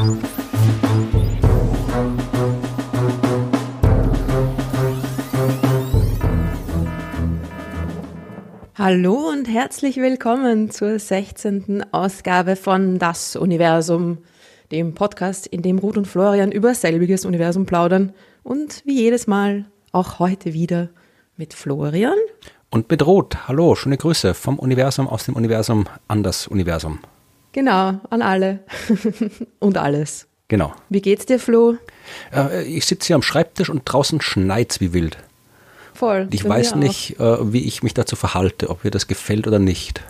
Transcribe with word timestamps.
Hallo 0.00 0.16
und 9.28 9.46
herzlich 9.46 9.98
willkommen 9.98 10.70
zur 10.70 10.98
16. 10.98 11.92
Ausgabe 11.92 12.56
von 12.56 12.98
Das 12.98 13.36
Universum, 13.36 14.16
dem 14.72 14.94
Podcast, 14.94 15.46
in 15.46 15.60
dem 15.60 15.78
Ruth 15.78 15.98
und 15.98 16.06
Florian 16.06 16.50
über 16.50 16.74
selbiges 16.74 17.26
Universum 17.26 17.66
plaudern 17.66 18.14
und 18.42 18.80
wie 18.86 19.02
jedes 19.02 19.26
Mal 19.26 19.66
auch 19.92 20.18
heute 20.18 20.54
wieder 20.54 20.88
mit 21.36 21.52
Florian. 21.52 22.16
Und 22.70 22.90
mit 22.90 23.04
Ruth. 23.04 23.48
Hallo, 23.48 23.74
schöne 23.74 23.98
Grüße 23.98 24.32
vom 24.32 24.58
Universum, 24.58 25.08
aus 25.08 25.26
dem 25.26 25.36
Universum, 25.36 25.84
an 26.08 26.22
das 26.22 26.46
Universum. 26.46 27.00
Genau, 27.52 28.00
an 28.10 28.22
alle 28.22 28.60
und 29.58 29.78
alles. 29.78 30.26
Genau. 30.48 30.72
Wie 30.88 31.00
geht's 31.00 31.26
dir, 31.26 31.38
Flo? 31.38 31.76
Äh, 32.34 32.64
ich 32.64 32.86
sitze 32.86 33.08
hier 33.08 33.16
am 33.16 33.22
Schreibtisch 33.22 33.70
und 33.70 33.82
draußen 33.84 34.20
schneit's 34.20 34.80
wie 34.80 34.92
wild. 34.92 35.16
Voll. 35.94 36.28
Ich 36.30 36.48
weiß 36.48 36.76
nicht, 36.76 37.20
äh, 37.20 37.52
wie 37.52 37.64
ich 37.66 37.82
mich 37.82 37.94
dazu 37.94 38.16
verhalte, 38.16 38.70
ob 38.70 38.84
mir 38.84 38.90
das 38.90 39.06
gefällt 39.06 39.46
oder 39.46 39.58
nicht. 39.58 40.02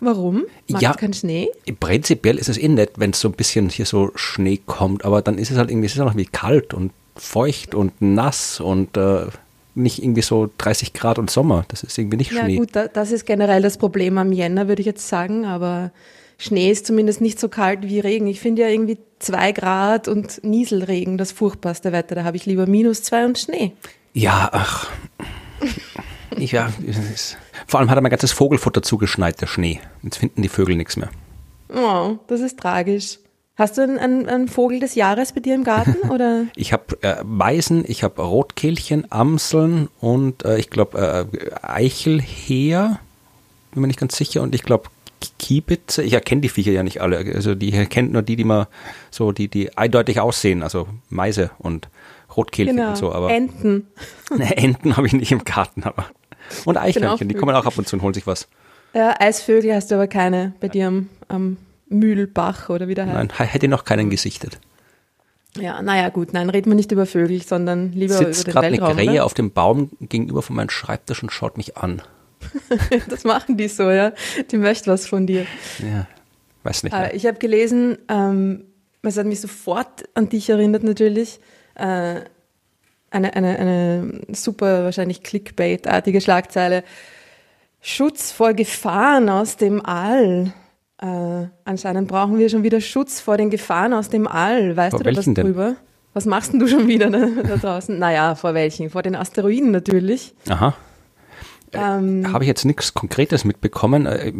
Warum? 0.00 0.44
Magst 0.68 0.82
ja, 0.82 0.92
du 0.92 0.98
keinen 0.98 1.14
Schnee? 1.14 1.48
Prinzipiell 1.78 2.36
ist 2.38 2.48
es 2.48 2.58
eh 2.58 2.68
nett, 2.68 2.92
wenn 2.96 3.10
es 3.10 3.20
so 3.20 3.28
ein 3.28 3.32
bisschen 3.32 3.68
hier 3.68 3.86
so 3.86 4.10
Schnee 4.14 4.60
kommt, 4.64 5.04
aber 5.04 5.22
dann 5.22 5.38
ist 5.38 5.50
es 5.50 5.56
halt 5.56 5.70
irgendwie, 5.70 5.86
es 5.86 5.94
ist 5.94 6.00
auch 6.00 6.06
noch 6.06 6.16
wie 6.16 6.26
kalt 6.26 6.74
und 6.74 6.92
feucht 7.16 7.74
und 7.74 8.00
nass 8.00 8.60
und 8.60 8.96
äh, 8.96 9.26
nicht 9.74 10.02
irgendwie 10.02 10.22
so 10.22 10.50
30 10.58 10.92
Grad 10.92 11.18
und 11.18 11.30
Sommer. 11.30 11.64
Das 11.68 11.82
ist 11.82 11.96
irgendwie 11.96 12.18
nicht 12.18 12.32
ja, 12.32 12.42
Schnee. 12.42 12.54
Ja 12.54 12.60
gut, 12.60 12.70
da, 12.72 12.88
das 12.88 13.12
ist 13.12 13.24
generell 13.24 13.62
das 13.62 13.78
Problem 13.78 14.18
am 14.18 14.32
Jänner, 14.32 14.68
würde 14.68 14.80
ich 14.80 14.86
jetzt 14.86 15.08
sagen, 15.08 15.44
aber 15.44 15.90
Schnee 16.44 16.70
ist 16.70 16.86
zumindest 16.86 17.22
nicht 17.22 17.40
so 17.40 17.48
kalt 17.48 17.88
wie 17.88 18.00
Regen. 18.00 18.26
Ich 18.26 18.40
finde 18.40 18.62
ja 18.62 18.68
irgendwie 18.68 18.98
zwei 19.18 19.52
Grad 19.52 20.08
und 20.08 20.44
Nieselregen 20.44 21.16
das 21.16 21.32
furchtbarste 21.32 21.90
Wetter. 21.90 22.14
Da 22.14 22.24
habe 22.24 22.36
ich 22.36 22.44
lieber 22.44 22.66
minus 22.66 23.02
zwei 23.02 23.24
und 23.24 23.38
Schnee. 23.38 23.72
Ja, 24.12 24.50
ach. 24.52 24.90
ja, 26.36 26.68
vor 27.66 27.80
allem 27.80 27.88
hat 27.88 27.96
er 27.96 28.02
mein 28.02 28.10
ganzes 28.10 28.32
Vogelfutter 28.32 28.82
zugeschneit, 28.82 29.40
der 29.40 29.46
Schnee. 29.46 29.80
Jetzt 30.02 30.18
finden 30.18 30.42
die 30.42 30.50
Vögel 30.50 30.76
nichts 30.76 30.98
mehr. 30.98 31.08
Oh, 31.74 32.18
das 32.26 32.42
ist 32.42 32.58
tragisch. 32.58 33.20
Hast 33.56 33.78
du 33.78 33.82
einen, 33.82 33.98
einen, 33.98 34.28
einen 34.28 34.48
Vogel 34.48 34.80
des 34.80 34.96
Jahres 34.96 35.32
bei 35.32 35.40
dir 35.40 35.54
im 35.54 35.64
Garten? 35.64 36.08
Oder? 36.10 36.46
ich 36.56 36.74
habe 36.74 36.98
äh, 37.00 37.24
Meisen, 37.24 37.84
ich 37.86 38.04
habe 38.04 38.20
Rotkehlchen, 38.20 39.10
Amseln 39.10 39.88
und 40.00 40.44
äh, 40.44 40.58
ich 40.58 40.68
glaube 40.68 41.26
äh, 41.32 41.66
Eichelheer, 41.66 43.00
bin 43.70 43.80
mir 43.80 43.86
nicht 43.86 44.00
ganz 44.00 44.16
sicher, 44.16 44.42
und 44.42 44.54
ich 44.54 44.62
glaube 44.62 44.90
Kiebitze. 45.38 46.02
Ich 46.02 46.12
erkenne 46.12 46.40
die 46.40 46.48
Viecher 46.48 46.72
ja 46.72 46.82
nicht 46.82 47.00
alle. 47.00 47.18
Also 47.34 47.54
die 47.54 47.72
erkennt 47.72 48.12
nur 48.12 48.22
die, 48.22 48.36
die 48.36 48.44
mal 48.44 48.68
so, 49.10 49.32
die, 49.32 49.48
die 49.48 49.76
eindeutig 49.76 50.20
aussehen, 50.20 50.62
also 50.62 50.88
Meise 51.08 51.50
und 51.58 51.88
Rotkehlchen 52.36 52.76
genau. 52.76 52.90
und 52.90 52.96
so. 52.96 53.12
Aber 53.12 53.30
Enten. 53.30 53.86
Ne, 54.36 54.56
Enten 54.56 54.96
habe 54.96 55.06
ich 55.06 55.12
nicht 55.12 55.30
im 55.30 55.44
Garten, 55.44 55.84
aber. 55.84 56.06
Und 56.64 56.76
Eichhörnchen, 56.76 57.28
die 57.28 57.34
kommen 57.34 57.54
auch 57.54 57.66
ab 57.66 57.78
und 57.78 57.86
zu 57.86 57.96
und 57.96 58.02
holen 58.02 58.14
sich 58.14 58.26
was. 58.26 58.48
Ja, 58.94 59.14
Eisvögel 59.20 59.74
hast 59.74 59.90
du 59.90 59.96
aber 59.96 60.08
keine 60.08 60.54
bei 60.60 60.68
dir 60.68 60.88
am, 60.88 61.08
am 61.28 61.56
Mühlbach 61.88 62.68
oder 62.68 62.88
wie 62.88 62.94
der 62.94 63.06
heißt. 63.06 63.14
Nein, 63.14 63.48
hätte 63.48 63.68
noch 63.68 63.84
keinen 63.84 64.10
gesichtet. 64.10 64.58
Ja, 65.56 65.82
naja, 65.82 66.08
gut, 66.08 66.32
nein, 66.32 66.50
reden 66.50 66.70
wir 66.70 66.74
nicht 66.74 66.90
über 66.90 67.06
Vögel, 67.06 67.40
sondern 67.42 67.92
lieber 67.92 68.14
Sitzt 68.14 68.48
über 68.48 68.52
den 68.52 68.52
gerade 68.52 68.72
Weltraum. 68.72 68.98
eine 68.98 69.08
Krähe 69.08 69.24
auf 69.24 69.34
dem 69.34 69.52
Baum 69.52 69.90
gegenüber 70.00 70.42
von 70.42 70.56
meinem 70.56 70.70
Schreibtisch 70.70 71.22
und 71.22 71.30
schaut 71.30 71.56
mich 71.56 71.76
an. 71.76 72.02
das 73.08 73.24
machen 73.24 73.56
die 73.56 73.68
so, 73.68 73.90
ja. 73.90 74.12
Die 74.50 74.58
möchte 74.58 74.90
was 74.90 75.06
von 75.06 75.26
dir. 75.26 75.46
Ja, 75.78 76.06
weiß 76.62 76.82
nicht. 76.84 76.92
Äh, 76.92 76.98
Mehr. 76.98 77.14
ich 77.14 77.26
habe 77.26 77.38
gelesen, 77.38 77.98
ähm, 78.08 78.64
es 79.02 79.18
hat 79.18 79.26
mich 79.26 79.40
sofort 79.40 80.04
an 80.14 80.28
dich 80.28 80.48
erinnert 80.48 80.82
natürlich, 80.82 81.40
äh, 81.74 82.20
eine, 83.10 83.34
eine, 83.34 83.58
eine 83.58 84.20
super, 84.32 84.84
wahrscheinlich 84.84 85.22
Clickbait-artige 85.22 86.20
Schlagzeile. 86.20 86.82
Schutz 87.80 88.32
vor 88.32 88.54
Gefahren 88.54 89.28
aus 89.28 89.56
dem 89.56 89.84
All. 89.84 90.52
Äh, 91.00 91.46
anscheinend 91.64 92.08
brauchen 92.08 92.38
wir 92.38 92.48
schon 92.48 92.62
wieder 92.62 92.80
Schutz 92.80 93.20
vor 93.20 93.36
den 93.36 93.50
Gefahren 93.50 93.92
aus 93.92 94.08
dem 94.08 94.26
All. 94.26 94.76
Weißt 94.76 94.92
Vor 94.92 95.00
du 95.00 95.04
da 95.04 95.10
was 95.10 95.16
welchen 95.18 95.34
denn? 95.34 95.46
drüber? 95.46 95.76
Was 96.14 96.24
machst 96.24 96.52
denn 96.52 96.60
du 96.60 96.66
schon 96.66 96.86
wieder 96.86 97.10
da, 97.10 97.26
da 97.26 97.56
draußen? 97.56 97.98
Naja, 97.98 98.36
vor 98.36 98.54
welchen? 98.54 98.88
Vor 98.88 99.02
den 99.02 99.14
Asteroiden 99.14 99.70
natürlich. 99.70 100.34
Aha. 100.48 100.74
Ähm, 101.74 102.32
Habe 102.32 102.44
ich 102.44 102.48
jetzt 102.48 102.64
nichts 102.64 102.94
Konkretes 102.94 103.44
mitbekommen. 103.44 104.06
Äh, 104.06 104.32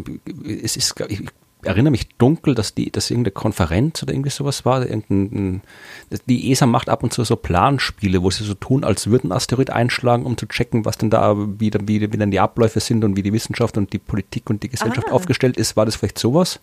Es 0.62 0.76
ist, 0.76 0.94
ich 1.08 1.22
erinnere 1.62 1.90
mich 1.92 2.08
dunkel, 2.18 2.54
dass 2.54 2.74
die, 2.74 2.90
dass 2.92 3.10
irgendeine 3.10 3.32
Konferenz 3.32 4.02
oder 4.02 4.12
irgendwie 4.12 4.30
sowas 4.30 4.64
war. 4.66 4.84
Die 4.84 6.50
ESA 6.52 6.66
macht 6.66 6.88
ab 6.88 7.02
und 7.02 7.12
zu 7.12 7.24
so 7.24 7.36
Planspiele, 7.36 8.22
wo 8.22 8.30
sie 8.30 8.44
so 8.44 8.54
tun, 8.54 8.84
als 8.84 9.06
würden 9.08 9.32
Asteroid 9.32 9.70
einschlagen, 9.70 10.26
um 10.26 10.36
zu 10.36 10.46
checken, 10.46 10.84
was 10.84 10.98
denn 10.98 11.10
da, 11.10 11.34
wie, 11.36 11.70
wie, 11.86 12.00
wie 12.12 12.16
denn 12.18 12.30
die 12.30 12.40
Abläufe 12.40 12.80
sind 12.80 13.04
und 13.04 13.16
wie 13.16 13.22
die 13.22 13.32
Wissenschaft 13.32 13.76
und 13.78 13.92
die 13.92 13.98
Politik 13.98 14.50
und 14.50 14.62
die 14.62 14.68
Gesellschaft 14.68 15.08
Ah. 15.10 15.12
aufgestellt 15.12 15.56
ist. 15.56 15.76
War 15.76 15.86
das 15.86 15.96
vielleicht 15.96 16.18
sowas? 16.18 16.60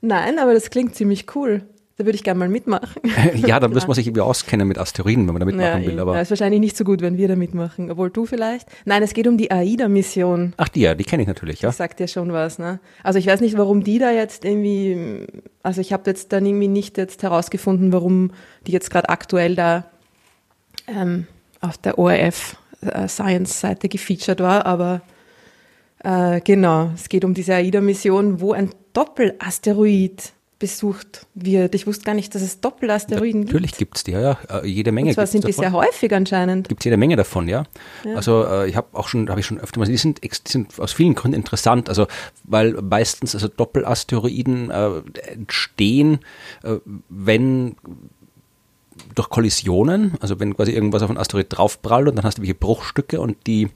nein, 0.00 0.38
aber 0.38 0.54
das 0.54 0.70
klingt 0.70 0.94
ziemlich 0.94 1.34
cool. 1.34 1.62
Da 1.98 2.04
würde 2.04 2.14
ich 2.14 2.22
gerne 2.22 2.38
mal 2.38 2.48
mitmachen. 2.48 3.02
ja, 3.34 3.58
dann 3.58 3.72
muss 3.72 3.88
man 3.88 3.94
sich 3.96 4.06
irgendwie 4.06 4.20
auskennen 4.20 4.68
mit 4.68 4.78
Asteroiden, 4.78 5.26
wenn 5.26 5.34
man 5.34 5.40
da 5.40 5.46
mitmachen 5.46 5.82
will. 5.82 5.90
eben. 5.90 5.98
Aber 5.98 6.14
ja, 6.14 6.20
ist 6.20 6.30
wahrscheinlich 6.30 6.60
nicht 6.60 6.76
so 6.76 6.84
gut, 6.84 7.00
wenn 7.00 7.18
wir 7.18 7.26
da 7.26 7.34
mitmachen. 7.34 7.90
Obwohl 7.90 8.10
du 8.10 8.24
vielleicht. 8.24 8.68
Nein, 8.84 9.02
es 9.02 9.14
geht 9.14 9.26
um 9.26 9.36
die 9.36 9.50
AIDA-Mission. 9.50 10.54
ach, 10.58 10.68
die 10.68 10.82
ja, 10.82 10.94
die 10.94 11.02
kenne 11.02 11.22
ich 11.22 11.26
natürlich, 11.26 11.60
ja. 11.60 11.70
Das 11.70 11.76
sagt 11.76 11.98
ja 11.98 12.06
schon 12.06 12.32
was, 12.32 12.60
ne? 12.60 12.78
Also 13.02 13.18
ich 13.18 13.26
weiß 13.26 13.40
nicht, 13.40 13.58
warum 13.58 13.82
die 13.82 13.98
da 13.98 14.12
jetzt 14.12 14.44
irgendwie, 14.44 15.26
also 15.64 15.80
ich 15.80 15.92
habe 15.92 16.04
jetzt 16.06 16.32
dann 16.32 16.46
irgendwie 16.46 16.68
nicht 16.68 16.98
jetzt 16.98 17.24
herausgefunden, 17.24 17.92
warum 17.92 18.30
die 18.68 18.72
jetzt 18.72 18.90
gerade 18.92 19.08
aktuell 19.08 19.56
da 19.56 19.86
ähm, 20.86 21.26
auf 21.60 21.78
der 21.78 21.98
ORF 21.98 22.56
äh, 22.80 23.08
Science-Seite 23.08 23.88
gefeatured 23.88 24.38
war, 24.38 24.66
aber 24.66 25.00
äh, 26.04 26.40
genau, 26.42 26.92
es 26.94 27.08
geht 27.08 27.24
um 27.24 27.34
diese 27.34 27.54
AIDA-Mission, 27.54 28.40
wo 28.40 28.52
ein 28.52 28.70
Doppelasteroid 28.92 30.32
besucht 30.58 31.26
wird. 31.34 31.74
Ich 31.74 31.86
wusste 31.86 32.04
gar 32.04 32.14
nicht, 32.14 32.34
dass 32.34 32.42
es 32.42 32.60
Doppelasteroiden 32.60 33.42
Natürlich 33.42 33.70
gibt. 33.72 33.78
gibt's 33.78 34.04
die, 34.04 34.10
ja, 34.12 34.20
ja. 34.20 34.38
Äh, 34.62 34.66
Jede 34.66 34.90
Menge 34.90 35.08
Und 35.10 35.14
zwar 35.14 35.26
sind 35.26 35.44
die 35.44 35.52
davon. 35.52 35.62
sehr 35.62 35.72
häufig 35.72 36.12
anscheinend. 36.12 36.68
gibt 36.68 36.80
es 36.80 36.84
jede 36.84 36.96
Menge 36.96 37.14
davon, 37.16 37.48
ja. 37.48 37.64
Ja. 38.04 38.14
Also 38.16 38.44
äh, 38.44 38.68
ich 38.68 38.74
habe 38.76 38.88
auch 38.92 39.06
schon, 39.08 39.28
habe 39.30 39.38
ich 39.40 39.46
schon 39.46 39.60
öfter 39.60 39.78
mal, 39.78 39.86
die 39.86 39.96
sind, 39.96 40.22
die 40.22 40.30
sind 40.46 40.78
aus 40.80 40.92
vielen 40.92 41.14
Gründen 41.14 41.36
interessant, 41.36 41.88
also 41.88 42.06
weil 42.44 42.72
meistens 42.82 43.34
also 43.34 43.46
Doppelasteroiden 43.46 44.70
äh, 44.70 45.00
entstehen, 45.32 46.18
äh, 46.64 46.76
wenn 47.08 47.76
durch 49.14 49.30
Kollisionen, 49.30 50.14
also 50.20 50.38
wenn 50.40 50.56
quasi 50.56 50.72
irgendwas 50.72 51.02
auf 51.02 51.10
einen 51.10 51.18
Asteroid 51.18 51.46
draufprallt 51.50 52.08
und 52.08 52.16
dann 52.16 52.24
hast 52.24 52.38
du 52.38 52.42
welche 52.42 52.54
Bruchstücke 52.54 53.20
und 53.20 53.36
die 53.46 53.68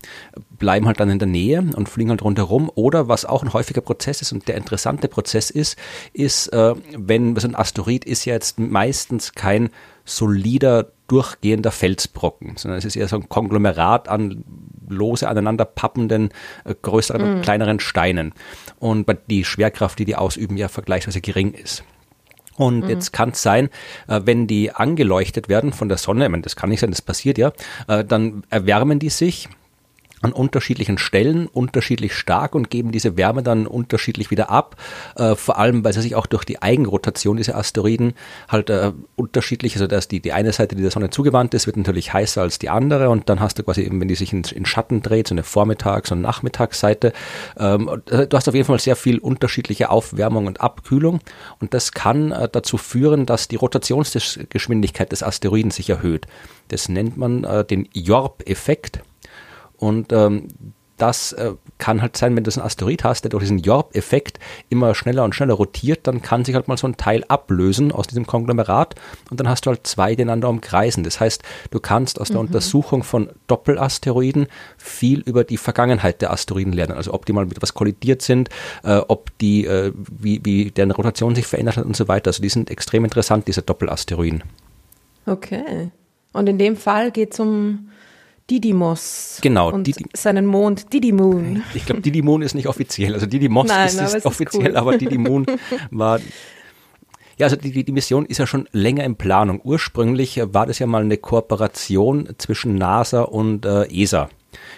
bleiben 0.59 0.87
halt 0.87 1.01
dann 1.01 1.11
in 1.11 1.19
der 1.19 1.29
Nähe 1.29 1.61
und 1.61 1.89
fliegen 1.89 2.11
halt 2.11 2.23
rundherum. 2.23 2.71
Oder 2.75 3.09
was 3.09 3.25
auch 3.25 3.43
ein 3.43 3.53
häufiger 3.53 3.81
Prozess 3.81 4.23
ist 4.23 4.33
und 4.33 4.49
der 4.49 4.57
interessante 4.57 5.09
Prozess 5.09 5.51
ist, 5.51 5.77
ist, 6.13 6.49
äh, 6.49 6.75
wenn 6.97 7.37
so 7.37 7.49
ein 7.49 7.55
Asteroid 7.55 8.05
ist 8.05 8.25
ja 8.25 8.35
jetzt 8.35 8.59
meistens 8.59 9.33
kein 9.33 9.71
solider, 10.05 10.93
durchgehender 11.09 11.71
Felsbrocken, 11.71 12.57
sondern 12.57 12.79
es 12.79 12.85
ist 12.85 12.97
eher 12.97 13.09
so 13.09 13.17
ein 13.17 13.29
Konglomerat 13.29 14.09
an 14.09 14.45
lose 14.89 15.29
aneinander 15.29 15.65
pappenden, 15.65 16.31
äh, 16.65 16.75
größeren 16.81 17.23
und 17.23 17.43
kleineren 17.43 17.81
Steinen. 17.81 18.33
Und 18.79 19.07
die 19.29 19.45
Schwerkraft, 19.45 19.99
die 19.99 20.05
die 20.05 20.17
ausüben, 20.17 20.57
ja 20.57 20.69
vergleichsweise 20.69 21.21
gering 21.21 21.53
ist. 21.53 21.85
Und 22.67 22.89
jetzt 22.89 23.13
kann 23.13 23.31
es 23.31 23.43
sein, 23.43 23.69
äh, 24.09 24.21
wenn 24.25 24.47
die 24.47 24.73
angeleuchtet 24.73 25.49
werden 25.49 25.73
von 25.73 25.89
der 25.89 25.99
Sonne, 25.99 26.25
ich 26.25 26.31
meine, 26.31 26.43
das 26.43 26.57
kann 26.57 26.71
nicht 26.71 26.81
sein, 26.81 26.91
das 26.91 27.03
passiert 27.03 27.39
ja, 27.39 27.53
äh, 27.89 28.05
dann 28.05 28.45
erwärmen 28.51 28.99
die 28.99 29.11
sich 29.11 29.49
an 30.23 30.33
unterschiedlichen 30.33 30.99
Stellen 30.99 31.47
unterschiedlich 31.47 32.15
stark 32.15 32.55
und 32.55 32.71
geben 32.71 32.93
diese 32.93 33.17
Wärme 33.17 33.43
dann 33.43 33.67
unterschiedlich 33.67 34.31
wieder 34.31 34.51
ab. 34.51 34.77
Äh, 35.17 35.35
vor 35.35 35.59
allem, 35.59 35.85
weil 35.85 35.93
sie 35.93 36.01
sich 36.01 36.15
auch 36.15 36.27
durch 36.27 36.45
die 36.45 36.63
Eigenrotation 36.63 37.37
dieser 37.37 37.57
Asteroiden 37.57 38.15
halt 38.49 38.71
äh, 38.71 38.93
unterschiedlich, 39.17 39.75
also 39.75 39.87
dass 39.87 40.09
die, 40.09 40.21
die 40.21 40.33
eine 40.33 40.53
Seite, 40.53 40.77
die 40.77 40.83
der 40.83 40.91
Sonne 40.91 41.11
zugewandt 41.11 41.55
ist, 41.55 41.67
wird 41.67 41.77
natürlich 41.77 42.13
heißer 42.13 42.41
als 42.41 42.59
die 42.59 42.71
andere 42.71 43.11
und 43.11 43.29
dann 43.29 43.41
hast 43.41 43.59
du 43.59 43.63
quasi 43.65 43.83
eben, 43.83 44.01
wenn 44.01 44.09
die 44.09 44.15
sich 44.15 44.33
in, 44.33 44.43
in 44.43 44.65
Schatten 44.65 45.03
dreht, 45.03 45.29
so 45.29 45.35
eine 45.35 45.43
Vormittags- 45.43 46.13
und 46.13 46.21
Nachmittagsseite. 46.21 47.13
Ähm, 47.59 47.91
äh, 48.09 48.27
du 48.27 48.37
hast 48.37 48.49
auf 48.49 48.55
jeden 48.55 48.67
Fall 48.67 48.79
sehr 48.79 48.97
viel 48.97 49.19
unterschiedliche 49.19 49.91
Aufwärmung 49.91 50.47
und 50.47 50.61
Abkühlung 50.61 51.21
und 51.61 51.75
das 51.75 51.93
kann 51.93 52.33
äh, 52.33 52.49
dazu 52.51 52.79
führen, 52.79 53.27
dass 53.27 53.49
die 53.49 53.57
Rotationsgeschwindigkeit 53.57 55.11
des 55.11 55.23
Asteroiden 55.23 55.71
sich 55.71 55.91
erhöht. 55.91 56.27
Das 56.69 56.89
nennt 56.89 57.17
man 57.17 57.45
äh, 57.45 57.65
den 57.65 57.89
Jorp-Effekt. 57.93 59.01
Und 59.83 60.13
ähm, 60.13 60.47
das 60.97 61.33
äh, 61.33 61.55
kann 61.79 62.03
halt 62.03 62.17
sein, 62.17 62.37
wenn 62.37 62.45
du 62.45 62.51
so 62.53 62.61
einen 62.61 62.67
Asteroid 62.67 63.03
hast, 63.03 63.23
der 63.23 63.31
durch 63.31 63.43
diesen 63.43 63.59
Jorb-Effekt 63.59 64.39
immer 64.69 64.95
schneller 64.95 65.25
und 65.25 65.35
schneller 65.35 65.55
rotiert, 65.55 66.07
dann 66.07 66.23
kann 66.23 66.45
sich 66.45 66.55
halt 66.55 66.69
mal 66.69 66.77
so 66.77 66.87
ein 66.87 66.97
Teil 66.97 67.25
ablösen 67.27 67.91
aus 67.91 68.07
diesem 68.07 68.25
Konglomerat 68.25 68.95
und 69.29 69.41
dann 69.41 69.49
hast 69.49 69.67
du 69.67 69.71
halt 69.71 69.85
zwei, 69.85 70.15
die 70.15 70.23
einander 70.23 70.49
umkreisen. 70.49 71.03
Das 71.03 71.19
heißt, 71.19 71.43
du 71.73 71.81
kannst 71.81 72.21
aus 72.21 72.29
der 72.29 72.41
mhm. 72.41 72.47
Untersuchung 72.47 73.03
von 73.03 73.31
Doppelasteroiden 73.49 74.47
viel 74.79 75.19
über 75.23 75.43
die 75.43 75.57
Vergangenheit 75.57 76.23
der 76.23 76.31
Asteroiden 76.31 76.73
lernen. 76.73 76.93
Also 76.93 77.13
ob 77.13 77.27
die 77.27 77.33
mal 77.33 77.47
mit 77.47 77.61
was 77.61 77.75
kollidiert 77.75 78.23
sind, 78.23 78.49
äh, 78.85 78.99
ob 78.99 79.37
die, 79.39 79.67
äh, 79.67 79.93
wie, 79.97 80.41
wie 80.45 80.71
deren 80.71 80.93
Rotation 80.93 81.35
sich 81.35 81.49
verändert 81.49 81.79
hat 81.79 81.85
und 81.85 81.97
so 81.97 82.07
weiter. 82.07 82.29
Also 82.29 82.43
die 82.43 82.49
sind 82.49 82.71
extrem 82.71 83.03
interessant, 83.03 83.49
diese 83.49 83.63
Doppelasteroiden. 83.63 84.45
Okay. 85.27 85.91
Und 86.33 86.49
in 86.49 86.59
dem 86.59 86.77
Fall 86.77 87.11
geht 87.11 87.33
es 87.33 87.41
um 87.41 87.89
Didymos. 88.51 89.39
Genau. 89.41 89.73
Und 89.73 89.87
Didi 89.87 90.05
seinen 90.15 90.47
Mond 90.47 90.93
Didymoon. 90.93 91.63
Ich 91.75 91.87
glaube, 91.87 92.03
Didymoon 92.03 92.43
ist 92.43 92.55
nicht 92.55 92.67
offiziell. 92.67 93.15
Also 93.15 93.27
Didymos 93.27 93.69
Nein, 93.69 93.87
ist, 93.87 94.15
ist 94.15 94.27
offiziell, 94.27 94.67
ist 94.67 94.71
cool. 94.71 94.77
aber 94.77 94.99
Didymoon 94.99 95.47
war 95.91 96.21
ja, 97.39 97.47
also 97.47 97.57
die, 97.57 97.85
die 97.85 97.93
Mission 97.93 98.27
ist 98.27 98.39
ja 98.39 98.47
schon 98.47 98.69
länger 98.73 99.05
in 99.05 99.17
Planung. 99.17 99.61
Ursprünglich 99.65 100.41
war 100.45 100.67
das 100.67 100.79
ja 100.79 100.87
mal 100.87 101.03
eine 101.03 101.17
Kooperation 101.17 102.29
zwischen 102.39 102.77
NASA 102.77 103.23
und 103.23 103.65
äh, 103.65 103.85
ESA. 103.91 104.29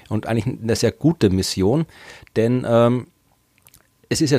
Und 0.08 0.26
eigentlich 0.26 0.58
eine 0.62 0.76
sehr 0.76 0.92
gute 0.92 1.30
Mission, 1.30 1.84
denn 2.36 2.64
ähm, 2.66 3.08
es 4.08 4.20
ist 4.20 4.30
ja 4.30 4.38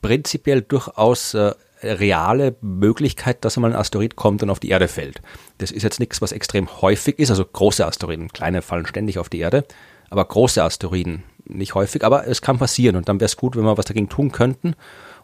prinzipiell 0.00 0.62
durchaus 0.62 1.34
äh, 1.34 1.52
reale 1.86 2.56
Möglichkeit, 2.60 3.44
dass 3.44 3.56
einmal 3.56 3.72
ein 3.72 3.78
Asteroid 3.78 4.16
kommt 4.16 4.42
und 4.42 4.50
auf 4.50 4.60
die 4.60 4.68
Erde 4.68 4.88
fällt. 4.88 5.22
Das 5.58 5.70
ist 5.70 5.82
jetzt 5.82 6.00
nichts, 6.00 6.20
was 6.20 6.32
extrem 6.32 6.82
häufig 6.82 7.18
ist, 7.18 7.30
also 7.30 7.44
große 7.44 7.86
Asteroiden, 7.86 8.28
kleine 8.28 8.62
fallen 8.62 8.86
ständig 8.86 9.18
auf 9.18 9.28
die 9.28 9.38
Erde, 9.38 9.64
aber 10.10 10.24
große 10.24 10.62
Asteroiden 10.62 11.24
nicht 11.48 11.74
häufig, 11.74 12.04
aber 12.04 12.26
es 12.26 12.42
kann 12.42 12.58
passieren 12.58 12.96
und 12.96 13.08
dann 13.08 13.20
wäre 13.20 13.26
es 13.26 13.36
gut, 13.36 13.56
wenn 13.56 13.64
wir 13.64 13.78
was 13.78 13.84
dagegen 13.84 14.08
tun 14.08 14.32
könnten. 14.32 14.74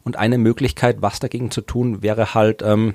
Und 0.04 0.16
eine 0.16 0.38
Möglichkeit, 0.38 1.00
was 1.00 1.20
dagegen 1.20 1.50
zu 1.50 1.60
tun, 1.60 2.02
wäre 2.02 2.34
halt 2.34 2.62
ähm, 2.62 2.94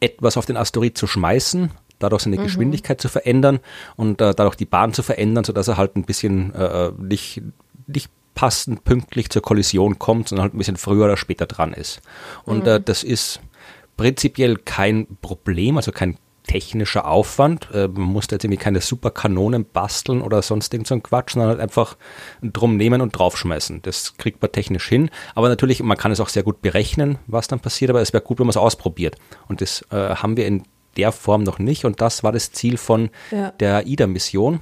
etwas 0.00 0.36
auf 0.36 0.46
den 0.46 0.56
Asteroid 0.56 0.98
zu 0.98 1.06
schmeißen, 1.06 1.70
dadurch 2.00 2.22
seine 2.22 2.38
mhm. 2.38 2.44
Geschwindigkeit 2.44 3.00
zu 3.00 3.08
verändern 3.08 3.60
und 3.96 4.20
äh, 4.20 4.34
dadurch 4.34 4.56
die 4.56 4.64
Bahn 4.64 4.92
zu 4.92 5.02
verändern, 5.02 5.44
sodass 5.44 5.68
er 5.68 5.76
halt 5.76 5.96
ein 5.96 6.04
bisschen 6.04 6.54
äh, 6.54 6.90
nicht, 6.98 7.42
nicht 7.86 8.10
passend 8.34 8.84
pünktlich 8.84 9.30
zur 9.30 9.42
Kollision 9.42 9.98
kommt, 9.98 10.28
sondern 10.28 10.44
halt 10.44 10.54
ein 10.54 10.58
bisschen 10.58 10.76
früher 10.76 11.04
oder 11.04 11.16
später 11.16 11.46
dran 11.46 11.72
ist. 11.72 12.00
Und 12.44 12.64
mhm. 12.64 12.70
äh, 12.70 12.80
das 12.80 13.04
ist 13.04 13.40
prinzipiell 13.96 14.56
kein 14.56 15.06
Problem, 15.20 15.76
also 15.76 15.92
kein 15.92 16.16
technischer 16.46 17.06
Aufwand. 17.06 17.68
Äh, 17.72 17.88
man 17.88 18.02
muss 18.02 18.26
da 18.26 18.36
jetzt 18.36 18.44
irgendwie 18.44 18.62
keine 18.62 18.80
Superkanonen 18.80 19.64
basteln 19.64 20.22
oder 20.22 20.42
sonst 20.42 20.72
irgend 20.72 20.86
so 20.86 20.94
ein 20.94 21.02
Quatsch, 21.02 21.32
sondern 21.32 21.50
halt 21.50 21.60
einfach 21.60 21.96
drum 22.42 22.76
nehmen 22.76 23.00
und 23.00 23.16
draufschmeißen. 23.16 23.82
Das 23.82 24.16
kriegt 24.16 24.42
man 24.42 24.52
technisch 24.52 24.88
hin. 24.88 25.10
Aber 25.34 25.48
natürlich, 25.48 25.82
man 25.82 25.96
kann 25.96 26.12
es 26.12 26.20
auch 26.20 26.28
sehr 26.28 26.42
gut 26.42 26.62
berechnen, 26.62 27.18
was 27.26 27.48
dann 27.48 27.60
passiert, 27.60 27.90
aber 27.90 28.00
es 28.00 28.12
wäre 28.12 28.22
gut, 28.22 28.38
wenn 28.38 28.46
man 28.46 28.52
es 28.52 28.56
ausprobiert. 28.56 29.16
Und 29.48 29.60
das 29.60 29.82
äh, 29.90 29.96
haben 29.96 30.36
wir 30.36 30.46
in 30.46 30.64
der 30.96 31.12
Form 31.12 31.42
noch 31.42 31.58
nicht. 31.58 31.84
Und 31.84 32.00
das 32.00 32.22
war 32.22 32.32
das 32.32 32.52
Ziel 32.52 32.76
von 32.76 33.10
ja. 33.30 33.50
der 33.52 33.86
IDA-Mission. 33.86 34.60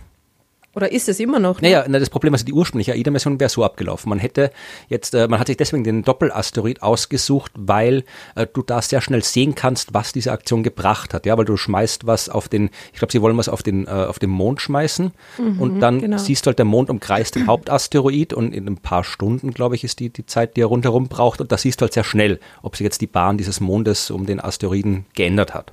Oder 0.74 0.92
ist 0.92 1.08
es 1.08 1.18
immer 1.18 1.40
noch? 1.40 1.60
Ne? 1.60 1.68
Naja, 1.68 1.84
na, 1.88 1.98
das 1.98 2.10
Problem 2.10 2.32
ist, 2.32 2.46
die 2.46 2.52
ursprüngliche 2.52 2.92
AIDA-Mission 2.92 3.40
wäre 3.40 3.50
so 3.50 3.64
abgelaufen. 3.64 4.08
Man 4.08 4.20
hätte 4.20 4.52
jetzt, 4.88 5.14
äh, 5.14 5.26
man 5.26 5.40
hat 5.40 5.48
sich 5.48 5.56
deswegen 5.56 5.82
den 5.82 6.02
Doppelasteroid 6.02 6.80
ausgesucht, 6.80 7.50
weil 7.56 8.04
äh, 8.36 8.46
du 8.52 8.62
da 8.62 8.80
sehr 8.80 9.00
schnell 9.00 9.24
sehen 9.24 9.56
kannst, 9.56 9.94
was 9.94 10.12
diese 10.12 10.30
Aktion 10.30 10.62
gebracht 10.62 11.12
hat. 11.12 11.26
Ja, 11.26 11.36
weil 11.36 11.44
du 11.44 11.56
schmeißt 11.56 12.06
was 12.06 12.28
auf 12.28 12.48
den, 12.48 12.70
ich 12.92 13.00
glaube, 13.00 13.10
sie 13.10 13.20
wollen 13.20 13.36
was 13.36 13.48
auf 13.48 13.64
den, 13.64 13.88
äh, 13.88 13.90
auf 13.90 14.20
den 14.20 14.30
Mond 14.30 14.60
schmeißen 14.60 15.10
mhm, 15.38 15.60
und 15.60 15.80
dann 15.80 16.00
genau. 16.00 16.18
siehst 16.18 16.46
du 16.46 16.48
halt, 16.48 16.58
der 16.58 16.66
Mond 16.66 16.88
umkreist 16.88 17.34
den 17.34 17.48
Hauptasteroid 17.48 18.32
und 18.32 18.54
in 18.54 18.68
ein 18.68 18.76
paar 18.76 19.02
Stunden, 19.02 19.50
glaube 19.50 19.74
ich, 19.74 19.82
ist 19.82 19.98
die, 19.98 20.10
die 20.10 20.26
Zeit, 20.26 20.56
die 20.56 20.60
er 20.60 20.66
rundherum 20.66 21.08
braucht 21.08 21.40
und 21.40 21.50
da 21.50 21.58
siehst 21.58 21.80
du 21.80 21.82
halt 21.82 21.94
sehr 21.94 22.04
schnell, 22.04 22.38
ob 22.62 22.76
sich 22.76 22.84
jetzt 22.84 23.00
die 23.00 23.08
Bahn 23.08 23.38
dieses 23.38 23.58
Mondes 23.58 24.10
um 24.12 24.24
den 24.24 24.38
Asteroiden 24.38 25.06
geändert 25.14 25.52
hat. 25.52 25.72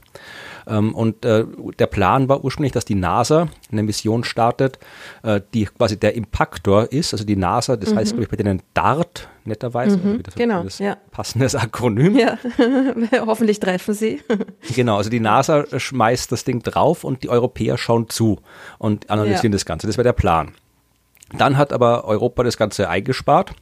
Ähm, 0.68 0.94
und 0.94 1.25
äh, 1.25 1.46
der 1.80 1.88
Plan 1.88 2.28
war 2.30 2.44
ursprünglich, 2.44 2.74
dass 2.74 2.86
die 2.86 2.96
NASA 2.96 3.48
eine 3.72 3.84
Mission 3.84 4.24
startet, 4.24 4.80
äh, 5.24 5.42
die 5.54 5.66
quasi 5.66 5.98
der 5.98 6.16
Impaktor 6.16 6.92
ist. 6.92 7.14
Also 7.14 7.25
die 7.25 7.36
NASA, 7.36 7.78
das 7.78 7.92
mhm. 7.92 7.98
heißt, 7.98 8.12
glaube 8.12 8.24
ich, 8.24 8.30
bei 8.30 8.38
denen 8.38 8.62
DART, 8.74 9.30
netterweise. 9.46 9.98
Mhm, 9.98 10.24
das 10.24 10.36
genau, 10.36 10.64
das 10.64 10.80
ja. 10.80 10.98
passendes 11.12 11.56
Akronym. 11.56 12.18
Ja, 12.18 12.38
hoffentlich 13.25 13.60
treffen 13.60 13.94
Sie. 13.94 14.22
genau, 14.75 14.98
also 14.98 15.10
die 15.10 15.22
NASA 15.22 15.66
schmeißt 15.80 16.31
das 16.31 16.44
Ding 16.44 16.62
drauf 16.62 17.04
und 17.04 17.24
die 17.24 17.30
Europäer 17.30 17.78
schauen 17.78 18.10
zu 18.10 18.40
und 18.78 19.10
analysieren 19.10 19.54
ja. 19.54 19.56
das 19.56 19.66
Ganze. 19.66 19.88
Das 19.88 19.98
wäre 19.98 20.04
der 20.04 20.13
Plan. 20.13 20.52
Dann 21.38 21.58
hat 21.58 21.74
aber 21.74 22.06
Europa 22.06 22.44
das 22.44 22.58
Ganze 22.58 22.90
eingespart 22.90 23.54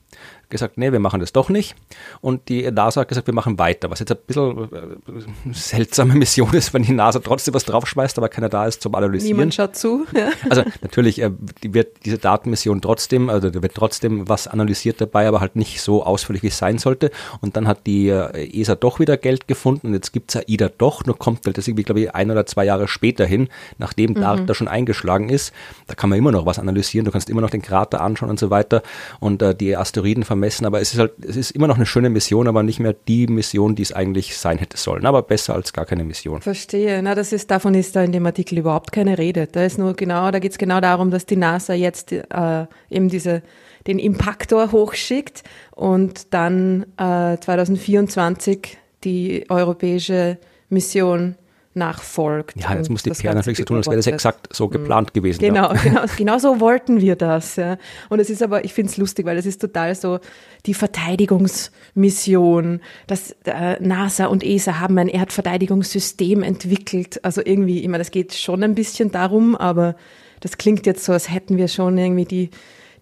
gesagt, 0.50 0.78
nee, 0.78 0.92
wir 0.92 1.00
machen 1.00 1.20
das 1.20 1.34
doch 1.34 1.50
nicht. 1.50 1.76
Und 2.22 2.50
die 2.50 2.70
NASA 2.72 3.02
hat 3.02 3.08
gesagt, 3.08 3.28
wir 3.28 3.34
machen 3.34 3.58
weiter. 3.60 3.90
Was 3.90 4.00
jetzt 4.00 4.12
ein 4.12 4.18
bisschen 4.26 4.72
äh, 4.72 5.54
seltsame 5.54 6.16
Mission 6.16 6.54
ist, 6.54 6.74
wenn 6.74 6.84
die 6.84 6.94
NASA 6.94 7.20
trotzdem 7.20 7.54
was 7.54 7.66
draufschmeißt, 7.66 8.18
aber 8.18 8.30
keiner 8.30 8.50
da 8.50 8.66
ist 8.66 8.82
zum 8.82 8.96
Analysieren. 8.96 9.38
Niemand 9.38 9.54
schaut 9.54 9.76
zu. 9.76 10.06
Ja. 10.14 10.30
Also 10.50 10.64
natürlich 10.82 11.22
äh, 11.22 11.32
die 11.64 11.74
wird 11.74 12.06
diese 12.06 12.18
Datenmission 12.18 12.82
trotzdem, 12.82 13.30
also 13.30 13.50
da 13.50 13.62
wird 13.62 13.76
trotzdem 13.76 14.28
was 14.28 14.48
analysiert 14.48 15.02
dabei, 15.02 15.28
aber 15.28 15.42
halt 15.42 15.56
nicht 15.56 15.82
so 15.82 16.04
ausführlich, 16.04 16.44
wie 16.44 16.48
es 16.48 16.58
sein 16.58 16.78
sollte. 16.78 17.12
Und 17.42 17.58
dann 17.58 17.68
hat 17.68 17.88
die 17.88 18.10
äh, 18.10 18.62
ESA 18.62 18.76
doch 18.76 19.00
wieder 19.00 19.18
Geld 19.18 19.48
gefunden 19.48 19.88
und 19.88 19.94
jetzt 19.94 20.14
gibt 20.14 20.34
es 20.34 20.42
AIDA 20.42 20.70
doch, 20.78 21.06
nur 21.06 21.18
kommt 21.18 21.46
halt 21.46 21.58
das 21.58 21.68
irgendwie, 21.68 21.84
glaube 21.84 22.02
ich, 22.02 22.16
ein 22.16 22.32
oder 22.32 22.46
zwei 22.46 22.66
Jahre 22.66 22.88
später 22.88 23.26
hin, 23.26 23.50
nachdem 23.78 24.12
mhm. 24.12 24.22
DART 24.22 24.50
da 24.50 24.54
schon 24.54 24.68
eingeschlagen 24.68 25.30
ist. 25.30 25.54
Da 25.88 25.96
kann 25.96 26.10
man 26.10 26.20
immer 26.20 26.32
noch 26.32 26.46
was 26.46 26.60
analysieren, 26.60 27.06
du 27.06 27.12
kannst 27.12 27.30
immer 27.30 27.42
noch 27.42 27.50
den 27.50 27.62
Krater 27.62 28.02
anschauen 28.02 28.30
und 28.30 28.40
so 28.40 28.50
weiter 28.50 28.84
und 29.20 29.42
äh, 29.42 29.56
die 29.56 29.76
Asteroiden 29.76 30.24
vermessen, 30.36 30.66
aber 30.66 30.82
es 30.82 30.94
ist 30.94 31.00
halt, 31.00 31.14
es 31.26 31.36
ist 31.36 31.52
immer 31.52 31.68
noch 31.68 31.78
eine 31.78 31.86
schöne 31.86 32.10
Mission, 32.10 32.48
aber 32.48 32.62
nicht 32.62 32.80
mehr 32.80 32.94
die 32.94 33.28
Mission, 33.28 33.76
die 33.76 33.84
es 33.84 33.94
eigentlich 33.94 34.38
sein 34.38 34.58
hätte 34.58 34.78
sollen. 34.78 35.06
Aber 35.06 35.22
besser 35.22 35.56
als 35.56 35.74
gar 35.74 35.86
keine 35.86 36.04
Mission. 36.04 36.42
Verstehe. 36.42 37.02
Na, 37.02 37.16
das 37.16 37.32
ist, 37.32 37.50
davon 37.50 37.74
ist 37.74 37.96
da 37.96 38.04
in 38.04 38.12
dem 38.12 38.26
Artikel 38.26 38.58
überhaupt 38.58 38.92
keine 38.92 39.18
Rede. 39.18 39.48
Da 39.48 39.64
ist 39.64 39.78
nur 39.78 39.94
genau, 39.94 40.30
da 40.32 40.40
geht 40.40 40.52
es 40.52 40.58
genau 40.58 40.82
darum, 40.82 41.10
dass 41.10 41.26
die 41.26 41.38
NASA 41.38 41.74
jetzt 41.74 42.12
äh, 42.12 42.66
eben 42.90 43.10
diese 43.10 43.42
den 43.88 44.00
Impaktor 44.00 44.72
hochschickt 44.72 45.44
und 45.76 46.34
dann 46.34 46.86
äh, 46.98 47.38
2024 47.38 48.78
die 49.04 49.46
europäische 49.50 50.40
Mission 50.70 51.36
nachfolgt. 51.76 52.60
Ja, 52.60 52.76
jetzt 52.76 52.90
muss 52.90 53.04
die 53.04 53.12
PR 53.12 53.36
natürlich 53.36 53.58
so 53.58 53.66
tun, 53.66 53.78
als 53.78 53.88
wäre 53.88 53.98
das 53.98 54.08
exakt 54.08 54.56
so 54.56 54.68
mhm. 54.68 54.72
geplant 54.72 55.14
gewesen. 55.14 55.40
Genau, 55.40 55.74
ja. 55.74 55.80
genau, 55.84 56.02
genau 56.18 56.38
so 56.38 56.60
wollten 56.60 57.02
wir 57.02 57.16
das. 57.16 57.58
Ja. 57.58 57.78
Und 58.10 58.20
es 58.20 58.30
ist 58.30 58.42
aber, 58.42 58.66
ich 58.66 58.74
finde 58.74 58.92
es 58.92 58.98
lustig, 58.98 59.26
weil 59.26 59.38
es 59.38 59.46
ist 59.46 59.62
total 59.62 59.94
so 59.96 60.20
die 60.66 60.74
Verteidigungsmission, 60.74 62.82
dass 63.08 63.36
äh, 63.46 63.82
NASA 63.82 64.28
und 64.28 64.44
ESA 64.44 64.80
haben 64.80 64.98
ein 64.98 65.10
Erdverteidigungssystem 65.10 66.44
entwickelt. 66.44 67.24
Also 67.24 67.42
irgendwie, 67.44 67.82
ich 67.82 67.88
meine, 67.88 68.00
das 68.00 68.12
geht 68.12 68.34
schon 68.34 68.64
ein 68.64 68.76
bisschen 68.76 69.12
darum, 69.12 69.56
aber 69.56 69.96
das 70.40 70.58
klingt 70.58 70.86
jetzt 70.86 71.04
so, 71.04 71.14
als 71.14 71.32
hätten 71.32 71.58
wir 71.58 71.68
schon 71.68 71.98
irgendwie 71.98 72.26
die 72.26 72.50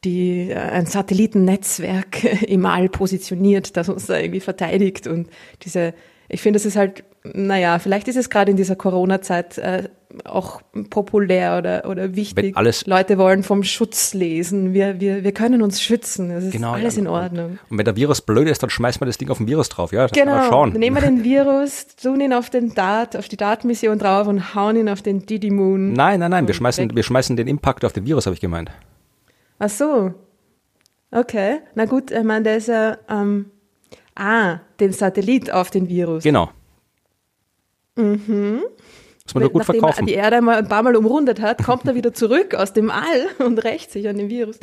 die, 0.03 0.49
äh, 0.49 0.55
ein 0.55 0.85
Satellitennetzwerk 0.85 2.23
im 2.43 2.65
All 2.65 2.89
positioniert, 2.89 3.77
das 3.77 3.87
uns 3.87 4.07
da 4.07 4.17
irgendwie 4.17 4.41
verteidigt 4.41 5.07
und 5.07 5.29
diese 5.63 5.93
ich 6.29 6.41
finde, 6.41 6.57
es 6.57 6.65
ist 6.65 6.75
halt, 6.75 7.03
naja, 7.23 7.79
vielleicht 7.79 8.07
ist 8.07 8.17
es 8.17 8.29
gerade 8.29 8.51
in 8.51 8.57
dieser 8.57 8.75
Corona-Zeit 8.75 9.57
äh, 9.57 9.83
auch 10.25 10.61
populär 10.89 11.57
oder, 11.57 11.89
oder 11.89 12.15
wichtig. 12.15 12.55
alles 12.55 12.85
Leute 12.85 13.17
wollen 13.17 13.43
vom 13.43 13.63
Schutz 13.63 14.13
lesen. 14.13 14.73
Wir, 14.73 14.99
wir, 14.99 15.23
wir 15.23 15.31
können 15.31 15.61
uns 15.61 15.81
schützen. 15.81 16.29
Es 16.31 16.43
ist 16.45 16.51
genau, 16.51 16.73
alles 16.73 16.97
in 16.97 17.07
Ordnung. 17.07 17.59
Und 17.69 17.77
wenn 17.77 17.85
der 17.85 17.95
Virus 17.95 18.21
blöd 18.21 18.47
ist, 18.47 18.61
dann 18.61 18.69
schmeißt 18.69 18.99
man 18.99 19.07
das 19.07 19.17
Ding 19.17 19.29
auf 19.29 19.37
den 19.37 19.47
Virus 19.47 19.69
drauf. 19.69 19.91
Ja, 19.91 20.07
genau. 20.07 20.49
Schauen. 20.49 20.71
Dann 20.71 20.79
nehmen 20.79 20.97
wir 20.97 21.01
den 21.01 21.23
Virus, 21.23 21.95
tun 21.95 22.19
ihn 22.19 22.33
auf 22.33 22.49
den 22.49 22.75
Dart, 22.75 23.15
auf 23.15 23.27
die 23.27 23.37
Dart-Mission 23.37 23.99
drauf 23.99 24.27
und 24.27 24.53
hauen 24.53 24.75
ihn 24.75 24.89
auf 24.89 25.01
den 25.01 25.25
Didi 25.25 25.49
Moon. 25.49 25.93
Nein, 25.93 26.19
nein, 26.19 26.31
nein. 26.31 26.47
Wir 26.47 26.53
schmeißen, 26.53 26.95
wir 26.95 27.03
schmeißen 27.03 27.37
den 27.37 27.47
Impact 27.47 27.85
auf 27.85 27.93
den 27.93 28.05
Virus, 28.05 28.25
habe 28.25 28.35
ich 28.35 28.41
gemeint. 28.41 28.69
Ach 29.59 29.69
so. 29.69 30.13
Okay. 31.11 31.59
Na 31.75 31.85
gut, 31.85 32.11
ich 32.11 32.23
meine, 32.23 32.43
der 32.43 32.57
ist 32.57 32.67
ja, 32.67 32.97
ähm, 33.09 33.45
Ah, 34.15 34.59
den 34.79 34.93
Satellit 34.93 35.51
auf 35.51 35.71
den 35.71 35.89
Virus. 35.89 36.23
Genau. 36.23 36.51
Mhm. 37.95 38.61
Muss 39.25 39.33
man 39.35 39.43
nur 39.43 39.51
gut 39.51 39.59
Nachdem 39.59 39.79
verkaufen. 39.79 40.03
er 40.03 40.05
die 40.05 40.13
Erde 40.13 40.41
mal 40.41 40.57
ein 40.57 40.67
paar 40.67 40.83
Mal 40.83 40.95
umrundet 40.95 41.39
hat, 41.39 41.63
kommt 41.63 41.87
er 41.87 41.95
wieder 41.95 42.13
zurück 42.13 42.55
aus 42.55 42.73
dem 42.73 42.91
All 42.91 43.27
und 43.45 43.63
rächt 43.63 43.91
sich 43.91 44.07
an 44.07 44.17
dem 44.17 44.29
Virus. 44.29 44.59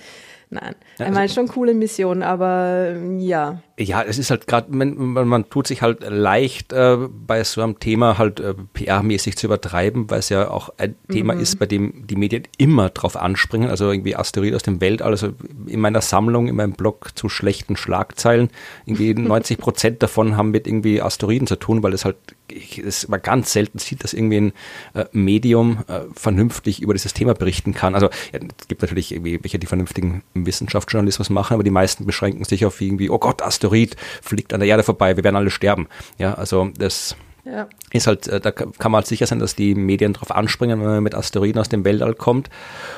Nein, 0.52 0.74
ja, 0.98 1.06
ich 1.06 1.12
meine 1.12 1.28
schon 1.28 1.46
coole 1.46 1.74
Mission, 1.74 2.24
aber 2.24 2.96
ja. 3.18 3.62
Ja, 3.78 4.02
es 4.02 4.18
ist 4.18 4.30
halt 4.30 4.48
gerade, 4.48 4.74
man, 4.74 4.96
man, 4.96 5.48
tut 5.48 5.68
sich 5.68 5.80
halt 5.80 6.02
leicht 6.02 6.72
äh, 6.72 6.96
bei 7.08 7.44
so 7.44 7.62
einem 7.62 7.78
Thema 7.78 8.18
halt 8.18 8.40
äh, 8.40 8.54
PR-mäßig 8.74 9.36
zu 9.36 9.46
übertreiben, 9.46 10.10
weil 10.10 10.18
es 10.18 10.28
ja 10.28 10.50
auch 10.50 10.70
ein 10.76 10.96
mhm. 11.06 11.12
Thema 11.12 11.34
ist, 11.34 11.60
bei 11.60 11.66
dem 11.66 12.04
die 12.08 12.16
Medien 12.16 12.48
immer 12.58 12.90
drauf 12.90 13.16
anspringen. 13.16 13.70
Also 13.70 13.92
irgendwie 13.92 14.16
Asteroid 14.16 14.56
aus 14.56 14.64
dem 14.64 14.80
Weltall. 14.80 15.12
Also 15.12 15.34
in 15.68 15.78
meiner 15.78 16.00
Sammlung, 16.00 16.48
in 16.48 16.56
meinem 16.56 16.72
Blog 16.72 17.16
zu 17.16 17.28
schlechten 17.28 17.76
Schlagzeilen, 17.76 18.50
irgendwie 18.86 19.14
90 19.16 19.56
Prozent 19.56 20.02
davon 20.02 20.36
haben 20.36 20.50
mit 20.50 20.66
irgendwie 20.66 21.00
Asteroiden 21.00 21.46
zu 21.46 21.56
tun, 21.56 21.84
weil 21.84 21.94
es 21.94 22.04
halt 22.04 22.16
es 22.50 23.08
man 23.08 23.22
ganz 23.22 23.52
selten 23.52 23.78
sieht, 23.78 24.04
dass 24.04 24.12
irgendwie 24.12 24.40
ein 24.40 24.52
äh, 24.94 25.04
Medium 25.12 25.84
äh, 25.88 26.00
vernünftig 26.14 26.82
über 26.82 26.94
dieses 26.94 27.14
Thema 27.14 27.34
berichten 27.34 27.74
kann. 27.74 27.94
Also 27.94 28.08
ja, 28.32 28.40
es 28.58 28.68
gibt 28.68 28.82
natürlich 28.82 29.12
irgendwie 29.12 29.42
welche, 29.42 29.58
die 29.58 29.66
vernünftigen 29.66 30.22
Wissenschaftsjournalismus 30.34 31.30
machen, 31.30 31.54
aber 31.54 31.62
die 31.62 31.70
meisten 31.70 32.06
beschränken 32.06 32.44
sich 32.44 32.64
auf 32.64 32.80
irgendwie, 32.80 33.10
oh 33.10 33.18
Gott, 33.18 33.42
Asteroid 33.42 33.96
fliegt 34.22 34.52
an 34.52 34.60
der 34.60 34.68
Erde 34.68 34.82
vorbei, 34.82 35.16
wir 35.16 35.24
werden 35.24 35.36
alle 35.36 35.50
sterben. 35.50 35.88
Ja, 36.18 36.34
also 36.34 36.70
das 36.76 37.16
ja. 37.50 37.68
Ist 37.92 38.06
halt, 38.06 38.28
äh, 38.28 38.40
da 38.40 38.52
kann 38.52 38.70
man 38.82 39.00
halt 39.00 39.06
sicher 39.06 39.26
sein, 39.26 39.38
dass 39.38 39.56
die 39.56 39.74
Medien 39.74 40.12
darauf 40.12 40.30
anspringen, 40.30 40.80
wenn 40.80 40.86
man 40.86 41.02
mit 41.02 41.14
Asteroiden 41.14 41.60
aus 41.60 41.68
dem 41.68 41.84
Weltall 41.84 42.14
kommt. 42.14 42.48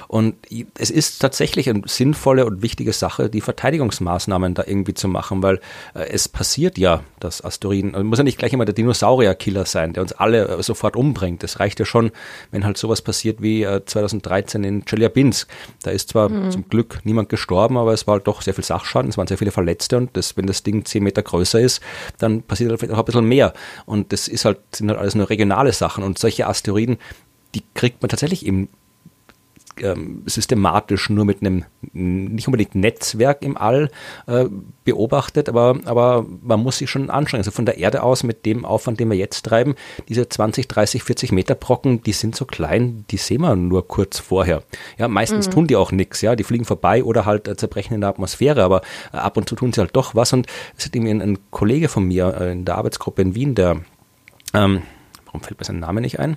Und 0.08 0.34
es 0.78 0.90
ist 0.90 1.20
tatsächlich 1.20 1.70
eine 1.70 1.82
sinnvolle 1.86 2.44
und 2.44 2.62
wichtige 2.62 2.92
Sache, 2.92 3.30
die 3.30 3.40
Verteidigungsmaßnahmen 3.40 4.54
da 4.54 4.64
irgendwie 4.66 4.94
zu 4.94 5.08
machen, 5.08 5.42
weil 5.42 5.60
äh, 5.94 6.08
es 6.10 6.28
passiert 6.28 6.78
ja, 6.78 7.02
dass 7.20 7.44
Asteroiden, 7.44 7.94
also 7.94 8.04
muss 8.04 8.18
ja 8.18 8.24
nicht 8.24 8.38
gleich 8.38 8.52
immer 8.52 8.64
der 8.64 8.74
Dinosaurierkiller 8.74 9.64
sein, 9.64 9.94
der 9.94 10.02
uns 10.02 10.12
alle 10.12 10.48
äh, 10.48 10.62
sofort 10.62 10.96
umbringt. 10.96 11.42
Es 11.44 11.60
reicht 11.60 11.78
ja 11.78 11.86
schon, 11.86 12.10
wenn 12.50 12.64
halt 12.64 12.76
sowas 12.76 13.02
passiert 13.02 13.40
wie 13.42 13.66
2013 13.84 14.64
in 14.64 14.84
Chelyabinsk. 14.84 15.48
Da 15.82 15.90
ist 15.90 16.10
zwar 16.10 16.28
mhm. 16.28 16.50
zum 16.50 16.68
Glück 16.68 17.00
niemand 17.04 17.28
gestorben, 17.28 17.76
aber 17.76 17.92
es 17.92 18.06
war 18.06 18.14
halt 18.14 18.26
doch 18.26 18.42
sehr 18.42 18.54
viel 18.54 18.64
Sachschaden, 18.64 19.10
es 19.10 19.16
waren 19.16 19.26
sehr 19.26 19.38
viele 19.38 19.50
Verletzte 19.50 19.96
und 19.96 20.16
das, 20.16 20.36
wenn 20.36 20.46
das 20.46 20.62
Ding 20.62 20.84
zehn 20.84 21.02
Meter 21.02 21.22
größer 21.22 21.60
ist, 21.60 21.80
dann 22.18 22.42
passiert 22.42 22.70
halt 22.70 22.80
vielleicht 22.80 22.94
auch 22.94 22.98
ein 22.98 23.04
bisschen 23.04 23.24
mehr. 23.24 23.52
Und 23.86 24.12
das 24.12 24.28
ist 24.28 24.41
halt, 24.44 24.60
sind 24.72 24.88
halt 24.88 24.98
alles 24.98 25.14
nur 25.14 25.30
regionale 25.30 25.72
Sachen 25.72 26.04
und 26.04 26.18
solche 26.18 26.46
Asteroiden, 26.46 26.98
die 27.54 27.62
kriegt 27.74 28.02
man 28.02 28.08
tatsächlich 28.08 28.46
eben 28.46 28.68
ähm, 29.80 30.22
systematisch 30.26 31.08
nur 31.08 31.24
mit 31.24 31.40
einem 31.40 31.64
nicht 31.92 32.46
unbedingt 32.46 32.74
Netzwerk 32.74 33.42
im 33.42 33.56
All 33.56 33.90
äh, 34.26 34.46
beobachtet, 34.84 35.48
aber, 35.48 35.78
aber 35.84 36.26
man 36.42 36.60
muss 36.60 36.78
sich 36.78 36.90
schon 36.90 37.10
anstrengen. 37.10 37.40
Also 37.40 37.50
von 37.50 37.66
der 37.66 37.78
Erde 37.78 38.02
aus 38.02 38.22
mit 38.22 38.44
dem 38.46 38.64
Aufwand, 38.64 39.00
den 39.00 39.10
wir 39.10 39.16
jetzt 39.16 39.46
treiben, 39.46 39.74
diese 40.08 40.28
20, 40.28 40.68
30, 40.68 41.02
40 41.02 41.32
Meter 41.32 41.54
Brocken, 41.54 42.02
die 42.02 42.12
sind 42.12 42.36
so 42.36 42.44
klein, 42.44 43.04
die 43.10 43.16
sehen 43.16 43.42
wir 43.42 43.56
nur 43.56 43.88
kurz 43.88 44.18
vorher. 44.18 44.62
Ja, 44.98 45.08
meistens 45.08 45.48
mhm. 45.48 45.52
tun 45.52 45.66
die 45.66 45.76
auch 45.76 45.92
nichts, 45.92 46.20
ja, 46.20 46.36
die 46.36 46.44
fliegen 46.44 46.64
vorbei 46.64 47.02
oder 47.04 47.24
halt 47.24 47.48
äh, 47.48 47.56
zerbrechen 47.56 47.94
in 47.94 48.00
der 48.00 48.10
Atmosphäre, 48.10 48.62
aber 48.62 48.82
äh, 49.12 49.16
ab 49.16 49.36
und 49.36 49.48
zu 49.48 49.54
tun 49.54 49.72
sie 49.72 49.80
halt 49.80 49.96
doch 49.96 50.14
was 50.14 50.32
und 50.32 50.46
es 50.76 50.86
hat 50.86 50.94
irgendwie 50.94 51.12
ein, 51.12 51.22
ein 51.22 51.38
Kollege 51.50 51.88
von 51.88 52.04
mir 52.04 52.36
äh, 52.38 52.52
in 52.52 52.64
der 52.64 52.76
Arbeitsgruppe 52.76 53.22
in 53.22 53.34
Wien, 53.34 53.54
der 53.54 53.80
ähm, 54.54 54.82
warum 55.26 55.40
fällt 55.40 55.58
mir 55.58 55.64
sein 55.64 55.78
Name 55.78 56.00
nicht 56.00 56.18
ein? 56.20 56.36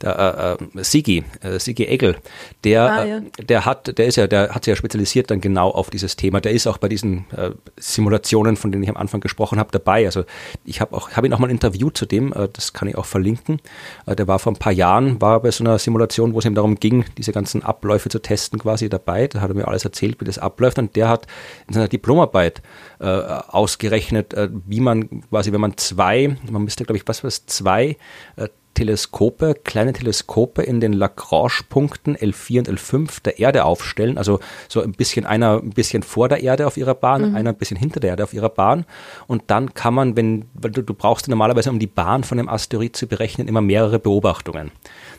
Der 0.00 0.58
äh, 0.74 0.78
äh, 0.78 0.84
Sigi, 0.84 1.24
äh, 1.40 1.58
Sigi 1.58 1.84
Egel, 1.84 2.16
der, 2.64 2.92
ah, 2.92 3.04
ja. 3.04 3.16
äh, 3.18 3.44
der 3.44 3.64
hat, 3.64 3.98
der 3.98 4.06
ist 4.06 4.16
ja, 4.16 4.26
der 4.26 4.54
hat 4.54 4.64
sich 4.64 4.72
ja 4.72 4.76
spezialisiert 4.76 5.30
dann 5.30 5.40
genau 5.40 5.70
auf 5.70 5.90
dieses 5.90 6.16
Thema. 6.16 6.40
Der 6.40 6.52
ist 6.52 6.66
auch 6.66 6.78
bei 6.78 6.88
diesen 6.88 7.26
äh, 7.36 7.50
Simulationen, 7.76 8.56
von 8.56 8.72
denen 8.72 8.84
ich 8.84 8.88
am 8.88 8.96
Anfang 8.96 9.20
gesprochen 9.20 9.58
habe, 9.58 9.70
dabei. 9.72 10.06
Also 10.06 10.24
ich 10.64 10.80
habe 10.80 10.96
auch, 10.96 11.10
habe 11.10 11.26
ihn 11.26 11.32
auch 11.32 11.38
mal 11.38 11.48
ein 11.48 11.52
Interview 11.52 11.90
zu 11.90 12.06
dem, 12.06 12.32
äh, 12.32 12.48
das 12.52 12.72
kann 12.72 12.88
ich 12.88 12.96
auch 12.96 13.06
verlinken. 13.06 13.60
Äh, 14.06 14.16
der 14.16 14.28
war 14.28 14.38
vor 14.38 14.52
ein 14.52 14.56
paar 14.56 14.72
Jahren, 14.72 15.20
war 15.20 15.40
bei 15.40 15.50
so 15.50 15.64
einer 15.64 15.78
Simulation, 15.78 16.34
wo 16.34 16.38
es 16.38 16.44
ihm 16.44 16.54
darum 16.54 16.76
ging, 16.76 17.04
diese 17.16 17.32
ganzen 17.32 17.62
Abläufe 17.62 18.08
zu 18.08 18.20
testen, 18.20 18.58
quasi 18.58 18.88
dabei. 18.88 19.26
Da 19.26 19.40
hat 19.40 19.50
er 19.50 19.54
mir 19.54 19.68
alles 19.68 19.84
erzählt, 19.84 20.20
wie 20.20 20.24
das 20.24 20.38
abläuft. 20.38 20.78
Und 20.78 20.96
der 20.96 21.08
hat 21.08 21.26
in 21.66 21.74
seiner 21.74 21.88
Diplomarbeit 21.88 22.62
äh, 23.00 23.06
ausgerechnet, 23.06 24.34
äh, 24.34 24.48
wie 24.66 24.80
man 24.80 25.22
quasi, 25.28 25.52
wenn 25.52 25.60
man 25.60 25.76
zwei, 25.76 26.36
man 26.50 26.62
müsste, 26.62 26.84
glaube 26.84 26.98
ich, 26.98 27.08
was 27.08 27.22
war 27.22 27.28
es, 27.28 27.46
zwei 27.46 27.96
äh, 28.36 28.48
Teleskope, 28.74 29.54
kleine 29.64 29.92
Teleskope 29.92 30.62
in 30.62 30.80
den 30.80 30.92
Lagrange-Punkten 30.92 32.16
L4 32.16 32.58
und 32.60 32.68
L5 32.68 33.22
der 33.22 33.38
Erde 33.38 33.64
aufstellen. 33.64 34.18
Also 34.18 34.40
so 34.68 34.82
ein 34.82 34.92
bisschen 34.92 35.26
einer 35.26 35.58
ein 35.58 35.70
bisschen 35.70 36.02
vor 36.02 36.28
der 36.28 36.42
Erde 36.42 36.66
auf 36.66 36.76
ihrer 36.76 36.94
Bahn, 36.94 37.30
mhm. 37.30 37.36
einer 37.36 37.50
ein 37.50 37.56
bisschen 37.56 37.76
hinter 37.76 38.00
der 38.00 38.10
Erde 38.10 38.24
auf 38.24 38.34
ihrer 38.34 38.48
Bahn. 38.48 38.84
Und 39.26 39.44
dann 39.48 39.74
kann 39.74 39.94
man, 39.94 40.16
wenn, 40.16 40.44
weil 40.54 40.70
du, 40.70 40.82
du 40.82 40.94
brauchst 40.94 41.28
normalerweise, 41.28 41.70
um 41.70 41.78
die 41.78 41.86
Bahn 41.86 42.24
von 42.24 42.38
einem 42.38 42.48
Asteroid 42.48 42.96
zu 42.96 43.06
berechnen, 43.06 43.48
immer 43.48 43.60
mehrere 43.60 43.98
Beobachtungen. 43.98 44.70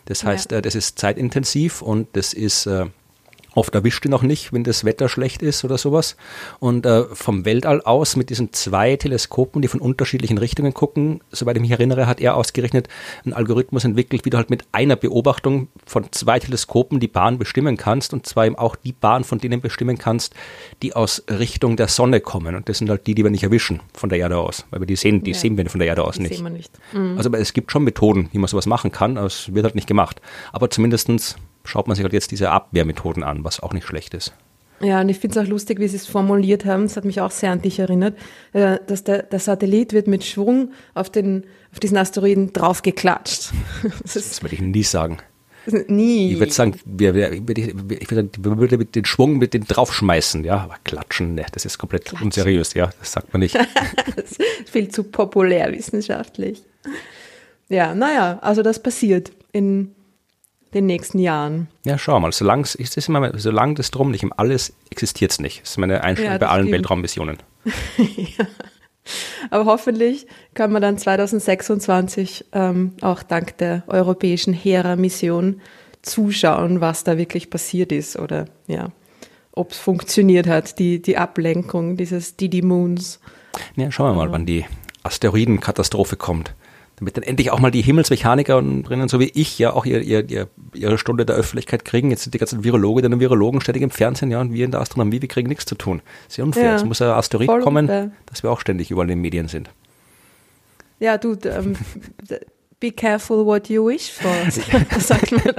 Das 0.05 0.23
heißt, 0.23 0.51
ja. 0.51 0.59
äh, 0.59 0.61
das 0.61 0.75
ist 0.75 0.97
zeitintensiv 0.97 1.81
und 1.81 2.07
das 2.13 2.33
ist 2.33 2.65
äh, 2.65 2.85
Oft 3.55 3.73
erwischt 3.73 4.05
ihn 4.05 4.13
auch 4.13 4.21
nicht, 4.21 4.53
wenn 4.53 4.63
das 4.63 4.85
Wetter 4.85 5.09
schlecht 5.09 5.41
ist 5.41 5.63
oder 5.63 5.77
sowas. 5.77 6.15
Und 6.59 6.85
äh, 6.85 7.03
vom 7.13 7.45
Weltall 7.45 7.81
aus 7.81 8.15
mit 8.15 8.29
diesen 8.29 8.53
zwei 8.53 8.95
Teleskopen, 8.95 9.61
die 9.61 9.67
von 9.67 9.81
unterschiedlichen 9.81 10.37
Richtungen 10.37 10.73
gucken, 10.73 11.21
soweit 11.31 11.55
ich 11.55 11.61
mich 11.61 11.71
erinnere, 11.71 12.05
hat 12.05 12.21
er 12.21 12.35
ausgerechnet 12.35 12.87
einen 13.25 13.33
Algorithmus 13.33 13.85
entwickelt, 13.85 14.25
wie 14.25 14.29
du 14.29 14.37
halt 14.37 14.49
mit 14.49 14.65
einer 14.71 14.95
Beobachtung 14.95 15.67
von 15.85 16.05
zwei 16.11 16.39
Teleskopen 16.39 16.99
die 16.99 17.07
Bahn 17.07 17.37
bestimmen 17.39 17.77
kannst 17.77 18.13
und 18.13 18.25
zwar 18.25 18.45
eben 18.45 18.55
auch 18.55 18.75
die 18.75 18.93
Bahn 18.93 19.23
von 19.23 19.39
denen 19.39 19.61
bestimmen 19.61 19.97
kannst, 19.97 20.35
die 20.83 20.95
aus 20.95 21.23
Richtung 21.29 21.75
der 21.75 21.87
Sonne 21.87 22.21
kommen. 22.21 22.55
Und 22.55 22.69
das 22.69 22.77
sind 22.77 22.89
halt 22.89 23.07
die, 23.07 23.15
die 23.15 23.23
wir 23.23 23.31
nicht 23.31 23.43
erwischen 23.43 23.81
von 23.93 24.09
der 24.09 24.19
Erde 24.19 24.37
aus, 24.37 24.65
weil 24.69 24.81
wir 24.81 24.87
die 24.87 24.95
sehen, 24.95 25.23
die 25.23 25.31
ja. 25.31 25.37
sehen 25.37 25.57
wir 25.57 25.67
von 25.69 25.79
der 25.79 25.87
Erde 25.87 26.03
aus 26.03 26.15
die 26.15 26.23
nicht. 26.23 26.35
Sehen 26.35 26.43
wir 26.43 26.51
nicht. 26.51 26.71
Mhm. 26.93 27.17
Also 27.17 27.31
es 27.33 27.53
gibt 27.53 27.71
schon 27.71 27.83
Methoden, 27.83 28.29
wie 28.31 28.37
man 28.37 28.47
sowas 28.47 28.67
machen 28.67 28.91
kann, 28.91 29.17
aber 29.17 29.27
es 29.27 29.53
wird 29.53 29.63
halt 29.63 29.75
nicht 29.75 29.87
gemacht. 29.87 30.21
Aber 30.51 30.69
zumindestens 30.69 31.35
schaut 31.63 31.87
man 31.87 31.95
sich 31.95 32.03
halt 32.03 32.13
jetzt 32.13 32.31
diese 32.31 32.51
Abwehrmethoden 32.51 33.23
an, 33.23 33.43
was 33.43 33.59
auch 33.59 33.73
nicht 33.73 33.85
schlecht 33.85 34.13
ist. 34.13 34.33
Ja, 34.81 35.01
und 35.01 35.09
ich 35.09 35.19
finde 35.19 35.39
es 35.39 35.45
auch 35.45 35.49
lustig, 35.49 35.79
wie 35.79 35.87
Sie 35.87 35.97
es 35.97 36.07
formuliert 36.07 36.65
haben. 36.65 36.83
Das 36.83 36.95
hat 36.95 37.05
mich 37.05 37.19
auch 37.19 37.31
sehr 37.31 37.51
an 37.51 37.61
dich 37.61 37.79
erinnert, 37.79 38.17
äh, 38.53 38.77
dass 38.87 39.03
der, 39.03 39.23
der 39.23 39.39
Satellit 39.39 39.91
wird 39.91 40.07
mit 40.07 40.23
Schwung 40.23 40.71
auf, 40.93 41.09
den, 41.09 41.43
auf 41.73 41.79
diesen 41.79 41.97
Asteroiden 41.97 42.53
draufgeklatscht. 42.53 43.51
Das, 44.03 44.13
das 44.13 44.41
würde 44.41 44.55
ich 44.55 44.61
nie 44.61 44.83
sagen. 44.83 45.17
Nie. 45.87 46.33
Ich 46.33 46.39
würde 46.39 46.51
sagen, 46.51 46.75
wir, 46.85 47.13
wir, 47.13 47.31
ich 47.31 48.09
würde 48.09 48.29
würde 48.39 48.77
mit 48.77 48.95
den 48.95 49.05
Schwung 49.05 49.37
mit 49.37 49.53
den 49.53 49.65
draufschmeißen, 49.65 50.43
ja, 50.43 50.57
aber 50.57 50.75
klatschen, 50.83 51.35
ne, 51.35 51.45
das 51.51 51.65
ist 51.65 51.77
komplett 51.77 52.05
klatschen. 52.05 52.27
unseriös, 52.27 52.73
ja, 52.73 52.89
das 52.99 53.11
sagt 53.11 53.33
man 53.33 53.41
nicht. 53.41 53.55
das 54.15 54.31
ist 54.31 54.41
viel 54.69 54.87
zu 54.87 55.03
populär 55.03 55.71
wissenschaftlich. 55.71 56.63
Ja, 57.67 57.93
naja, 57.93 58.39
also 58.41 58.63
das 58.63 58.81
passiert 58.81 59.31
in 59.51 59.93
den 60.73 60.85
nächsten 60.85 61.19
Jahren. 61.19 61.67
Ja, 61.85 61.97
schau 61.97 62.19
mal, 62.19 62.31
solange 62.31 62.63
es 62.63 62.75
ist 62.75 63.09
immer, 63.09 63.37
solange 63.37 63.75
das 63.75 63.91
drum 63.91 64.11
nicht 64.11 64.23
im 64.23 64.33
Alles 64.35 64.73
existiert 64.89 65.31
es 65.31 65.39
nicht. 65.39 65.61
Das 65.61 65.71
ist 65.71 65.77
meine 65.77 66.03
Einstellung 66.03 66.33
ja, 66.33 66.37
bei 66.37 66.47
allen. 66.47 66.71
Weltraummissionen. 66.71 67.37
ja. 67.97 68.45
Aber 69.49 69.65
hoffentlich 69.65 70.27
kann 70.53 70.71
man 70.71 70.81
dann 70.81 70.97
2026 70.97 72.45
ähm, 72.53 72.93
auch 73.01 73.23
dank 73.23 73.57
der 73.57 73.83
europäischen 73.87 74.53
Hera-Mission 74.53 75.61
zuschauen, 76.01 76.81
was 76.81 77.03
da 77.03 77.17
wirklich 77.17 77.49
passiert 77.49 77.91
ist 77.91 78.17
oder 78.17 78.45
ja, 78.67 78.89
ob 79.51 79.71
es 79.71 79.79
funktioniert 79.79 80.47
hat, 80.47 80.79
die, 80.79 81.01
die 81.01 81.17
Ablenkung 81.17 81.97
dieses 81.97 82.37
Didi 82.37 82.61
Moons. 82.61 83.19
Ja, 83.75 83.91
schauen 83.91 84.11
wir 84.11 84.25
mal, 84.25 84.31
wann 84.31 84.45
die 84.45 84.65
Asteroidenkatastrophe 85.03 86.15
kommt 86.15 86.53
damit 86.99 87.15
dann 87.15 87.23
endlich 87.23 87.51
auch 87.51 87.59
mal 87.59 87.71
die 87.71 87.81
Himmelsmechaniker 87.81 88.61
drinnen, 88.61 89.07
so 89.07 89.19
wie 89.19 89.31
ich, 89.33 89.57
ja 89.57 89.73
auch 89.73 89.85
ihr, 89.85 90.01
ihr, 90.01 90.29
ihr, 90.29 90.47
ihre 90.73 90.97
Stunde 90.97 91.25
der 91.25 91.35
Öffentlichkeit 91.35 91.85
kriegen. 91.85 92.11
Jetzt 92.11 92.23
sind 92.23 92.33
die 92.33 92.37
ganzen 92.37 92.63
Virologen 92.63 93.13
und 93.13 93.19
Virologen 93.19 93.61
ständig 93.61 93.83
im 93.83 93.89
Fernsehen, 93.89 94.31
ja, 94.31 94.41
und 94.41 94.53
wir 94.53 94.65
in 94.65 94.71
der 94.71 94.81
Astronomie, 94.81 95.21
wir 95.21 95.29
kriegen 95.29 95.47
nichts 95.47 95.65
zu 95.65 95.75
tun. 95.75 96.01
Sehr 96.27 96.43
unfair. 96.43 96.65
Ja, 96.65 96.75
es 96.75 96.83
muss 96.83 97.01
ein 97.01 97.09
Asteroid 97.09 97.47
kommen, 97.47 97.85
unfair. 97.85 98.11
dass 98.25 98.43
wir 98.43 98.51
auch 98.51 98.59
ständig 98.59 98.91
überall 98.91 99.05
in 99.05 99.17
den 99.17 99.21
Medien 99.21 99.47
sind. 99.47 99.69
Ja, 100.99 101.17
du, 101.17 101.31
um, 101.31 101.77
be 102.81 102.91
careful 102.91 103.45
what 103.45 103.69
you 103.69 103.87
wish 103.87 104.11
for, 104.11 104.31
sagt 104.99 105.31
man. 105.31 105.55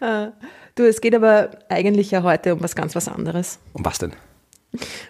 uh, 0.00 0.32
du, 0.76 0.84
es 0.84 1.00
geht 1.00 1.14
aber 1.16 1.50
eigentlich 1.68 2.12
ja 2.12 2.22
heute 2.22 2.54
um 2.54 2.62
was 2.62 2.76
ganz 2.76 2.94
was 2.94 3.08
anderes. 3.08 3.58
Um 3.72 3.84
was 3.84 3.98
denn? 3.98 4.12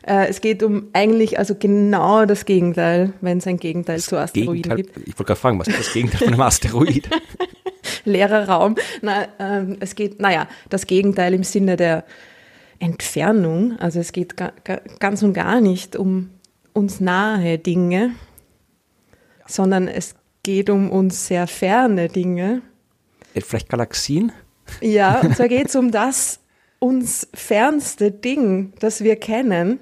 Äh, 0.07 0.28
es 0.28 0.40
geht 0.40 0.62
um 0.62 0.88
eigentlich 0.92 1.38
also 1.38 1.54
genau 1.54 2.26
das 2.26 2.45
Gegenteil, 2.45 3.12
wenn 3.21 3.38
es 3.38 3.47
ein 3.47 3.59
Gegenteil 3.59 3.97
das 3.97 4.07
zu 4.07 4.16
Asteroiden 4.16 4.62
Gegenteil, 4.62 4.76
gibt. 4.76 5.09
Ich 5.09 5.19
wollte 5.19 5.25
gerade 5.25 5.40
fragen, 5.40 5.59
was 5.59 5.69
ist 5.69 5.78
das 5.78 5.92
Gegenteil 5.92 6.19
von 6.19 6.28
einem 6.28 6.40
Asteroid? 6.40 7.09
Leerer 8.04 8.49
Raum. 8.49 8.75
Na, 9.00 9.28
ähm, 9.38 9.76
es 9.81 9.95
geht, 9.95 10.21
naja, 10.21 10.49
das 10.69 10.87
Gegenteil 10.87 11.35
im 11.35 11.45
Sinne 11.45 11.76
der 11.76 12.04
Entfernung. 12.78 13.78
Also 13.78 14.00
es 14.00 14.12
geht 14.12 14.37
ga, 14.37 14.52
ga, 14.64 14.81
ganz 14.99 15.23
und 15.23 15.35
gar 15.35 15.61
nicht 15.61 15.95
um 15.95 16.31
uns 16.73 17.00
nahe 17.00 17.59
Dinge, 17.59 18.00
ja. 18.00 19.45
sondern 19.47 19.87
es 19.87 20.16
geht 20.42 20.71
um 20.71 20.90
uns 20.90 21.28
sehr 21.28 21.47
ferne 21.47 22.09
Dinge. 22.09 22.62
Äh, 23.35 23.40
vielleicht 23.40 23.69
Galaxien? 23.69 24.33
Ja, 24.81 25.21
und 25.21 25.37
zwar 25.37 25.49
geht 25.49 25.69
es 25.69 25.76
um 25.76 25.92
das, 25.92 26.40
uns 26.83 27.29
fernste 27.33 28.11
Ding, 28.11 28.73
das 28.81 29.05
wir 29.05 29.17
kennen, 29.17 29.79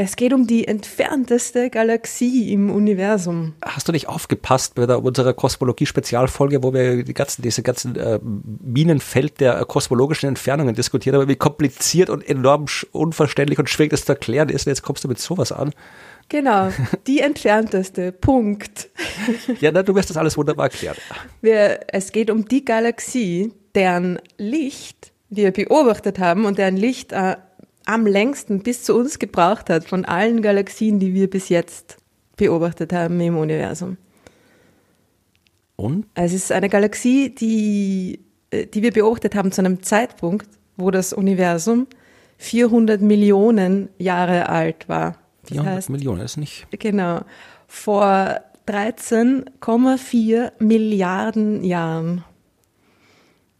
Es 0.00 0.14
geht 0.14 0.32
um 0.32 0.46
die 0.46 0.68
entfernteste 0.68 1.70
Galaxie 1.70 2.52
im 2.52 2.70
Universum. 2.70 3.54
Hast 3.64 3.88
du 3.88 3.92
nicht 3.92 4.08
aufgepasst 4.08 4.76
bei 4.76 4.86
der, 4.86 5.02
unserer 5.02 5.34
Kosmologie-Spezialfolge, 5.34 6.62
wo 6.62 6.72
wir 6.72 7.02
die 7.02 7.14
ganzen, 7.14 7.42
diese 7.42 7.64
ganzen 7.64 7.96
äh, 7.96 8.20
Minenfeld 8.22 9.40
der 9.40 9.64
kosmologischen 9.64 10.28
Entfernungen 10.28 10.76
diskutiert 10.76 11.16
haben, 11.16 11.26
wie 11.26 11.34
kompliziert 11.34 12.10
und 12.10 12.24
enorm 12.28 12.66
unverständlich 12.92 13.58
und 13.58 13.68
schwierig 13.68 13.90
das 13.90 14.04
zu 14.04 14.12
erklären 14.12 14.50
ist. 14.50 14.66
Und 14.66 14.70
jetzt 14.70 14.82
kommst 14.82 15.02
du 15.02 15.08
mit 15.08 15.18
sowas 15.18 15.50
an. 15.50 15.72
Genau, 16.28 16.70
die 17.08 17.18
entfernteste. 17.30 18.12
Punkt. 18.12 18.90
Ja, 19.60 19.72
na, 19.72 19.82
du 19.82 19.96
wirst 19.96 20.10
das 20.10 20.16
alles 20.16 20.36
wunderbar 20.36 20.66
erklären. 20.66 20.96
Wir, 21.40 21.80
es 21.88 22.12
geht 22.12 22.30
um 22.30 22.46
die 22.46 22.64
Galaxie, 22.64 23.52
deren 23.74 24.20
Licht 24.36 25.12
wir 25.30 25.50
beobachtet 25.52 26.18
haben 26.18 26.44
und 26.44 26.58
deren 26.58 26.76
Licht 26.76 27.12
äh, 27.12 27.36
am 27.84 28.06
längsten 28.06 28.62
bis 28.62 28.84
zu 28.84 28.94
uns 28.94 29.18
gebraucht 29.18 29.70
hat 29.70 29.84
von 29.84 30.04
allen 30.04 30.42
Galaxien, 30.42 30.98
die 30.98 31.14
wir 31.14 31.28
bis 31.28 31.48
jetzt 31.48 31.96
beobachtet 32.36 32.92
haben 32.92 33.20
im 33.20 33.36
Universum. 33.36 33.96
Und? 35.76 36.06
Es 36.14 36.32
ist 36.32 36.50
eine 36.50 36.68
Galaxie, 36.68 37.34
die, 37.34 38.20
äh, 38.50 38.66
die 38.66 38.82
wir 38.82 38.92
beobachtet 38.92 39.34
haben 39.34 39.52
zu 39.52 39.60
einem 39.60 39.82
Zeitpunkt, 39.82 40.48
wo 40.76 40.90
das 40.90 41.12
Universum 41.12 41.86
400 42.38 43.00
Millionen 43.00 43.88
Jahre 43.98 44.48
alt 44.48 44.88
war. 44.88 45.16
400 45.44 45.74
heißt, 45.74 45.90
Millionen 45.90 46.20
ist 46.22 46.36
nicht. 46.36 46.66
Genau. 46.78 47.20
Vor 47.66 48.40
13,4 48.66 50.52
Milliarden 50.58 51.64
Jahren. 51.64 52.24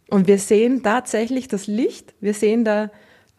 Und 0.09 0.27
wir 0.27 0.39
sehen 0.39 0.83
tatsächlich 0.83 1.47
das 1.47 1.67
Licht. 1.67 2.13
Wir 2.19 2.33
sehen 2.33 2.65
da 2.65 2.89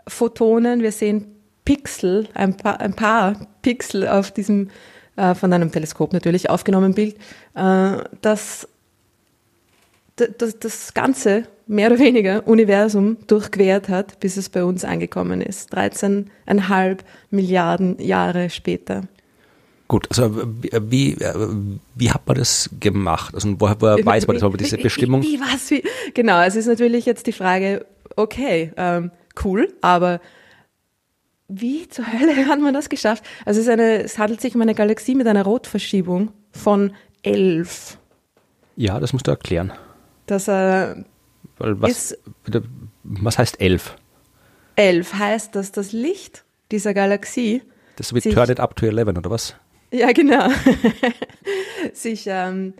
Photonen, 0.06 0.82
wir 0.82 0.92
sehen 0.92 1.26
Pixel, 1.64 2.28
ein 2.34 2.56
paar, 2.56 2.80
ein 2.80 2.94
paar 2.94 3.46
Pixel 3.62 4.08
auf 4.08 4.30
diesem 4.30 4.70
äh, 5.16 5.34
von 5.34 5.52
einem 5.52 5.70
Teleskop 5.70 6.12
natürlich 6.12 6.48
aufgenommenen 6.50 6.94
Bild, 6.94 7.16
äh, 7.54 7.98
das, 8.22 8.68
das 10.16 10.58
das 10.58 10.94
ganze 10.94 11.44
mehr 11.66 11.90
oder 11.90 11.98
weniger 12.00 12.46
Universum 12.46 13.16
durchquert 13.26 13.88
hat, 13.88 14.18
bis 14.20 14.36
es 14.36 14.48
bei 14.48 14.64
uns 14.64 14.84
angekommen 14.84 15.40
ist. 15.40 15.72
13,5 15.74 16.98
Milliarden 17.30 18.00
Jahre 18.00 18.50
später. 18.50 19.02
Gut, 19.90 20.06
also 20.08 20.30
wie, 20.36 21.16
wie 21.96 22.10
hat 22.12 22.24
man 22.24 22.36
das 22.36 22.70
gemacht? 22.78 23.34
Also 23.34 23.60
woher, 23.60 23.80
woher 23.80 24.06
weiß 24.06 24.28
man 24.28 24.36
das? 24.36 24.44
Aber 24.44 24.56
diese 24.56 24.78
Bestimmung? 24.78 25.20
Wie, 25.20 25.40
was? 25.40 25.68
Wie? 25.72 25.82
Genau, 26.14 26.40
es 26.42 26.54
ist 26.54 26.68
natürlich 26.68 27.06
jetzt 27.06 27.26
die 27.26 27.32
Frage, 27.32 27.84
okay, 28.14 28.70
ähm, 28.76 29.10
cool, 29.42 29.74
aber 29.80 30.20
wie 31.48 31.88
zur 31.88 32.06
Hölle 32.06 32.36
hat 32.46 32.60
man 32.60 32.72
das 32.72 32.88
geschafft? 32.88 33.24
Also 33.44 33.58
es, 33.58 33.66
ist 33.66 33.72
eine, 33.72 34.04
es 34.04 34.16
handelt 34.16 34.40
sich 34.40 34.54
um 34.54 34.60
eine 34.60 34.76
Galaxie 34.76 35.16
mit 35.16 35.26
einer 35.26 35.42
Rotverschiebung 35.42 36.30
von 36.52 36.92
11. 37.24 37.98
Ja, 38.76 39.00
das 39.00 39.12
musst 39.12 39.26
du 39.26 39.32
erklären. 39.32 39.72
Das 40.26 40.46
äh, 40.46 41.02
was, 41.58 41.90
ist, 41.90 42.18
was 43.02 43.38
heißt 43.38 43.60
11? 43.60 43.96
11 44.76 45.14
heißt, 45.14 45.56
dass 45.56 45.72
das 45.72 45.90
Licht 45.90 46.44
dieser 46.70 46.94
Galaxie 46.94 47.62
das 47.96 48.12
ist 48.12 48.24
wie 48.24 48.30
Turn 48.32 48.48
it 48.48 48.60
up 48.60 48.76
to 48.76 48.86
11, 48.86 49.08
oder 49.08 49.30
was? 49.30 49.56
Ja, 49.92 50.12
genau. 50.12 50.48
sich 51.92 52.24
ähm, 52.26 52.74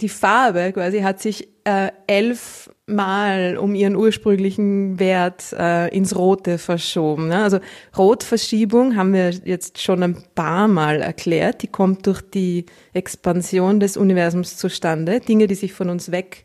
die 0.00 0.08
Farbe 0.08 0.72
quasi 0.72 1.00
hat 1.00 1.20
sich 1.20 1.48
äh, 1.64 1.90
elfmal 2.06 3.56
um 3.58 3.74
ihren 3.74 3.96
ursprünglichen 3.96 5.00
Wert 5.00 5.52
äh, 5.58 5.88
ins 5.88 6.14
Rote 6.16 6.58
verschoben. 6.58 7.28
Ne? 7.28 7.42
Also 7.42 7.58
Rotverschiebung 7.96 8.96
haben 8.96 9.12
wir 9.12 9.30
jetzt 9.30 9.80
schon 9.80 10.02
ein 10.02 10.22
paar 10.34 10.68
Mal 10.68 11.00
erklärt. 11.00 11.62
Die 11.62 11.66
kommt 11.66 12.06
durch 12.06 12.22
die 12.22 12.66
Expansion 12.92 13.80
des 13.80 13.96
Universums 13.96 14.56
zustande. 14.56 15.20
Dinge, 15.20 15.48
die 15.48 15.56
sich 15.56 15.72
von 15.72 15.90
uns 15.90 16.12
weg 16.12 16.44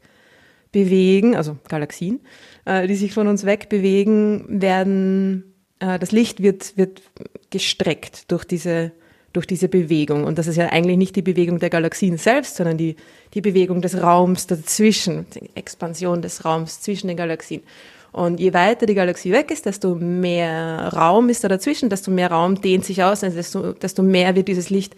bewegen, 0.71 1.35
also 1.35 1.57
Galaxien, 1.69 2.21
äh, 2.65 2.87
die 2.87 2.95
sich 2.95 3.13
von 3.13 3.27
uns 3.27 3.45
weg 3.45 3.69
bewegen, 3.69 4.45
werden, 4.49 5.53
äh, 5.77 5.99
das 5.99 6.11
Licht 6.11 6.41
wird, 6.41 6.75
wird 6.75 7.03
gestreckt 7.51 8.31
durch 8.31 8.45
diese 8.45 8.93
durch 9.33 9.47
diese 9.47 9.67
Bewegung. 9.67 10.23
Und 10.23 10.37
das 10.37 10.47
ist 10.47 10.55
ja 10.55 10.67
eigentlich 10.67 10.97
nicht 10.97 11.15
die 11.15 11.21
Bewegung 11.23 11.59
der 11.59 11.71
Galaxien 11.71 12.17
selbst, 12.17 12.55
sondern 12.55 12.77
die, 12.77 12.95
die 13.33 13.41
Bewegung 13.41 13.81
des 13.81 14.01
Raums 14.01 14.47
dazwischen, 14.47 15.25
die 15.33 15.49
Expansion 15.55 16.21
des 16.21 16.45
Raums 16.45 16.81
zwischen 16.81 17.07
den 17.07 17.17
Galaxien. 17.17 17.63
Und 18.11 18.39
je 18.39 18.53
weiter 18.53 18.85
die 18.85 18.93
Galaxie 18.93 19.31
weg 19.31 19.49
ist, 19.49 19.65
desto 19.65 19.95
mehr 19.95 20.93
Raum 20.93 21.29
ist 21.29 21.43
da 21.43 21.47
dazwischen, 21.47 21.89
desto 21.89 22.11
mehr 22.11 22.29
Raum 22.29 22.61
dehnt 22.61 22.85
sich 22.85 23.03
aus, 23.03 23.23
also 23.23 23.35
desto, 23.35 23.73
desto 23.73 24.03
mehr 24.03 24.35
wird 24.35 24.47
dieses 24.47 24.69
Licht 24.69 24.95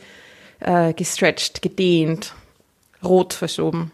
äh, 0.60 0.94
gestretched, 0.94 1.62
gedehnt, 1.62 2.34
rot 3.02 3.34
verschoben. 3.34 3.94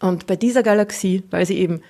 Und 0.00 0.26
bei 0.26 0.36
dieser 0.36 0.62
Galaxie, 0.62 1.22
weil 1.30 1.46
sie 1.46 1.58
eben 1.58 1.80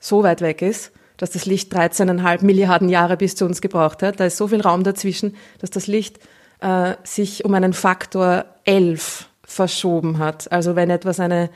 so 0.00 0.22
weit 0.22 0.40
weg 0.40 0.62
ist, 0.62 0.90
dass 1.18 1.30
das 1.30 1.44
Licht 1.44 1.74
13,5 1.74 2.44
Milliarden 2.44 2.88
Jahre 2.88 3.18
bis 3.18 3.34
zu 3.36 3.44
uns 3.44 3.60
gebraucht 3.60 4.02
hat, 4.02 4.20
da 4.20 4.24
ist 4.24 4.38
so 4.38 4.48
viel 4.48 4.62
Raum 4.62 4.84
dazwischen, 4.84 5.36
dass 5.58 5.68
das 5.68 5.86
Licht 5.86 6.18
äh, 6.60 6.94
sich 7.04 7.44
um 7.44 7.54
einen 7.54 7.72
Faktor 7.72 8.44
11 8.64 9.28
verschoben 9.44 10.18
hat. 10.18 10.50
Also 10.52 10.76
wenn 10.76 10.90
etwas 10.90 11.20
eine, 11.20 11.50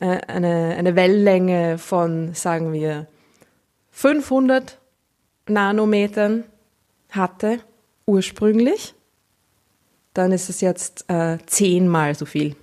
äh, 0.00 0.20
eine, 0.26 0.76
eine 0.76 0.96
Wellenlänge 0.96 1.78
von, 1.78 2.34
sagen 2.34 2.72
wir, 2.72 3.06
500 3.90 4.78
Nanometern 5.46 6.44
hatte 7.10 7.58
ursprünglich, 8.06 8.94
dann 10.14 10.32
ist 10.32 10.48
es 10.48 10.60
jetzt 10.60 11.04
äh, 11.08 11.38
zehnmal 11.46 12.14
so 12.14 12.24
viel. 12.24 12.56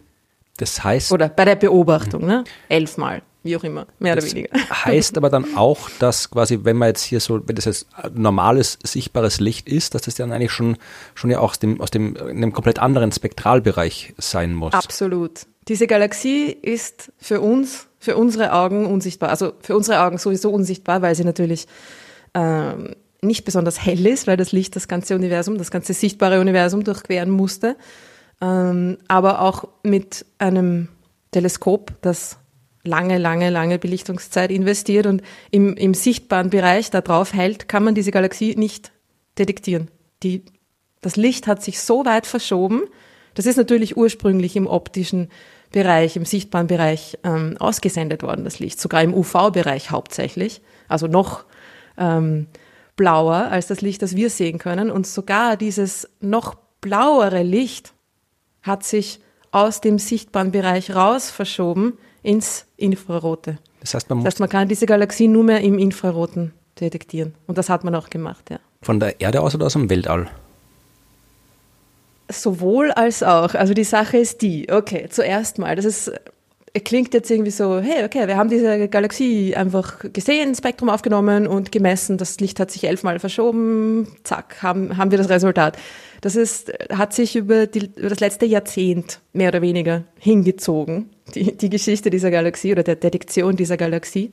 Das 0.57 0.83
heißt. 0.83 1.11
Oder 1.11 1.29
bei 1.29 1.45
der 1.45 1.55
Beobachtung, 1.55 2.25
ne? 2.25 2.43
Elfmal 2.67 3.21
wie 3.47 3.57
auch 3.57 3.63
immer, 3.63 3.87
mehr 3.97 4.15
das 4.15 4.25
oder 4.25 4.35
weniger. 4.35 4.85
Heißt 4.85 5.17
aber 5.17 5.29
dann 5.29 5.55
auch, 5.55 5.89
dass 5.99 6.29
quasi, 6.29 6.59
wenn 6.63 6.77
man 6.77 6.89
jetzt 6.89 7.03
hier 7.03 7.19
so, 7.19 7.41
wenn 7.47 7.55
das 7.55 7.65
jetzt 7.65 7.87
normales, 8.13 8.77
sichtbares 8.83 9.39
Licht 9.39 9.67
ist, 9.67 9.95
dass 9.95 10.03
das 10.03 10.15
dann 10.15 10.31
eigentlich 10.31 10.51
schon, 10.51 10.77
schon 11.15 11.31
ja 11.31 11.39
auch 11.39 11.51
aus 11.51 11.59
dem, 11.59 11.81
aus 11.81 11.89
dem, 11.91 12.15
in 12.15 12.37
einem 12.37 12.53
komplett 12.53 12.79
anderen 12.79 13.11
Spektralbereich 13.11 14.13
sein 14.17 14.53
muss. 14.53 14.73
Absolut. 14.73 15.47
Diese 15.67 15.87
Galaxie 15.87 16.45
ist 16.61 17.11
für 17.17 17.41
uns, 17.41 17.87
für 17.99 18.15
unsere 18.15 18.53
Augen 18.53 18.85
unsichtbar. 18.85 19.29
Also 19.29 19.53
für 19.59 19.75
unsere 19.75 20.01
Augen 20.01 20.17
sowieso 20.17 20.51
unsichtbar, 20.51 21.01
weil 21.01 21.15
sie 21.15 21.25
natürlich 21.25 21.67
ähm, 22.33 22.95
nicht 23.21 23.43
besonders 23.43 23.83
hell 23.83 24.05
ist, 24.05 24.27
weil 24.27 24.37
das 24.37 24.51
Licht 24.51 24.75
das 24.75 24.87
ganze 24.87 25.15
Universum, 25.15 25.57
das 25.57 25.71
ganze 25.71 25.93
sichtbare 25.93 26.39
Universum 26.39 26.83
durchqueren 26.83 27.29
musste. 27.29 27.75
Ähm, 28.39 28.97
aber 29.07 29.41
auch 29.41 29.67
mit 29.83 30.25
einem 30.37 30.89
Teleskop, 31.31 31.93
das 32.01 32.37
lange, 32.87 33.17
lange, 33.17 33.49
lange 33.49 33.77
Belichtungszeit 33.77 34.49
investiert 34.49 35.05
und 35.05 35.21
im, 35.51 35.75
im 35.75 35.93
sichtbaren 35.93 36.49
Bereich 36.49 36.89
da 36.89 37.01
drauf 37.01 37.33
hält, 37.33 37.67
kann 37.67 37.83
man 37.83 37.95
diese 37.95 38.11
Galaxie 38.11 38.55
nicht 38.55 38.91
detektieren. 39.37 39.89
Die, 40.23 40.45
das 41.01 41.15
Licht 41.15 41.45
hat 41.45 41.63
sich 41.63 41.79
so 41.79 42.05
weit 42.05 42.25
verschoben, 42.25 42.83
das 43.35 43.45
ist 43.45 43.57
natürlich 43.57 43.95
ursprünglich 43.95 44.55
im 44.55 44.65
optischen 44.65 45.29
Bereich, 45.71 46.15
im 46.15 46.25
sichtbaren 46.25 46.65
Bereich 46.65 47.19
ähm, 47.23 47.55
ausgesendet 47.59 48.23
worden, 48.23 48.43
das 48.43 48.57
Licht, 48.57 48.81
sogar 48.81 49.03
im 49.03 49.13
UV-Bereich 49.13 49.91
hauptsächlich, 49.91 50.61
also 50.87 51.05
noch 51.05 51.45
ähm, 51.99 52.47
blauer 52.95 53.35
als 53.51 53.67
das 53.67 53.81
Licht, 53.81 54.01
das 54.01 54.15
wir 54.15 54.31
sehen 54.31 54.57
können. 54.57 54.89
Und 54.89 55.05
sogar 55.05 55.55
dieses 55.55 56.09
noch 56.19 56.55
blauere 56.81 57.43
Licht 57.43 57.93
hat 58.63 58.83
sich 58.83 59.19
aus 59.51 59.81
dem 59.81 59.99
sichtbaren 59.99 60.51
Bereich 60.51 60.95
raus 60.95 61.29
verschoben 61.29 61.93
ins 62.27 62.65
Infrarote. 62.75 63.57
Das 63.79 63.93
heißt, 63.93 64.09
man, 64.09 64.19
das 64.19 64.33
heißt, 64.33 64.39
man 64.41 64.49
kann 64.49 64.67
diese 64.67 64.85
Galaxie 64.85 65.27
nur 65.29 65.43
mehr 65.43 65.61
im 65.61 65.79
Infraroten 65.79 66.53
detektieren. 66.79 67.33
Und 67.47 67.57
das 67.57 67.69
hat 67.69 67.83
man 67.83 67.95
auch 67.95 68.09
gemacht, 68.09 68.49
ja. 68.49 68.59
Von 68.81 68.99
der 68.99 69.19
Erde 69.21 69.41
aus 69.41 69.55
oder 69.55 69.65
aus 69.65 69.73
dem 69.73 69.89
Weltall? 69.89 70.27
Sowohl 72.29 72.91
als 72.91 73.23
auch. 73.23 73.55
Also 73.55 73.73
die 73.73 73.85
Sache 73.85 74.17
ist 74.17 74.41
die, 74.41 74.69
okay, 74.69 75.07
zuerst 75.09 75.57
mal, 75.57 75.75
das 75.77 75.85
ist, 75.85 76.11
klingt 76.83 77.13
jetzt 77.13 77.29
irgendwie 77.31 77.51
so, 77.51 77.79
hey, 77.79 78.03
okay, 78.03 78.27
wir 78.27 78.37
haben 78.37 78.49
diese 78.49 78.87
Galaxie 78.87 79.55
einfach 79.55 79.99
gesehen, 80.13 80.53
Spektrum 80.55 80.89
aufgenommen 80.89 81.47
und 81.47 81.71
gemessen, 81.71 82.17
das 82.17 82.39
Licht 82.39 82.59
hat 82.59 82.71
sich 82.71 82.83
elfmal 82.83 83.19
verschoben, 83.19 84.07
zack, 84.23 84.61
haben, 84.61 84.97
haben 84.97 85.11
wir 85.11 85.17
das 85.17 85.29
Resultat. 85.29 85.77
Das 86.21 86.35
ist, 86.35 86.71
hat 86.91 87.13
sich 87.13 87.35
über, 87.35 87.67
die, 87.67 87.91
über 87.95 88.09
das 88.09 88.19
letzte 88.19 88.45
Jahrzehnt 88.45 89.21
mehr 89.33 89.49
oder 89.49 89.61
weniger 89.61 90.03
hingezogen, 90.19 91.09
die, 91.35 91.55
die 91.55 91.69
Geschichte 91.69 92.09
dieser 92.09 92.31
Galaxie 92.31 92.71
oder 92.71 92.83
der 92.83 92.95
Detektion 92.95 93.55
dieser 93.55 93.77
Galaxie. 93.77 94.31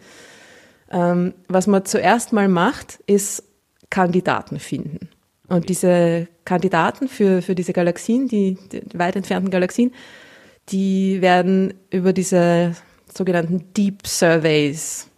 Ähm, 0.90 1.34
was 1.48 1.66
man 1.66 1.84
zuerst 1.84 2.32
mal 2.32 2.48
macht, 2.48 3.00
ist 3.06 3.44
Kandidaten 3.90 4.58
finden. 4.58 5.08
Und 5.48 5.68
diese 5.68 6.26
Kandidaten 6.44 7.08
für, 7.08 7.42
für 7.42 7.54
diese 7.54 7.72
Galaxien, 7.72 8.28
die, 8.28 8.56
die 8.72 8.82
weit 8.94 9.16
entfernten 9.16 9.50
Galaxien, 9.50 9.92
die 10.70 11.20
werden 11.20 11.74
über 11.90 12.12
diese 12.12 12.74
sogenannten 13.12 13.72
Deep 13.74 14.06
Surveys 14.06 15.08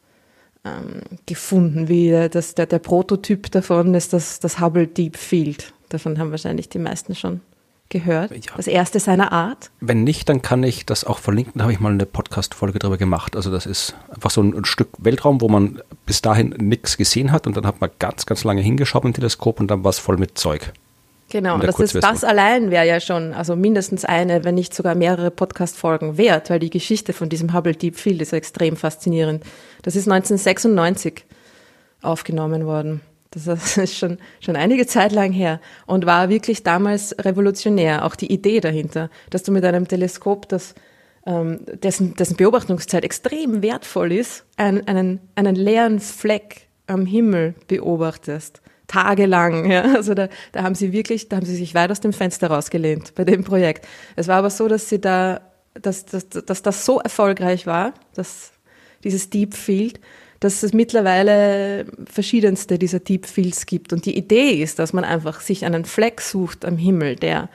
ähm, 0.65 1.03
gefunden, 1.27 1.89
wie 1.89 2.29
das, 2.31 2.55
der, 2.55 2.67
der 2.67 2.79
Prototyp 2.79 3.51
davon 3.51 3.95
ist 3.95 4.13
das, 4.13 4.41
das 4.41 4.61
Hubble 4.61 4.87
Deep 4.87 5.17
Field. 5.17 5.73
Davon 5.89 6.19
haben 6.19 6.31
wahrscheinlich 6.31 6.69
die 6.69 6.79
meisten 6.79 7.15
schon 7.15 7.41
gehört. 7.89 8.33
Ja. 8.33 8.53
Das 8.57 8.67
erste 8.67 8.99
seiner 8.99 9.33
Art. 9.33 9.71
Wenn 9.81 10.05
nicht, 10.05 10.29
dann 10.29 10.43
kann 10.43 10.63
ich 10.65 10.87
das 10.87 11.05
auch 11.05 11.19
verlinken. 11.19 11.55
Da 11.57 11.63
habe 11.63 11.73
ich 11.73 11.81
mal 11.81 11.93
eine 11.93 12.07
Podcast-Folge 12.07 12.79
drüber 12.79 12.97
gemacht. 12.97 13.37
Also 13.37 13.51
das 13.51 13.67
ist 13.67 13.95
einfach 14.13 14.31
so 14.31 14.43
ein, 14.43 14.57
ein 14.57 14.65
Stück 14.65 14.89
Weltraum, 14.99 15.41
wo 15.41 15.49
man 15.49 15.81
bis 16.05 16.23
dahin 16.23 16.51
nichts 16.59 16.97
gesehen 16.97 17.31
hat 17.33 17.47
und 17.47 17.57
dann 17.57 17.67
hat 17.67 17.81
man 17.81 17.91
ganz, 17.99 18.27
ganz 18.27 18.45
lange 18.45 18.61
hingeschaut 18.61 19.05
mit 19.05 19.17
dem 19.17 19.21
Teleskop 19.21 19.61
und 19.61 19.71
dann 19.71 19.85
war 19.85 19.91
es 19.91 19.99
voll 19.99 20.17
mit 20.17 20.37
Zeug. 20.37 20.73
Genau, 21.37 21.59
das, 21.59 21.79
ist, 21.79 21.95
das 21.97 22.25
allein 22.25 22.71
wäre 22.71 22.87
ja 22.87 22.99
schon, 22.99 23.35
also 23.35 23.57
mindestens 23.57 24.07
eine, 24.07 24.43
wenn 24.45 24.55
nicht 24.55 24.73
sogar 24.73 24.95
mehrere 24.95 25.31
Podcast-Folgen 25.31 26.17
wert, 26.17 26.49
weil 26.49 26.61
die 26.61 26.71
Geschichte 26.71 27.13
von 27.13 27.29
diesem 27.29 27.53
Hubble 27.53 27.75
Deep 27.75 27.97
Field 27.97 28.23
ist 28.23 28.33
extrem 28.33 28.75
faszinierend. 28.75 29.45
Das 29.83 29.97
ist 29.97 30.09
1996 30.09 31.27
aufgenommen 32.01 32.65
worden. 32.65 33.03
Das 33.33 33.47
ist 33.77 33.99
schon, 33.99 34.17
schon 34.41 34.57
einige 34.57 34.87
Zeit 34.87 35.13
lang 35.13 35.31
her 35.31 35.61
und 35.85 36.07
war 36.07 36.31
wirklich 36.31 36.63
damals 36.63 37.15
revolutionär. 37.19 38.07
Auch 38.07 38.17
die 38.17 38.33
Idee 38.33 38.61
dahinter, 38.61 39.11
dass 39.29 39.43
du 39.43 39.53
mit 39.53 39.63
einem 39.63 39.87
Teleskop, 39.87 40.49
das, 40.49 40.75
ähm, 41.27 41.61
dessen, 41.83 42.15
dessen 42.15 42.37
Beobachtungszeit 42.39 43.05
extrem 43.05 43.61
wertvoll 43.61 44.11
ist, 44.11 44.47
einen, 44.57 44.89
einen, 44.89 45.21
einen 45.35 45.55
leeren 45.55 46.01
Fleck 46.01 46.69
am 46.87 47.05
Himmel 47.05 47.57
beobachtest. 47.69 48.63
Tagelang, 48.89 49.71
ja. 49.71 49.83
Also 49.97 50.15
da, 50.15 50.29
da 50.53 50.63
haben 50.63 50.75
sie 50.75 50.93
wirklich, 50.93 51.29
da 51.29 51.37
haben 51.37 51.47
sie 51.47 51.57
sich 51.57 51.75
weit 51.75 51.91
aus 51.91 52.01
dem 52.01 52.13
Fenster 52.13 52.49
rausgelehnt 52.49 53.15
bei 53.15 53.25
dem 53.25 53.45
Projekt. 53.45 53.87
Es 54.15 54.29
war 54.29 54.37
aber 54.37 54.51
so, 54.51 54.69
dass 54.69 54.89
sie 54.89 55.01
da, 55.01 55.41
dass, 55.75 56.07
dass, 56.07 56.29
dass 56.29 56.63
das 56.63 56.85
so 56.85 57.01
erfolgreich 57.01 57.67
war, 57.67 57.95
dass 58.15 58.53
dieses 59.05 59.31
Deep 59.31 59.55
Field, 59.55 60.01
dass 60.41 60.63
es 60.63 60.73
mittlerweile 60.73 61.87
verschiedenste 62.11 62.79
dieser 62.79 63.01
Deep 63.01 63.27
Fields 63.27 63.67
gibt. 63.67 63.93
Und 63.93 64.07
die 64.07 64.17
Idee 64.17 64.63
ist, 64.63 64.79
dass 64.79 64.93
man 64.93 65.05
einfach 65.05 65.41
sich 65.41 65.65
einen 65.65 65.85
Fleck 65.85 66.21
sucht 66.21 66.65
am 66.65 66.77
Himmel, 66.77 67.17
der 67.17 67.49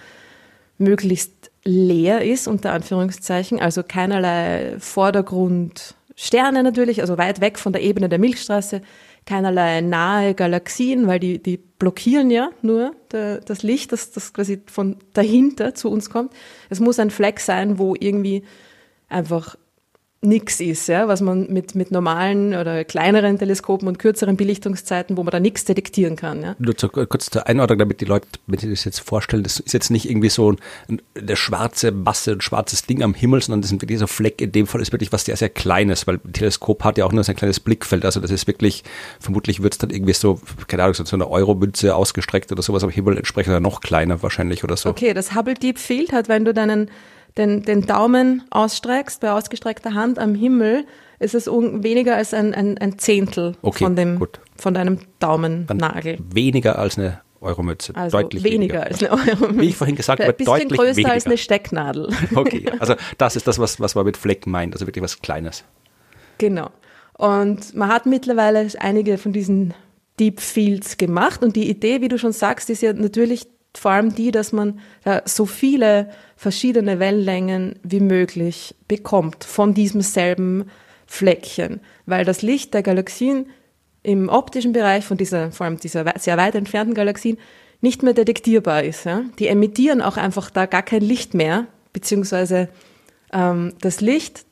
möglichst 0.78 1.52
leer 1.64 2.24
ist, 2.24 2.48
unter 2.48 2.74
Anführungszeichen, 2.74 3.60
also 3.60 3.84
keinerlei 3.84 4.76
Vordergrund, 4.80 5.96
Sterne 6.16 6.64
natürlich, 6.64 7.02
also 7.02 7.18
weit 7.18 7.42
weg 7.42 7.58
von 7.58 7.74
der 7.74 7.82
Ebene 7.82 8.10
der 8.10 8.20
Milchstraße, 8.20 8.82
keinerlei 9.26 9.82
nahe 9.82 10.34
Galaxien, 10.34 11.08
weil 11.08 11.20
die, 11.20 11.42
die 11.42 11.58
blockieren 11.58 12.32
ja 12.32 12.50
nur 12.62 12.96
der, 13.12 13.40
das 13.42 13.64
Licht, 13.64 13.92
das, 13.92 14.12
das 14.12 14.34
quasi 14.34 14.62
von 14.66 14.98
dahinter 15.14 15.74
zu 15.76 15.90
uns 15.90 16.10
kommt. 16.10 16.34
Es 16.70 16.80
muss 16.80 17.00
ein 17.00 17.12
Fleck 17.12 17.40
sein, 17.40 17.78
wo 17.78 17.96
irgendwie 17.98 18.44
einfach 19.10 19.56
nichts 20.24 20.60
ist, 20.60 20.88
ja, 20.88 21.08
was 21.08 21.20
man 21.20 21.52
mit, 21.52 21.74
mit 21.74 21.90
normalen 21.90 22.54
oder 22.54 22.84
kleineren 22.84 23.40
Teleskopen 23.40 23.88
und 23.88 23.98
kürzeren 23.98 24.38
Belichtungszeiten, 24.38 25.18
wo 25.18 25.24
man 25.24 25.32
da 25.32 25.40
nichts 25.40 25.66
detektieren 25.66 26.16
kann. 26.16 26.44
Ja. 26.44 26.56
Nur 26.60 26.78
zu, 26.78 26.90
kurz 26.90 27.32
zur 27.32 27.48
Einordnung, 27.48 27.80
damit 27.80 28.02
die 28.02 28.06
Leute, 28.06 28.28
wenn 28.46 28.60
sie 28.60 28.70
das 28.70 28.86
jetzt 28.86 29.00
vorstellen, 29.00 29.42
das 29.42 29.60
ist 29.60 29.74
jetzt 29.74 29.90
nicht 29.90 30.08
irgendwie 30.08 30.30
so 30.30 30.56
ein, 30.88 31.02
der 31.16 31.36
schwarze 31.36 31.92
Masse, 31.92 32.34
ein 32.34 32.42
schwarzes 32.42 32.86
Ding 32.86 33.02
am 33.02 33.16
Himmel, 33.16 33.42
sondern 33.42 33.62
das 33.62 33.72
ist 33.72 33.82
wirklich 33.82 33.98
so 33.98 34.06
Fleck. 34.06 34.42
In 34.42 34.52
dem 34.52 34.68
Fall 34.68 34.82
ist 34.82 34.92
wirklich 34.92 35.12
was 35.12 35.26
sehr, 35.26 35.36
sehr 35.38 35.50
Kleines, 35.50 36.06
weil 36.06 36.20
ein 36.24 36.34
Teleskop 36.34 36.84
hat 36.84 37.00
ja 37.00 37.06
auch 37.06 37.12
nur 37.12 37.24
so 37.24 37.32
ein 37.32 37.36
kleines 37.36 37.60
Blickfeld. 37.60 38.06
Also 38.06 38.20
das 38.20 38.30
ist 38.30 38.46
wirklich, 38.46 38.84
vermutlich 39.20 39.64
wird 39.64 39.74
es 39.74 39.80
dann 39.80 39.90
irgendwie 39.90 40.14
so, 40.14 40.40
keine 40.68 40.84
Ahnung, 40.84 40.94
so 40.94 41.16
eine 41.16 41.32
Euromünze 41.32 41.96
ausgestreckt 41.96 42.52
oder 42.52 42.62
sowas 42.62 42.84
am 42.84 42.92
Himmel 42.92 43.18
entsprechend 43.18 43.60
noch 43.62 43.82
kleiner 43.82 44.22
wahrscheinlich 44.22 44.64
oder 44.64 44.78
so. 44.78 44.90
Okay, 44.90 45.16
das 45.16 45.34
Hubble 45.34 45.56
Deep 45.56 45.80
Field 45.80 46.12
hat, 46.12 46.30
wenn 46.30 46.46
du 46.46 46.54
deinen 46.54 46.92
den, 47.38 47.64
den 47.64 47.86
Daumen 47.86 48.44
ausstreckst, 48.50 49.22
bei 49.22 49.32
ausgestreckter 49.32 49.94
Hand 49.94 50.20
am 50.20 50.36
Himmel, 50.36 50.86
ist 51.20 51.36
es 51.36 51.48
weniger 51.48 52.16
als 52.16 52.34
ein, 52.34 52.54
ein, 52.54 52.78
ein 52.78 52.98
Zehntel 52.98 53.56
okay, 53.62 53.84
von, 53.86 53.96
dem, 53.96 54.26
von 54.58 54.74
deinem 54.74 55.00
Daumennagel. 55.20 56.18
Dann 56.18 56.36
weniger 56.36 56.80
als 56.80 56.98
eine 56.98 57.22
Euromütze. 57.42 57.96
Also 57.96 58.20
deutlich 58.20 58.44
weniger, 58.44 58.86
weniger 58.86 58.86
als 58.86 59.04
eine 59.04 59.12
Euromütze. 59.12 59.62
Wie 59.62 59.68
ich 59.70 59.76
vorhin 59.76 59.96
gesagt 59.96 60.22
habe, 60.22 60.34
deutlich 60.34 60.80
größer 60.80 60.96
weniger. 60.98 61.12
als 61.12 61.26
eine 61.26 61.38
Stecknadel. 61.38 62.10
Okay, 62.36 62.66
also 62.80 62.96
das 63.18 63.36
ist 63.36 63.48
das, 63.48 63.60
was, 63.60 63.80
was 63.80 63.96
man 63.96 64.06
mit 64.06 64.18
Fleck 64.18 64.48
meint, 64.48 64.74
also 64.74 64.88
wirklich 64.88 65.04
was 65.04 65.22
Kleines. 65.22 65.64
Genau. 66.38 66.70
Und 67.18 67.76
man 67.76 67.90
hat 67.90 68.06
mittlerweile 68.06 68.68
einige 68.80 69.18
von 69.18 69.32
diesen 69.32 69.74
Deep 70.20 70.40
Fields 70.40 70.98
gemacht 70.98 71.44
und 71.44 71.56
die 71.56 71.70
Idee, 71.70 72.02
wie 72.02 72.08
du 72.08 72.18
schon 72.18 72.32
sagst, 72.32 72.70
ist 72.70 72.82
ja 72.82 72.94
natürlich 72.94 73.48
vor 73.76 73.92
allem 73.92 74.14
die, 74.14 74.32
dass 74.32 74.52
man 74.52 74.80
da 75.04 75.22
so 75.26 75.46
viele 75.46 76.10
verschiedene 76.36 77.00
Wellenlängen 77.00 77.80
wie 77.84 78.00
möglich 78.00 78.76
bekommt 78.88 79.44
von 79.44 79.74
diesem 79.74 80.02
selben 80.02 80.70
Fleckchen, 81.08 81.82
weil 82.06 82.26
das 82.26 82.42
Licht 82.42 82.74
der 82.74 82.84
Galaxien 82.84 83.48
im 84.04 84.30
optischen 84.30 84.74
Bereich 84.74 85.06
von 85.06 85.18
dieser, 85.18 85.52
vor 85.52 85.66
allem 85.66 85.78
dieser 85.78 86.06
sehr 86.18 86.38
weit 86.38 86.56
entfernten 86.56 86.96
Galaxien, 86.96 87.38
nicht 87.82 88.04
mehr 88.04 88.14
detektierbar 88.14 88.84
ist. 88.84 89.06
Ja? 89.06 89.24
Die 89.40 89.48
emittieren 89.48 90.02
auch 90.02 90.18
einfach 90.18 90.50
da 90.50 90.66
gar 90.66 90.84
kein 90.84 91.02
Licht 91.02 91.34
mehr, 91.34 91.68
beziehungsweise 91.94 92.70
ähm, 93.34 93.74
das 93.82 94.02
Licht 94.02 94.46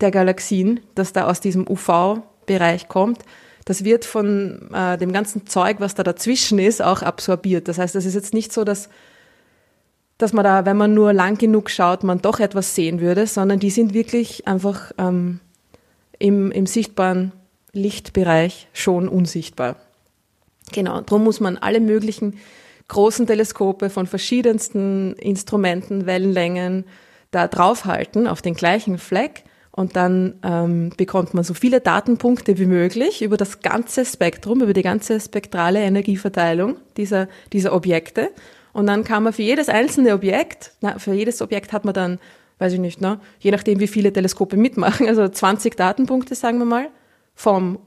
der 0.00 0.10
Galaxien, 0.10 0.80
das 0.94 1.12
da 1.12 1.28
aus 1.28 1.40
diesem 1.40 1.68
UV-Bereich 1.68 2.88
kommt, 2.88 3.20
das 3.64 3.84
wird 3.84 4.04
von 4.04 4.70
äh, 4.72 4.98
dem 4.98 5.12
ganzen 5.12 5.46
Zeug, 5.46 5.76
was 5.78 5.94
da 5.94 6.02
dazwischen 6.02 6.58
ist, 6.58 6.82
auch 6.82 7.02
absorbiert. 7.02 7.68
Das 7.68 7.78
heißt, 7.78 7.94
es 7.94 8.04
ist 8.04 8.14
jetzt 8.14 8.34
nicht 8.34 8.52
so, 8.52 8.64
dass, 8.64 8.88
dass 10.18 10.32
man 10.32 10.44
da, 10.44 10.64
wenn 10.64 10.76
man 10.76 10.94
nur 10.94 11.12
lang 11.12 11.38
genug 11.38 11.70
schaut, 11.70 12.02
man 12.02 12.20
doch 12.20 12.40
etwas 12.40 12.74
sehen 12.74 13.00
würde, 13.00 13.26
sondern 13.26 13.60
die 13.60 13.70
sind 13.70 13.94
wirklich 13.94 14.46
einfach 14.48 14.92
ähm, 14.98 15.40
im, 16.18 16.50
im 16.50 16.66
sichtbaren 16.66 17.32
Lichtbereich 17.72 18.68
schon 18.72 19.08
unsichtbar. 19.08 19.76
Genau, 20.72 21.00
darum 21.00 21.24
muss 21.24 21.40
man 21.40 21.56
alle 21.56 21.80
möglichen 21.80 22.38
großen 22.88 23.26
Teleskope 23.26 23.90
von 23.90 24.06
verschiedensten 24.06 25.14
Instrumenten, 25.14 26.06
Wellenlängen 26.06 26.84
da 27.30 27.48
draufhalten 27.48 28.26
auf 28.26 28.42
den 28.42 28.54
gleichen 28.54 28.98
Fleck 28.98 29.44
und 29.74 29.96
dann 29.96 30.34
ähm, 30.42 30.90
bekommt 30.98 31.32
man 31.32 31.44
so 31.44 31.54
viele 31.54 31.80
Datenpunkte 31.80 32.58
wie 32.58 32.66
möglich 32.66 33.22
über 33.22 33.38
das 33.38 33.60
ganze 33.60 34.04
Spektrum, 34.04 34.60
über 34.60 34.74
die 34.74 34.82
ganze 34.82 35.18
spektrale 35.18 35.80
Energieverteilung 35.80 36.76
dieser, 36.98 37.26
dieser 37.54 37.72
Objekte. 37.72 38.30
Und 38.74 38.86
dann 38.86 39.02
kann 39.02 39.22
man 39.22 39.32
für 39.32 39.42
jedes 39.42 39.70
einzelne 39.70 40.12
Objekt, 40.12 40.72
na, 40.82 40.98
für 40.98 41.14
jedes 41.14 41.40
Objekt 41.40 41.72
hat 41.72 41.86
man 41.86 41.94
dann, 41.94 42.18
weiß 42.58 42.74
ich 42.74 42.80
nicht, 42.80 43.00
ne, 43.00 43.18
je 43.38 43.50
nachdem 43.50 43.80
wie 43.80 43.86
viele 43.86 44.12
Teleskope 44.12 44.58
mitmachen, 44.58 45.08
also 45.08 45.26
20 45.26 45.74
Datenpunkte, 45.74 46.34
sagen 46.34 46.58
wir 46.58 46.66
mal, 46.66 46.88
vom 47.34 47.78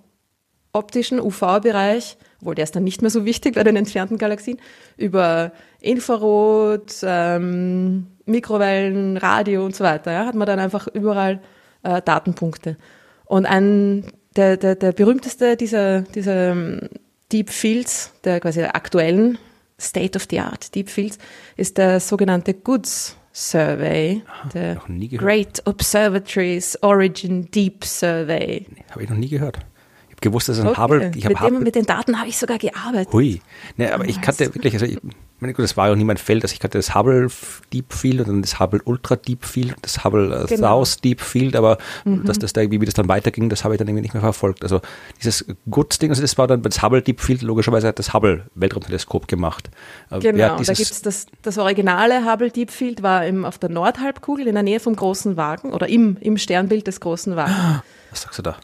optischen 0.73 1.19
UV-Bereich, 1.19 2.17
obwohl 2.41 2.55
der 2.55 2.63
ist 2.63 2.75
dann 2.75 2.83
nicht 2.83 3.03
mehr 3.03 3.11
so 3.11 3.25
wichtig 3.25 3.53
bei 3.53 3.63
den 3.63 3.75
entfernten 3.75 4.17
Galaxien, 4.17 4.57
über 4.97 5.51
Infrarot, 5.81 6.95
ähm, 7.03 8.07
Mikrowellen, 8.25 9.17
Radio 9.17 9.63
und 9.63 9.75
so 9.75 9.83
weiter, 9.83 10.11
ja, 10.11 10.25
hat 10.25 10.35
man 10.35 10.47
dann 10.47 10.59
einfach 10.59 10.87
überall 10.87 11.41
äh, 11.85 12.01
Datenpunkte. 12.01 12.77
Und 13.25 13.45
ein, 13.45 14.05
der, 14.35 14.57
der, 14.57 14.75
der 14.75 14.91
berühmteste 14.91 15.55
dieser, 15.55 16.01
dieser 16.01 16.51
ähm, 16.51 16.89
Deep 17.31 17.49
Fields, 17.49 18.11
der 18.23 18.39
quasi 18.39 18.59
der 18.59 18.75
aktuellen 18.75 19.37
State 19.79 20.17
of 20.17 20.27
the 20.29 20.39
Art 20.39 20.73
Deep 20.75 20.89
Fields, 20.89 21.17
ist 21.57 21.77
der 21.77 21.99
sogenannte 21.99 22.53
Goods 22.53 23.17
Survey, 23.33 24.21
Aha, 24.27 24.49
der 24.49 24.81
Great 25.17 25.61
Observatories 25.65 26.77
Origin 26.81 27.49
Deep 27.51 27.83
Survey. 27.83 28.65
Nee, 28.69 28.85
habe 28.91 29.03
ich 29.03 29.09
noch 29.09 29.17
nie 29.17 29.29
gehört 29.29 29.59
habe 30.15 30.21
gewusst, 30.21 30.49
dass 30.49 30.57
es 30.57 30.63
ein 30.63 30.69
okay. 30.69 30.81
Hubble. 30.81 31.11
Ich 31.15 31.27
mit, 31.27 31.39
dem, 31.39 31.63
mit 31.63 31.75
den 31.75 31.85
Daten 31.85 32.19
habe 32.19 32.29
ich 32.29 32.37
sogar 32.37 32.57
gearbeitet. 32.57 33.13
Hui. 33.13 33.41
Nee, 33.77 33.89
aber 33.89 34.05
ich 34.05 34.21
kannte 34.21 34.53
wirklich, 34.53 34.73
also 34.73 34.85
ich, 34.85 34.99
meine 35.39 35.53
gut, 35.53 35.63
das 35.63 35.75
war 35.75 35.87
ja 35.87 35.93
auch 35.93 35.97
nie 35.97 36.05
mein 36.05 36.17
Feld, 36.17 36.43
dass 36.43 36.51
also 36.51 36.59
ich 36.59 36.63
hatte 36.63 36.77
das 36.77 36.95
Hubble 36.95 37.27
Deep 37.73 37.93
Field 37.93 38.21
und 38.21 38.27
dann 38.27 38.41
das 38.41 38.59
Hubble 38.59 38.81
Ultra 38.85 39.15
Deep 39.15 39.43
Field, 39.45 39.75
das 39.81 40.03
Hubble 40.03 40.43
äh, 40.43 40.47
genau. 40.47 40.83
South 40.83 41.01
Deep 41.01 41.19
Field, 41.21 41.55
aber 41.55 41.77
mhm. 42.05 42.23
dass 42.25 42.39
das 42.39 42.53
da 42.53 42.61
irgendwie, 42.61 42.81
wie 42.81 42.85
das 42.85 42.93
dann 42.93 43.09
weiterging, 43.09 43.49
das 43.49 43.63
habe 43.63 43.73
ich 43.73 43.77
dann 43.77 43.87
irgendwie 43.87 44.03
nicht 44.03 44.13
mehr 44.13 44.21
verfolgt. 44.21 44.63
Also 44.63 44.81
dieses 45.17 45.45
Goods-Ding, 45.69 46.09
also 46.09 46.21
das 46.21 46.37
war 46.37 46.47
dann 46.47 46.61
das 46.61 46.81
Hubble 46.81 47.01
Deep 47.01 47.19
Field, 47.19 47.41
logischerweise 47.41 47.87
hat 47.87 47.99
das 47.99 48.13
Hubble 48.13 48.45
Weltraumteleskop 48.55 49.27
gemacht. 49.27 49.69
Äh, 50.09 50.19
genau, 50.19 50.37
ja, 50.37 50.55
da 50.55 50.73
gibt's 50.73 51.01
das, 51.01 51.27
das 51.41 51.57
originale 51.57 52.25
Hubble 52.31 52.51
Deep 52.51 52.71
Field 52.71 53.03
war 53.03 53.25
im, 53.25 53.43
auf 53.43 53.57
der 53.57 53.69
Nordhalbkugel 53.69 54.47
in 54.47 54.53
der 54.53 54.63
Nähe 54.63 54.79
vom 54.79 54.95
großen 54.95 55.35
Wagen 55.35 55.73
oder 55.73 55.89
im, 55.89 56.17
im 56.21 56.37
Sternbild 56.37 56.87
des 56.87 57.01
großen 57.01 57.35
Wagens. 57.35 57.83
Was 58.11 58.21
sagst 58.21 58.39
du 58.39 58.43
da? 58.43 58.57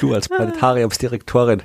Du 0.00 0.14
als 0.14 0.28
Planetariumsdirektorin 0.28 1.62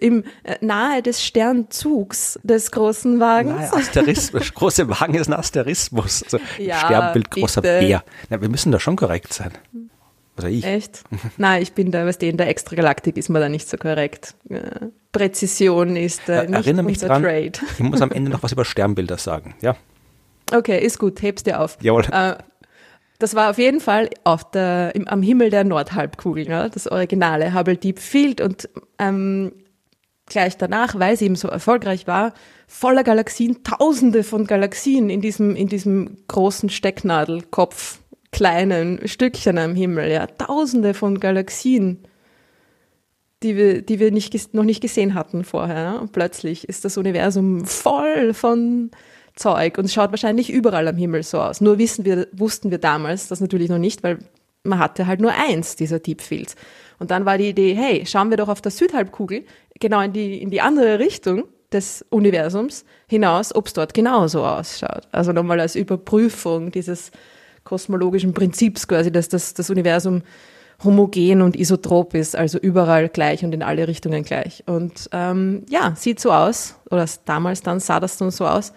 im 0.00 0.24
äh, 0.44 0.56
nahe 0.60 1.02
des 1.02 1.24
Sternzugs 1.24 2.38
des 2.42 2.70
großen 2.70 3.18
Wagens. 3.20 3.70
Naja, 3.70 3.72
Asterismus, 3.72 4.54
große 4.54 4.88
Wagen 4.88 5.14
ist 5.14 5.28
ein 5.28 5.34
Asterismus. 5.34 6.22
Also 6.24 6.38
ja, 6.58 6.78
Sternbild 6.78 7.30
großer 7.30 7.62
Bär. 7.62 8.04
Na, 8.30 8.40
wir 8.40 8.48
müssen 8.48 8.72
da 8.72 8.80
schon 8.80 8.96
korrekt 8.96 9.32
sein. 9.32 9.52
Also 10.36 10.48
ich. 10.48 10.64
Echt? 10.64 11.02
Nein, 11.36 11.62
ich 11.62 11.72
bin 11.72 11.90
da, 11.90 12.04
was 12.06 12.16
in 12.16 12.36
der 12.36 12.48
Extragalaktik 12.48 13.16
ist 13.16 13.28
man 13.28 13.40
da 13.40 13.48
nicht 13.48 13.68
so 13.68 13.76
korrekt. 13.76 14.34
Präzision 15.12 15.96
ist 15.96 16.28
äh, 16.28 16.42
nicht 16.42 16.54
Erinnere 16.54 16.84
mich 16.84 16.96
unser 16.96 17.08
dran, 17.08 17.22
Trade. 17.22 17.52
Ich 17.72 17.80
muss 17.80 18.02
am 18.02 18.12
Ende 18.12 18.30
noch 18.30 18.42
was 18.42 18.52
über 18.52 18.64
Sternbilder 18.64 19.18
sagen, 19.18 19.54
ja? 19.62 19.76
Okay, 20.52 20.78
ist 20.78 20.98
gut, 20.98 21.22
heb's 21.22 21.42
dir 21.42 21.60
auf. 21.60 21.78
Jawohl. 21.80 22.04
Äh, 22.04 22.36
Das 23.18 23.34
war 23.34 23.50
auf 23.50 23.58
jeden 23.58 23.80
Fall 23.80 24.10
auf 24.24 24.50
der, 24.50 24.94
im, 24.94 25.08
am 25.08 25.22
Himmel 25.22 25.50
der 25.50 25.64
Nordhalbkugel, 25.64 26.48
ja, 26.48 26.68
das 26.68 26.86
originale 26.86 27.54
Hubble 27.54 27.76
Deep 27.76 27.98
Field. 27.98 28.40
Und 28.40 28.68
ähm, 28.98 29.52
gleich 30.26 30.56
danach, 30.56 30.98
weil 30.98 31.16
sie 31.16 31.26
eben 31.26 31.36
so 31.36 31.48
erfolgreich 31.48 32.06
war, 32.06 32.34
voller 32.66 33.04
Galaxien, 33.04 33.62
tausende 33.62 34.22
von 34.22 34.46
Galaxien 34.46 35.08
in 35.08 35.20
diesem, 35.20 35.56
in 35.56 35.68
diesem 35.68 36.18
großen 36.28 36.68
Stecknadelkopf, 36.68 38.00
kleinen 38.32 39.06
Stückchen 39.08 39.56
am 39.56 39.74
Himmel, 39.74 40.10
ja, 40.10 40.26
tausende 40.26 40.92
von 40.94 41.20
Galaxien, 41.20 42.06
die 43.42 43.56
wir, 43.56 43.82
die 43.82 43.98
wir 43.98 44.10
nicht, 44.10 44.54
noch 44.54 44.64
nicht 44.64 44.80
gesehen 44.80 45.14
hatten 45.14 45.44
vorher. 45.44 45.76
Ja? 45.76 45.96
Und 45.98 46.12
plötzlich 46.12 46.68
ist 46.68 46.84
das 46.84 46.98
Universum 46.98 47.64
voll 47.64 48.34
von 48.34 48.90
Zeug 49.36 49.78
und 49.78 49.84
es 49.84 49.94
schaut 49.94 50.10
wahrscheinlich 50.10 50.50
überall 50.50 50.88
am 50.88 50.96
Himmel 50.96 51.22
so 51.22 51.40
aus. 51.40 51.60
Nur 51.60 51.78
wissen 51.78 52.04
wir, 52.04 52.26
wussten 52.32 52.70
wir 52.70 52.78
damals 52.78 53.28
das 53.28 53.40
natürlich 53.40 53.70
noch 53.70 53.78
nicht, 53.78 54.02
weil 54.02 54.18
man 54.64 54.78
hatte 54.78 55.06
halt 55.06 55.20
nur 55.20 55.32
eins 55.32 55.76
dieser 55.76 56.00
Deep 56.00 56.20
Fields. 56.20 56.56
Und 56.98 57.10
dann 57.10 57.24
war 57.24 57.38
die 57.38 57.50
Idee, 57.50 57.74
hey, 57.74 58.04
schauen 58.06 58.30
wir 58.30 58.36
doch 58.36 58.48
auf 58.48 58.60
der 58.60 58.72
Südhalbkugel 58.72 59.44
genau 59.78 60.00
in 60.00 60.12
die, 60.12 60.40
in 60.40 60.50
die 60.50 60.60
andere 60.60 60.98
Richtung 60.98 61.44
des 61.72 62.04
Universums 62.10 62.84
hinaus, 63.06 63.54
ob 63.54 63.66
es 63.66 63.72
dort 63.74 63.94
genauso 63.94 64.44
ausschaut. 64.44 65.06
Also 65.12 65.32
nochmal 65.32 65.60
als 65.60 65.76
Überprüfung 65.76 66.70
dieses 66.72 67.10
kosmologischen 67.64 68.32
Prinzips 68.32 68.88
quasi, 68.88 69.12
dass 69.12 69.28
das, 69.28 69.54
das 69.54 69.68
Universum 69.70 70.22
homogen 70.84 71.42
und 71.42 71.56
isotrop 71.56 72.14
ist, 72.14 72.36
also 72.36 72.58
überall 72.58 73.08
gleich 73.08 73.44
und 73.44 73.52
in 73.54 73.62
alle 73.62 73.88
Richtungen 73.88 74.24
gleich. 74.24 74.62
Und 74.66 75.08
ähm, 75.12 75.64
ja, 75.68 75.94
sieht 75.96 76.20
so 76.20 76.32
aus, 76.32 76.76
oder 76.90 77.06
damals 77.24 77.62
dann 77.62 77.80
sah 77.80 77.98
das 77.98 78.18
dann 78.18 78.30
so 78.30 78.46
aus, 78.46 78.72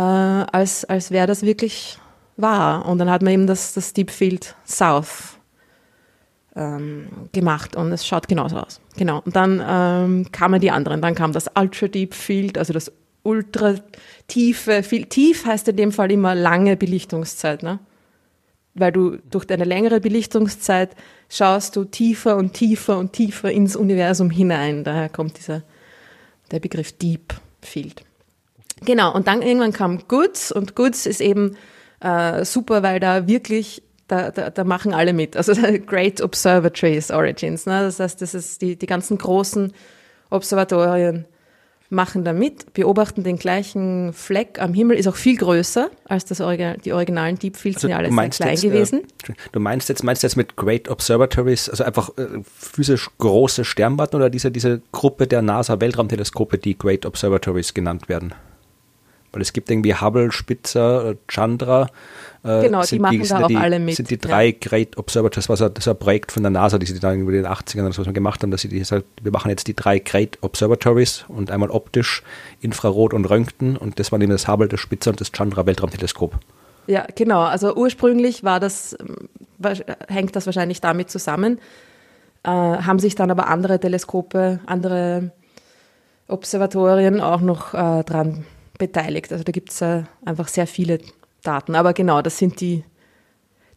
äh, 0.00 0.46
als, 0.52 0.84
als 0.86 1.10
wäre 1.10 1.26
das 1.26 1.42
wirklich 1.42 1.98
wahr. 2.36 2.86
Und 2.86 2.98
dann 2.98 3.10
hat 3.10 3.22
man 3.22 3.34
eben 3.34 3.46
das, 3.46 3.74
das 3.74 3.92
Deep 3.92 4.10
Field 4.10 4.54
South 4.66 5.38
ähm, 6.56 7.08
gemacht 7.32 7.76
und 7.76 7.92
es 7.92 8.06
schaut 8.06 8.26
genauso 8.26 8.56
aus. 8.56 8.80
Genau. 8.96 9.20
Und 9.24 9.36
dann 9.36 9.62
ähm, 9.66 10.32
kamen 10.32 10.60
die 10.60 10.70
anderen. 10.70 11.02
Dann 11.02 11.14
kam 11.14 11.32
das 11.32 11.50
Ultra 11.54 11.88
Deep 11.88 12.14
Field, 12.14 12.56
also 12.56 12.72
das 12.72 12.90
ultra 13.22 13.74
tiefe, 14.28 14.82
viel, 14.82 15.04
tief 15.04 15.44
heißt 15.44 15.68
in 15.68 15.76
dem 15.76 15.92
Fall 15.92 16.10
immer 16.10 16.34
lange 16.34 16.78
Belichtungszeit, 16.78 17.62
ne? 17.62 17.78
Weil 18.72 18.92
du 18.92 19.18
durch 19.30 19.44
deine 19.44 19.64
längere 19.64 20.00
Belichtungszeit 20.00 20.96
schaust 21.28 21.76
du 21.76 21.84
tiefer 21.84 22.36
und 22.36 22.54
tiefer 22.54 22.96
und 22.96 23.12
tiefer 23.12 23.50
ins 23.50 23.76
Universum 23.76 24.30
hinein. 24.30 24.84
Daher 24.84 25.10
kommt 25.10 25.36
dieser, 25.36 25.62
der 26.50 26.60
Begriff 26.60 26.92
Deep 26.92 27.34
Field. 27.60 28.04
Genau. 28.84 29.14
Und 29.14 29.26
dann 29.26 29.42
irgendwann 29.42 29.72
kam 29.72 30.06
Goods 30.08 30.52
und 30.52 30.74
Goods 30.74 31.06
ist 31.06 31.20
eben 31.20 31.56
äh, 32.00 32.44
super, 32.44 32.82
weil 32.82 33.00
da 33.00 33.26
wirklich 33.26 33.82
da, 34.08 34.30
da, 34.30 34.50
da 34.50 34.64
machen 34.64 34.92
alle 34.92 35.12
mit. 35.12 35.36
Also 35.36 35.52
Great 35.86 36.20
Observatories 36.20 37.10
Origins. 37.10 37.66
Ne? 37.66 37.80
Das 37.82 38.00
heißt, 38.00 38.20
das 38.20 38.34
ist 38.34 38.62
die, 38.62 38.76
die 38.76 38.86
ganzen 38.86 39.18
großen 39.18 39.72
Observatorien 40.30 41.26
machen 41.92 42.24
da 42.24 42.32
mit, 42.32 42.72
beobachten 42.72 43.24
den 43.24 43.36
gleichen 43.36 44.12
Fleck 44.12 44.60
am 44.60 44.72
Himmel, 44.72 44.96
ist 44.96 45.08
auch 45.08 45.16
viel 45.16 45.36
größer 45.36 45.90
als 46.04 46.24
das 46.24 46.40
Original, 46.40 46.78
die 46.78 46.92
originalen 46.92 47.36
Deep 47.36 47.56
Fields 47.56 47.78
also 47.78 47.88
sind 47.88 47.90
ja 47.90 47.96
alle 47.96 48.12
sehr 48.12 48.28
klein 48.28 48.50
jetzt, 48.50 48.64
äh, 48.64 48.68
gewesen. 48.68 49.00
Äh, 49.28 49.32
du 49.50 49.58
meinst 49.58 49.88
jetzt, 49.88 50.04
meinst 50.04 50.22
jetzt 50.22 50.36
mit 50.36 50.54
Great 50.54 50.88
Observatories, 50.88 51.68
also 51.68 51.82
einfach 51.82 52.10
äh, 52.16 52.28
physisch 52.44 53.10
große 53.18 53.64
Sternwarten 53.64 54.14
oder 54.14 54.30
diese, 54.30 54.52
diese 54.52 54.82
Gruppe 54.92 55.26
der 55.26 55.42
NASA 55.42 55.80
Weltraumteleskope, 55.80 56.58
die 56.58 56.78
Great 56.78 57.04
Observatories 57.06 57.74
genannt 57.74 58.08
werden? 58.08 58.34
Weil 59.32 59.42
es 59.42 59.52
gibt 59.52 59.70
irgendwie 59.70 59.94
Hubble, 59.94 60.32
Spitzer, 60.32 61.14
Chandra. 61.28 61.88
Äh, 62.42 62.62
genau, 62.62 62.82
die 62.82 62.98
machen 62.98 63.20
die, 63.20 63.28
da 63.28 63.42
auch 63.42 63.46
die, 63.48 63.56
alle 63.56 63.78
mit. 63.78 63.96
sind 63.96 64.10
die 64.10 64.18
drei 64.18 64.46
ja. 64.46 64.54
Great 64.58 64.96
Observatories, 64.96 65.48
was 65.48 65.58
das 65.58 65.86
war 65.86 65.94
ein 65.94 65.98
Projekt 65.98 66.32
von 66.32 66.42
der 66.42 66.50
NASA, 66.50 66.78
die 66.78 66.86
sie 66.86 66.98
dann 66.98 67.20
über 67.20 67.32
den 67.32 67.46
80ern 67.46 67.84
oder 67.84 67.92
so 67.92 68.12
gemacht 68.12 68.42
haben, 68.42 68.50
dass 68.50 68.62
sie 68.62 68.68
die, 68.68 68.82
wir 68.82 69.32
machen 69.32 69.50
jetzt 69.50 69.66
die 69.66 69.76
drei 69.76 69.98
Great 69.98 70.38
Observatories 70.40 71.26
und 71.28 71.50
einmal 71.50 71.70
optisch, 71.70 72.22
Infrarot 72.60 73.12
und 73.12 73.26
Röntgen 73.26 73.76
und 73.76 73.98
das 73.98 74.10
waren 74.10 74.22
eben 74.22 74.32
das 74.32 74.48
Hubble, 74.48 74.68
das 74.68 74.80
Spitzer 74.80 75.10
und 75.10 75.20
das 75.20 75.32
Chandra 75.32 75.66
Weltraumteleskop. 75.66 76.38
Ja, 76.86 77.06
genau. 77.14 77.42
Also 77.42 77.74
ursprünglich 77.76 78.42
war 78.42 78.58
das, 78.58 78.96
hängt 80.08 80.34
das 80.34 80.46
wahrscheinlich 80.46 80.80
damit 80.80 81.10
zusammen, 81.10 81.58
äh, 82.42 82.48
haben 82.48 82.98
sich 82.98 83.14
dann 83.14 83.30
aber 83.30 83.48
andere 83.48 83.78
Teleskope, 83.78 84.60
andere 84.64 85.30
Observatorien 86.26 87.20
auch 87.20 87.42
noch 87.42 87.74
äh, 87.74 88.02
dran 88.04 88.46
beteiligt. 88.80 89.30
Also 89.30 89.44
da 89.44 89.52
gibt 89.52 89.70
es 89.70 89.80
äh, 89.80 90.02
einfach 90.24 90.48
sehr 90.48 90.66
viele 90.66 90.98
Daten. 91.42 91.76
Aber 91.76 91.92
genau, 91.92 92.20
das 92.22 92.38
sind 92.38 92.60
die, 92.60 92.82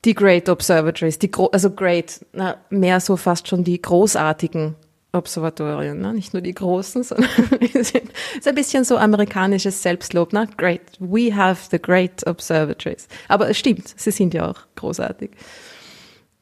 die 0.04 0.16
Great 0.16 0.50
Observatories, 0.50 1.20
die 1.20 1.30
also 1.52 1.70
Great, 1.70 2.26
na, 2.34 2.58
mehr 2.72 3.00
so 3.00 3.16
fast 3.16 3.48
schon 3.48 3.64
die 3.64 3.80
großartigen 3.80 4.76
Observatorien, 5.12 6.00
ne? 6.00 6.12
nicht 6.12 6.34
nur 6.34 6.42
die 6.42 6.56
großen, 6.56 7.04
sondern 7.04 7.30
es 7.62 7.92
ist 7.92 8.48
ein 8.48 8.56
bisschen 8.56 8.84
so 8.84 8.98
amerikanisches 8.98 9.84
Selbstlob. 9.84 10.34
Ne? 10.34 10.50
Great, 10.58 10.82
we 11.00 11.36
have 11.36 11.68
the 11.70 11.80
great 11.80 12.26
observatories. 12.26 13.08
Aber 13.28 13.48
es 13.50 13.60
stimmt, 13.60 13.94
sie 13.96 14.10
sind 14.10 14.34
ja 14.34 14.50
auch 14.50 14.60
großartig. 14.76 15.32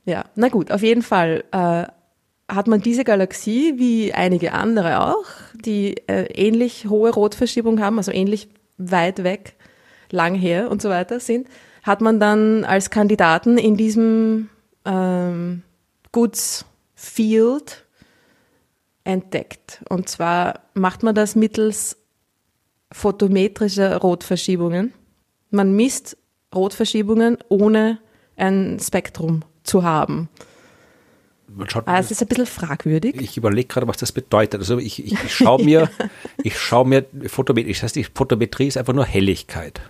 Ja, 0.06 0.26
na 0.36 0.48
gut, 0.48 0.72
auf 0.72 0.82
jeden 0.82 1.02
Fall 1.02 1.44
äh, 1.52 1.86
hat 2.52 2.68
man 2.68 2.82
diese 2.82 3.04
Galaxie 3.04 3.76
wie 3.78 4.14
einige 4.14 4.52
andere 4.52 5.02
auch, 5.02 5.26
die 5.54 5.96
äh, 6.08 6.26
ähnlich 6.34 6.88
hohe 6.90 7.12
Rotverschiebung 7.12 7.80
haben, 7.80 7.98
also 7.98 8.12
ähnlich 8.12 8.50
weit 8.78 9.24
weg, 9.24 9.56
lang 10.10 10.36
her 10.36 10.70
und 10.70 10.82
so 10.82 10.90
weiter 10.90 11.20
sind, 11.20 11.48
hat 11.84 12.02
man 12.02 12.20
dann 12.20 12.66
als 12.66 12.90
Kandidaten 12.90 13.58
in 13.58 13.78
diesem 13.78 14.50
ähm, 14.84 15.64
Goods 16.12 16.66
Field 16.94 17.86
entdeckt. 19.06 19.82
Und 19.90 20.10
zwar 20.10 20.62
macht 20.74 21.04
man 21.04 21.16
das 21.16 21.36
mittels 21.36 21.98
photometrischer 22.92 23.98
Rotverschiebungen. 23.98 24.94
Man 25.50 25.74
misst 25.74 26.18
Rotverschiebungen 26.54 27.38
ohne 27.48 28.00
ein 28.36 28.78
Spektrum 28.82 29.44
zu 29.64 29.84
haben. 29.84 30.30
Schaut, 31.68 31.88
ah, 31.88 32.00
es 32.00 32.12
ist 32.12 32.22
ein 32.22 32.28
bisschen 32.28 32.46
fragwürdig. 32.46 33.20
Ich 33.20 33.38
überlege 33.38 33.68
gerade, 33.68 33.88
was 33.88 33.98
das 33.98 34.12
bedeutet. 34.12 34.60
Also 34.60 34.78
ich, 34.78 35.04
ich, 35.06 35.14
ich 35.14 35.36
schaue 35.36 35.64
mir, 35.64 35.90
ich 36.44 36.58
schaue 36.60 36.88
mir 36.88 37.06
Photometrie, 37.28 37.74
das 37.74 37.84
heißt, 37.84 37.96
die 37.96 38.04
Photometrie 38.04 38.68
ist 38.68 38.78
einfach 38.78 38.94
nur 38.94 39.06
Helligkeit. 39.06 39.82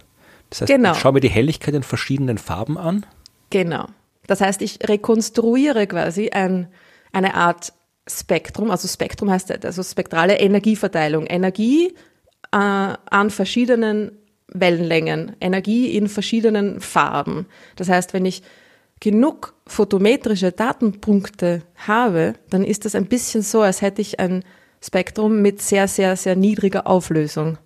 Das 0.49 0.61
heißt, 0.61 0.71
genau. 0.71 0.93
ich 0.93 0.99
schaue 0.99 1.13
mir 1.13 1.19
die 1.19 1.29
Helligkeit 1.29 1.73
in 1.73 1.83
verschiedenen 1.83 2.37
Farben 2.37 2.77
an. 2.77 3.05
Genau. 3.49 3.87
Das 4.27 4.41
heißt, 4.41 4.61
ich 4.61 4.79
rekonstruiere 4.87 5.87
quasi 5.87 6.29
ein, 6.29 6.67
eine 7.11 7.35
Art 7.35 7.73
Spektrum, 8.07 8.71
also 8.71 8.87
Spektrum 8.87 9.29
heißt 9.29 9.63
also 9.65 9.83
spektrale 9.83 10.39
Energieverteilung. 10.39 11.27
Energie 11.27 11.93
äh, 12.51 12.57
an 12.57 13.29
verschiedenen 13.29 14.17
Wellenlängen, 14.47 15.35
Energie 15.39 15.95
in 15.95 16.09
verschiedenen 16.09 16.81
Farben. 16.81 17.45
Das 17.75 17.89
heißt, 17.89 18.13
wenn 18.13 18.25
ich 18.25 18.43
genug 19.01 19.53
photometrische 19.67 20.53
Datenpunkte 20.53 21.63
habe, 21.75 22.35
dann 22.49 22.63
ist 22.63 22.85
das 22.85 22.95
ein 22.95 23.07
bisschen 23.07 23.41
so, 23.41 23.61
als 23.61 23.81
hätte 23.81 24.01
ich 24.01 24.19
ein 24.19 24.45
Spektrum 24.81 25.41
mit 25.41 25.61
sehr, 25.61 25.87
sehr, 25.89 26.15
sehr 26.15 26.35
niedriger 26.35 26.87
Auflösung. 26.87 27.57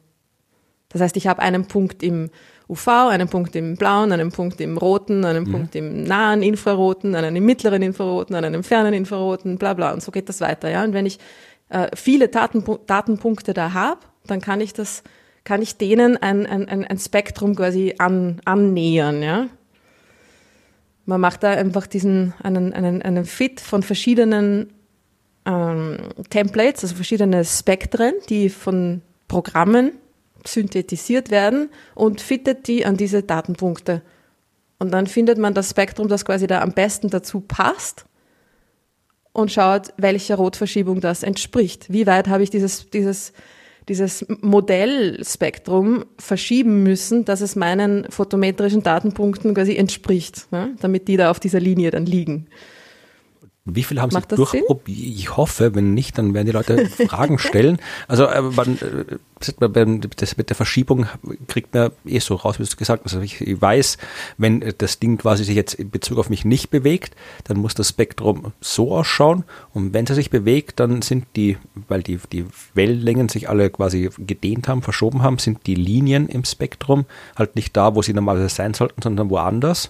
Das 0.89 1.01
heißt, 1.01 1.17
ich 1.17 1.27
habe 1.27 1.41
einen 1.41 1.67
Punkt 1.67 2.01
im 2.03 2.29
UV, 2.69 2.87
einen 2.87 3.27
Punkt 3.27 3.55
im 3.55 3.75
blauen, 3.75 4.11
einen 4.11 4.31
Punkt 4.31 4.59
im 4.61 4.77
roten, 4.77 5.25
einen 5.25 5.43
mhm. 5.45 5.51
Punkt 5.51 5.75
im 5.75 6.03
nahen 6.03 6.41
Infraroten, 6.41 7.15
einen 7.15 7.35
im 7.35 7.45
mittleren 7.45 7.81
Infraroten, 7.81 8.35
einen 8.35 8.53
im 8.53 8.63
fernen 8.63 8.93
Infraroten, 8.93 9.57
bla 9.57 9.73
bla. 9.73 9.91
Und 9.93 10.01
so 10.01 10.11
geht 10.11 10.29
das 10.29 10.41
weiter. 10.41 10.69
Ja? 10.69 10.83
Und 10.83 10.93
wenn 10.93 11.05
ich 11.05 11.19
äh, 11.69 11.89
viele 11.93 12.29
Datenpu 12.29 12.77
Datenpunkte 12.85 13.53
da 13.53 13.73
habe, 13.73 13.99
dann 14.25 14.41
kann 14.41 14.61
ich 14.61 14.73
das, 14.73 15.03
kann 15.43 15.61
ich 15.61 15.77
denen 15.77 16.17
ein, 16.17 16.45
ein, 16.45 16.85
ein 16.85 16.97
Spektrum 16.97 17.55
quasi 17.55 17.95
an, 17.97 18.39
annähern. 18.45 19.21
Ja? 19.21 19.47
Man 21.05 21.21
macht 21.21 21.43
da 21.43 21.51
einfach 21.51 21.87
diesen, 21.87 22.33
einen, 22.41 22.73
einen, 22.73 23.01
einen 23.01 23.25
Fit 23.25 23.61
von 23.61 23.83
verschiedenen 23.83 24.73
ähm, 25.45 25.97
Templates, 26.29 26.83
also 26.83 26.95
verschiedene 26.95 27.45
Spektren, 27.45 28.13
die 28.29 28.49
von 28.49 29.01
Programmen 29.27 29.91
synthetisiert 30.45 31.31
werden 31.31 31.69
und 31.93 32.21
fittet 32.21 32.67
die 32.67 32.85
an 32.85 32.97
diese 32.97 33.23
Datenpunkte. 33.23 34.01
Und 34.77 34.91
dann 34.91 35.07
findet 35.07 35.37
man 35.37 35.53
das 35.53 35.69
Spektrum, 35.69 36.07
das 36.07 36.25
quasi 36.25 36.47
da 36.47 36.61
am 36.61 36.73
besten 36.73 37.09
dazu 37.09 37.39
passt 37.39 38.05
und 39.31 39.51
schaut, 39.51 39.93
welcher 39.97 40.35
Rotverschiebung 40.35 41.01
das 41.01 41.23
entspricht. 41.23 41.91
Wie 41.91 42.07
weit 42.07 42.27
habe 42.27 42.43
ich 42.43 42.49
dieses, 42.49 42.89
dieses 42.89 43.33
dieses 43.89 44.25
Modellspektrum 44.41 46.05
verschieben 46.17 46.83
müssen, 46.83 47.25
dass 47.25 47.41
es 47.41 47.55
meinen 47.55 48.05
photometrischen 48.09 48.83
Datenpunkten 48.83 49.53
quasi 49.53 49.75
entspricht, 49.75 50.51
ne? 50.51 50.75
damit 50.81 51.07
die 51.07 51.17
da 51.17 51.29
auf 51.31 51.39
dieser 51.39 51.59
Linie 51.59 51.91
dann 51.91 52.05
liegen. 52.05 52.47
Wie 53.67 53.82
viele 53.82 54.01
haben 54.01 54.13
Macht 54.13 54.30
Sie 54.30 54.36
durchprobiert? 54.36 55.17
Ich 55.17 55.38
hoffe, 55.38 55.73
wenn 55.73 55.95
nicht, 55.95 56.19
dann 56.19 56.36
werden 56.36 56.45
die 56.45 56.51
Leute 56.51 56.86
Fragen 57.08 57.39
stellen. 57.39 57.80
Also 58.08 58.25
äh, 58.25 58.39
man, 58.43 58.78
äh, 58.78 59.17
das 60.17 60.38
mit 60.38 60.49
der 60.49 60.56
Verschiebung 60.56 61.08
kriegt 61.47 61.73
man 61.73 61.89
eh 62.06 62.19
so 62.19 62.36
raus, 62.36 62.60
wie 62.60 62.63
du 62.63 62.75
gesagt 62.75 63.04
hast. 63.04 63.15
Also 63.15 63.23
ich, 63.23 63.41
weiß, 63.60 63.97
wenn 64.38 64.63
das 64.78 64.99
Ding 64.99 65.17
quasi 65.17 65.43
sich 65.43 65.56
jetzt 65.56 65.73
in 65.73 65.89
Bezug 65.89 66.19
auf 66.19 66.30
mich 66.30 66.45
nicht 66.45 66.69
bewegt, 66.69 67.15
dann 67.45 67.58
muss 67.58 67.73
das 67.73 67.89
Spektrum 67.89 68.54
so 68.62 68.93
ausschauen. 68.93 69.45
Und 69.73 69.93
wenn 69.93 70.06
es 70.06 70.13
sich 70.13 70.30
bewegt, 70.30 70.80
dann 70.80 71.01
sind 71.01 71.25
die, 71.36 71.58
weil 71.88 72.04
die, 72.04 72.19
die 72.32 72.45
Wellenlängen 72.75 73.30
sich 73.30 73.49
alle 73.49 73.71
quasi 73.71 74.12
gedehnt 74.19 74.67
haben, 74.67 74.84
verschoben 74.84 75.23
haben, 75.23 75.39
sind 75.39 75.65
die 75.65 75.75
Linien 75.75 76.30
im 76.30 76.45
Spektrum 76.45 77.06
halt 77.36 77.56
nicht 77.56 77.75
da, 77.75 77.95
wo 77.95 78.04
sie 78.04 78.13
normalerweise 78.13 78.54
sein 78.54 78.75
sollten, 78.75 79.01
sondern 79.01 79.32
woanders. 79.32 79.89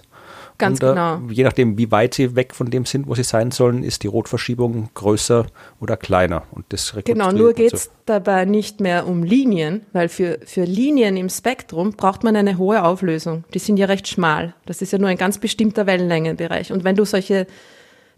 Ganz 0.58 0.80
und, 0.80 0.88
äh, 0.88 0.90
genau. 0.90 1.20
Je 1.30 1.44
nachdem, 1.44 1.76
wie 1.78 1.90
weit 1.90 2.14
sie 2.14 2.34
weg 2.34 2.54
von 2.54 2.70
dem 2.70 2.86
sind, 2.86 3.06
wo 3.06 3.14
sie 3.14 3.24
sein 3.24 3.50
sollen, 3.50 3.82
ist 3.82 4.02
die 4.02 4.06
Rotverschiebung 4.06 4.90
größer 4.94 5.46
oder 5.80 5.96
kleiner. 5.96 6.44
Und 6.50 6.64
das 6.70 6.94
genau, 7.04 7.30
nur 7.32 7.52
geht 7.52 7.72
es 7.72 7.84
so. 7.84 7.90
dabei 8.06 8.44
nicht 8.44 8.80
mehr 8.80 9.06
um 9.06 9.22
Linien, 9.22 9.84
weil 9.92 10.08
für, 10.08 10.38
für 10.44 10.64
Linien 10.64 11.16
im 11.16 11.28
Spektrum 11.28 11.92
braucht 11.92 12.24
man 12.24 12.36
eine 12.36 12.58
hohe 12.58 12.82
Auflösung. 12.82 13.44
Die 13.54 13.58
sind 13.58 13.76
ja 13.76 13.86
recht 13.86 14.08
schmal. 14.08 14.54
Das 14.64 14.82
ist 14.82 14.92
ja 14.92 14.98
nur 14.98 15.08
ein 15.08 15.18
ganz 15.18 15.38
bestimmter 15.38 15.86
Wellenlängenbereich. 15.86 16.72
Und 16.72 16.84
wenn 16.84 16.96
du 16.96 17.04
solche, 17.04 17.46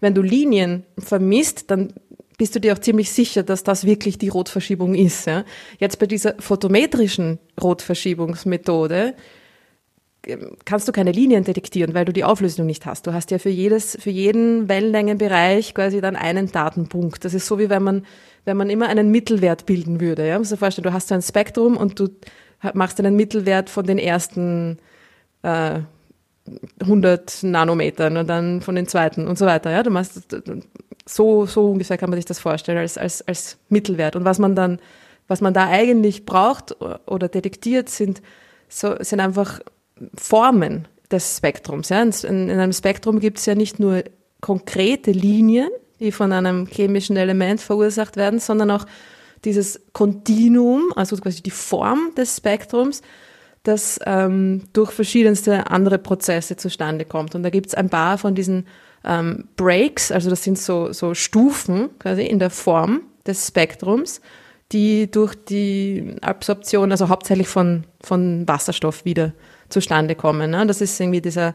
wenn 0.00 0.14
du 0.14 0.22
Linien 0.22 0.84
vermisst, 0.98 1.70
dann 1.70 1.92
bist 2.38 2.54
du 2.54 2.60
dir 2.60 2.72
auch 2.72 2.78
ziemlich 2.78 3.10
sicher, 3.10 3.42
dass 3.42 3.64
das 3.64 3.84
wirklich 3.84 4.16
die 4.16 4.28
Rotverschiebung 4.28 4.94
ist. 4.94 5.26
Ja? 5.26 5.44
Jetzt 5.78 5.98
bei 5.98 6.06
dieser 6.06 6.36
photometrischen 6.38 7.40
Rotverschiebungsmethode 7.60 9.14
kannst 10.64 10.88
du 10.88 10.92
keine 10.92 11.12
Linien 11.12 11.44
detektieren, 11.44 11.94
weil 11.94 12.04
du 12.04 12.12
die 12.12 12.24
Auflösung 12.24 12.66
nicht 12.66 12.86
hast. 12.86 13.06
Du 13.06 13.12
hast 13.12 13.30
ja 13.30 13.38
für 13.38 13.50
jedes, 13.50 13.96
für 14.00 14.10
jeden 14.10 14.68
Wellenlängenbereich 14.68 15.74
quasi 15.74 16.00
dann 16.00 16.16
einen 16.16 16.50
Datenpunkt. 16.52 17.24
Das 17.24 17.34
ist 17.34 17.46
so 17.46 17.58
wie 17.58 17.70
wenn 17.70 17.82
man, 17.82 18.06
wenn 18.44 18.56
man 18.56 18.70
immer 18.70 18.88
einen 18.88 19.10
Mittelwert 19.10 19.66
bilden 19.66 20.00
würde. 20.00 20.26
Ja, 20.26 20.38
musst 20.38 20.50
du 20.50 20.56
dir 20.56 20.60
vorstellen, 20.60 20.84
du 20.84 20.92
hast 20.92 21.08
so 21.08 21.14
ein 21.14 21.22
Spektrum 21.22 21.76
und 21.76 21.98
du 21.98 22.08
machst 22.74 22.98
einen 22.98 23.16
Mittelwert 23.16 23.70
von 23.70 23.86
den 23.86 23.98
ersten 23.98 24.78
äh, 25.42 25.80
100 26.80 27.42
Nanometern 27.42 28.16
und 28.16 28.26
dann 28.26 28.60
von 28.60 28.74
den 28.74 28.86
zweiten 28.86 29.26
und 29.26 29.38
so 29.38 29.46
weiter. 29.46 29.70
Ja, 29.70 29.82
du 29.82 29.90
machst 29.90 30.36
so, 31.04 31.46
so 31.46 31.70
ungefähr 31.70 31.98
kann 31.98 32.10
man 32.10 32.18
sich 32.18 32.24
das 32.24 32.38
vorstellen 32.38 32.78
als, 32.78 32.98
als, 32.98 33.26
als 33.26 33.58
Mittelwert. 33.68 34.16
Und 34.16 34.24
was 34.24 34.38
man 34.38 34.54
dann, 34.54 34.78
was 35.26 35.40
man 35.40 35.54
da 35.54 35.68
eigentlich 35.68 36.26
braucht 36.26 36.76
oder 37.06 37.28
detektiert, 37.28 37.88
sind 37.88 38.22
so, 38.68 38.96
sind 39.00 39.20
einfach 39.20 39.60
Formen 40.16 40.88
des 41.10 41.36
Spektrums. 41.38 41.88
Ja. 41.88 42.02
In, 42.02 42.12
in 42.22 42.50
einem 42.50 42.72
Spektrum 42.72 43.20
gibt 43.20 43.38
es 43.38 43.46
ja 43.46 43.54
nicht 43.54 43.78
nur 43.78 44.04
konkrete 44.40 45.10
Linien, 45.10 45.70
die 46.00 46.12
von 46.12 46.32
einem 46.32 46.66
chemischen 46.66 47.16
Element 47.16 47.60
verursacht 47.60 48.16
werden, 48.16 48.38
sondern 48.38 48.70
auch 48.70 48.86
dieses 49.44 49.80
Kontinuum, 49.92 50.92
also 50.94 51.16
quasi 51.16 51.42
die 51.42 51.50
Form 51.50 52.12
des 52.16 52.36
Spektrums, 52.36 53.02
das 53.62 53.98
ähm, 54.06 54.64
durch 54.72 54.92
verschiedenste 54.92 55.70
andere 55.70 55.98
Prozesse 55.98 56.56
zustande 56.56 57.04
kommt. 57.04 57.34
Und 57.34 57.42
da 57.42 57.50
gibt 57.50 57.66
es 57.68 57.74
ein 57.74 57.90
paar 57.90 58.18
von 58.18 58.34
diesen 58.34 58.66
ähm, 59.04 59.48
Breaks, 59.56 60.10
also 60.10 60.30
das 60.30 60.42
sind 60.42 60.58
so, 60.58 60.92
so 60.92 61.14
Stufen 61.14 61.90
quasi 61.98 62.22
in 62.22 62.38
der 62.38 62.50
Form 62.50 63.02
des 63.26 63.46
Spektrums, 63.46 64.20
die 64.72 65.10
durch 65.10 65.34
die 65.34 66.16
Absorption, 66.20 66.90
also 66.90 67.08
hauptsächlich 67.08 67.48
von, 67.48 67.84
von 68.00 68.46
Wasserstoff 68.46 69.04
wieder 69.04 69.32
zustande 69.68 70.14
kommen. 70.14 70.50
Ne? 70.50 70.66
Das 70.66 70.80
ist 70.80 70.98
irgendwie 71.00 71.20
dieser 71.20 71.54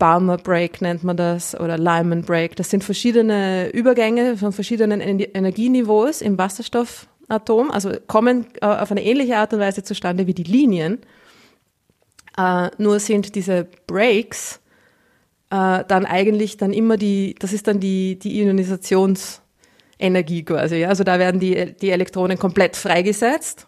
Balmer 0.00 0.38
Break 0.38 0.80
nennt 0.80 1.04
man 1.04 1.16
das 1.16 1.54
oder 1.54 1.78
Lyman 1.78 2.22
Break. 2.22 2.56
Das 2.56 2.70
sind 2.70 2.82
verschiedene 2.82 3.68
Übergänge 3.68 4.36
von 4.36 4.52
verschiedenen 4.52 5.00
Energieniveaus 5.00 6.22
im 6.22 6.38
Wasserstoffatom, 6.38 7.70
also 7.70 7.92
kommen 8.08 8.46
äh, 8.60 8.66
auf 8.66 8.90
eine 8.90 9.04
ähnliche 9.04 9.36
Art 9.36 9.52
und 9.52 9.60
Weise 9.60 9.84
zustande 9.84 10.26
wie 10.26 10.34
die 10.34 10.42
Linien. 10.42 10.98
Äh, 12.36 12.70
nur 12.78 12.98
sind 12.98 13.36
diese 13.36 13.68
Breaks 13.86 14.60
äh, 15.50 15.84
dann 15.86 16.06
eigentlich 16.06 16.56
dann 16.56 16.72
immer 16.72 16.96
die, 16.96 17.36
das 17.38 17.52
ist 17.52 17.68
dann 17.68 17.78
die, 17.78 18.18
die 18.18 18.40
Ionisationsenergie 18.40 20.44
quasi. 20.44 20.76
Ja? 20.76 20.88
Also 20.88 21.04
da 21.04 21.18
werden 21.18 21.40
die, 21.40 21.76
die 21.76 21.90
Elektronen 21.90 22.38
komplett 22.38 22.74
freigesetzt 22.74 23.66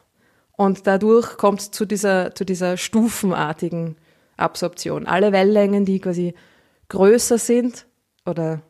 und 0.63 0.87
dadurch 0.87 1.37
kommt 1.37 1.61
es 1.61 1.71
zu 1.71 1.85
dieser, 1.85 2.35
zu 2.35 2.45
dieser 2.45 2.77
stufenartigen 2.77 3.97
Absorption. 4.37 5.07
Alle 5.07 5.33
Wellenlängen, 5.33 5.85
die 5.85 5.99
quasi 5.99 6.35
größer 6.89 7.39
sind 7.39 7.87
oder 8.27 8.63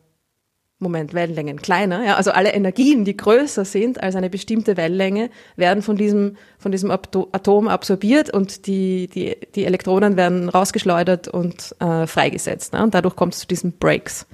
Moment, 0.79 1.13
Wellenlängen 1.13 1.61
kleiner, 1.61 2.03
ja, 2.03 2.15
also 2.15 2.31
alle 2.31 2.51
Energien, 2.51 3.05
die 3.05 3.15
größer 3.15 3.63
sind 3.63 4.03
als 4.03 4.15
eine 4.15 4.29
bestimmte 4.29 4.75
Wellenlänge, 4.75 5.29
werden 5.55 5.81
von 5.81 5.95
diesem, 5.95 6.35
von 6.57 6.73
diesem 6.73 6.91
Atom 6.91 7.69
absorbiert 7.69 8.33
und 8.33 8.67
die, 8.67 9.07
die, 9.07 9.37
die 9.55 9.65
Elektronen 9.65 10.17
werden 10.17 10.49
rausgeschleudert 10.49 11.29
und 11.29 11.75
äh, 11.79 12.05
freigesetzt. 12.05 12.73
Ne? 12.73 12.83
Und 12.83 12.93
dadurch 12.93 13.15
kommt 13.15 13.33
es 13.33 13.39
zu 13.39 13.47
diesen 13.47 13.77
Breaks 13.77 14.25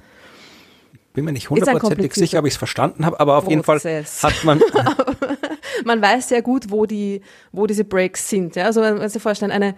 bin 1.12 1.24
mir 1.24 1.32
nicht 1.32 1.50
hundertprozentig 1.50 2.14
sicher, 2.14 2.38
ob 2.38 2.46
ich 2.46 2.54
es 2.54 2.56
verstanden 2.56 3.04
habe, 3.04 3.18
aber 3.20 3.36
auf 3.36 3.44
Prozess. 3.44 3.52
jeden 3.52 3.64
Fall 3.64 4.32
hat 4.32 4.44
man. 4.44 4.60
man 5.84 6.02
weiß 6.02 6.28
sehr 6.28 6.42
gut, 6.42 6.70
wo 6.70 6.86
die, 6.86 7.20
wo 7.52 7.66
diese 7.66 7.84
Breaks 7.84 8.28
sind. 8.28 8.56
Ja? 8.56 8.66
Also, 8.66 8.82
wenn 8.82 8.98
man 8.98 9.08
sich 9.08 9.22
vorstellen, 9.22 9.52
eine, 9.52 9.74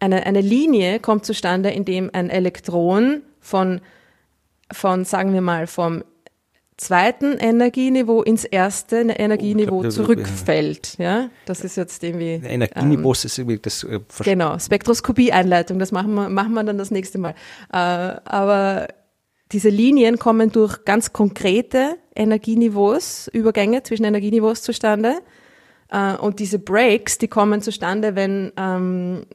eine, 0.00 0.26
eine 0.26 0.40
Linie 0.40 1.00
kommt 1.00 1.24
zustande, 1.24 1.70
indem 1.70 2.10
ein 2.12 2.30
Elektron 2.30 3.22
von, 3.40 3.80
von, 4.70 5.04
sagen 5.04 5.32
wir 5.32 5.40
mal, 5.40 5.66
vom 5.66 6.02
zweiten 6.76 7.38
Energieniveau 7.38 8.22
ins 8.22 8.44
erste 8.44 8.96
Energieniveau 8.96 9.84
oh, 9.84 9.88
zurückfällt. 9.88 10.98
Ja, 10.98 11.30
das 11.46 11.62
ist 11.62 11.76
jetzt 11.76 12.02
irgendwie. 12.02 12.40
Energieniveau 12.44 13.10
ähm, 13.10 13.20
ist 13.24 13.38
irgendwie 13.38 13.58
das. 13.58 13.84
Äh, 13.84 14.00
genau, 14.24 14.58
Spektroskopie-Einleitung, 14.58 15.78
das 15.78 15.92
machen 15.92 16.14
wir, 16.14 16.28
machen 16.28 16.54
wir 16.54 16.64
dann 16.64 16.78
das 16.78 16.90
nächste 16.90 17.18
Mal. 17.18 17.34
Äh, 17.72 17.76
aber 17.76 18.88
diese 19.52 19.68
Linien 19.68 20.18
kommen 20.18 20.50
durch 20.50 20.84
ganz 20.84 21.12
konkrete 21.12 21.96
Energieniveaus, 22.14 23.28
Übergänge 23.28 23.82
zwischen 23.82 24.04
Energieniveaus 24.04 24.62
zustande. 24.62 25.20
Äh, 25.92 26.14
und 26.14 26.40
diese 26.40 26.58
Breaks, 26.58 27.18
die 27.18 27.28
kommen 27.28 27.60
zustande, 27.60 28.16
wenn, 28.16 28.52
ähm, 28.56 29.26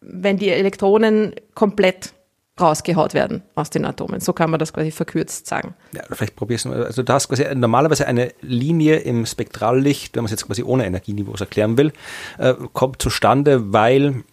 wenn 0.00 0.36
die 0.36 0.50
Elektronen 0.50 1.34
komplett 1.54 2.12
rausgehaut 2.60 3.14
werden 3.14 3.42
aus 3.54 3.70
den 3.70 3.84
Atomen. 3.84 4.18
So 4.20 4.32
kann 4.32 4.50
man 4.50 4.58
das 4.58 4.72
quasi 4.72 4.90
verkürzt 4.90 5.46
sagen. 5.46 5.74
Ja, 5.92 6.02
vielleicht 6.10 6.34
probierst 6.34 6.64
du 6.64 6.70
mal. 6.70 6.84
Also 6.84 7.04
du 7.04 7.12
hast 7.12 7.28
quasi 7.28 7.44
normalerweise 7.54 8.06
eine 8.08 8.32
Linie 8.40 8.96
im 8.96 9.26
Spektrallicht, 9.26 10.16
wenn 10.16 10.22
man 10.22 10.26
es 10.26 10.32
jetzt 10.32 10.46
quasi 10.46 10.64
ohne 10.64 10.84
Energieniveaus 10.84 11.40
erklären 11.40 11.78
will, 11.78 11.92
äh, 12.38 12.54
kommt 12.72 13.00
zustande, 13.00 13.72
weil 13.72 14.24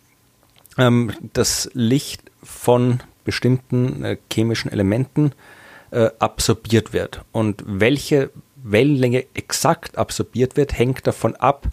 ähm, 0.80 1.12
das 1.34 1.70
Licht 1.74 2.24
von 2.44 3.00
bestimmten 3.24 4.04
äh, 4.04 4.18
chemischen 4.32 4.72
Elementen 4.72 5.34
äh, 5.91 6.10
absorbiert 6.18 6.94
wird. 6.94 7.22
Und 7.32 7.63
welche 7.68 8.32
Wellenlänge 8.65 9.25
exakt 9.34 9.97
absorbiert 9.97 10.58
wird, 10.58 10.78
hängt 10.78 11.06
davon 11.06 11.36
ab, 11.36 11.67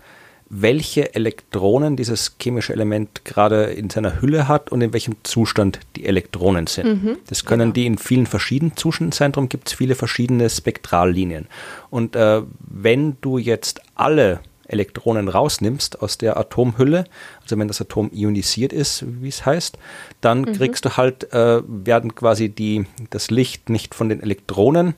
welche 0.55 1.15
Elektronen 1.15 1.97
dieses 1.97 2.37
chemische 2.39 2.75
Element 2.75 3.25
gerade 3.25 3.65
in 3.65 3.89
seiner 3.89 4.21
Hülle 4.21 4.49
hat 4.49 4.71
und 4.71 4.83
in 4.83 4.93
welchem 4.93 5.17
Zustand 5.23 5.81
die 5.97 6.05
Elektronen 6.05 6.67
sind. 6.67 7.03
Mhm, 7.03 7.17
das 7.27 7.47
können 7.47 7.61
genau. 7.61 7.73
die 7.73 7.87
in 7.87 7.97
vielen 7.97 8.27
verschiedenen 8.27 8.77
Zuständen 8.77 9.13
sein, 9.13 9.33
darum 9.33 9.49
gibt 9.49 9.69
es 9.69 9.75
viele 9.75 9.95
verschiedene 9.95 10.51
Spektrallinien. 10.51 11.47
Und 11.89 12.17
äh, 12.17 12.43
wenn 12.59 13.17
du 13.23 13.39
jetzt 13.39 13.81
alle 13.95 14.41
Elektronen 14.73 15.29
rausnimmst 15.29 16.03
aus 16.03 16.19
der 16.19 16.37
Atomhülle, 16.37 17.05
also 17.43 17.59
wenn 17.59 17.69
das 17.69 17.81
Atom 17.81 18.11
ionisiert 18.13 18.73
ist, 18.73 19.05
wie 19.07 19.29
es 19.29 19.47
heißt, 19.47 19.79
dann 20.21 20.43
mhm. 20.43 20.53
kriegst 20.53 20.85
du 20.85 20.97
halt, 20.97 21.33
äh, 21.33 21.63
werden 21.67 22.15
quasi 22.15 22.49
die, 22.49 22.87
das 23.11 23.31
Licht 23.31 23.69
nicht 23.69 23.95
von 23.95 24.09
den 24.09 24.23
Elektronen 24.23 24.95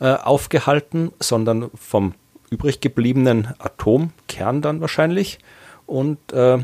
äh, 0.00 0.14
aufgehalten, 0.14 1.12
sondern 1.20 1.70
vom 1.74 2.14
übrig 2.50 2.80
gebliebenen 2.80 3.48
Atomkern 3.58 4.62
dann 4.62 4.80
wahrscheinlich. 4.80 5.38
Und 5.86 6.32
äh, 6.32 6.58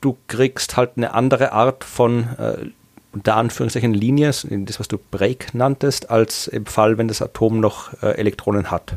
du 0.00 0.16
kriegst 0.28 0.76
halt 0.76 0.92
eine 0.96 1.14
andere 1.14 1.52
Art 1.52 1.84
von 1.84 2.24
äh, 2.38 2.66
unter 3.12 3.36
Anführungszeichen 3.36 3.94
Linie, 3.94 4.28
das 4.28 4.78
was 4.78 4.88
du 4.88 4.98
Break 4.98 5.54
nanntest, 5.54 6.10
als 6.10 6.48
im 6.48 6.66
Fall, 6.66 6.98
wenn 6.98 7.08
das 7.08 7.22
Atom 7.22 7.60
noch 7.60 7.94
äh, 8.02 8.08
Elektronen 8.08 8.70
hat. 8.70 8.96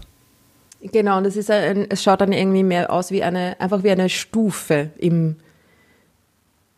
Genau, 0.81 1.17
und 1.17 1.25
es 1.25 1.35
ist 1.35 1.51
ein, 1.51 1.87
es 1.89 2.01
schaut 2.03 2.21
dann 2.21 2.31
irgendwie 2.31 2.63
mehr 2.63 2.91
aus 2.91 3.11
wie 3.11 3.21
eine, 3.21 3.59
einfach 3.59 3.83
wie 3.83 3.91
eine 3.91 4.07
Stufe 4.09 4.91
im, 4.97 5.35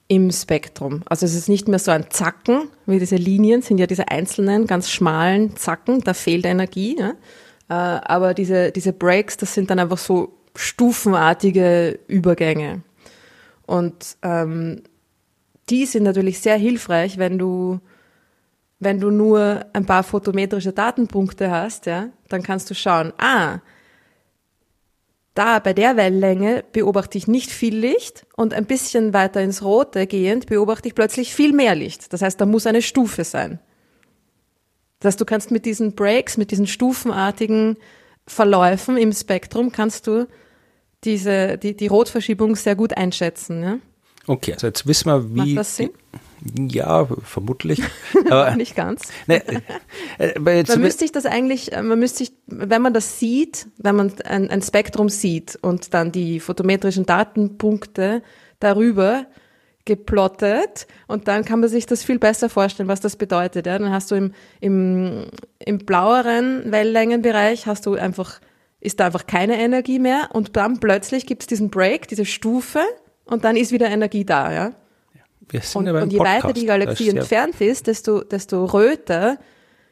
im 0.07 0.31
Spektrum. 0.31 1.03
Also 1.05 1.25
es 1.25 1.35
ist 1.35 1.49
nicht 1.49 1.67
mehr 1.67 1.77
so 1.77 1.91
ein 1.91 2.09
Zacken, 2.09 2.69
wie 2.87 2.99
diese 2.99 3.15
Linien 3.15 3.61
sind 3.61 3.77
ja 3.77 3.85
diese 3.85 4.07
einzelnen, 4.07 4.65
ganz 4.65 4.89
schmalen 4.89 5.55
Zacken, 5.55 6.01
da 6.01 6.13
fehlt 6.15 6.45
Energie. 6.45 6.97
Ja? 6.99 7.11
Äh, 7.69 8.01
aber 8.05 8.33
diese, 8.33 8.71
diese 8.71 8.91
Breaks, 8.91 9.37
das 9.37 9.53
sind 9.53 9.69
dann 9.69 9.77
einfach 9.77 9.99
so 9.99 10.33
stufenartige 10.55 11.99
Übergänge. 12.07 12.81
Und 13.67 14.17
ähm, 14.23 14.81
die 15.69 15.85
sind 15.85 16.03
natürlich 16.03 16.39
sehr 16.39 16.57
hilfreich, 16.57 17.17
wenn 17.17 17.37
du 17.37 17.79
wenn 18.83 18.99
du 18.99 19.11
nur 19.11 19.63
ein 19.73 19.85
paar 19.85 20.01
photometrische 20.01 20.73
Datenpunkte 20.73 21.51
hast, 21.51 21.85
ja, 21.85 22.09
dann 22.29 22.41
kannst 22.41 22.67
du 22.67 22.73
schauen, 22.73 23.13
ah, 23.19 23.59
da 25.33 25.59
bei 25.59 25.73
der 25.73 25.95
Wellenlänge 25.95 26.63
beobachte 26.71 27.17
ich 27.17 27.27
nicht 27.27 27.51
viel 27.51 27.75
Licht 27.75 28.25
und 28.35 28.53
ein 28.53 28.65
bisschen 28.65 29.13
weiter 29.13 29.41
ins 29.41 29.63
Rote 29.63 30.05
gehend 30.07 30.47
beobachte 30.47 30.87
ich 30.89 30.95
plötzlich 30.95 31.33
viel 31.33 31.53
mehr 31.53 31.75
Licht. 31.75 32.11
Das 32.11 32.21
heißt, 32.21 32.39
da 32.39 32.45
muss 32.45 32.67
eine 32.67 32.81
Stufe 32.81 33.23
sein. 33.23 33.59
Das 34.99 35.13
heißt, 35.13 35.21
du 35.21 35.25
kannst 35.25 35.49
mit 35.49 35.65
diesen 35.65 35.95
Breaks, 35.95 36.37
mit 36.37 36.51
diesen 36.51 36.67
stufenartigen 36.67 37.77
Verläufen 38.27 38.97
im 38.97 39.13
Spektrum, 39.13 39.71
kannst 39.71 40.05
du 40.07 40.27
diese, 41.03 41.57
die, 41.57 41.75
die 41.75 41.87
Rotverschiebung 41.87 42.55
sehr 42.55 42.75
gut 42.75 42.95
einschätzen. 42.95 43.63
Ja? 43.63 43.79
Okay, 44.27 44.53
also 44.53 44.67
jetzt 44.67 44.87
wissen 44.87 45.07
wir, 45.07 45.33
wie. 45.33 45.53
Macht 45.53 45.57
das 45.57 45.77
Sinn? 45.77 45.91
Ja, 46.57 47.07
vermutlich. 47.23 47.81
Aber 48.29 48.55
nicht 48.55 48.75
ganz. 48.75 49.01
Ne, 49.27 49.43
äh, 50.17 50.39
man 50.39 50.81
müsste 50.81 50.99
sich 50.99 51.11
das 51.11 51.25
eigentlich, 51.25 51.71
äh, 51.73 51.83
man 51.83 51.99
müsste 51.99 52.19
sich, 52.19 52.33
wenn 52.47 52.81
man 52.81 52.93
das 52.93 53.19
sieht, 53.19 53.67
wenn 53.77 53.95
man 53.95 54.13
ein, 54.23 54.49
ein 54.49 54.61
Spektrum 54.61 55.09
sieht 55.09 55.57
und 55.61 55.93
dann 55.93 56.11
die 56.11 56.39
photometrischen 56.39 57.05
Datenpunkte 57.05 58.23
darüber 58.59 59.27
geplottet 59.85 60.87
und 61.07 61.27
dann 61.27 61.45
kann 61.45 61.59
man 61.59 61.69
sich 61.69 61.85
das 61.85 62.03
viel 62.03 62.19
besser 62.19 62.49
vorstellen, 62.49 62.89
was 62.89 63.01
das 63.01 63.15
bedeutet. 63.15 63.65
Ja? 63.65 63.77
Dann 63.77 63.91
hast 63.91 64.11
du 64.11 64.15
im, 64.15 64.33
im, 64.59 65.25
im 65.59 65.77
blaueren 65.79 66.71
Wellenlängenbereich 66.71 67.67
hast 67.67 67.85
du 67.85 67.95
einfach, 67.95 68.39
ist 68.79 68.99
da 68.99 69.07
einfach 69.07 69.27
keine 69.27 69.59
Energie 69.59 69.99
mehr 69.99 70.29
und 70.33 70.55
dann 70.55 70.79
plötzlich 70.79 71.25
gibt 71.25 71.43
es 71.43 71.47
diesen 71.47 71.69
Break, 71.69 72.07
diese 72.07 72.25
Stufe 72.25 72.81
und 73.31 73.43
dann 73.45 73.55
ist 73.55 73.71
wieder 73.71 73.89
Energie 73.89 74.25
da, 74.25 74.51
ja. 74.51 74.73
und, 75.73 75.87
und 75.87 76.11
je 76.11 76.17
Podcast. 76.17 76.43
weiter 76.43 76.53
die 76.53 76.65
Galaxie 76.65 77.09
entfernt 77.09 77.59
ist, 77.61 77.87
desto, 77.87 78.21
desto 78.23 78.65
röter 78.65 79.37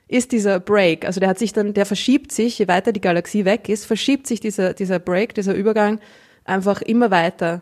ist 0.09 0.31
dieser 0.31 0.59
Break. 0.59 1.05
Also 1.05 1.19
der 1.19 1.29
hat 1.29 1.39
sich 1.39 1.53
dann, 1.53 1.73
der 1.73 1.85
verschiebt 1.85 2.31
sich, 2.31 2.59
je 2.59 2.67
weiter 2.67 2.91
die 2.91 2.99
Galaxie 3.01 3.45
weg 3.45 3.69
ist, 3.69 3.85
verschiebt 3.85 4.27
sich 4.27 4.39
dieser, 4.39 4.73
dieser 4.73 4.99
Break, 4.99 5.35
dieser 5.35 5.53
Übergang 5.53 5.99
einfach 6.43 6.81
immer 6.81 7.11
weiter 7.11 7.61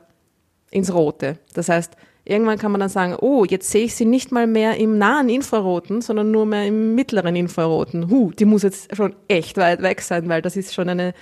ins 0.72 0.92
Rote. 0.94 1.38
Das 1.54 1.70
heißt, 1.70 1.96
irgendwann 2.26 2.58
kann 2.58 2.72
man 2.72 2.80
dann 2.80 2.90
sagen, 2.90 3.16
oh, 3.20 3.46
jetzt 3.46 3.70
sehe 3.70 3.86
ich 3.86 3.96
sie 3.96 4.06
nicht 4.06 4.32
mal 4.32 4.48
mehr 4.48 4.78
im 4.78 4.98
nahen 4.98 5.30
Infraroten, 5.30 6.02
sondern 6.02 6.32
nur 6.32 6.46
mehr 6.46 6.66
im 6.66 6.96
mittleren 6.96 7.36
Infraroten. 7.36 8.10
Huh, 8.10 8.32
die 8.32 8.46
muss 8.46 8.64
jetzt 8.64 8.96
schon 8.96 9.16
echt 9.28 9.58
weit 9.58 9.82
weg 9.84 10.02
sein, 10.02 10.28
weil 10.28 10.42
das 10.42 10.56
ist 10.58 10.74
schon 10.74 10.90
eine 10.90 11.14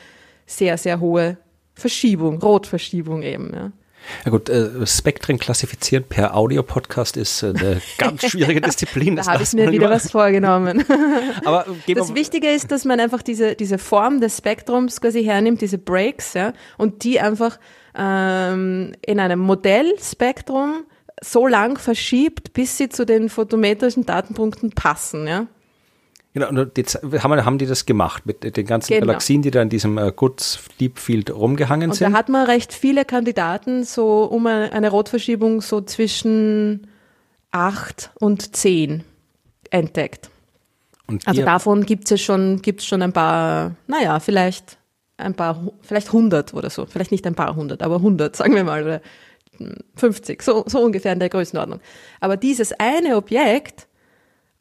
sehr, 0.45 0.78
sehr 0.78 0.99
hohe 1.01 1.38
Verschiebung, 1.74 2.41
Rotverschiebung 2.41 3.22
eben. 3.24 3.51
Ja. 3.53 3.72
Ja 4.24 4.32
gut, 4.32 4.49
äh, 4.49 4.86
Spektren 4.86 5.38
klassifizieren 5.39 6.03
per 6.08 6.36
Audio-Podcast 6.36 7.18
ist 7.18 7.43
äh, 7.43 7.53
eine 7.56 7.82
ganz 7.97 8.30
schwierige 8.30 8.62
Disziplin. 8.62 9.16
da 9.16 9.26
habe 9.26 9.43
ich 9.43 9.53
mir 9.53 9.72
wieder 9.72 9.89
was 9.89 10.12
vorgenommen. 10.12 10.84
Aber 11.45 11.66
das 11.88 12.16
Wichtige 12.16 12.49
ist, 12.49 12.72
dass 12.72 12.86
man 12.86 12.99
einfach 12.99 13.22
diese, 13.22 13.56
diese 13.56 13.78
Form 13.78 14.22
des 14.22 14.38
Spektrums 14.38 15.01
quasi 15.01 15.24
hernimmt, 15.24 15.62
diese 15.62 15.78
Breaks, 15.78 16.34
ja, 16.34 16.53
und 16.78 17.03
die 17.03 17.20
einfach 17.20 17.60
ähm, 17.95 18.93
in 19.06 19.20
einem 19.20 19.39
Modellspektrum 19.39 20.84
so 21.24 21.47
lang 21.47 21.78
verschiebt, 21.78 22.53
bis 22.53 22.78
sie 22.78 22.89
zu 22.89 23.06
den 23.06 23.30
photometrischen 23.30 24.06
Datenpunkten 24.06 24.72
passen, 24.72 25.28
ja. 25.28 25.47
Genau, 26.36 26.49
und 26.49 26.77
jetzt 26.77 27.01
haben, 27.01 27.45
haben 27.45 27.57
die 27.57 27.65
das 27.65 27.86
gemacht 27.86 28.25
mit 28.25 28.57
den 28.57 28.65
ganzen 28.65 28.93
genau. 28.93 29.07
Galaxien, 29.07 29.41
die 29.41 29.51
da 29.51 29.61
in 29.61 29.69
diesem 29.69 29.97
äh, 29.97 30.11
Good 30.13 30.59
Deep 30.81 30.99
Field 30.99 31.33
rumgehangen 31.33 31.91
und 31.91 31.95
sind. 31.95 32.11
Da 32.11 32.17
hat 32.17 32.27
man 32.27 32.45
recht 32.45 32.73
viele 32.73 33.05
Kandidaten, 33.05 33.86
so 33.86 34.25
um 34.25 34.45
eine, 34.45 34.73
eine 34.73 34.89
Rotverschiebung 34.89 35.61
so 35.61 35.79
zwischen 35.79 36.88
acht 37.51 38.11
und 38.19 38.53
zehn 38.53 39.05
entdeckt. 39.69 40.29
also 41.23 41.41
davon 41.41 41.86
gibt 41.86 42.11
es 42.11 42.21
schon, 42.21 42.61
gibt's 42.61 42.86
schon 42.86 43.01
ein 43.01 43.13
paar, 43.13 43.71
naja, 43.88 44.19
vielleicht 44.19 44.77
ein 45.15 45.36
paar, 45.36 45.71
vielleicht 45.83 46.11
hundert 46.11 46.53
oder 46.53 46.69
so, 46.69 46.86
vielleicht 46.86 47.13
nicht 47.13 47.25
ein 47.25 47.36
paar 47.36 47.55
hundert, 47.55 47.81
aber 47.81 48.01
hundert, 48.01 48.36
sagen 48.36 48.55
wir 48.55 48.65
mal, 48.65 48.83
oder 48.83 49.01
50, 49.95 50.41
so, 50.41 50.65
so 50.67 50.81
ungefähr 50.81 51.13
in 51.13 51.19
der 51.19 51.29
Größenordnung. 51.29 51.79
Aber 52.19 52.36
dieses 52.36 52.73
eine 52.73 53.15
Objekt 53.15 53.84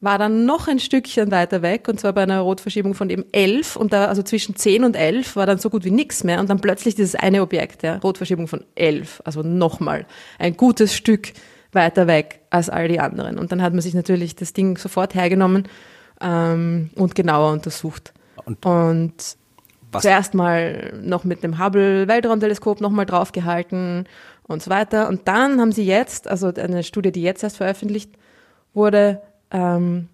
war 0.05 0.19
dann 0.19 0.45
noch 0.45 0.69
ein 0.69 0.79
Stückchen 0.79 1.31
weiter 1.31 1.63
weg 1.63 1.89
und 1.89 1.99
zwar 1.99 2.13
bei 2.13 2.23
einer 2.23 2.41
Rotverschiebung 2.41 2.95
von 2.95 3.11
eben 3.11 3.25
11 3.33 3.77
und 3.77 3.93
da 3.93 4.07
also 4.07 4.23
zwischen 4.23 4.55
10 4.55 4.85
und 4.85 4.97
11 4.97 5.37
war 5.37 5.47
dann 5.47 5.59
so 5.59 5.71
gut 5.71 5.85
wie 5.85 5.91
nichts 5.91 6.25
mehr 6.25 6.41
und 6.41 6.51
dann 6.51 6.61
plötzlich 6.61 6.95
dieses 6.95 7.15
eine 7.15 7.43
Objekt, 7.43 7.83
ja, 7.83 7.97
Rotverschiebung 7.97 8.47
von 8.47 8.65
11, 8.75 9.23
also 9.25 9.43
nochmal 9.43 10.07
ein 10.39 10.57
gutes 10.57 10.95
Stück 10.95 11.33
weiter 11.73 12.07
weg 12.07 12.41
als 12.51 12.71
all 12.71 12.89
die 12.89 13.01
anderen. 13.01 13.39
Und 13.39 13.53
dann 13.53 13.63
hat 13.63 13.73
man 13.73 13.83
sich 13.83 13.95
natürlich 13.95 14.37
das 14.37 14.53
Ding 14.53 14.79
sofort 14.79 15.15
hergenommen 15.15 15.69
ähm, 16.21 16.91
und 16.95 17.15
genauer 17.15 17.53
untersucht. 17.53 18.13
Und, 18.45 18.65
und 18.65 19.37
zuerst 20.01 20.35
mal 20.35 20.93
noch 21.03 21.25
mit 21.25 21.43
dem 21.43 21.59
Hubble 21.59 22.09
Weltraumteleskop 22.09 22.81
nochmal 22.81 23.07
draufgehalten 23.07 24.07
und 24.45 24.63
so 24.63 24.71
weiter. 24.71 25.09
Und 25.09 25.27
dann 25.29 25.61
haben 25.61 25.73
sie 25.73 25.85
jetzt, 25.85 26.29
also 26.29 26.53
eine 26.55 26.83
Studie, 26.83 27.13
die 27.13 27.23
jetzt 27.23 27.43
erst 27.43 27.57
veröffentlicht 27.57 28.13
wurde, 28.73 29.21
ähm, 29.55 30.09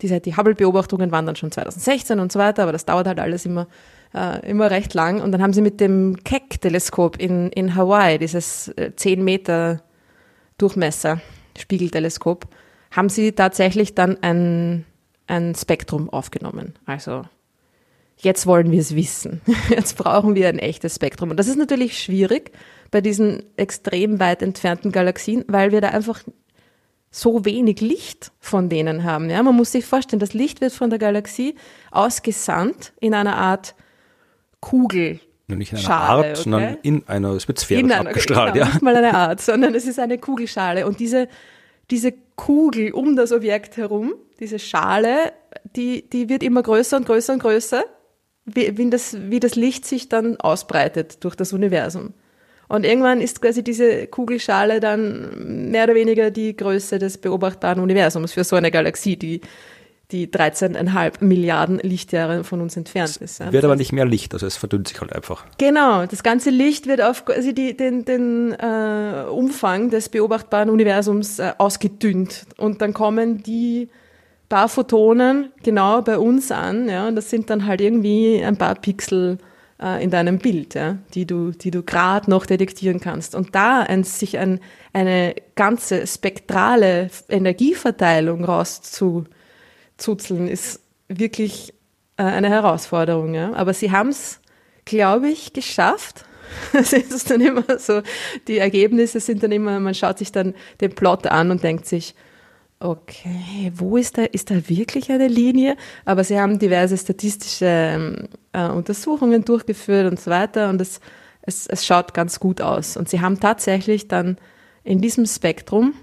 diese, 0.00 0.20
die 0.20 0.36
Hubble-Beobachtungen 0.36 1.10
waren 1.12 1.26
dann 1.26 1.36
schon 1.36 1.50
2016 1.50 2.20
und 2.20 2.32
so 2.32 2.38
weiter, 2.38 2.62
aber 2.62 2.72
das 2.72 2.84
dauert 2.84 3.06
halt 3.06 3.20
alles 3.20 3.44
immer, 3.44 3.66
äh, 4.14 4.48
immer 4.48 4.70
recht 4.70 4.94
lang. 4.94 5.20
Und 5.20 5.32
dann 5.32 5.42
haben 5.42 5.52
sie 5.52 5.62
mit 5.62 5.80
dem 5.80 6.16
Keck-Teleskop 6.24 7.18
in, 7.20 7.50
in 7.50 7.74
Hawaii, 7.74 8.18
dieses 8.18 8.68
äh, 8.68 8.92
10 8.94 9.22
Meter 9.22 9.82
Durchmesser 10.56 11.20
Spiegelteleskop, 11.58 12.46
haben 12.92 13.08
sie 13.08 13.32
tatsächlich 13.32 13.94
dann 13.94 14.22
ein, 14.22 14.84
ein 15.26 15.54
Spektrum 15.54 16.08
aufgenommen. 16.10 16.74
Also 16.86 17.24
jetzt 18.16 18.46
wollen 18.46 18.70
wir 18.70 18.80
es 18.80 18.94
wissen. 18.94 19.40
Jetzt 19.70 19.96
brauchen 19.96 20.34
wir 20.34 20.48
ein 20.48 20.58
echtes 20.58 20.94
Spektrum. 20.96 21.30
Und 21.30 21.36
das 21.36 21.48
ist 21.48 21.58
natürlich 21.58 22.00
schwierig 22.00 22.52
bei 22.90 23.00
diesen 23.00 23.42
extrem 23.56 24.20
weit 24.20 24.42
entfernten 24.42 24.92
Galaxien, 24.92 25.44
weil 25.48 25.72
wir 25.72 25.80
da 25.80 25.88
einfach 25.88 26.22
so 27.14 27.44
wenig 27.44 27.80
Licht 27.80 28.32
von 28.40 28.68
denen 28.68 29.04
haben. 29.04 29.30
Ja, 29.30 29.40
man 29.44 29.54
muss 29.54 29.70
sich 29.70 29.86
vorstellen, 29.86 30.18
das 30.18 30.34
Licht 30.34 30.60
wird 30.60 30.72
von 30.72 30.90
der 30.90 30.98
Galaxie 30.98 31.54
ausgesandt 31.92 32.92
in 32.98 33.14
einer 33.14 33.36
Art 33.36 33.76
Kugel. 34.58 35.20
Nicht 35.46 35.70
in 35.70 35.78
einer 35.78 35.86
Schale, 35.86 36.08
Art, 36.08 36.24
okay? 36.24 36.42
sondern 36.42 36.76
in 36.82 37.06
einer, 37.06 37.30
es 37.30 37.46
wird 37.46 37.60
sphärisch 37.60 37.92
abgestrahlt. 37.92 38.54
Genau, 38.54 38.66
ja. 38.66 38.72
Nicht 38.72 38.82
mal 38.82 38.96
eine 38.96 39.14
Art, 39.14 39.40
sondern 39.40 39.76
es 39.76 39.86
ist 39.86 40.00
eine 40.00 40.18
Kugelschale. 40.18 40.88
Und 40.88 40.98
diese, 40.98 41.28
diese 41.88 42.12
Kugel 42.34 42.90
um 42.90 43.14
das 43.14 43.30
Objekt 43.30 43.76
herum, 43.76 44.14
diese 44.40 44.58
Schale, 44.58 45.32
die, 45.76 46.10
die 46.10 46.28
wird 46.28 46.42
immer 46.42 46.64
größer 46.64 46.96
und 46.96 47.06
größer 47.06 47.34
und 47.34 47.38
größer, 47.38 47.84
wie, 48.44 48.76
wie, 48.76 48.90
das, 48.90 49.16
wie 49.30 49.38
das 49.38 49.54
Licht 49.54 49.86
sich 49.86 50.08
dann 50.08 50.36
ausbreitet 50.40 51.22
durch 51.22 51.36
das 51.36 51.52
Universum. 51.52 52.12
Und 52.74 52.84
irgendwann 52.84 53.20
ist 53.20 53.40
quasi 53.40 53.62
diese 53.62 54.06
Kugelschale 54.08 54.80
dann 54.80 55.70
mehr 55.70 55.84
oder 55.84 55.94
weniger 55.94 56.30
die 56.30 56.56
Größe 56.56 56.98
des 56.98 57.18
beobachtbaren 57.18 57.80
Universums 57.80 58.32
für 58.32 58.44
so 58.44 58.56
eine 58.56 58.70
Galaxie, 58.70 59.16
die 59.16 59.40
die 60.10 60.28
13,5 60.28 61.24
Milliarden 61.24 61.78
Lichtjahre 61.78 62.44
von 62.44 62.60
uns 62.60 62.76
entfernt 62.76 63.16
ist. 63.16 63.40
Ja. 63.40 63.52
Wird 63.52 63.64
aber 63.64 63.74
nicht 63.74 63.92
mehr 63.92 64.04
Licht, 64.04 64.34
also 64.34 64.46
es 64.46 64.56
verdünnt 64.56 64.88
sich 64.88 65.00
halt 65.00 65.12
einfach. 65.12 65.44
Genau, 65.58 66.04
das 66.04 66.22
ganze 66.22 66.50
Licht 66.50 66.86
wird 66.86 67.00
auf 67.00 67.24
quasi 67.24 67.54
die, 67.54 67.76
den, 67.76 68.04
den 68.04 68.52
äh, 68.52 69.24
Umfang 69.30 69.90
des 69.90 70.10
beobachtbaren 70.10 70.68
Universums 70.68 71.38
äh, 71.38 71.52
ausgedünnt 71.56 72.46
und 72.58 72.82
dann 72.82 72.92
kommen 72.92 73.42
die 73.42 73.88
paar 74.48 74.68
Photonen 74.68 75.50
genau 75.62 76.02
bei 76.02 76.18
uns 76.18 76.52
an, 76.52 76.88
ja, 76.88 77.08
und 77.08 77.16
das 77.16 77.30
sind 77.30 77.48
dann 77.48 77.66
halt 77.66 77.80
irgendwie 77.80 78.44
ein 78.44 78.56
paar 78.56 78.74
Pixel 78.74 79.38
äh, 79.84 80.02
in 80.02 80.10
deinem 80.10 80.38
Bild, 80.38 80.74
ja, 80.74 80.96
die 81.14 81.26
du, 81.26 81.50
die 81.50 81.70
du 81.70 81.82
gerade 81.82 82.30
noch 82.30 82.46
detektieren 82.46 83.00
kannst. 83.00 83.34
Und 83.34 83.54
da 83.54 83.80
ein, 83.80 84.02
sich 84.02 84.38
ein, 84.38 84.60
eine 84.94 85.34
ganze 85.54 86.06
spektrale 86.06 87.10
Energieverteilung 87.28 88.44
rauszuzuzeln, 88.44 90.48
ist 90.48 90.80
wirklich 91.08 91.74
äh, 92.16 92.22
eine 92.22 92.48
Herausforderung. 92.48 93.34
Ja. 93.34 93.52
Aber 93.52 93.74
sie 93.74 93.90
haben 93.90 94.08
es, 94.08 94.40
glaube 94.86 95.28
ich, 95.28 95.52
geschafft. 95.52 96.24
Es 96.72 96.92
ist 96.92 97.30
dann 97.30 97.40
immer 97.40 97.64
so, 97.78 98.02
die 98.46 98.58
Ergebnisse 98.58 99.18
sind 99.18 99.42
dann 99.42 99.50
immer, 99.50 99.80
man 99.80 99.94
schaut 99.94 100.18
sich 100.18 100.30
dann 100.30 100.54
den 100.80 100.94
Plot 100.94 101.26
an 101.26 101.50
und 101.50 101.64
denkt 101.64 101.86
sich, 101.86 102.14
Okay, 102.84 103.72
wo 103.74 103.96
ist 103.96 104.18
da, 104.18 104.24
ist 104.24 104.50
da 104.50 104.68
wirklich 104.68 105.10
eine 105.10 105.26
Linie? 105.26 105.78
Aber 106.04 106.22
sie 106.22 106.38
haben 106.38 106.58
diverse 106.58 106.98
statistische 106.98 107.64
ähm, 107.64 108.28
äh, 108.52 108.68
Untersuchungen 108.68 109.42
durchgeführt 109.42 110.10
und 110.10 110.20
so 110.20 110.30
weiter 110.30 110.68
und 110.68 110.82
es, 110.82 111.00
es, 111.40 111.66
es 111.66 111.86
schaut 111.86 112.12
ganz 112.12 112.40
gut 112.40 112.60
aus. 112.60 112.98
Und 112.98 113.08
sie 113.08 113.22
haben 113.22 113.40
tatsächlich 113.40 114.06
dann 114.06 114.36
in 114.82 115.00
diesem 115.00 115.24
Spektrum 115.24 115.94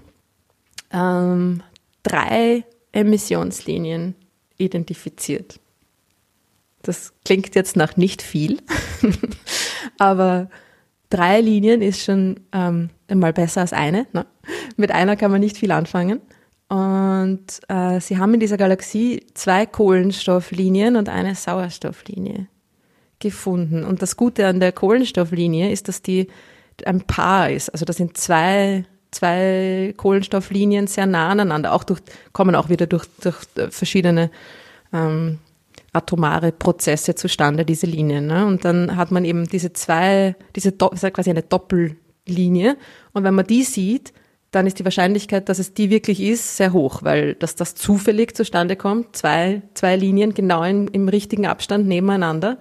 ähm, 0.90 1.62
drei 2.02 2.64
Emissionslinien 2.90 4.16
identifiziert. 4.58 5.60
Das 6.82 7.12
klingt 7.24 7.54
jetzt 7.54 7.76
nach 7.76 7.96
nicht 7.96 8.22
viel, 8.22 8.58
aber 9.98 10.50
drei 11.10 11.40
Linien 11.40 11.80
ist 11.80 12.02
schon 12.02 12.40
ähm, 12.50 12.90
mal 13.08 13.32
besser 13.32 13.60
als 13.60 13.72
eine. 13.72 14.08
Ne? 14.12 14.26
Mit 14.76 14.90
einer 14.90 15.14
kann 15.14 15.30
man 15.30 15.38
nicht 15.38 15.58
viel 15.58 15.70
anfangen. 15.70 16.20
Und 16.72 17.60
äh, 17.68 18.00
sie 18.00 18.16
haben 18.16 18.32
in 18.32 18.40
dieser 18.40 18.56
Galaxie 18.56 19.26
zwei 19.34 19.66
Kohlenstofflinien 19.66 20.96
und 20.96 21.10
eine 21.10 21.34
Sauerstofflinie 21.34 22.46
gefunden. 23.18 23.84
Und 23.84 24.00
das 24.00 24.16
Gute 24.16 24.46
an 24.46 24.58
der 24.58 24.72
Kohlenstofflinie 24.72 25.70
ist, 25.70 25.88
dass 25.88 26.00
die 26.00 26.28
ein 26.86 27.02
Paar 27.02 27.50
ist. 27.50 27.68
Also 27.68 27.84
das 27.84 27.96
sind 27.96 28.16
zwei, 28.16 28.86
zwei 29.10 29.92
Kohlenstofflinien 29.98 30.86
sehr 30.86 31.04
nah 31.04 31.28
aneinander, 31.28 31.74
auch 31.74 31.84
durch, 31.84 32.00
kommen 32.32 32.54
auch 32.54 32.70
wieder 32.70 32.86
durch, 32.86 33.04
durch 33.20 33.36
verschiedene 33.68 34.30
ähm, 34.94 35.40
atomare 35.92 36.52
Prozesse 36.52 37.14
zustande, 37.14 37.66
diese 37.66 37.84
Linien. 37.84 38.28
Ne? 38.28 38.46
Und 38.46 38.64
dann 38.64 38.96
hat 38.96 39.10
man 39.10 39.26
eben 39.26 39.46
diese 39.46 39.74
zwei, 39.74 40.36
diese 40.56 40.72
quasi 40.72 41.28
eine 41.28 41.42
Doppellinie. 41.42 42.78
Und 43.12 43.24
wenn 43.24 43.34
man 43.34 43.46
die 43.46 43.62
sieht, 43.62 44.14
dann 44.52 44.66
ist 44.66 44.78
die 44.78 44.84
Wahrscheinlichkeit, 44.84 45.48
dass 45.48 45.58
es 45.58 45.74
die 45.74 45.90
wirklich 45.90 46.20
ist, 46.20 46.56
sehr 46.56 46.72
hoch, 46.72 47.02
weil 47.02 47.34
dass 47.34 47.56
das 47.56 47.74
zufällig 47.74 48.36
zustande 48.36 48.76
kommt, 48.76 49.16
zwei, 49.16 49.62
zwei 49.74 49.96
Linien 49.96 50.34
genau 50.34 50.62
in, 50.62 50.88
im 50.88 51.08
richtigen 51.08 51.46
Abstand 51.46 51.88
nebeneinander. 51.88 52.58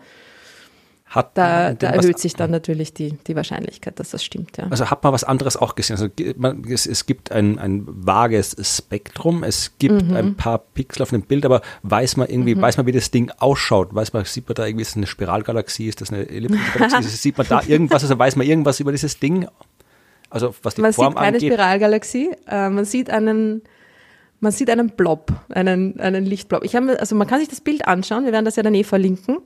Hat 1.11 1.37
da, 1.37 1.73
da 1.73 1.89
erhöht 1.89 2.19
sich 2.19 2.35
dann 2.35 2.51
natürlich 2.51 2.93
die, 2.93 3.17
die 3.27 3.35
Wahrscheinlichkeit, 3.35 3.99
dass 3.99 4.11
das 4.11 4.23
stimmt. 4.23 4.55
Ja. 4.55 4.67
Also 4.69 4.89
hat 4.89 5.03
man 5.03 5.11
was 5.11 5.25
anderes 5.25 5.57
auch 5.57 5.75
gesehen. 5.75 5.97
Also 5.97 6.07
man, 6.37 6.63
es, 6.63 6.85
es, 6.85 7.05
gibt 7.05 7.33
ein, 7.33 7.59
ein 7.59 7.83
vages 7.85 8.55
Spektrum, 8.61 9.43
es 9.43 9.73
gibt 9.77 10.07
mhm. 10.07 10.15
ein 10.15 10.35
paar 10.37 10.59
Pixel 10.59 11.01
auf 11.01 11.09
dem 11.09 11.23
Bild, 11.23 11.45
aber 11.45 11.63
weiß 11.83 12.15
man 12.15 12.29
irgendwie, 12.29 12.55
mhm. 12.55 12.61
weiß 12.61 12.77
man, 12.77 12.85
wie 12.85 12.93
das 12.93 13.11
Ding 13.11 13.29
ausschaut? 13.39 13.93
Weiß 13.93 14.13
man, 14.13 14.23
sieht 14.23 14.47
man 14.47 14.55
da 14.55 14.65
irgendwie, 14.65 14.83
ist 14.83 14.91
das 14.91 14.97
eine 14.97 15.07
Spiralgalaxie, 15.07 15.89
ist 15.89 15.99
das 15.99 16.13
eine 16.13 16.29
elliptische 16.29 16.79
Galaxie? 16.79 17.03
sieht 17.09 17.37
man 17.37 17.45
da 17.49 17.61
irgendwas, 17.67 18.03
also 18.03 18.17
weiß 18.17 18.37
man 18.37 18.47
irgendwas 18.47 18.79
über 18.79 18.93
dieses 18.93 19.19
Ding? 19.19 19.49
Also 20.31 20.55
was 20.63 20.75
die 20.75 20.81
man 20.81 20.93
Form 20.93 21.13
sieht 21.13 21.17
keine 21.17 21.37
angeht. 21.37 21.53
Spiralgalaxie, 21.53 22.31
äh, 22.47 22.69
man 22.69 22.85
sieht 22.85 23.09
einen 23.09 23.61
man 24.41 24.51
sieht 24.51 24.71
einen 24.71 24.89
Blob, 24.89 25.31
einen, 25.49 25.99
einen 25.99 26.25
Lichtblob. 26.25 26.63
Ich 26.63 26.75
habe, 26.75 26.99
also 26.99 27.15
man 27.15 27.27
kann 27.27 27.39
sich 27.39 27.47
das 27.47 27.61
Bild 27.61 27.87
anschauen, 27.87 28.25
wir 28.25 28.31
werden 28.31 28.45
das 28.45 28.55
ja 28.55 28.63
dann 28.63 28.73
eh 28.73 28.83
verlinken. 28.83 29.37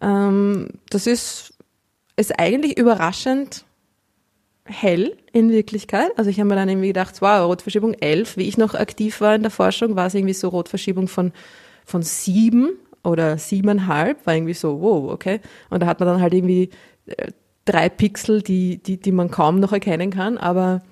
Ähm, 0.00 0.68
das 0.88 1.06
ist, 1.06 1.52
ist 2.16 2.38
eigentlich 2.38 2.78
überraschend 2.78 3.66
hell 4.64 5.18
in 5.32 5.50
Wirklichkeit. 5.50 6.10
Also 6.16 6.30
ich 6.30 6.40
habe 6.40 6.48
mir 6.48 6.56
dann 6.56 6.70
irgendwie 6.70 6.88
gedacht, 6.88 7.20
wow, 7.20 7.46
Rotverschiebung 7.46 7.92
11. 7.92 8.38
Wie 8.38 8.48
ich 8.48 8.56
noch 8.56 8.74
aktiv 8.74 9.20
war 9.20 9.34
in 9.34 9.42
der 9.42 9.50
Forschung, 9.50 9.94
war 9.94 10.06
es 10.06 10.14
irgendwie 10.14 10.32
so 10.32 10.48
Rotverschiebung 10.48 11.06
von, 11.06 11.32
von 11.84 12.02
sieben 12.02 12.70
oder 13.02 13.36
siebeneinhalb, 13.36 14.26
war 14.26 14.34
irgendwie 14.34 14.54
so, 14.54 14.80
wow, 14.80 15.12
okay. 15.12 15.40
Und 15.68 15.80
da 15.80 15.86
hat 15.86 16.00
man 16.00 16.08
dann 16.08 16.22
halt 16.22 16.32
irgendwie 16.32 16.70
äh, 17.06 17.32
drei 17.64 17.88
Pixel, 17.88 18.42
die, 18.42 18.82
die, 18.82 18.98
die 18.98 19.12
man 19.12 19.30
kaum 19.30 19.60
noch 19.60 19.72
erkennen 19.72 20.10
kann. 20.10 20.38
Aber 20.38 20.82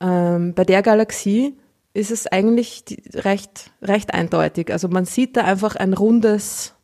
ähm, 0.00 0.54
bei 0.54 0.64
der 0.64 0.82
Galaxie 0.82 1.56
ist 1.92 2.10
es 2.10 2.26
eigentlich 2.26 2.84
recht, 3.14 3.70
recht 3.80 4.12
eindeutig. 4.12 4.72
Also 4.72 4.88
man 4.88 5.04
sieht 5.04 5.36
da 5.36 5.44
einfach 5.44 5.76
ein 5.76 5.94
rundes, 5.94 6.74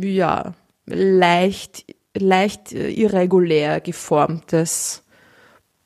ja, 0.00 0.54
leicht, 0.86 1.84
leicht 2.16 2.72
irregulär 2.72 3.80
geformtes 3.80 5.01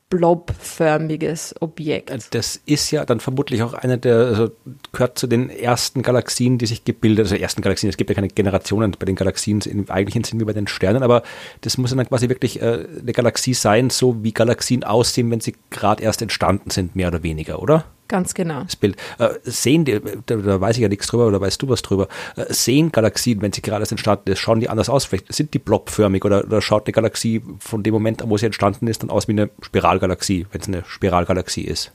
blobförmiges 0.09 1.55
Objekt. 1.61 2.35
Das 2.35 2.61
ist 2.65 2.91
ja 2.93 3.05
dann 3.05 3.19
vermutlich 3.19 3.63
auch 3.63 3.75
einer 3.75 3.97
der, 3.97 4.17
also 4.17 4.51
gehört 4.93 5.19
zu 5.19 5.27
den 5.27 5.51
ersten 5.51 6.03
Galaxien, 6.03 6.59
die 6.59 6.67
sich 6.67 6.85
gebildet, 6.85 7.27
also 7.27 7.35
ersten 7.35 7.61
Galaxien, 7.63 7.91
es 7.91 7.97
gibt 7.97 8.11
ja 8.11 8.15
keine 8.15 8.29
Generationen 8.29 8.93
bei 8.99 9.05
den 9.05 9.17
Galaxien 9.17 9.61
im 9.63 9.91
eigentlichen 9.91 10.23
Sinn 10.23 10.39
wie 10.39 10.45
bei 10.45 10.53
den 10.53 10.69
Sternen, 10.69 11.03
aber 11.03 11.23
das 11.63 11.77
muss 11.77 11.91
dann 11.91 12.07
quasi 12.07 12.29
wirklich 12.29 12.63
äh, 12.63 12.87
eine 13.01 13.13
Galaxie 13.13 13.55
sein, 13.55 13.91
so 13.91 14.23
wie 14.23 14.33
Galaxien 14.33 14.85
aussehen, 14.85 15.31
wenn 15.31 15.41
sie 15.41 15.57
gerade 15.71 16.03
erst 16.03 16.23
entstanden 16.23 16.71
sind, 16.71 16.95
mehr 16.95 17.09
oder 17.09 17.23
weniger, 17.23 17.61
oder? 17.61 17.85
Ganz 18.09 18.35
genau. 18.35 18.63
Das 18.63 18.77
Bild. 18.77 18.97
Äh, 19.19 19.31
sehen 19.43 19.85
die, 19.85 20.01
da, 20.27 20.37
da, 20.37 20.61
weiß 20.61 20.77
ich 20.77 20.83
ja 20.83 20.89
nichts 20.89 21.09
drüber 21.09 21.27
oder 21.27 21.41
weißt 21.41 21.61
du 21.61 21.69
was 21.69 21.83
drüber, 21.83 22.09
äh, 22.37 22.45
sehen 22.53 22.93
Galaxien, 22.93 23.43
wenn 23.43 23.53
sie 23.53 23.63
gerade 23.63 23.83
erst 23.83 23.93
entstanden 23.93 24.31
ist, 24.31 24.39
schauen 24.39 24.61
die 24.61 24.69
anders 24.69 24.89
aus? 24.89 25.05
Vielleicht 25.05 25.33
sind 25.33 25.55
die 25.55 25.59
blobförmig 25.59 26.25
oder, 26.25 26.45
oder 26.45 26.63
schaut 26.63 26.87
eine 26.87 26.93
Galaxie 26.93 27.43
von 27.59 27.83
dem 27.83 27.93
Moment 27.93 28.23
an, 28.23 28.31
wo 28.31 28.37
sie 28.37 28.47
entstanden 28.47 28.87
ist, 28.87 29.03
dann 29.03 29.11
aus 29.11 29.27
wie 29.29 29.33
eine 29.33 29.51
Spiralgalaxie, 29.61 30.47
wenn 30.53 30.61
es 30.61 30.69
eine 30.69 30.85
Spiralgalaxie 30.87 31.63
ist? 31.63 31.91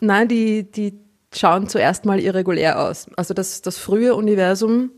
Nein, 0.00 0.28
die, 0.28 0.64
die 0.64 0.94
schauen 1.34 1.68
zuerst 1.68 2.04
mal 2.04 2.20
irregulär 2.20 2.80
aus. 2.80 3.06
Also 3.16 3.34
das, 3.34 3.62
das 3.62 3.78
frühe 3.78 4.14
Universum 4.14 4.90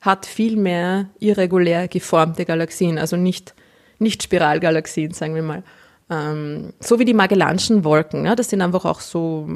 hat 0.00 0.26
viel 0.26 0.56
mehr 0.56 1.08
irregulär 1.18 1.88
geformte 1.88 2.44
Galaxien, 2.44 2.98
also 2.98 3.16
nicht, 3.16 3.54
nicht 3.98 4.22
Spiralgalaxien, 4.22 5.12
sagen 5.12 5.34
wir 5.34 5.42
mal. 5.42 5.62
Ähm, 6.10 6.72
so 6.80 6.98
wie 6.98 7.04
die 7.04 7.14
Magellanschen 7.14 7.84
Wolken, 7.84 8.24
ja, 8.24 8.34
das 8.34 8.50
sind 8.50 8.62
einfach 8.62 8.84
auch 8.84 9.00
so 9.00 9.48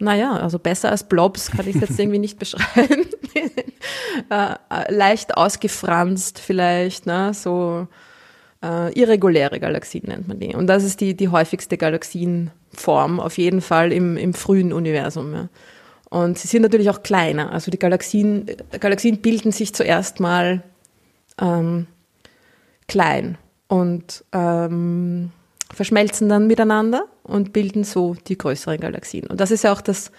naja, 0.00 0.32
also 0.32 0.58
besser 0.58 0.90
als 0.90 1.04
Blobs 1.04 1.50
kann 1.50 1.68
ich 1.68 1.76
jetzt 1.76 1.98
irgendwie 1.98 2.18
nicht 2.18 2.38
beschreiben. 2.38 3.06
äh, 4.30 4.54
äh, 4.70 4.92
leicht 4.92 5.36
ausgefranst 5.36 6.38
vielleicht, 6.38 7.06
ne? 7.06 7.32
so 7.34 7.86
äh, 8.62 8.92
irreguläre 8.98 9.60
Galaxien 9.60 10.04
nennt 10.06 10.26
man 10.26 10.40
die. 10.40 10.54
Und 10.54 10.66
das 10.66 10.84
ist 10.84 11.00
die, 11.00 11.14
die 11.14 11.28
häufigste 11.28 11.76
Galaxienform, 11.76 13.20
auf 13.20 13.38
jeden 13.38 13.60
Fall 13.60 13.92
im, 13.92 14.16
im 14.16 14.34
frühen 14.34 14.72
Universum. 14.72 15.32
Ja. 15.34 15.48
Und 16.08 16.38
sie 16.38 16.48
sind 16.48 16.62
natürlich 16.62 16.90
auch 16.90 17.02
kleiner. 17.02 17.52
Also 17.52 17.70
die 17.70 17.78
Galaxien, 17.78 18.46
Galaxien 18.80 19.18
bilden 19.18 19.52
sich 19.52 19.74
zuerst 19.74 20.18
mal 20.18 20.62
ähm, 21.40 21.86
klein 22.88 23.38
und 23.68 24.24
ähm, 24.32 25.30
verschmelzen 25.72 26.28
dann 26.28 26.46
miteinander 26.46 27.04
und 27.22 27.52
bilden 27.52 27.84
so 27.84 28.14
die 28.26 28.36
größeren 28.36 28.78
Galaxien. 28.78 29.26
Und 29.26 29.40
das 29.40 29.50
ist 29.50 29.64
ja 29.64 29.72
auch 29.72 29.80
das, 29.80 30.10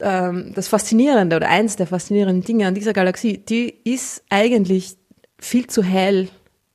ähm, 0.00 0.52
das 0.54 0.68
Faszinierende 0.68 1.36
oder 1.36 1.48
eins 1.48 1.76
der 1.76 1.86
faszinierenden 1.86 2.42
Dinge 2.42 2.66
an 2.66 2.74
dieser 2.74 2.92
Galaxie. 2.92 3.38
Die 3.38 3.74
ist 3.84 4.24
eigentlich 4.30 4.96
viel 5.38 5.66
zu 5.66 5.82
hell 5.82 6.28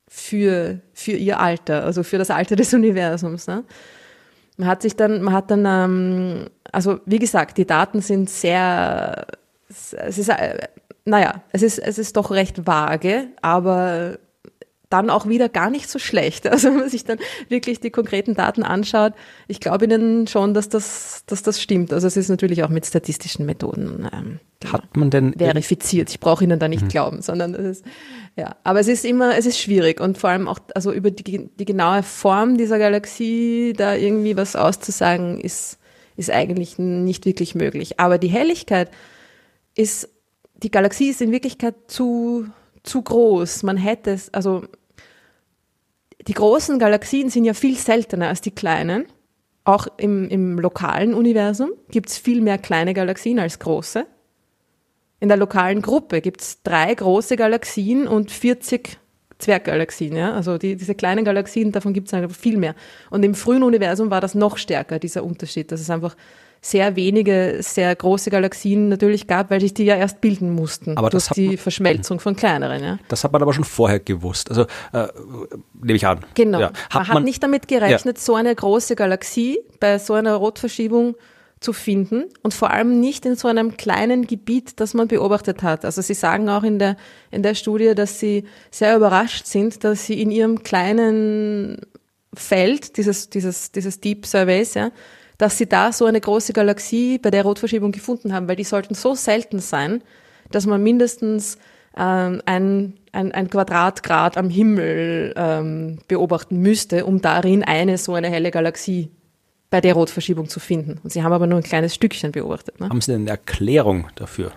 für, 0.08 0.80
für 0.92 1.12
ihr 1.12 1.40
Alter, 1.40 1.84
also 1.84 2.02
für 2.02 2.18
das 2.18 2.30
Alter 2.30 2.56
des 2.56 2.72
Universums. 2.74 3.46
Ne? 3.46 3.64
Man 4.56 4.68
hat 4.68 4.82
sich 4.82 4.96
dann, 4.96 5.22
man 5.22 5.34
hat 5.34 5.50
dann, 5.50 5.64
ähm, 5.66 6.50
also 6.70 7.00
wie 7.06 7.18
gesagt, 7.18 7.58
die 7.58 7.66
Daten 7.66 8.00
sind 8.00 8.28
sehr, 8.28 9.26
es 9.68 10.18
ist, 10.18 10.28
äh, 10.28 10.58
naja, 11.04 11.42
es 11.52 11.62
ist, 11.62 11.78
es 11.78 11.98
ist 11.98 12.16
doch 12.16 12.30
recht 12.30 12.66
vage, 12.66 13.28
aber 13.40 14.18
dann 14.90 15.08
auch 15.08 15.26
wieder 15.26 15.48
gar 15.48 15.70
nicht 15.70 15.88
so 15.88 15.98
schlecht. 15.98 16.46
Also 16.50 16.68
wenn 16.68 16.80
man 16.80 16.90
sich 16.90 17.04
dann 17.04 17.18
wirklich 17.48 17.80
die 17.80 17.90
konkreten 17.90 18.34
Daten 18.34 18.62
anschaut, 18.62 19.14
ich 19.48 19.60
glaube 19.60 19.86
Ihnen 19.86 20.26
schon, 20.26 20.52
dass 20.52 20.68
das, 20.68 21.22
dass 21.26 21.42
das 21.42 21.62
stimmt. 21.62 21.92
Also 21.92 22.06
es 22.06 22.16
ist 22.16 22.28
natürlich 22.28 22.64
auch 22.64 22.68
mit 22.68 22.84
statistischen 22.84 23.46
Methoden 23.46 24.08
ähm, 24.12 24.40
hat 24.70 24.96
man 24.96 25.10
denn 25.10 25.32
verifiziert. 25.38 26.10
Ich 26.10 26.20
brauche 26.20 26.44
Ihnen 26.44 26.58
da 26.58 26.68
nicht 26.68 26.82
mhm. 26.82 26.88
glauben, 26.88 27.22
sondern 27.22 27.54
es 27.54 27.78
ist 27.78 27.84
ja. 28.36 28.56
Aber 28.64 28.80
es 28.80 28.88
ist 28.88 29.04
immer, 29.04 29.38
es 29.38 29.46
ist 29.46 29.58
schwierig 29.58 30.00
und 30.00 30.18
vor 30.18 30.30
allem 30.30 30.48
auch 30.48 30.58
also 30.74 30.92
über 30.92 31.10
die, 31.10 31.48
die 31.48 31.64
genaue 31.64 32.02
Form 32.02 32.58
dieser 32.58 32.78
Galaxie 32.78 33.72
da 33.74 33.94
irgendwie 33.94 34.36
was 34.36 34.56
auszusagen 34.56 35.40
ist 35.40 35.78
ist 36.16 36.30
eigentlich 36.30 36.78
nicht 36.78 37.24
wirklich 37.24 37.54
möglich. 37.54 37.98
Aber 37.98 38.18
die 38.18 38.28
Helligkeit 38.28 38.90
ist 39.74 40.10
die 40.62 40.70
Galaxie 40.70 41.08
ist 41.08 41.22
in 41.22 41.32
Wirklichkeit 41.32 41.74
zu 41.86 42.46
zu 42.82 43.02
groß. 43.02 43.62
Man 43.62 43.76
hätte 43.76 44.10
es, 44.10 44.32
also 44.32 44.64
die 46.30 46.34
großen 46.34 46.78
Galaxien 46.78 47.28
sind 47.28 47.44
ja 47.44 47.54
viel 47.54 47.76
seltener 47.76 48.28
als 48.28 48.40
die 48.40 48.52
kleinen. 48.52 49.06
Auch 49.64 49.88
im, 49.96 50.28
im 50.28 50.60
lokalen 50.60 51.12
Universum 51.12 51.70
gibt 51.90 52.08
es 52.08 52.18
viel 52.18 52.40
mehr 52.40 52.56
kleine 52.56 52.94
Galaxien 52.94 53.40
als 53.40 53.58
große. 53.58 54.06
In 55.18 55.26
der 55.26 55.36
lokalen 55.36 55.82
Gruppe 55.82 56.20
gibt 56.20 56.40
es 56.40 56.62
drei 56.62 56.94
große 56.94 57.34
Galaxien 57.34 58.06
und 58.06 58.30
40 58.30 59.00
Zwerggalaxien. 59.38 60.14
Ja? 60.14 60.32
Also 60.32 60.56
die, 60.56 60.76
diese 60.76 60.94
kleinen 60.94 61.24
Galaxien, 61.24 61.72
davon 61.72 61.94
gibt 61.94 62.06
es 62.06 62.14
einfach 62.14 62.36
viel 62.36 62.58
mehr. 62.58 62.76
Und 63.10 63.24
im 63.24 63.34
frühen 63.34 63.64
Universum 63.64 64.12
war 64.12 64.20
das 64.20 64.36
noch 64.36 64.56
stärker, 64.56 65.00
dieser 65.00 65.24
Unterschied. 65.24 65.72
Das 65.72 65.80
ist 65.80 65.90
einfach 65.90 66.14
sehr 66.60 66.94
wenige, 66.94 67.58
sehr 67.60 67.94
große 67.94 68.30
Galaxien 68.30 68.88
natürlich 68.88 69.26
gab, 69.26 69.50
weil 69.50 69.60
sich 69.60 69.72
die 69.72 69.84
ja 69.84 69.96
erst 69.96 70.20
bilden 70.20 70.50
mussten 70.50 70.96
aber 70.96 71.08
durch 71.08 71.28
die 71.28 71.48
man, 71.48 71.58
Verschmelzung 71.58 72.20
von 72.20 72.36
kleineren. 72.36 72.82
Ja. 72.82 72.98
Das 73.08 73.24
hat 73.24 73.32
man 73.32 73.40
aber 73.40 73.54
schon 73.54 73.64
vorher 73.64 73.98
gewusst. 73.98 74.50
Also 74.50 74.66
äh, 74.92 75.08
nehme 75.80 75.96
ich 75.96 76.06
an. 76.06 76.20
Genau. 76.34 76.60
Ja. 76.60 76.66
Hat 76.66 76.94
man, 76.94 77.06
man 77.06 77.16
hat 77.16 77.24
nicht 77.24 77.42
damit 77.42 77.66
gerechnet, 77.66 78.18
ja. 78.18 78.22
so 78.22 78.34
eine 78.34 78.54
große 78.54 78.94
Galaxie 78.94 79.58
bei 79.80 79.98
so 79.98 80.14
einer 80.14 80.34
Rotverschiebung 80.34 81.16
zu 81.60 81.72
finden 81.74 82.24
und 82.42 82.54
vor 82.54 82.70
allem 82.70 83.00
nicht 83.00 83.26
in 83.26 83.36
so 83.36 83.46
einem 83.46 83.76
kleinen 83.76 84.26
Gebiet, 84.26 84.80
das 84.80 84.94
man 84.94 85.08
beobachtet 85.08 85.62
hat. 85.62 85.84
Also 85.84 86.00
Sie 86.00 86.14
sagen 86.14 86.48
auch 86.48 86.62
in 86.62 86.78
der, 86.78 86.96
in 87.30 87.42
der 87.42 87.54
Studie, 87.54 87.94
dass 87.94 88.18
Sie 88.18 88.44
sehr 88.70 88.96
überrascht 88.96 89.46
sind, 89.46 89.84
dass 89.84 90.06
Sie 90.06 90.20
in 90.20 90.30
Ihrem 90.30 90.62
kleinen 90.62 91.82
Feld 92.32 92.96
dieses, 92.96 93.28
dieses, 93.28 93.72
dieses 93.72 94.00
Deep 94.00 94.24
Surveys, 94.24 94.74
ja, 94.74 94.90
dass 95.40 95.56
sie 95.56 95.66
da 95.66 95.90
so 95.90 96.04
eine 96.04 96.20
große 96.20 96.52
Galaxie 96.52 97.16
bei 97.16 97.30
der 97.30 97.44
Rotverschiebung 97.44 97.92
gefunden 97.92 98.34
haben, 98.34 98.46
weil 98.46 98.56
die 98.56 98.64
sollten 98.64 98.94
so 98.94 99.14
selten 99.14 99.58
sein, 99.58 100.02
dass 100.50 100.66
man 100.66 100.82
mindestens 100.82 101.56
ähm, 101.96 102.42
ein, 102.44 102.98
ein, 103.12 103.32
ein 103.32 103.48
Quadratgrad 103.48 104.36
am 104.36 104.50
Himmel 104.50 105.32
ähm, 105.36 105.98
beobachten 106.08 106.58
müsste, 106.58 107.06
um 107.06 107.22
darin 107.22 107.64
eine 107.64 107.96
so 107.96 108.12
eine 108.12 108.28
helle 108.28 108.50
Galaxie 108.50 109.10
bei 109.70 109.80
der 109.80 109.94
Rotverschiebung 109.94 110.50
zu 110.50 110.60
finden. 110.60 111.00
Und 111.02 111.10
sie 111.10 111.22
haben 111.22 111.32
aber 111.32 111.46
nur 111.46 111.58
ein 111.58 111.64
kleines 111.64 111.94
Stückchen 111.94 112.32
beobachtet. 112.32 112.78
Ne? 112.78 112.90
Haben 112.90 113.00
Sie 113.00 113.12
denn 113.12 113.22
eine 113.22 113.30
Erklärung 113.30 114.08
dafür? 114.16 114.52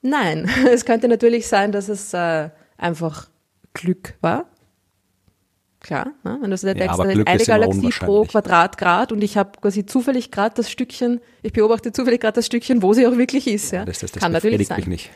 Nein, 0.00 0.48
es 0.72 0.86
könnte 0.86 1.08
natürlich 1.08 1.46
sein, 1.46 1.72
dass 1.72 1.90
es 1.90 2.14
äh, 2.14 2.48
einfach 2.78 3.28
Glück 3.74 4.14
war. 4.22 4.46
Klar, 5.86 6.08
ne? 6.24 6.38
wenn 6.40 6.50
du 6.50 6.56
so 6.56 6.66
Ja, 6.66 6.74
denkst, 6.74 6.98
eine 6.98 7.44
Galaxie 7.44 7.90
pro. 7.90 8.24
Quadratgrad 8.24 9.12
und 9.12 9.22
ich 9.22 9.36
habe 9.36 9.52
quasi 9.60 9.86
zufällig 9.86 10.32
gerade 10.32 10.54
das 10.56 10.68
Stückchen, 10.68 11.20
ich 11.42 11.52
beobachte 11.52 11.92
zufällig 11.92 12.20
gerade 12.20 12.34
das 12.34 12.46
Stückchen, 12.46 12.82
wo 12.82 12.92
sie 12.92 13.06
auch 13.06 13.16
wirklich 13.16 13.46
ist. 13.46 13.70
Ja? 13.70 13.84
Das, 13.84 14.00
das, 14.00 14.10
das 14.10 14.20
Kann 14.20 14.32
natürlich 14.32 14.66
sein. 14.66 14.78
mich 14.78 14.86
nicht. 14.88 15.10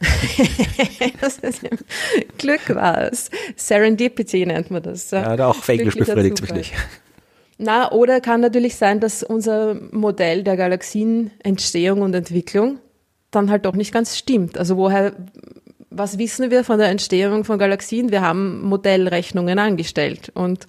Das 1.20 1.38
ist, 1.38 1.62
Glück 2.38 2.74
war 2.74 3.12
es. 3.12 3.30
Serendipity 3.56 4.46
nennt 4.46 4.70
man 4.70 4.82
das. 4.82 5.10
Ja, 5.10 5.36
da 5.36 5.48
auch 5.48 5.58
auf 5.58 5.68
Englisch 5.68 5.94
befriedigt 5.96 6.40
mich 6.40 6.52
nicht. 6.52 6.72
Na, 7.58 7.90
oder 7.90 8.20
kann 8.20 8.40
natürlich 8.40 8.76
sein, 8.76 9.00
dass 9.00 9.22
unser 9.24 9.74
Modell 9.90 10.44
der 10.44 10.56
Galaxienentstehung 10.56 12.02
und 12.02 12.14
Entwicklung 12.14 12.78
dann 13.30 13.50
halt 13.50 13.66
doch 13.66 13.74
nicht 13.74 13.92
ganz 13.92 14.16
stimmt. 14.16 14.56
Also 14.56 14.76
woher, 14.76 15.12
was 15.90 16.18
wissen 16.18 16.50
wir 16.50 16.64
von 16.64 16.78
der 16.78 16.88
Entstehung 16.88 17.44
von 17.44 17.58
Galaxien? 17.58 18.10
Wir 18.10 18.20
haben 18.20 18.62
Modellrechnungen 18.62 19.58
angestellt 19.58 20.30
und 20.34 20.66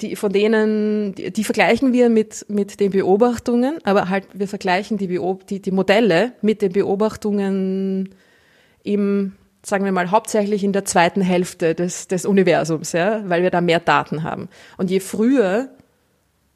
die, 0.00 0.16
von 0.16 0.32
denen, 0.32 1.14
die, 1.14 1.32
die 1.32 1.44
vergleichen 1.44 1.92
wir 1.92 2.08
mit, 2.08 2.46
mit 2.48 2.80
den 2.80 2.90
Beobachtungen, 2.90 3.78
aber 3.84 4.08
halt, 4.08 4.26
wir 4.32 4.48
vergleichen 4.48 4.98
die, 4.98 5.06
Beob 5.06 5.46
die, 5.46 5.60
die 5.60 5.70
Modelle 5.70 6.32
mit 6.42 6.62
den 6.62 6.72
Beobachtungen 6.72 8.14
im, 8.82 9.32
sagen 9.62 9.84
wir 9.84 9.92
mal, 9.92 10.10
hauptsächlich 10.10 10.64
in 10.64 10.72
der 10.72 10.84
zweiten 10.84 11.20
Hälfte 11.20 11.74
des, 11.74 12.08
des 12.08 12.26
Universums, 12.26 12.92
ja, 12.92 13.22
weil 13.28 13.42
wir 13.42 13.50
da 13.50 13.60
mehr 13.60 13.80
Daten 13.80 14.24
haben. 14.24 14.48
Und 14.76 14.90
je 14.90 15.00
früher 15.00 15.70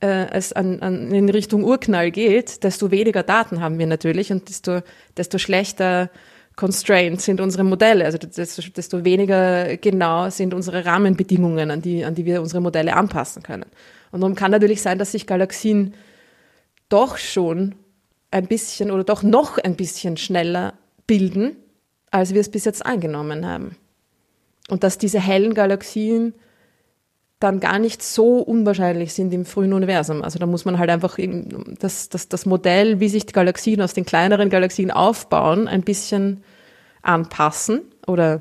äh, 0.01 0.31
es 0.31 0.53
an, 0.53 0.81
an, 0.81 1.13
in 1.13 1.29
Richtung 1.29 1.65
Urknall 1.65 2.11
geht, 2.11 2.65
desto 2.65 2.91
weniger 2.91 3.23
Daten 3.23 3.61
haben 3.61 3.79
wir 3.79 3.87
natürlich 3.87 4.33
und 4.33 4.49
desto, 4.49 4.81
desto 5.17 5.39
schlechter 5.39 6.11
constrained 6.59 7.21
sind 7.21 7.41
unsere 7.41 7.63
Modelle, 7.63 8.05
also 8.05 8.19
desto, 8.19 9.05
weniger 9.05 9.77
genau 9.77 10.29
sind 10.29 10.53
unsere 10.53 10.85
Rahmenbedingungen, 10.85 11.71
an 11.71 11.81
die, 11.81 12.05
an 12.05 12.17
die 12.17 12.25
wir 12.25 12.43
unsere 12.43 12.61
Modelle 12.61 12.97
anpassen 12.97 13.45
können. 13.45 13.67
Und 14.11 14.23
darum 14.23 14.35
kann 14.35 14.51
natürlich 14.51 14.83
sein, 14.83 14.99
dass 14.99 15.13
sich 15.13 15.29
Galaxien 15.29 15.95
doch 16.89 17.17
schon 17.17 17.77
ein 18.33 18.49
bisschen 18.49 18.91
oder 18.91 19.05
doch 19.05 19.23
noch 19.23 19.59
ein 19.59 19.77
bisschen 19.77 20.17
schneller 20.17 20.75
bilden, 21.07 21.57
als 22.11 22.35
wir 22.35 22.41
es 22.41 22.51
bis 22.51 22.65
jetzt 22.65 22.85
angenommen 22.85 23.47
haben. 23.47 23.77
Und 24.69 24.83
dass 24.83 24.99
diese 24.99 25.21
hellen 25.21 25.55
Galaxien 25.55 26.35
dann 27.41 27.61
gar 27.61 27.79
nicht 27.79 28.03
so 28.03 28.39
unwahrscheinlich 28.39 29.15
sind 29.15 29.33
im 29.33 29.45
frühen 29.45 29.73
Universum. 29.73 30.23
Also 30.23 30.39
da 30.39 30.47
muss 30.47 30.65
man 30.65 30.79
halt 30.79 30.91
einfach 30.91 31.19
das, 31.79 32.09
das, 32.09 32.29
das 32.29 32.47
Modell, 32.47 32.99
wie 32.99 33.09
sich 33.09 33.27
die 33.27 33.33
Galaxien 33.33 33.81
aus 33.81 33.95
den 33.95 34.05
kleineren 34.05 34.51
Galaxien 34.51 34.91
aufbauen, 34.91 35.69
ein 35.69 35.83
bisschen 35.83 36.43
anpassen 37.03 37.83
oder 38.07 38.41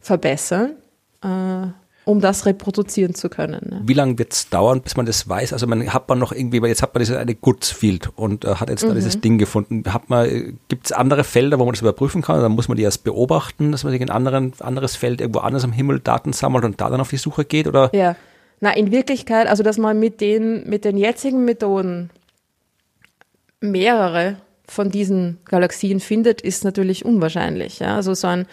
verbessern, 0.00 0.76
äh, 1.22 1.66
um 2.08 2.20
das 2.20 2.46
reproduzieren 2.46 3.14
zu 3.14 3.28
können. 3.28 3.60
Ne? 3.68 3.82
Wie 3.84 3.92
lange 3.92 4.18
wird 4.18 4.32
es 4.32 4.48
dauern, 4.48 4.80
bis 4.80 4.96
man 4.96 5.04
das 5.06 5.28
weiß? 5.28 5.52
Also 5.52 5.66
man 5.66 5.92
hat 5.92 6.08
man 6.08 6.18
noch 6.18 6.32
irgendwie, 6.32 6.62
weil 6.62 6.70
jetzt 6.70 6.80
hat 6.82 6.94
man 6.94 7.00
dieses 7.00 7.16
eine 7.16 7.34
Goodsfield 7.34 8.10
und 8.16 8.44
äh, 8.44 8.54
hat 8.54 8.70
jetzt 8.70 8.82
da 8.84 8.88
Mhm. 8.88 8.94
dieses 8.94 9.20
Ding 9.20 9.36
gefunden. 9.38 9.82
Hat 9.92 10.08
man, 10.08 10.58
gibt 10.68 10.86
es 10.86 10.92
andere 10.92 11.22
Felder, 11.22 11.58
wo 11.58 11.64
man 11.64 11.74
das 11.74 11.82
überprüfen 11.82 12.22
kann? 12.22 12.40
Dann 12.40 12.52
muss 12.52 12.66
man 12.68 12.76
die 12.78 12.82
erst 12.82 13.04
beobachten, 13.04 13.72
dass 13.72 13.84
man 13.84 13.92
sich 13.92 14.00
in 14.00 14.08
ein 14.08 14.16
anderen, 14.16 14.52
anderes 14.60 14.96
Feld 14.96 15.20
irgendwo 15.20 15.40
anders 15.40 15.64
am 15.64 15.72
Himmel 15.72 16.00
Daten 16.00 16.32
sammelt 16.32 16.64
und 16.64 16.80
da 16.80 16.88
dann 16.88 17.00
auf 17.00 17.10
die 17.10 17.18
Suche 17.18 17.44
geht? 17.44 17.66
Oder 17.66 17.90
Ja. 17.94 18.16
Na, 18.60 18.74
in 18.76 18.90
Wirklichkeit, 18.90 19.46
also 19.46 19.62
dass 19.62 19.78
man 19.78 20.00
mit 20.00 20.20
den, 20.20 20.68
mit 20.68 20.84
den 20.84 20.96
jetzigen 20.96 21.44
Methoden 21.44 22.10
mehrere 23.60 24.36
von 24.66 24.90
diesen 24.90 25.38
Galaxien 25.44 26.00
findet, 26.00 26.40
ist 26.40 26.64
natürlich 26.64 27.04
unwahrscheinlich. 27.04 27.78
Ja? 27.78 27.96
Also 27.96 28.14
so 28.14 28.26
ein, 28.26 28.46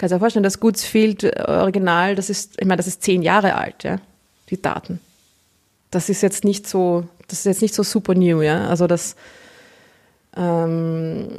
kannst 0.00 0.12
du 0.12 0.16
dir 0.16 0.20
vorstellen, 0.20 0.42
das 0.42 0.60
Goodsfield 0.60 1.24
äh, 1.24 1.44
Original, 1.46 2.14
das 2.14 2.30
ist, 2.30 2.58
ich 2.58 2.66
meine, 2.66 2.78
das 2.78 2.86
ist 2.86 3.02
zehn 3.02 3.20
Jahre 3.20 3.54
alt, 3.54 3.84
ja, 3.84 3.98
die 4.48 4.60
Daten. 4.60 4.98
Das 5.90 6.08
ist 6.08 6.22
jetzt 6.22 6.42
nicht 6.42 6.66
so, 6.66 7.04
das 7.28 7.40
ist 7.40 7.44
jetzt 7.44 7.62
nicht 7.62 7.74
so 7.74 7.82
super 7.82 8.14
new, 8.14 8.40
ja. 8.40 8.66
Also 8.68 8.86
das, 8.86 9.14
ähm, 10.34 11.38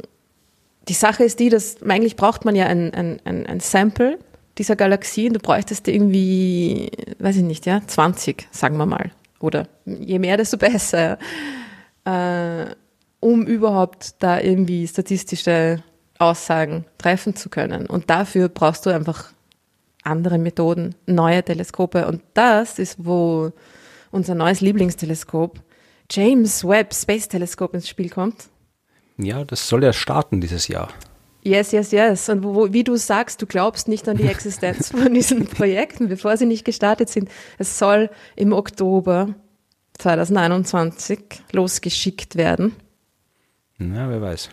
die 0.88 0.92
Sache 0.92 1.24
ist 1.24 1.40
die, 1.40 1.48
dass 1.48 1.82
eigentlich 1.82 2.14
braucht 2.14 2.44
man 2.44 2.54
ja 2.54 2.66
ein, 2.66 2.94
ein, 2.94 3.20
ein, 3.24 3.46
ein 3.46 3.60
Sample 3.60 4.18
dieser 4.58 4.76
Galaxien. 4.76 5.32
Du 5.32 5.40
bräuchtest 5.40 5.88
irgendwie, 5.88 6.90
weiß 7.18 7.36
ich 7.36 7.42
nicht, 7.42 7.66
ja, 7.66 7.82
20, 7.84 8.46
sagen 8.52 8.76
wir 8.76 8.86
mal. 8.86 9.10
Oder 9.40 9.66
je 9.84 10.20
mehr, 10.20 10.36
desto 10.36 10.56
besser. 10.56 11.18
Äh, 12.04 12.66
um 13.18 13.44
überhaupt 13.46 14.14
da 14.20 14.40
irgendwie 14.40 14.86
statistische 14.86 15.82
Aussagen 16.22 16.84
treffen 16.98 17.34
zu 17.36 17.48
können. 17.48 17.86
Und 17.86 18.10
dafür 18.10 18.48
brauchst 18.48 18.86
du 18.86 18.90
einfach 18.90 19.32
andere 20.02 20.38
Methoden, 20.38 20.94
neue 21.06 21.42
Teleskope. 21.42 22.06
Und 22.06 22.22
das 22.34 22.78
ist, 22.78 23.04
wo 23.04 23.52
unser 24.10 24.34
neues 24.34 24.60
Lieblingsteleskop, 24.60 25.60
James 26.10 26.66
Webb 26.66 26.94
Space 26.94 27.28
Telescope, 27.28 27.76
ins 27.76 27.88
Spiel 27.88 28.10
kommt. 28.10 28.48
ja, 29.16 29.44
das 29.44 29.68
soll 29.68 29.82
ja 29.84 29.92
starten 29.92 30.40
dieses 30.40 30.68
Jahr. 30.68 30.88
Yes, 31.44 31.72
yes, 31.72 31.90
yes. 31.90 32.28
Und 32.28 32.44
wo, 32.44 32.72
wie 32.72 32.84
du 32.84 32.96
sagst, 32.96 33.42
du 33.42 33.46
glaubst 33.46 33.88
nicht 33.88 34.08
an 34.08 34.16
die 34.16 34.26
Existenz 34.28 34.90
von 34.90 35.12
diesen 35.12 35.46
Projekten, 35.46 36.08
bevor 36.08 36.36
sie 36.36 36.46
nicht 36.46 36.64
gestartet 36.64 37.08
sind. 37.08 37.28
Es 37.58 37.78
soll 37.78 38.10
im 38.36 38.52
Oktober 38.52 39.34
2021 39.98 41.18
losgeschickt 41.52 42.36
werden. 42.36 42.76
Na, 43.78 44.08
wer 44.08 44.20
weiß. 44.20 44.50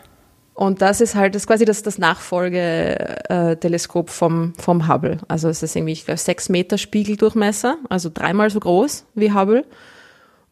Und 0.60 0.82
das 0.82 1.00
ist 1.00 1.14
halt 1.14 1.34
das 1.34 1.46
quasi 1.46 1.64
das, 1.64 1.82
das 1.82 1.96
Nachfolgeteleskop 1.96 4.10
vom, 4.10 4.52
vom 4.58 4.88
Hubble. 4.88 5.16
Also 5.26 5.48
es 5.48 5.62
ist 5.62 5.74
irgendwie, 5.74 5.94
ich 5.94 6.04
glaube, 6.04 6.18
sechs 6.18 6.50
Meter 6.50 6.76
Spiegeldurchmesser, 6.76 7.78
also 7.88 8.10
dreimal 8.12 8.50
so 8.50 8.60
groß 8.60 9.06
wie 9.14 9.32
Hubble. 9.32 9.64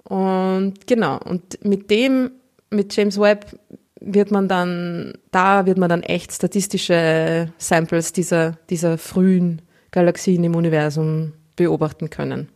Und 0.04 0.86
genau, 0.86 1.18
und 1.18 1.62
mit 1.62 1.90
dem, 1.90 2.30
mit 2.70 2.96
James 2.96 3.20
Webb 3.20 3.54
wird 4.00 4.30
man 4.30 4.48
dann, 4.48 5.12
da 5.30 5.66
wird 5.66 5.76
man 5.76 5.90
dann 5.90 6.02
echt 6.02 6.32
statistische 6.32 7.52
Samples 7.58 8.14
dieser, 8.14 8.52
dieser 8.70 8.96
frühen 8.96 9.60
Galaxien 9.90 10.42
im 10.42 10.54
Universum 10.54 11.34
beobachten 11.54 12.08
können. 12.08 12.48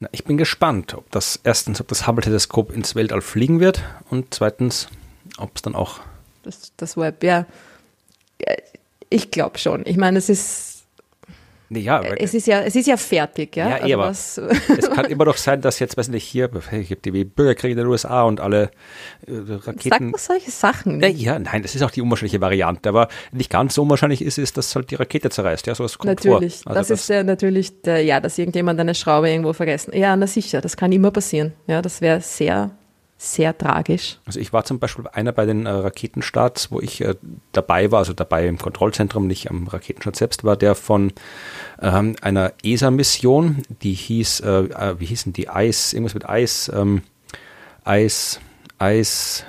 Na, 0.00 0.08
ich 0.10 0.24
bin 0.24 0.38
gespannt, 0.38 0.94
ob 0.94 1.08
das 1.12 1.38
erstens, 1.44 1.80
ob 1.80 1.86
das 1.86 2.08
Hubble-Teleskop 2.08 2.72
ins 2.72 2.96
Weltall 2.96 3.20
fliegen 3.20 3.60
wird 3.60 3.84
und 4.10 4.34
zweitens, 4.34 4.88
ob 5.38 5.50
es 5.54 5.62
dann 5.62 5.74
auch 5.74 6.00
Das, 6.42 6.72
das 6.76 6.96
Webb, 6.96 7.22
ja. 7.24 7.46
Ich 9.10 9.30
glaube 9.30 9.58
schon. 9.58 9.84
Ich 9.86 9.96
meine, 9.96 10.18
es 10.18 10.28
ist, 10.28 10.78
ja, 11.70 12.00
es 12.00 12.32
ist 12.32 12.46
ja, 12.46 12.62
es 12.62 12.74
ist 12.76 12.86
ja 12.86 12.96
fertig, 12.96 13.54
ja. 13.56 13.68
Ja, 13.68 13.86
eh, 13.86 13.94
aber 13.94 14.04
was, 14.04 14.38
es 14.38 14.90
kann 14.90 15.04
immer 15.06 15.26
doch 15.26 15.36
sein, 15.36 15.60
dass 15.60 15.78
jetzt, 15.80 15.98
weiß 15.98 16.08
nicht, 16.08 16.24
hier, 16.24 16.50
es 16.72 16.88
gibt 16.88 17.04
die 17.04 17.24
Bürgerkriege 17.24 17.72
in 17.72 17.78
den 17.78 17.86
USA 17.86 18.22
und 18.22 18.40
alle 18.40 18.70
äh, 19.26 19.32
Raketen. 19.48 20.12
doch 20.12 20.18
solche 20.18 20.50
Sachen. 20.50 21.00
Ja, 21.00 21.08
ja, 21.08 21.38
nein, 21.38 21.62
das 21.62 21.74
ist 21.74 21.82
auch 21.82 21.90
die 21.90 22.00
unwahrscheinliche 22.00 22.40
Variante, 22.40 22.88
aber 22.88 23.08
nicht 23.32 23.50
ganz 23.50 23.74
so 23.74 23.82
unwahrscheinlich 23.82 24.22
ist 24.22 24.38
es, 24.38 24.54
dass 24.54 24.74
halt 24.74 24.90
die 24.90 24.94
Rakete 24.94 25.28
zerreißt. 25.28 25.66
Ja, 25.66 25.74
sowas 25.74 25.98
kommt 25.98 26.06
Natürlich. 26.06 26.62
vor. 26.62 26.74
Also 26.74 26.94
das, 26.94 27.00
ist 27.02 27.08
ja 27.10 27.22
natürlich, 27.22 27.82
der, 27.82 28.02
ja, 28.02 28.20
dass 28.20 28.38
irgendjemand 28.38 28.80
eine 28.80 28.94
Schraube 28.94 29.28
irgendwo 29.28 29.52
vergessen. 29.52 29.94
Ja, 29.94 30.16
na 30.16 30.26
sicher, 30.26 30.62
das 30.62 30.76
kann 30.76 30.90
immer 30.90 31.10
passieren. 31.10 31.52
Ja, 31.66 31.82
das 31.82 32.00
wäre 32.00 32.22
sehr, 32.22 32.70
sehr 33.20 33.58
tragisch. 33.58 34.18
Also 34.26 34.38
ich 34.38 34.52
war 34.52 34.64
zum 34.64 34.78
Beispiel 34.78 35.06
einer 35.12 35.32
bei 35.32 35.44
den 35.44 35.66
äh, 35.66 35.70
Raketenstarts, 35.70 36.70
wo 36.70 36.80
ich 36.80 37.00
äh, 37.00 37.16
dabei 37.50 37.90
war, 37.90 37.98
also 37.98 38.12
dabei 38.12 38.46
im 38.46 38.58
Kontrollzentrum, 38.58 39.26
nicht 39.26 39.50
am 39.50 39.66
Raketenstart 39.66 40.14
selbst, 40.14 40.44
war 40.44 40.56
der 40.56 40.76
von 40.76 41.12
ähm, 41.82 42.14
einer 42.22 42.52
ESA-Mission, 42.62 43.64
die 43.82 43.94
hieß, 43.94 44.40
äh, 44.40 44.48
äh, 44.48 45.00
wie 45.00 45.06
hießen 45.06 45.32
die, 45.32 45.48
Eis, 45.48 45.92
irgendwas 45.92 46.14
mit 46.14 46.28
Eis, 46.28 46.70
ähm, 46.72 47.02
Eis, 47.84 48.38
Eis, 48.78 49.44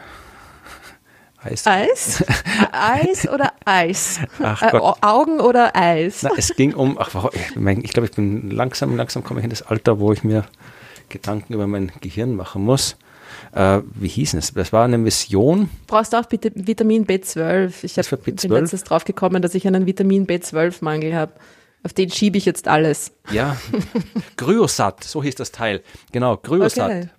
Eis. 1.41 1.67
Eis? 1.67 2.26
Eis 2.72 3.30
oder 3.30 3.53
Eis? 3.65 4.20
Ach 4.41 4.61
Äh, 4.61 4.72
Gott. 4.72 4.97
Augen 5.01 5.39
oder 5.39 5.76
Eis? 5.76 6.24
Na, 6.24 6.32
es 6.36 6.53
ging 6.55 6.74
um, 6.74 6.97
ach, 6.99 7.30
ich 7.34 7.93
glaube, 7.93 8.07
ich 8.07 8.15
bin 8.15 8.49
langsam, 8.49 8.97
langsam 8.97 9.24
komme 9.24 9.39
ich 9.39 9.43
in 9.45 9.49
das 9.51 9.61
Alter, 9.61 9.99
wo 9.99 10.11
ich 10.11 10.24
mir 10.24 10.45
Gedanken 11.07 11.53
über 11.53 11.67
mein 11.67 11.91
Gehirn 12.01 12.36
machen 12.36 12.63
muss. 12.63 12.97
Äh, 13.54 13.82
wie 13.95 14.08
hieß 14.08 14.36
es? 14.36 14.54
Das 14.54 14.74
war 14.74 14.86
eine 14.86 14.97
Mission. 14.97 15.70
Brauchst 15.88 16.14
du 16.14 16.18
auch 16.18 16.26
bitte 16.26 16.52
Vitamin 16.56 17.06
B12? 17.06 17.84
Ich 17.84 17.97
hab, 17.97 18.24
bin 18.24 18.36
B12? 18.36 18.54
letztens 18.54 18.84
drauf 18.84 19.06
gekommen, 19.06 19.41
dass 19.41 19.56
ich 19.56 19.66
einen 19.68 19.86
Vitamin 19.86 20.28
B12-Mangel 20.28 21.16
habe. 21.16 21.34
Auf 21.84 21.93
den 21.93 22.12
schiebe 22.12 22.38
ich 22.38 22.45
jetzt 22.45 22.68
alles. 22.68 23.12
Ja, 23.32 23.56
Gryosat, 24.38 25.04
so 25.04 25.24
hieß 25.24 25.36
das 25.36 25.52
Teil. 25.52 25.82
Genau, 26.12 26.38
Gryosat. 26.38 26.89
Okay. 26.89 27.10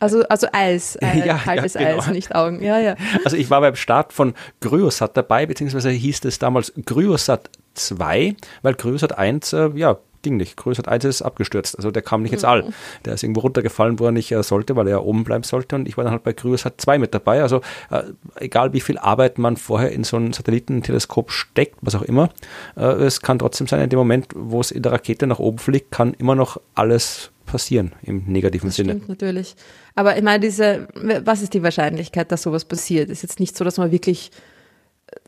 Also, 0.00 0.22
also 0.28 0.46
Eis, 0.52 0.96
äh, 1.02 1.26
Ja, 1.26 1.46
halbes 1.46 1.74
ja, 1.74 1.80
genau. 1.80 1.98
Eis, 2.02 2.08
nicht 2.08 2.34
Augen. 2.34 2.62
Ja, 2.62 2.78
ja. 2.78 2.96
Also 3.24 3.36
ich 3.36 3.48
war 3.50 3.60
beim 3.60 3.76
Start 3.76 4.12
von 4.12 4.34
Gryosat 4.60 5.16
dabei, 5.16 5.46
beziehungsweise 5.46 5.90
hieß 5.90 6.24
es 6.24 6.38
damals 6.38 6.72
Gryosat 6.84 7.50
2, 7.74 8.36
weil 8.62 8.74
Gryosat 8.74 9.16
1 9.16 9.52
äh, 9.52 9.70
ja 9.74 9.98
ging 10.24 10.36
nicht. 10.36 10.56
Größer 10.56 10.88
1 10.88 11.04
ist 11.04 11.22
abgestürzt. 11.22 11.76
Also 11.76 11.92
der 11.92 12.02
kam 12.02 12.22
nicht 12.22 12.32
ins 12.32 12.42
All. 12.44 12.64
Der 13.04 13.14
ist 13.14 13.22
irgendwo 13.22 13.42
runtergefallen, 13.42 14.00
wo 14.00 14.06
er 14.06 14.12
nicht 14.12 14.32
äh, 14.32 14.42
sollte, 14.42 14.74
weil 14.74 14.88
er 14.88 15.04
oben 15.04 15.22
bleiben 15.22 15.44
sollte. 15.44 15.76
Und 15.76 15.86
ich 15.86 15.96
war 15.96 16.02
dann 16.02 16.12
halt 16.12 16.24
bei 16.24 16.32
CureSat 16.32 16.80
2 16.80 16.98
mit 16.98 17.14
dabei. 17.14 17.42
Also 17.42 17.60
äh, 17.90 18.02
egal 18.40 18.72
wie 18.72 18.80
viel 18.80 18.98
Arbeit 18.98 19.38
man 19.38 19.56
vorher 19.56 19.92
in 19.92 20.02
so 20.02 20.16
ein 20.16 20.32
Satellitenteleskop 20.32 21.30
steckt, 21.30 21.76
was 21.82 21.94
auch 21.94 22.02
immer, 22.02 22.30
äh, 22.76 22.82
es 22.82 23.20
kann 23.20 23.38
trotzdem 23.38 23.68
sein, 23.68 23.80
in 23.80 23.90
dem 23.90 23.98
Moment, 24.00 24.26
wo 24.34 24.60
es 24.60 24.72
in 24.72 24.82
der 24.82 24.90
Rakete 24.90 25.26
nach 25.28 25.38
oben 25.38 25.58
fliegt, 25.58 25.92
kann 25.92 26.14
immer 26.14 26.34
noch 26.34 26.60
alles 26.74 27.30
passieren 27.46 27.92
im 28.02 28.24
negativen 28.26 28.70
Das 28.70 28.76
Sinne. 28.76 28.92
stimmt 28.92 29.08
natürlich. 29.08 29.54
Aber 29.94 30.16
ich 30.16 30.22
meine, 30.22 30.40
diese, 30.40 30.88
was 31.24 31.42
ist 31.42 31.54
die 31.54 31.62
Wahrscheinlichkeit, 31.62 32.32
dass 32.32 32.42
sowas 32.42 32.64
passiert? 32.64 33.10
Ist 33.10 33.22
jetzt 33.22 33.38
nicht 33.38 33.56
so, 33.56 33.64
dass 33.64 33.76
man 33.76 33.92
wirklich, 33.92 34.30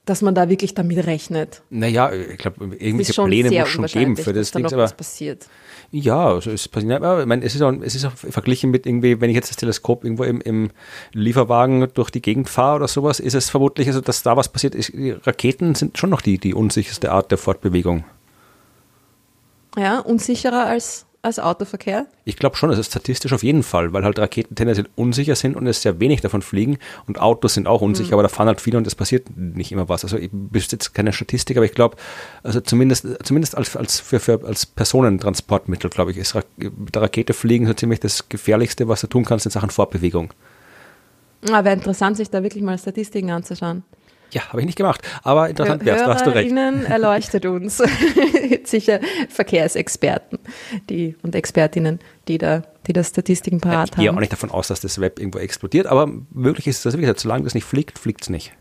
dass 0.05 0.23
man 0.23 0.35
da 0.35 0.49
wirklich 0.49 0.75
damit 0.75 1.07
rechnet. 1.07 1.63
Naja, 1.71 2.13
ich 2.13 2.39
glaube, 2.39 2.77
irgendwelche 2.77 3.13
schon 3.13 3.29
Pläne 3.29 3.51
muss 3.51 3.69
schon 3.69 3.87
geben 3.87 4.17
für 4.17 4.33
das 4.33 4.51
da 4.51 4.59
Ding. 4.59 4.65
noch 4.65 4.73
Aber 4.73 4.83
was 4.83 4.97
passiert. 4.97 5.47
Ja, 5.91 6.37
es 6.37 6.69
passiert. 6.69 7.03
Aber 7.03 7.21
ich 7.21 7.27
meine, 7.27 7.45
es 7.45 7.55
ist 7.55 7.63
auch, 7.63 7.73
es 7.83 7.95
ist 7.95 8.05
auch 8.05 8.13
verglichen 8.13 8.71
mit 8.71 8.87
irgendwie, 8.87 9.21
wenn 9.21 9.31
ich 9.31 9.37
jetzt 9.37 9.51
das 9.51 9.57
Teleskop 9.57 10.05
irgendwo 10.05 10.25
im, 10.25 10.41
im 10.41 10.71
Lieferwagen 11.13 11.89
durch 11.95 12.11
die 12.11 12.23
Gegend 12.23 12.49
fahre 12.49 12.77
oder 12.77 12.89
sowas, 12.89 13.21
ist 13.21 13.35
es 13.35 13.51
vermutlich, 13.51 13.89
also 13.89 14.01
dass 14.01 14.23
da 14.23 14.37
was 14.37 14.49
passiert 14.49 14.75
ist. 14.75 14.93
Die 14.93 15.11
Raketen 15.11 15.75
sind 15.75 15.99
schon 15.99 16.11
noch 16.11 16.21
die, 16.21 16.39
die 16.39 16.55
unsicherste 16.55 17.13
Art 17.13 17.31
der 17.31 17.39
Fortbewegung. 17.39 18.05
Ja, 19.77 19.99
unsicherer 19.99 20.67
als, 20.67 21.06
als 21.27 21.39
Autoverkehr. 21.39 22.07
Ich 22.25 22.37
glaube 22.37 22.57
schon, 22.57 22.71
also 22.71 22.83
statistisch 22.83 23.33
auf 23.33 23.43
jeden 23.43 23.63
Fall, 23.63 23.93
weil 23.93 24.05
halt 24.05 24.19
Raketen 24.19 24.55
tendenziell 24.55 24.89
unsicher 24.95 25.37
sind 25.37 25.57
und 25.57 25.67
es 25.67 25.83
sehr 25.83 26.01
wenig 26.01 26.21
davon 26.21 26.41
fliegen 26.41 26.79
und 27.07 27.21
Autos 27.21 27.55
sind 27.55 27.67
auch 27.67 27.83
unsicher, 27.83 28.15
aber 28.15 28.23
da 28.23 28.29
fahren 28.29 28.47
halt 28.47 28.61
viele 28.61 28.79
und 28.79 28.87
es 28.87 28.95
passiert 28.95 29.37
nicht 29.37 29.73
immer 29.73 29.89
was. 29.89 30.05
Also 30.05 30.17
ich 30.17 30.31
wüsste 30.33 30.77
jetzt 30.77 30.95
keine 30.95 31.13
Statistik, 31.13 31.57
aber 31.57 31.67
ich 31.67 31.73
glaube, 31.73 31.97
also 32.43 32.61
zumindest, 32.61 33.07
zumindest 33.25 33.57
als, 33.57 33.77
als, 33.77 34.01
für, 34.01 34.21
für, 34.21 34.45
als 34.45 34.65
Personentransportmittel, 34.65 35.91
glaube 35.91 36.13
ich, 36.13 36.17
ist 36.17 36.35
Ra 36.35 36.43
mit 36.57 36.95
der 36.95 37.03
Rakete 37.03 37.35
fliegen 37.35 37.67
so 37.67 37.75
ziemlich 37.75 38.01
das 38.01 38.29
Gefährlichste, 38.29 38.89
was 38.89 39.01
du 39.01 39.09
tun 39.09 39.25
kannst 39.25 39.47
in 39.47 39.53
Sachen 39.53 39.71
Fortbewegung. 39.71 40.33
Aber 41.49 41.65
wäre 41.65 41.75
interessant, 41.75 42.17
sich 42.17 42.31
da 42.31 42.43
wirklich 42.43 42.63
mal 42.63 42.79
Statistiken 42.79 43.31
anzuschauen. 43.31 43.85
Ja, 44.33 44.49
habe 44.49 44.61
ich 44.61 44.67
nicht 44.67 44.77
gemacht, 44.77 45.01
aber 45.23 45.49
interessant 45.49 45.85
wär's, 45.85 46.03
da 46.03 46.15
hast 46.15 46.27
du 46.27 46.31
recht. 46.31 46.51
Hörerinnen 46.51 46.85
erleuchtet 46.85 47.47
uns 47.47 47.83
sicher 48.65 49.01
Verkehrsexperten 49.29 50.39
die, 50.91 51.17
und 51.23 51.35
Expertinnen, 51.35 52.01
die 52.29 52.39
da, 52.39 52.63
die 52.87 52.93
da 52.93 53.05
Statistiken 53.05 53.57
Ich 53.57 53.63
parat 53.63 53.97
gehe 53.97 54.11
auch 54.11 54.15
haben. 54.15 54.21
nicht 54.21 54.33
davon 54.33 54.51
aus, 54.51 54.69
dass 54.69 54.81
das 54.81 55.01
Web 55.01 55.21
irgendwo 55.21 55.39
explodiert, 55.39 55.87
aber 55.87 56.09
möglich 56.31 56.67
ist 56.67 56.79
es, 56.79 56.83
dass 56.83 56.95
wirklich, 56.97 57.19
solange 57.21 57.45
das 57.45 57.55
nicht 57.55 57.65
fliegt, 57.65 57.99
fliegt 57.99 58.23
es 58.23 58.31
nicht. 58.31 58.53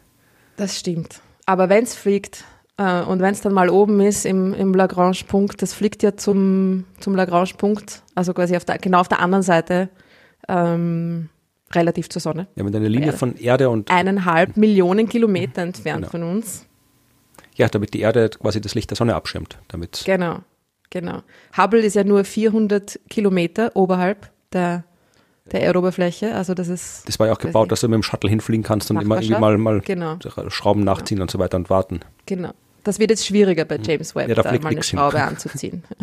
Das 0.57 0.79
stimmt. 0.79 1.21
Aber 1.45 1.69
wenn 1.69 1.83
es 1.83 1.95
fliegt 1.95 2.43
äh, 2.77 3.01
und 3.01 3.21
wenn 3.21 3.33
es 3.33 3.41
dann 3.41 3.53
mal 3.53 3.69
oben 3.69 3.99
ist 4.01 4.25
im, 4.25 4.53
im 4.53 4.73
Lagrange-Punkt, 4.73 5.61
das 5.61 5.73
fliegt 5.73 6.03
ja 6.03 6.15
zum, 6.15 6.85
zum 6.99 7.15
Lagrange-Punkt, 7.15 8.03
also 8.13 8.33
quasi 8.33 8.55
auf 8.55 8.65
der, 8.65 8.77
genau 8.77 8.99
auf 8.99 9.07
der 9.07 9.19
anderen 9.19 9.43
Seite, 9.43 9.89
ähm, 10.47 11.29
relativ 11.75 12.09
zur 12.09 12.21
Sonne. 12.21 12.47
Ja, 12.55 12.63
mit 12.63 12.75
einer 12.75 12.89
Linie 12.89 13.07
Erde. 13.07 13.17
von 13.17 13.35
Erde 13.37 13.69
und 13.69 13.91
Eineinhalb 13.91 14.57
Millionen 14.57 15.07
Kilometer 15.09 15.61
entfernt 15.61 16.09
Genau. 16.09 16.11
von 16.11 16.23
uns. 16.23 16.65
ja, 17.55 17.67
damit 17.67 17.93
die 17.93 18.01
Erde 18.01 18.29
quasi 18.29 18.61
das 18.61 18.75
Licht 18.75 18.89
der 18.89 18.97
Sonne 18.97 19.15
abschirmt. 19.15 19.57
Damit 19.67 20.03
Genau, 20.05 20.39
genau. 20.89 21.21
Hubble 21.57 21.81
ist 21.81 21.95
ja 21.95 22.03
nur 22.03 22.23
400 22.25 22.99
Kilometer 23.09 23.71
oberhalb 23.75 24.29
der, 24.53 24.83
der 25.51 25.61
Erdoberfläche, 25.61 26.33
also 26.35 26.53
das 26.53 26.67
ist 26.67 27.07
Das 27.07 27.19
war 27.19 27.27
ja 27.27 27.33
auch 27.33 27.39
gebaut, 27.39 27.71
dass 27.71 27.81
du 27.81 27.87
mit 27.87 27.95
dem 27.95 28.03
Shuttle 28.03 28.29
hinfliegen 28.29 28.63
kannst 28.63 28.89
und 28.91 29.01
immer 29.01 29.15
irgendwie 29.21 29.39
mal, 29.39 29.57
mal 29.57 29.81
Genau. 29.81 30.17
Schrauben 30.49 30.83
nachziehen 30.83 31.21
und 31.21 31.31
so 31.31 31.39
weiter 31.39 31.57
und 31.57 31.69
warten. 31.69 32.01
Genau. 32.25 32.51
Das 32.83 32.99
wird 32.99 33.09
jetzt 33.09 33.25
schwieriger 33.25 33.65
bei 33.65 33.79
James 33.81 34.13
Webb, 34.15 34.29
Ja, 34.29 34.35
da 34.35 34.43
da 34.43 34.51
mal 34.51 34.59
eine 34.59 34.69
nix 34.75 34.89
hin. 34.89 34.99
Schraube 34.99 35.21
anzuziehen. 35.23 35.83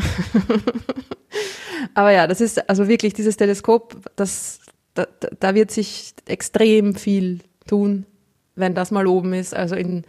Aber 1.94 2.12
ja, 2.12 2.26
das 2.26 2.40
ist 2.40 2.68
also 2.68 2.88
wirklich 2.88 3.12
dieses 3.14 3.36
Teleskop, 3.36 3.96
das, 4.16 4.60
da, 4.94 5.06
da- 5.40 5.54
wird 5.54 5.70
sich 5.70 6.14
extrem 6.26 6.94
viel 6.94 7.40
tun, 7.66 8.06
wenn 8.54 8.74
das 8.74 8.90
mal 8.90 9.06
oben 9.06 9.32
ist. 9.32 9.54
Also 9.54 9.74
in, 9.74 10.04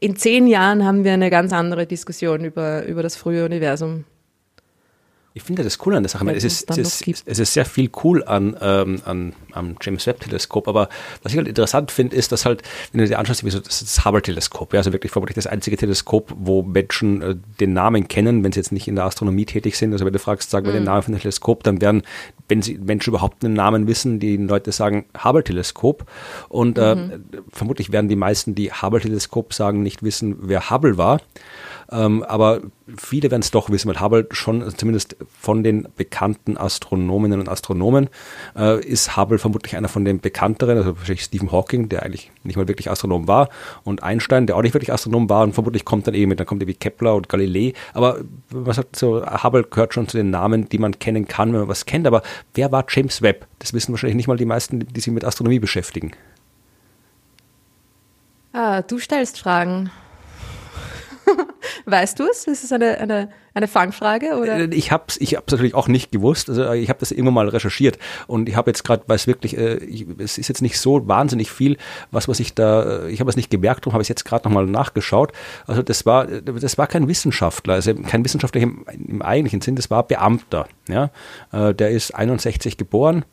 in 0.00 0.16
zehn 0.16 0.46
Jahren 0.46 0.84
haben 0.84 1.04
wir 1.04 1.12
eine 1.12 1.30
ganz 1.30 1.52
andere 1.52 1.86
Diskussion 1.86 2.44
über, 2.44 2.84
über 2.86 3.02
das 3.02 3.16
frühe 3.16 3.44
Universum. 3.44 4.04
Ich 5.34 5.42
finde 5.44 5.64
das 5.64 5.78
cool 5.86 5.94
an 5.94 6.02
der 6.02 6.10
Sache. 6.10 6.26
Meine, 6.26 6.36
es, 6.36 6.44
ist, 6.44 6.68
es, 6.70 7.00
ist, 7.00 7.22
es 7.26 7.38
ist 7.38 7.54
sehr 7.54 7.64
viel 7.64 7.88
cool 8.04 8.22
an, 8.24 8.54
ähm, 8.60 9.00
an, 9.06 9.32
am 9.52 9.76
James 9.80 10.06
Webb 10.06 10.20
Teleskop, 10.20 10.68
aber 10.68 10.90
was 11.22 11.32
ich 11.32 11.38
halt 11.38 11.48
interessant 11.48 11.90
finde, 11.90 12.14
ist, 12.16 12.32
dass 12.32 12.44
halt, 12.44 12.62
wenn 12.92 13.00
du 13.00 13.06
dir 13.08 13.18
anschaust, 13.18 13.42
wie 13.42 13.48
so 13.48 13.58
das, 13.58 13.80
ist 13.80 13.96
das 13.96 14.04
Hubble 14.04 14.20
Teleskop, 14.20 14.74
ja, 14.74 14.80
also 14.80 14.92
wirklich 14.92 15.10
vermutlich 15.10 15.36
das 15.36 15.46
einzige 15.46 15.78
Teleskop, 15.78 16.34
wo 16.36 16.62
Menschen 16.62 17.22
äh, 17.22 17.36
den 17.60 17.72
Namen 17.72 18.08
kennen, 18.08 18.44
wenn 18.44 18.52
sie 18.52 18.60
jetzt 18.60 18.72
nicht 18.72 18.88
in 18.88 18.96
der 18.96 19.06
Astronomie 19.06 19.46
tätig 19.46 19.78
sind. 19.78 19.92
Also 19.94 20.04
wenn 20.04 20.12
du 20.12 20.18
fragst, 20.18 20.50
sag 20.50 20.66
mir 20.66 20.72
den 20.72 20.84
Namen 20.84 21.00
von 21.02 21.14
dem 21.14 21.20
Teleskop, 21.22 21.62
dann 21.62 21.80
werden, 21.80 22.02
wenn 22.52 22.60
sie 22.60 22.76
Menschen 22.76 23.10
überhaupt 23.10 23.42
einen 23.42 23.54
Namen 23.54 23.86
wissen, 23.86 24.20
die 24.20 24.36
Leute 24.36 24.72
sagen 24.72 25.06
Hubble 25.24 25.42
Teleskop 25.42 26.04
und 26.50 26.76
äh, 26.76 27.18
vermutlich 27.50 27.92
werden 27.92 28.10
die 28.10 28.16
meisten, 28.16 28.54
die 28.54 28.70
Hubble 28.70 29.00
Teleskop 29.00 29.54
sagen, 29.54 29.82
nicht 29.82 30.02
wissen, 30.02 30.36
wer 30.38 30.68
Hubble 30.68 30.98
war. 30.98 31.22
Ähm, 31.92 32.22
aber 32.22 32.62
viele 32.96 33.30
werden 33.30 33.42
es 33.42 33.50
doch 33.50 33.68
wissen, 33.70 33.88
weil 33.88 34.00
Hubble 34.00 34.26
schon, 34.30 34.62
also 34.62 34.76
zumindest 34.76 35.16
von 35.38 35.62
den 35.62 35.86
bekannten 35.96 36.56
Astronominnen 36.56 37.40
und 37.40 37.48
Astronomen, 37.48 38.08
äh, 38.56 38.82
ist 38.84 39.16
Hubble 39.16 39.38
vermutlich 39.38 39.76
einer 39.76 39.88
von 39.88 40.04
den 40.04 40.20
bekannteren, 40.20 40.78
also 40.78 40.96
wahrscheinlich 40.96 41.24
Stephen 41.24 41.52
Hawking, 41.52 41.90
der 41.90 42.02
eigentlich 42.02 42.30
nicht 42.44 42.56
mal 42.56 42.66
wirklich 42.66 42.90
Astronom 42.90 43.28
war, 43.28 43.50
und 43.84 44.02
Einstein, 44.02 44.46
der 44.46 44.56
auch 44.56 44.62
nicht 44.62 44.74
wirklich 44.74 44.92
Astronom 44.92 45.28
war, 45.28 45.42
und 45.42 45.52
vermutlich 45.52 45.84
kommt 45.84 46.06
dann 46.06 46.14
eben 46.14 46.30
mit, 46.30 46.40
dann 46.40 46.46
kommt 46.46 46.62
irgendwie 46.62 46.78
Kepler 46.78 47.14
und 47.14 47.28
Galilei, 47.28 47.74
aber 47.92 48.20
man 48.50 48.72
sagt 48.72 48.96
so, 48.96 49.24
Hubble 49.24 49.64
gehört 49.64 49.92
schon 49.92 50.08
zu 50.08 50.16
den 50.16 50.30
Namen, 50.30 50.68
die 50.68 50.78
man 50.78 50.98
kennen 50.98 51.28
kann, 51.28 51.52
wenn 51.52 51.60
man 51.60 51.68
was 51.68 51.84
kennt, 51.84 52.06
aber 52.06 52.22
wer 52.54 52.72
war 52.72 52.86
James 52.88 53.20
Webb? 53.20 53.46
Das 53.58 53.74
wissen 53.74 53.92
wahrscheinlich 53.92 54.16
nicht 54.16 54.28
mal 54.28 54.36
die 54.36 54.46
meisten, 54.46 54.80
die 54.80 55.00
sich 55.00 55.12
mit 55.12 55.24
Astronomie 55.24 55.58
beschäftigen. 55.58 56.12
Ah, 58.52 58.82
du 58.82 58.98
stellst 58.98 59.38
Fragen. 59.40 59.90
weißt 61.86 62.18
du 62.18 62.24
es? 62.24 62.46
Ist 62.46 62.64
es 62.64 62.72
eine, 62.72 62.98
eine, 62.98 63.28
eine 63.54 63.68
Fangfrage? 63.68 64.36
Oder? 64.38 64.58
Äh, 64.58 64.74
Ich 64.74 64.92
habe 64.92 65.04
es 65.08 65.20
ich 65.20 65.32
natürlich 65.32 65.74
auch 65.74 65.88
nicht 65.88 66.12
gewusst. 66.12 66.48
Also 66.48 66.62
äh, 66.64 66.78
ich 66.78 66.88
habe 66.88 66.98
das 67.00 67.10
irgendwann 67.10 67.34
mal 67.34 67.48
recherchiert 67.48 67.98
und 68.26 68.48
ich 68.48 68.56
habe 68.56 68.70
jetzt 68.70 68.84
gerade, 68.84 69.04
weil 69.06 69.16
es 69.16 69.26
wirklich, 69.26 69.56
äh, 69.56 69.76
ich, 69.76 70.06
es 70.18 70.38
ist 70.38 70.48
jetzt 70.48 70.62
nicht 70.62 70.78
so 70.78 71.06
wahnsinnig 71.06 71.50
viel, 71.50 71.76
was 72.10 72.28
was 72.28 72.40
ich 72.40 72.54
da, 72.54 73.04
äh, 73.04 73.10
ich 73.10 73.20
habe 73.20 73.30
es 73.30 73.36
nicht 73.36 73.50
gemerkt, 73.50 73.84
darum 73.84 73.94
habe 73.94 74.02
ich 74.02 74.08
jetzt 74.08 74.24
gerade 74.24 74.48
nochmal 74.48 74.66
nachgeschaut. 74.66 75.32
Also 75.66 75.82
das 75.82 76.06
war, 76.06 76.26
das 76.26 76.78
war 76.78 76.86
kein 76.86 77.08
Wissenschaftler, 77.08 77.74
also 77.74 77.94
kein 77.94 78.24
Wissenschaftler 78.24 78.60
im, 78.60 78.84
im 79.08 79.22
eigentlichen 79.22 79.60
Sinn, 79.60 79.76
das 79.76 79.90
war 79.90 80.06
Beamter. 80.06 80.66
Ja, 80.88 81.10
äh, 81.52 81.74
der 81.74 81.90
ist 81.90 82.12
61 82.14 82.76
geboren, 82.76 83.24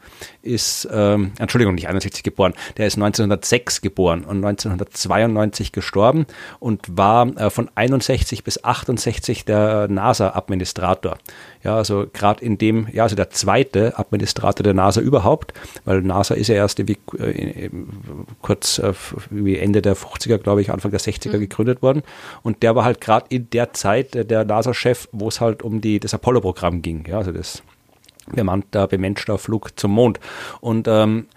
ist, 0.44 0.88
ähm, 0.92 1.32
Entschuldigung, 1.40 1.76
nicht 1.76 1.88
61 1.88 2.24
geboren, 2.24 2.54
der 2.78 2.88
ist 2.88 2.96
1906 2.96 3.82
geboren 3.82 4.24
und 4.24 4.38
1992 4.44 5.72
gestorben 5.72 6.26
und 6.60 6.86
war 6.96 7.28
äh, 7.38 7.50
von 7.50 7.70
61 7.74 8.19
bis 8.44 8.64
68 8.64 9.46
der 9.46 9.88
NASA-Administrator. 9.88 11.18
Ja, 11.64 11.76
also 11.76 12.06
gerade 12.12 12.44
in 12.44 12.58
dem, 12.58 12.88
ja, 12.92 13.04
also 13.04 13.16
der 13.16 13.30
zweite 13.30 13.98
Administrator 13.98 14.64
der 14.64 14.74
NASA 14.74 15.02
überhaupt, 15.02 15.54
weil 15.86 16.02
NASA 16.02 16.36
ist 16.36 16.48
ja 16.48 16.56
erst 16.56 16.80
irgendwie, 16.80 16.98
äh, 17.18 17.70
kurz 18.42 18.80
äh, 18.80 18.94
wie 19.30 19.58
Ende 19.58 19.82
der 19.82 19.96
50er, 19.96 20.38
glaube 20.38 20.62
ich, 20.62 20.72
Anfang 20.72 20.92
der 20.92 21.00
60er 21.00 21.38
gegründet 21.38 21.82
worden. 21.82 22.04
Und 22.44 22.64
der 22.64 22.76
war 22.76 22.86
halt 22.86 23.02
gerade 23.02 23.26
in 23.30 23.50
der 23.50 23.74
Zeit 23.74 24.16
äh, 24.16 24.26
der 24.26 24.46
NASA-Chef, 24.46 25.08
wo 25.12 25.28
es 25.28 25.42
halt 25.42 25.64
um 25.64 25.82
die, 25.82 26.00
das 26.00 26.14
Apollo-Programm 26.14 26.82
ging. 26.82 27.06
Ja, 27.08 27.18
also 27.18 27.32
das 27.32 27.64
bemannter, 28.36 28.88
bemenschter 28.88 29.38
Flug 29.38 29.78
zum 29.80 29.92
Mond. 29.92 30.20
Und 30.62 30.88
ähm, 30.88 31.28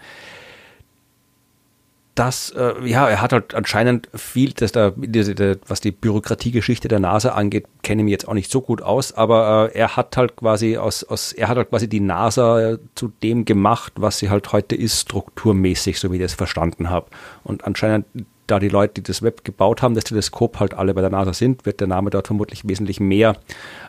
das, 2.15 2.51
äh, 2.51 2.73
ja, 2.85 3.09
er 3.09 3.21
hat 3.21 3.33
halt 3.33 3.55
anscheinend 3.55 4.07
viel, 4.13 4.51
dass 4.53 4.71
da, 4.71 4.93
was 5.67 5.81
die 5.81 5.91
Bürokratiegeschichte 5.91 6.87
der 6.87 6.99
NASA 6.99 7.29
angeht, 7.29 7.65
kenne 7.81 8.01
ich 8.01 8.03
mich 8.03 8.11
jetzt 8.11 8.27
auch 8.27 8.35
nicht 8.35 8.51
so 8.51 8.61
gut 8.61 8.81
aus, 8.83 9.13
aber 9.13 9.71
äh, 9.73 9.79
er 9.79 9.95
hat 9.95 10.15
halt 10.15 10.35
quasi 10.35 10.77
aus, 10.77 11.03
aus, 11.03 11.33
er 11.33 11.47
hat 11.47 11.57
halt 11.57 11.69
quasi 11.69 11.87
die 11.87 11.99
NASA 11.99 12.77
zu 12.93 13.11
dem 13.23 13.45
gemacht, 13.45 13.93
was 13.95 14.19
sie 14.19 14.29
halt 14.29 14.51
heute 14.51 14.75
ist, 14.75 15.01
strukturmäßig, 15.01 15.99
so 15.99 16.11
wie 16.11 16.17
ich 16.17 16.21
das 16.21 16.33
verstanden 16.33 16.89
habe. 16.89 17.07
Und 17.43 17.65
anscheinend 17.65 18.05
da 18.47 18.59
die 18.59 18.69
Leute, 18.69 18.95
die 18.95 19.03
das 19.03 19.21
Web 19.21 19.43
gebaut 19.43 19.81
haben, 19.81 19.95
das 19.95 20.03
Teleskop 20.03 20.59
halt 20.59 20.73
alle 20.73 20.93
bei 20.93 21.01
der 21.01 21.09
NASA 21.09 21.33
sind, 21.33 21.65
wird 21.65 21.79
der 21.79 21.87
Name 21.87 22.09
dort 22.09 22.27
vermutlich 22.27 22.67
wesentlich 22.67 22.99
mehr 22.99 23.37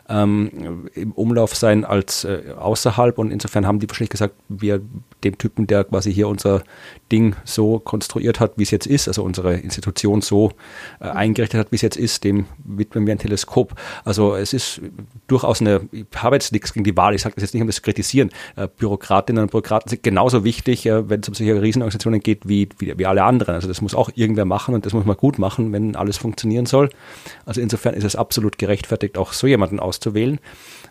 ähm, 0.09 0.89
im 0.93 1.11
Umlauf 1.11 1.55
sein 1.55 1.85
als 1.85 2.23
äh, 2.23 2.53
außerhalb. 2.57 3.17
Und 3.17 3.31
insofern 3.31 3.65
haben 3.65 3.79
die 3.79 3.89
wahrscheinlich 3.89 4.11
gesagt, 4.11 4.35
wir 4.49 4.81
dem 5.23 5.37
Typen, 5.37 5.67
der 5.67 5.83
quasi 5.83 6.13
hier 6.13 6.27
unser 6.27 6.63
Ding 7.11 7.35
so 7.43 7.79
konstruiert 7.79 8.39
hat, 8.39 8.53
wie 8.57 8.63
es 8.63 8.71
jetzt 8.71 8.87
ist, 8.87 9.07
also 9.07 9.23
unsere 9.23 9.55
Institution 9.55 10.21
so 10.21 10.51
äh, 10.99 11.05
eingerichtet 11.05 11.59
hat, 11.59 11.71
wie 11.71 11.75
es 11.75 11.81
jetzt 11.81 11.97
ist, 11.97 12.23
dem 12.23 12.45
widmen 12.63 13.05
wir 13.05 13.13
ein 13.13 13.19
Teleskop. 13.19 13.73
Also 14.03 14.35
es 14.35 14.53
ist 14.53 14.81
durchaus 15.27 15.61
eine, 15.61 15.81
ich 15.91 16.05
habe 16.15 16.35
jetzt 16.35 16.51
nichts 16.51 16.73
gegen 16.73 16.83
die 16.83 16.95
Wahl, 16.95 17.15
ich 17.15 17.21
sage 17.21 17.35
das 17.35 17.43
jetzt 17.43 17.53
nicht, 17.53 17.61
um 17.61 17.67
das 17.67 17.77
zu 17.77 17.81
kritisieren. 17.81 18.29
Äh, 18.55 18.67
Bürokratinnen 18.67 19.43
und 19.43 19.51
Bürokraten 19.51 19.89
sind 19.89 20.03
genauso 20.03 20.43
wichtig, 20.43 20.85
äh, 20.85 21.09
wenn 21.09 21.21
es 21.21 21.29
um 21.29 21.33
solche 21.33 21.61
Riesenorganisationen 21.61 22.19
geht, 22.19 22.47
wie, 22.47 22.69
wie, 22.77 22.97
wie 22.97 23.05
alle 23.05 23.23
anderen. 23.23 23.55
Also 23.55 23.67
das 23.67 23.81
muss 23.81 23.95
auch 23.95 24.09
irgendwer 24.15 24.45
machen 24.45 24.75
und 24.75 24.85
das 24.85 24.93
muss 24.93 25.05
man 25.05 25.17
gut 25.17 25.39
machen, 25.39 25.71
wenn 25.73 25.95
alles 25.95 26.17
funktionieren 26.17 26.65
soll. 26.65 26.89
Also 27.45 27.61
insofern 27.61 27.95
ist 27.95 28.03
es 28.03 28.15
absolut 28.15 28.57
gerechtfertigt, 28.57 29.17
auch 29.17 29.33
so 29.33 29.47
jemanden 29.47 29.79
auszuwählen. 29.95 30.39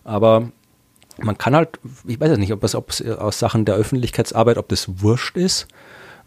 Aber 0.02 0.50
man 1.18 1.38
kann 1.38 1.54
halt, 1.54 1.78
ich 2.06 2.20
weiß 2.20 2.32
es 2.32 2.38
nicht, 2.38 2.52
ob 2.52 2.64
es, 2.64 2.74
ob 2.74 2.90
es 2.90 3.02
aus 3.06 3.38
Sachen 3.38 3.64
der 3.64 3.76
Öffentlichkeitsarbeit, 3.76 4.58
ob 4.58 4.68
das 4.68 5.02
wurscht 5.02 5.36
ist, 5.36 5.68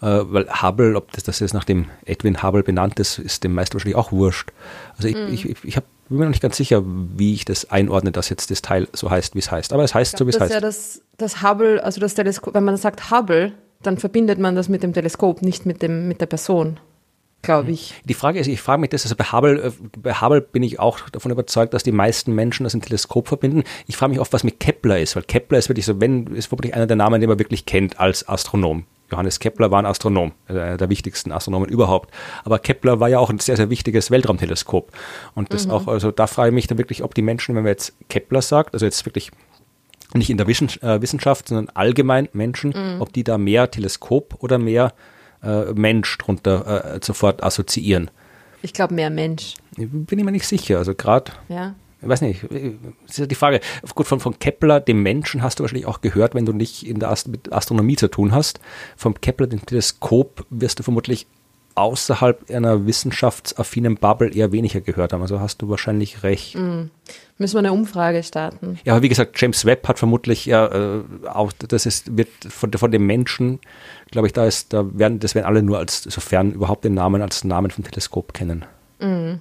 äh, 0.01 0.05
weil 0.05 0.47
Hubble, 0.61 0.95
ob 0.95 1.11
das, 1.11 1.23
das 1.23 1.39
jetzt 1.39 1.53
nach 1.53 1.63
dem 1.63 1.87
Edwin 2.05 2.41
Hubble 2.43 2.63
benannt 2.63 2.99
ist, 2.99 3.19
ist 3.19 3.43
dem 3.43 3.53
meisten 3.53 3.73
wahrscheinlich 3.73 3.97
auch 3.97 4.11
wurscht. 4.11 4.51
Also 4.95 5.07
ich, 5.09 5.15
mm. 5.15 5.33
ich, 5.33 5.49
ich, 5.49 5.57
ich 5.63 5.77
hab, 5.77 5.83
bin 6.07 6.19
mir 6.19 6.25
noch 6.25 6.31
nicht 6.31 6.41
ganz 6.41 6.55
sicher, 6.55 6.83
wie 6.85 7.33
ich 7.33 7.45
das 7.45 7.69
einordne, 7.69 8.11
dass 8.11 8.29
jetzt 8.29 8.49
das 8.51 8.61
Teil 8.61 8.87
so 8.93 9.09
heißt, 9.09 9.35
wie 9.35 9.39
es 9.39 9.51
heißt. 9.51 9.73
Aber 9.73 9.83
es 9.83 9.93
heißt 9.93 10.15
glaub, 10.15 10.19
so, 10.19 10.27
wie 10.27 10.29
es 10.29 10.39
heißt. 10.39 10.53
Ja, 10.53 10.61
das, 10.61 11.01
das 11.17 11.41
Hubble, 11.41 11.83
also 11.83 11.99
das 11.99 12.13
Teleskop, 12.13 12.53
wenn 12.53 12.63
man 12.63 12.77
sagt 12.77 13.11
Hubble, 13.11 13.53
dann 13.83 13.97
verbindet 13.97 14.39
man 14.39 14.55
das 14.55 14.69
mit 14.69 14.83
dem 14.83 14.93
Teleskop, 14.93 15.41
nicht 15.41 15.65
mit, 15.65 15.81
dem, 15.81 16.07
mit 16.07 16.21
der 16.21 16.27
Person 16.27 16.79
glaube 17.41 17.71
ich. 17.71 17.93
Die 18.03 18.13
Frage 18.13 18.39
ist, 18.39 18.47
ich 18.47 18.61
frage 18.61 18.81
mich 18.81 18.89
das, 18.89 19.03
also 19.03 19.15
bei 19.15 19.25
Hubble, 19.25 19.61
äh, 19.61 19.71
bei 19.97 20.13
Hubble 20.13 20.41
bin 20.41 20.63
ich 20.63 20.79
auch 20.79 21.09
davon 21.09 21.31
überzeugt, 21.31 21.73
dass 21.73 21.83
die 21.83 21.91
meisten 21.91 22.33
Menschen 22.33 22.63
das 22.63 22.73
im 22.73 22.81
Teleskop 22.81 23.27
verbinden. 23.27 23.63
Ich 23.87 23.97
frage 23.97 24.11
mich 24.11 24.19
oft, 24.19 24.33
was 24.33 24.43
mit 24.43 24.59
Kepler 24.59 24.99
ist, 24.99 25.15
weil 25.15 25.23
Kepler 25.23 25.57
ist 25.57 25.69
wirklich 25.69 25.85
so, 25.85 25.99
wenn, 26.01 26.27
ist 26.27 26.51
wirklich 26.51 26.73
einer 26.73 26.87
der 26.87 26.97
Namen, 26.97 27.21
den 27.21 27.29
man 27.29 27.39
wirklich 27.39 27.65
kennt 27.65 27.99
als 27.99 28.27
Astronom. 28.27 28.85
Johannes 29.11 29.39
Kepler 29.39 29.71
war 29.71 29.79
ein 29.79 29.85
Astronom, 29.85 30.33
also 30.47 30.59
einer 30.59 30.77
der 30.77 30.89
wichtigsten 30.89 31.31
Astronomen 31.31 31.69
überhaupt. 31.69 32.13
Aber 32.43 32.59
Kepler 32.59 32.99
war 32.99 33.07
ja 33.07 33.19
auch 33.19 33.29
ein 33.29 33.39
sehr, 33.39 33.55
sehr 33.55 33.69
wichtiges 33.69 34.11
Weltraumteleskop. 34.11 34.91
Und 35.33 35.53
das 35.53 35.65
mhm. 35.65 35.71
auch, 35.71 35.87
also 35.87 36.11
da 36.11 36.27
frage 36.27 36.49
ich 36.49 36.55
mich 36.55 36.67
dann 36.67 36.77
wirklich, 36.77 37.03
ob 37.03 37.15
die 37.15 37.21
Menschen, 37.21 37.55
wenn 37.55 37.63
man 37.63 37.71
jetzt 37.71 37.93
Kepler 38.09 38.41
sagt, 38.41 38.73
also 38.73 38.85
jetzt 38.85 39.05
wirklich 39.05 39.31
nicht 40.13 40.29
in 40.29 40.37
der 40.37 40.47
äh, 40.47 41.01
Wissenschaft, 41.01 41.47
sondern 41.47 41.69
allgemein 41.73 42.27
Menschen, 42.33 42.71
mhm. 42.71 43.01
ob 43.01 43.13
die 43.13 43.23
da 43.23 43.37
mehr 43.37 43.71
Teleskop 43.71 44.35
oder 44.39 44.57
mehr 44.57 44.93
äh, 45.43 45.73
Mensch 45.73 46.17
drunter 46.17 46.95
äh, 46.95 46.99
sofort 47.03 47.43
assoziieren. 47.43 48.09
Ich 48.61 48.73
glaube 48.73 48.93
mehr 48.93 49.09
Mensch. 49.09 49.55
Bin 49.75 50.19
ich 50.19 50.25
mir 50.25 50.31
nicht 50.31 50.47
sicher. 50.47 50.77
Also 50.79 50.95
gerade. 50.95 51.31
Ja. 51.49 51.75
Ich 52.01 52.07
weiß 52.07 52.21
nicht, 52.21 52.43
das 52.43 53.11
ist 53.11 53.17
ja 53.17 53.25
die 53.25 53.35
Frage. 53.35 53.59
Gut, 53.95 54.05
von, 54.05 54.19
von 54.19 54.37
Kepler, 54.37 54.79
dem 54.79 55.01
Menschen, 55.01 55.41
hast 55.41 55.57
du 55.59 55.63
wahrscheinlich 55.63 55.87
auch 55.87 56.01
gehört, 56.01 56.35
wenn 56.35 56.45
du 56.45 56.53
nicht 56.53 56.85
in 56.85 56.99
der 56.99 57.09
Ast 57.09 57.27
mit 57.27 57.51
Astronomie 57.51 57.95
zu 57.95 58.07
tun 58.07 58.33
hast. 58.33 58.59
Vom 58.95 59.19
Kepler, 59.19 59.47
dem 59.47 59.65
Teleskop, 59.65 60.45
wirst 60.51 60.77
du 60.77 60.83
vermutlich 60.83 61.25
außerhalb 61.77 62.49
einer 62.49 62.85
wissenschaftsaffinen 62.85 63.95
Bubble 63.95 64.33
eher 64.33 64.51
weniger 64.51 64.81
gehört 64.81 65.13
haben. 65.13 65.21
Also 65.21 65.39
hast 65.39 65.61
du 65.61 65.69
wahrscheinlich 65.69 66.23
recht. 66.23 66.55
Mm. 66.55 66.89
Müssen 67.37 67.55
wir 67.55 67.59
eine 67.59 67.73
Umfrage 67.73 68.23
starten? 68.23 68.79
Ja, 68.83 68.93
aber 68.93 69.03
wie 69.03 69.09
gesagt, 69.09 69.39
James 69.39 69.63
Webb 69.65 69.87
hat 69.87 69.99
vermutlich 69.99 70.47
ja 70.47 70.65
äh, 70.67 71.01
auch, 71.27 71.51
das 71.53 71.85
ist, 71.85 72.17
wird 72.17 72.29
von, 72.49 72.73
von 72.73 72.91
dem 72.91 73.05
Menschen, 73.05 73.59
glaube 74.09 74.27
ich, 74.27 74.33
da 74.33 74.45
ist, 74.45 74.73
da 74.73 74.85
werden, 74.97 75.19
das 75.19 75.35
werden 75.35 75.45
alle 75.45 75.61
nur 75.61 75.77
als, 75.77 76.03
sofern 76.03 76.51
überhaupt 76.51 76.83
den 76.83 76.95
Namen 76.95 77.21
als 77.21 77.43
Namen 77.43 77.69
vom 77.69 77.83
Teleskop 77.83 78.33
kennen. 78.33 78.65
Mm. 78.99 79.35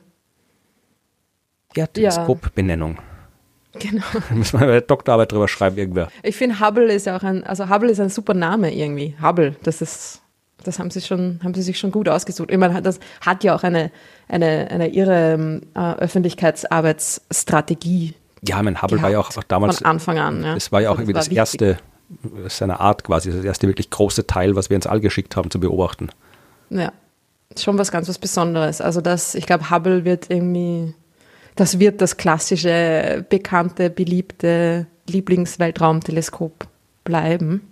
Ja, 1.75 1.87
Teleskopbenennung. 1.87 2.99
Genau. 3.79 4.07
Da 4.15 4.35
müssen 4.35 4.59
wir 4.59 4.67
eine 4.67 4.81
Doktorarbeit 4.81 5.33
drüber 5.33 5.49
schreiben, 5.49 5.77
irgendwer. 5.77 6.09
Ich 6.23 6.35
finde, 6.35 6.61
Hubble 6.61 6.91
ist 6.91 7.05
ja 7.05 7.15
auch 7.15 7.23
ein, 7.23 7.45
also 7.45 7.69
Hubble 7.69 7.91
ist 7.91 8.01
ein 8.01 8.09
super 8.09 8.33
Name 8.33 8.75
irgendwie. 8.75 9.15
Hubble, 9.21 9.55
das 9.65 9.83
ist 9.83 10.23
das 10.67 10.79
haben 10.79 10.91
sie 10.91 11.01
schon, 11.01 11.41
haben 11.43 11.55
sie 11.55 11.63
sich 11.63 11.79
schon 11.79 11.91
gut 11.91 12.07
ausgesucht. 12.09 12.51
Ich 12.51 12.59
meine, 12.59 12.83
das 12.83 13.01
hat 13.21 13.43
ja 13.45 13.55
auch 13.55 13.63
eine, 13.63 13.91
eine, 14.29 14.69
eine 14.71 14.89
ihre 14.89 15.63
äh, 15.75 15.95
Öffentlichkeitsarbeitsstrategie. 15.95 18.15
Ja, 18.47 18.63
mein 18.63 18.83
Hubble 18.83 19.01
war 19.03 19.11
ja 19.11 19.19
auch, 19.19 19.37
auch 19.37 19.45
damals. 19.45 19.79
Von 19.79 19.87
Anfang 19.87 20.19
an, 20.19 20.43
ja. 20.43 20.57
Es 20.57 20.73
war 20.73 20.83
ja 20.83 20.91
auch 20.91 20.99
also 20.99 21.03
irgendwie 21.03 21.15
das, 21.15 21.29
das 21.29 21.35
erste 21.35 21.79
seiner 22.49 22.81
Art 22.81 23.05
quasi, 23.05 23.33
das 23.33 23.45
erste 23.45 23.67
wirklich 23.67 23.91
große 23.91 24.27
Teil, 24.27 24.57
was 24.57 24.71
wir 24.71 24.77
ins 24.77 24.87
All 24.87 25.01
geschickt 25.01 25.37
haben, 25.37 25.51
zu 25.51 25.59
beobachten. 25.59 26.11
Ja, 26.71 26.93
schon 27.59 27.79
was 27.79 27.91
ganz 27.91 28.09
was 28.09 28.19
Besonderes. 28.19 28.81
Also 28.81 29.01
das, 29.01 29.35
ich 29.35 29.47
glaube, 29.47 29.71
Hubble 29.71 30.05
wird 30.05 30.31
irgendwie, 30.31 30.95
das 31.57 31.79
wird 31.79 32.01
das 32.01 32.17
klassische, 32.17 33.25
bekannte, 33.29 33.91
beliebte 33.91 34.87
Lieblingsweltraumteleskop 35.09 36.67
bleiben. 37.05 37.63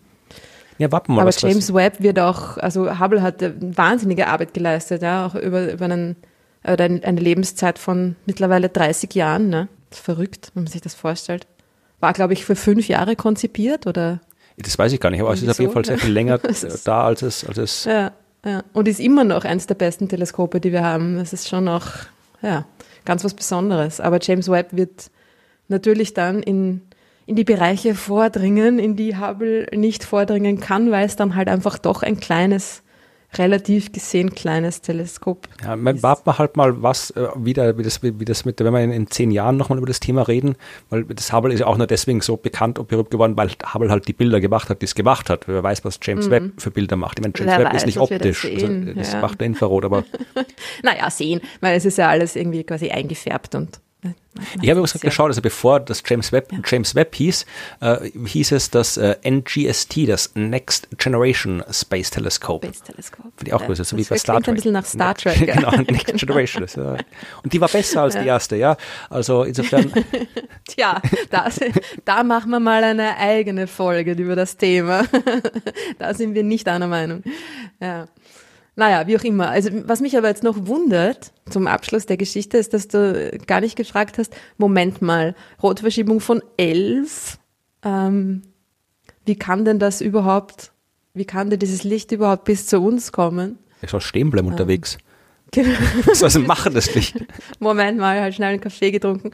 Ja, 0.78 0.88
mal. 0.88 1.20
Aber 1.20 1.30
James 1.30 1.68
was. 1.68 1.74
Webb 1.74 2.02
wird 2.02 2.18
auch, 2.18 2.56
also 2.58 2.98
Hubble 2.98 3.22
hat 3.22 3.36
wahnsinnige 3.76 4.26
Arbeit 4.26 4.54
geleistet, 4.54 5.02
ja, 5.02 5.26
auch 5.26 5.34
über, 5.34 5.72
über 5.72 5.84
einen, 5.84 6.16
eine 6.62 7.20
Lebenszeit 7.20 7.78
von 7.78 8.16
mittlerweile 8.26 8.68
30 8.68 9.14
Jahren, 9.14 9.48
ne? 9.48 9.68
Verrückt, 9.90 10.50
wenn 10.54 10.64
man 10.64 10.72
sich 10.72 10.80
das 10.80 10.94
vorstellt. 10.94 11.46
War, 12.00 12.12
glaube 12.12 12.32
ich, 12.32 12.44
für 12.44 12.56
fünf 12.56 12.88
Jahre 12.88 13.14
konzipiert, 13.14 13.86
oder? 13.86 14.20
Das 14.56 14.78
weiß 14.78 14.92
ich 14.92 15.00
gar 15.00 15.10
nicht, 15.10 15.20
aber 15.20 15.32
es 15.32 15.42
ist 15.42 15.48
auf 15.48 15.58
jeden 15.60 15.72
Fall 15.72 15.84
sehr 15.84 15.98
viel 15.98 16.12
länger 16.12 16.38
da, 16.84 17.04
als 17.04 17.22
es, 17.22 17.44
als 17.44 17.58
es. 17.58 17.84
Ja, 17.84 18.12
ja. 18.44 18.62
Und 18.72 18.88
ist 18.88 19.00
immer 19.00 19.24
noch 19.24 19.44
eines 19.44 19.66
der 19.66 19.74
besten 19.74 20.08
Teleskope, 20.08 20.60
die 20.60 20.72
wir 20.72 20.82
haben. 20.82 21.16
Das 21.16 21.32
ist 21.32 21.48
schon 21.48 21.64
noch, 21.64 21.86
ja, 22.42 22.66
ganz 23.04 23.24
was 23.24 23.34
Besonderes. 23.34 24.00
Aber 24.00 24.18
James 24.20 24.48
Webb 24.48 24.68
wird 24.72 25.10
natürlich 25.68 26.14
dann 26.14 26.42
in 26.42 26.82
in 27.26 27.36
die 27.36 27.44
Bereiche 27.44 27.94
vordringen, 27.94 28.78
in 28.78 28.96
die 28.96 29.16
Hubble 29.16 29.66
nicht 29.74 30.04
vordringen 30.04 30.60
kann, 30.60 30.90
weil 30.90 31.06
es 31.06 31.16
dann 31.16 31.34
halt 31.34 31.48
einfach 31.48 31.78
doch 31.78 32.02
ein 32.02 32.20
kleines, 32.20 32.82
relativ 33.38 33.92
gesehen 33.92 34.34
kleines 34.34 34.80
Teleskop 34.82 35.48
ja, 35.64 35.74
man 35.76 36.02
warten 36.02 36.26
wir 36.26 36.38
halt 36.38 36.56
mal, 36.56 36.82
was 36.82 37.10
äh, 37.10 37.26
wieder, 37.36 37.76
wie 37.78 37.82
das, 37.82 38.02
wie, 38.02 38.24
das 38.24 38.44
mit, 38.44 38.60
wenn 38.60 38.72
wir 38.72 38.80
in, 38.80 38.92
in 38.92 39.06
zehn 39.08 39.30
Jahren 39.30 39.56
nochmal 39.56 39.78
über 39.78 39.86
das 39.86 40.00
Thema 40.00 40.22
reden, 40.22 40.56
weil 40.90 41.04
das 41.04 41.32
Hubble 41.32 41.52
ist 41.52 41.60
ja 41.60 41.66
auch 41.66 41.76
nur 41.76 41.86
deswegen 41.86 42.20
so 42.20 42.36
bekannt 42.36 42.78
und 42.78 42.88
berühmt 42.88 43.10
geworden, 43.10 43.36
weil 43.36 43.50
Hubble 43.72 43.90
halt 43.90 44.06
die 44.06 44.12
Bilder 44.12 44.40
gemacht 44.40 44.68
hat, 44.68 44.82
die 44.82 44.86
es 44.86 44.94
gemacht 44.94 45.30
hat. 45.30 45.48
Wer 45.48 45.62
weiß, 45.62 45.84
was 45.84 45.98
James 46.02 46.26
mhm. 46.26 46.30
Webb 46.30 46.52
für 46.58 46.70
Bilder 46.70 46.96
macht. 46.96 47.18
Ich 47.18 47.22
meine, 47.22 47.34
James 47.36 47.52
Wer 47.52 47.58
Webb 47.60 47.72
weiß, 47.72 47.82
ist 47.82 47.86
nicht 47.86 47.98
optisch, 47.98 48.42
das, 48.42 48.62
also, 48.62 48.94
das 48.94 49.12
ja. 49.14 49.20
macht 49.20 49.40
der 49.40 49.46
Infrarot, 49.46 49.84
aber. 49.84 50.04
naja, 50.82 51.10
sehen, 51.10 51.40
weil 51.60 51.76
es 51.76 51.84
ist 51.84 51.98
ja 51.98 52.08
alles 52.08 52.36
irgendwie 52.36 52.64
quasi 52.64 52.90
eingefärbt 52.90 53.54
und 53.54 53.80
ich 54.60 54.70
habe 54.70 54.80
übrigens 54.80 55.00
geschaut, 55.00 55.28
also 55.28 55.40
bevor 55.40 55.80
das 55.80 56.02
James 56.04 56.32
Webb 56.32 56.52
ja. 56.52 56.58
James 56.64 56.94
Webb 56.94 57.14
hieß, 57.14 57.46
äh, 57.80 58.10
hieß 58.10 58.52
es 58.52 58.70
das 58.70 58.96
äh, 58.96 59.16
NGST, 59.24 60.08
das 60.08 60.32
Next 60.34 60.88
Generation 60.98 61.62
Space 61.70 62.10
Telescope. 62.10 62.66
Space 62.66 62.82
Telescope. 62.82 63.28
Finde 63.36 63.50
ich 63.50 63.54
auch 63.54 63.68
ja, 63.68 63.74
so 63.74 63.96
wie 63.96 64.02
bei 64.02 64.18
Star 64.18 64.40
Trek. 64.40 64.48
ein 64.48 64.54
bisschen 64.54 64.72
nach 64.72 64.84
Star 64.84 65.14
Trek. 65.14 65.38
genau, 65.54 65.70
Next 65.70 66.06
genau. 66.06 66.18
Generation. 66.18 66.66
Ja. 66.76 66.96
Und 67.42 67.52
die 67.52 67.60
war 67.60 67.68
besser 67.68 68.02
als 68.02 68.14
ja. 68.14 68.22
die 68.22 68.28
erste, 68.28 68.56
ja. 68.56 68.76
Also 69.08 69.44
insofern. 69.44 69.92
Tja, 70.68 71.00
das, 71.30 71.60
da 72.04 72.24
machen 72.24 72.50
wir 72.50 72.60
mal 72.60 72.82
eine 72.82 73.16
eigene 73.16 73.66
Folge 73.66 74.12
über 74.12 74.34
das 74.34 74.56
Thema. 74.56 75.04
da 75.98 76.12
sind 76.12 76.34
wir 76.34 76.42
nicht 76.42 76.66
einer 76.68 76.88
Meinung. 76.88 77.22
Ja. 77.80 78.08
Naja, 78.76 79.06
wie 79.06 79.16
auch 79.16 79.22
immer. 79.22 79.50
Also 79.50 79.70
was 79.84 80.00
mich 80.00 80.16
aber 80.16 80.28
jetzt 80.28 80.42
noch 80.42 80.66
wundert 80.66 81.32
zum 81.48 81.66
Abschluss 81.66 82.06
der 82.06 82.16
Geschichte 82.16 82.58
ist, 82.58 82.74
dass 82.74 82.88
du 82.88 83.38
gar 83.46 83.60
nicht 83.60 83.76
gefragt 83.76 84.18
hast, 84.18 84.34
Moment 84.58 85.00
mal, 85.00 85.34
Rotverschiebung 85.62 86.20
von 86.20 86.42
elf, 86.56 87.38
ähm, 87.84 88.42
wie 89.26 89.36
kann 89.36 89.64
denn 89.64 89.78
das 89.78 90.00
überhaupt, 90.00 90.72
wie 91.14 91.24
kann 91.24 91.50
denn 91.50 91.60
dieses 91.60 91.84
Licht 91.84 92.10
überhaupt 92.10 92.44
bis 92.44 92.66
zu 92.66 92.80
uns 92.80 93.12
kommen? 93.12 93.58
Ich 93.80 93.90
soll 93.90 94.00
stehen 94.00 94.30
bleiben 94.30 94.48
ähm, 94.48 94.52
unterwegs. 94.52 94.98
Genau. 95.52 95.78
Was 96.06 96.18
soll 96.18 96.30
denn 96.30 96.46
machen, 96.46 96.74
das 96.74 96.92
Licht? 96.96 97.14
Moment 97.60 97.96
mal, 97.96 98.20
halt 98.20 98.34
schnell 98.34 98.54
einen 98.54 98.60
Kaffee 98.60 98.90
getrunken. 98.90 99.30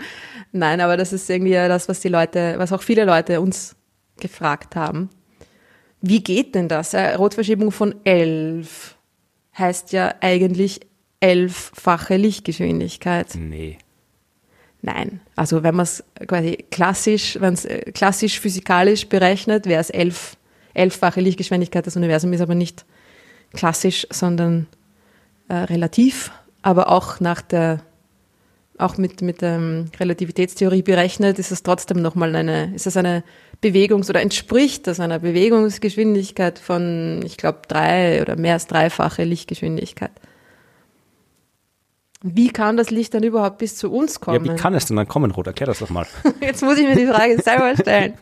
Nein, 0.53 0.83
aber 0.83 0.99
das 0.99 1.15
ist 1.15 1.31
irgendwie 1.31 1.53
das, 1.55 1.89
was 1.89 2.01
die 2.01 2.11
Leute, 2.11 2.57
was 2.59 2.75
auch 2.75 2.83
viele 2.83 3.07
Leute 3.07 3.41
uns 3.41 3.75
gefragt 4.19 4.77
haben. 4.77 5.09
Wie 6.03 6.23
geht 6.23 6.55
denn 6.55 6.69
das? 6.69 6.95
Rotverschiebung 6.95 7.73
von 7.73 7.95
elf 8.05 8.99
heißt 9.61 9.93
ja 9.93 10.15
eigentlich 10.21 10.81
elffache 11.21 12.17
Lichtgeschwindigkeit. 12.17 13.35
Nee. 13.37 13.79
Nein, 14.83 15.21
also 15.37 15.63
wenn 15.63 15.75
man 15.75 15.85
es 15.85 16.03
quasi 16.27 16.65
klassisch, 16.71 17.37
wenn 17.39 17.53
es 17.53 17.67
äh, 17.67 17.93
klassisch 17.93 18.41
physikalisch 18.41 19.09
berechnet, 19.09 19.67
wäre 19.67 19.81
es 19.81 19.91
elf, 19.91 20.37
elffache 20.73 21.21
Lichtgeschwindigkeit. 21.21 21.87
Das 21.87 21.97
Universum 21.97 22.33
ist 22.33 22.41
aber 22.41 22.55
nicht 22.55 22.87
klassisch, 23.53 24.07
sondern 24.11 24.67
äh, 25.49 25.55
relativ, 25.55 26.33
aber 26.63 26.89
auch 26.89 27.21
nach 27.21 27.43
der, 27.43 27.83
auch 28.81 28.97
mit, 28.97 29.23
mit 29.23 29.43
der 29.43 29.87
Relativitätstheorie 29.99 30.83
berechnet, 30.83 31.39
ist 31.39 31.53
es 31.53 31.63
trotzdem 31.63 32.03
nochmal 32.03 32.35
eine, 32.35 32.75
ist 32.75 32.87
es 32.87 32.97
eine 32.97 33.23
Bewegungs- 33.61 34.09
oder 34.09 34.21
entspricht 34.21 34.87
das 34.87 35.01
einer 35.01 35.19
Bewegungsgeschwindigkeit 35.19 36.59
von, 36.59 37.21
ich 37.25 37.37
glaube, 37.37 37.61
drei 37.69 38.23
oder 38.23 38.37
mehr 38.37 38.55
als 38.55 38.67
dreifache 38.67 39.25
Lichtgeschwindigkeit. 39.25 40.13
Wie 42.23 42.49
kann 42.49 42.77
das 42.77 42.91
Licht 42.91 43.15
dann 43.15 43.23
überhaupt 43.23 43.59
bis 43.59 43.77
zu 43.77 43.91
uns 43.91 44.21
kommen? 44.21 44.45
Ja, 44.45 44.53
wie 44.53 44.57
kann 44.57 44.75
es 44.75 44.85
denn 44.85 44.97
dann 44.97 45.09
kommen, 45.09 45.31
Rot? 45.31 45.47
Erklär 45.47 45.69
das 45.69 45.79
doch 45.79 45.89
mal. 45.89 46.07
Jetzt 46.41 46.63
muss 46.63 46.77
ich 46.77 46.87
mir 46.87 46.95
die 46.95 47.07
Frage 47.07 47.41
selber 47.41 47.75
stellen. 47.77 48.15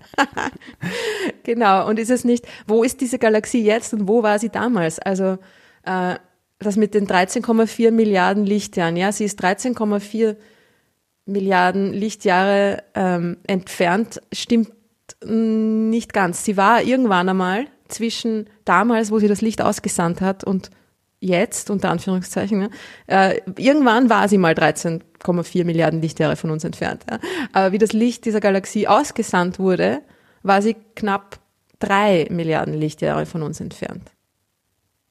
genau. 1.42 1.88
Und 1.88 1.98
ist 1.98 2.11
es 2.11 2.24
nicht, 2.24 2.46
wo 2.68 2.84
ist 2.84 3.00
diese 3.00 3.18
Galaxie 3.18 3.64
jetzt 3.64 3.92
und 3.94 4.06
wo 4.06 4.22
war 4.22 4.38
sie 4.38 4.50
damals? 4.50 5.00
Also, 5.00 5.38
äh, 5.84 6.14
das 6.59 6.76
mit 6.76 6.94
den 6.94 7.06
13,4 7.06 7.90
Milliarden 7.90 8.44
Lichtjahren, 8.44 8.96
ja, 8.96 9.12
sie 9.12 9.24
ist 9.24 9.42
13,4 9.42 10.36
Milliarden 11.26 11.92
Lichtjahre 11.92 12.82
ähm, 12.94 13.36
entfernt, 13.46 14.20
stimmt 14.32 14.72
nicht 15.24 16.12
ganz. 16.12 16.44
Sie 16.44 16.56
war 16.56 16.82
irgendwann 16.82 17.28
einmal 17.28 17.66
zwischen 17.88 18.48
damals, 18.64 19.11
wo 19.11 19.18
sie 19.18 19.28
das 19.28 19.40
Licht 19.40 19.62
ausgesandt 19.62 20.20
hat 20.20 20.44
und 20.44 20.70
jetzt, 21.20 21.70
unter 21.70 21.90
Anführungszeichen, 21.90 22.59
ne? 22.59 22.70
äh, 23.06 23.40
irgendwann 23.56 24.09
war 24.11 24.28
sie 24.28 24.38
mal 24.38 24.54
13,4 24.54 25.64
Milliarden 25.64 26.00
Lichtjahre 26.00 26.36
von 26.36 26.50
uns 26.50 26.64
entfernt. 26.64 27.04
Ja? 27.11 27.18
Aber 27.52 27.72
wie 27.72 27.78
das 27.78 27.92
Licht 27.92 28.24
dieser 28.24 28.40
Galaxie 28.40 28.86
ausgesandt 28.86 29.59
wurde, 29.59 30.02
war 30.42 30.62
sie 30.62 30.76
knapp 30.94 31.40
drei 31.80 32.26
Milliarden 32.30 32.74
Lichtjahre 32.74 33.26
von 33.26 33.42
uns 33.42 33.61
entfernt. 33.61 34.12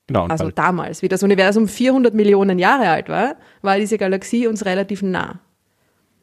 Genau, 0.07 0.25
also 0.27 0.51
damals, 0.51 1.01
wie 1.01 1.09
das 1.09 1.21
Universum 1.21 1.67
400 1.67 2.13
Millionen 2.13 2.59
Jahre 2.59 2.89
alt 2.89 3.09
war, 3.09 3.35
war 3.61 3.77
diese 3.77 3.97
Galaxie 3.97 4.47
uns 4.47 4.65
relativ 4.65 5.01
nah. 5.01 5.41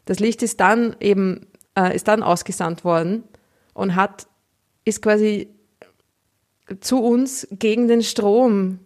Das 0.07 0.21
Licht 0.21 0.43
ist 0.43 0.61
dann 0.61 0.97
eben, 1.01 1.47
äh, 1.79 1.95
ist 1.95 2.09
dann 2.09 2.23
ausgesandt 2.23 2.85
worden 2.85 3.25
und 3.75 3.95
hat, 3.95 4.27
ist 4.87 5.03
quasi 5.03 5.49
zu 6.81 7.03
uns 7.03 7.47
gegen 7.53 7.87
den 7.89 8.03
Strom 8.03 8.79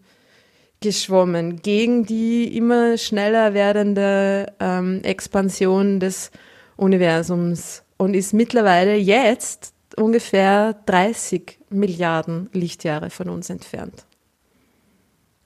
geschwommen, 0.81 1.63
gegen 1.63 2.05
die 2.05 2.57
immer 2.57 2.97
schneller 2.99 3.55
werdende 3.55 4.53
ähm, 4.59 5.01
Expansion 5.05 6.01
des 6.01 6.33
Universums 6.77 7.85
und 7.97 8.15
ist 8.15 8.33
mittlerweile 8.33 8.97
jetzt 8.97 9.75
ungefähr 9.97 10.75
30 10.87 11.59
Milliarden 11.71 12.49
Lichtjahre 12.53 13.11
von 13.11 13.29
uns 13.29 13.51
entfernt. 13.51 14.08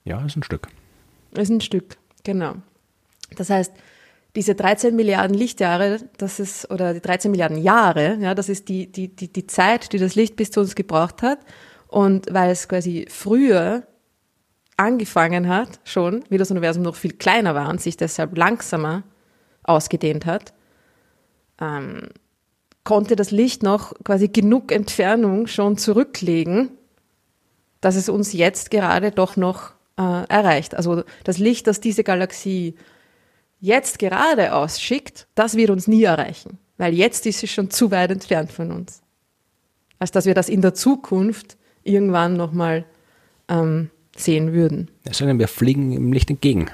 Ja, 0.05 0.23
ist 0.25 0.35
ein 0.35 0.43
Stück. 0.43 0.67
Ist 1.31 1.49
ein 1.49 1.61
Stück, 1.61 1.97
genau. 2.23 2.55
Das 3.35 3.49
heißt, 3.49 3.73
diese 4.35 4.55
13 4.55 4.95
Milliarden 4.95 5.35
Lichtjahre, 5.35 5.99
das 6.17 6.39
ist, 6.39 6.69
oder 6.71 6.93
die 6.93 7.01
13 7.01 7.31
Milliarden 7.31 7.57
Jahre, 7.57 8.17
ja, 8.19 8.33
das 8.33 8.49
ist 8.49 8.67
die, 8.67 8.91
die, 8.91 9.09
die, 9.09 9.31
die 9.31 9.47
Zeit, 9.47 9.93
die 9.93 9.99
das 9.99 10.15
Licht 10.15 10.35
bis 10.35 10.51
zu 10.51 10.59
uns 10.59 10.75
gebraucht 10.75 11.21
hat. 11.21 11.39
Und 11.87 12.27
weil 12.31 12.49
es 12.49 12.67
quasi 12.67 13.05
früher 13.09 13.83
angefangen 14.77 15.47
hat, 15.47 15.79
schon, 15.83 16.23
wie 16.29 16.39
das 16.39 16.49
Universum 16.49 16.81
noch 16.81 16.95
viel 16.95 17.13
kleiner 17.13 17.53
war 17.53 17.69
und 17.69 17.79
sich 17.79 17.95
deshalb 17.95 18.35
langsamer 18.35 19.03
ausgedehnt 19.61 20.25
hat, 20.25 20.53
ähm, 21.61 22.09
konnte 22.83 23.15
das 23.15 23.29
Licht 23.29 23.61
noch 23.61 23.93
quasi 24.03 24.27
genug 24.27 24.71
Entfernung 24.71 25.45
schon 25.45 25.77
zurücklegen, 25.77 26.71
dass 27.81 27.95
es 27.95 28.09
uns 28.09 28.33
jetzt 28.33 28.71
gerade 28.71 29.11
doch 29.11 29.37
noch 29.37 29.73
äh, 29.97 30.01
erreicht. 30.01 30.75
Also 30.75 31.03
das 31.23 31.37
Licht, 31.37 31.67
das 31.67 31.79
diese 31.79 32.03
Galaxie 32.03 32.75
jetzt 33.59 33.99
gerade 33.99 34.53
ausschickt, 34.53 35.27
das 35.35 35.55
wird 35.55 35.69
uns 35.69 35.87
nie 35.87 36.03
erreichen, 36.03 36.57
weil 36.77 36.93
jetzt 36.93 37.25
ist 37.25 37.39
sie 37.39 37.47
schon 37.47 37.69
zu 37.69 37.91
weit 37.91 38.11
entfernt 38.11 38.51
von 38.51 38.71
uns. 38.71 39.01
Als 39.99 40.11
dass 40.11 40.25
wir 40.25 40.33
das 40.33 40.49
in 40.49 40.61
der 40.61 40.73
Zukunft 40.73 41.57
irgendwann 41.83 42.35
nochmal 42.35 42.85
ähm, 43.47 43.89
sehen 44.17 44.53
würden. 44.53 44.91
Es 45.05 45.19
sei 45.19 45.25
denn, 45.25 45.39
wir 45.39 45.47
fliegen 45.47 45.91
im 45.93 46.11
Licht 46.11 46.29
entgegen. 46.29 46.69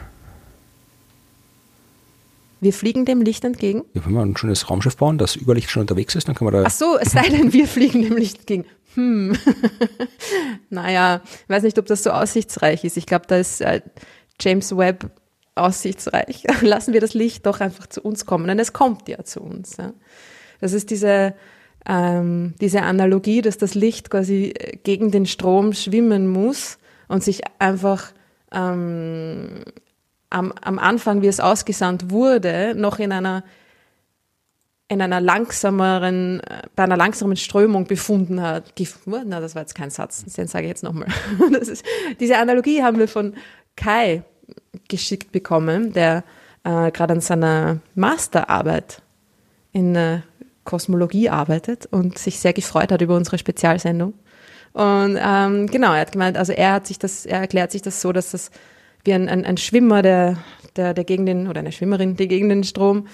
Wir 2.62 2.74
fliegen 2.74 3.06
dem 3.06 3.22
Licht 3.22 3.46
entgegen? 3.46 3.84
Ja, 3.94 4.06
wenn 4.06 4.14
wir 4.14 4.22
ein 4.22 4.36
schönes 4.36 4.70
Raumschiff 4.70 4.98
bauen, 4.98 5.18
das 5.18 5.36
über 5.36 5.56
Licht 5.56 5.70
schon 5.70 5.82
unterwegs 5.82 6.16
ist, 6.16 6.28
dann 6.28 6.36
können 6.36 6.52
wir 6.52 6.60
da. 6.60 6.64
Ach 6.66 6.72
so, 6.72 6.98
es 7.00 7.12
sei 7.12 7.30
denn, 7.30 7.54
wir 7.54 7.68
fliegen 7.68 8.02
dem 8.02 8.18
Licht 8.18 8.40
entgegen. 8.40 8.66
Hm. 9.00 9.38
naja, 10.70 11.22
ich 11.24 11.50
weiß 11.50 11.64
nicht, 11.64 11.80
ob 11.80 11.86
das 11.86 12.04
so 12.04 12.12
aussichtsreich 12.12 12.84
ist. 12.84 12.98
Ich 12.98 13.06
glaube, 13.06 13.26
da 13.28 13.38
ist 13.38 13.62
äh, 13.62 13.82
James 14.42 14.76
Webb 14.76 15.10
aussichtsreich. 15.56 16.44
Lassen 16.62 16.94
wir 16.94 17.00
das 17.00 17.14
Licht 17.14 17.46
doch 17.46 17.62
einfach 17.62 17.88
zu 17.88 18.02
uns 18.02 18.26
kommen, 18.26 18.48
denn 18.48 18.60
es 18.60 18.74
kommt 18.74 19.08
ja 19.08 19.24
zu 19.24 19.42
uns. 19.42 19.78
Ja. 19.78 19.94
Das 20.60 20.74
ist 20.74 20.90
diese, 20.90 21.34
ähm, 21.88 22.56
diese 22.60 22.82
Analogie, 22.82 23.42
dass 23.42 23.58
das 23.58 23.74
Licht 23.74 24.10
quasi 24.10 24.54
gegen 24.84 25.12
den 25.12 25.26
Strom 25.26 25.72
schwimmen 25.72 26.28
muss 26.28 26.78
und 27.08 27.24
sich 27.24 27.44
einfach 27.60 28.12
ähm, 28.52 29.64
am, 30.30 30.52
am 30.62 30.78
Anfang, 30.78 31.22
wie 31.22 31.28
es 31.28 31.40
ausgesandt 31.40 32.12
wurde, 32.12 32.74
noch 32.76 33.00
in 33.00 33.14
einer 33.14 33.46
in 34.90 35.02
einer 35.02 35.22
langsameren, 35.22 36.42
äh, 36.42 36.64
bei 36.76 36.84
einer 36.84 36.98
langsameren 36.98 37.38
Strömung 37.38 37.86
befunden 37.86 38.42
hat. 38.42 38.74
Na, 39.06 39.40
das 39.40 39.56
war 39.56 39.62
jetzt 39.62 39.76
kein 39.76 39.92
Satz, 39.92 40.26
den 40.26 40.48
sage 40.48 40.66
ich 40.66 40.70
jetzt 40.70 40.84
nochmal. 40.84 41.08
diese 42.20 42.38
Analogie 42.38 42.84
haben 42.84 42.98
wir 42.98 43.08
von 43.08 43.36
Kai 43.76 44.24
geschickt 44.88 45.32
bekommen, 45.32 45.94
der 45.94 46.24
äh, 46.64 46.92
gerade 46.92 47.14
an 47.14 47.22
seiner 47.22 47.78
Masterarbeit 47.96 49.02
in 49.72 49.96
äh, 49.96 50.22
Kosmologie 50.64 51.30
arbeitet 51.30 51.86
und 51.86 52.18
sich 52.18 52.40
sehr 52.40 52.54
gefreut 52.54 52.92
hat 52.92 53.02
über 53.02 53.16
unsere 53.16 53.38
Spezialsendung. 53.38 54.14
Und 54.74 55.18
ähm, 55.22 55.68
genau, 55.68 55.94
er 55.94 56.02
hat 56.02 56.12
gemeint, 56.12 56.38
also 56.38 56.52
er 56.52 56.74
hat 56.74 56.88
sich 56.88 57.00
das, 57.00 57.26
er 57.26 57.40
erklärt 57.40 57.72
sich 57.72 57.82
das 57.82 58.02
so, 58.02 58.12
dass 58.12 58.32
das 58.32 58.52
wie 59.04 59.14
ein, 59.14 59.30
ein, 59.30 59.46
ein 59.46 59.58
Schwimmer, 59.58 60.02
der, 60.02 60.38
der, 60.76 60.94
der 60.94 61.04
gegen 61.04 61.26
den, 61.26 61.48
oder 61.48 61.60
eine 61.60 61.72
Schwimmerin, 61.72 62.16
die 62.16 62.28
gegen 62.28 62.50
den 62.50 62.64
Strom 62.64 63.08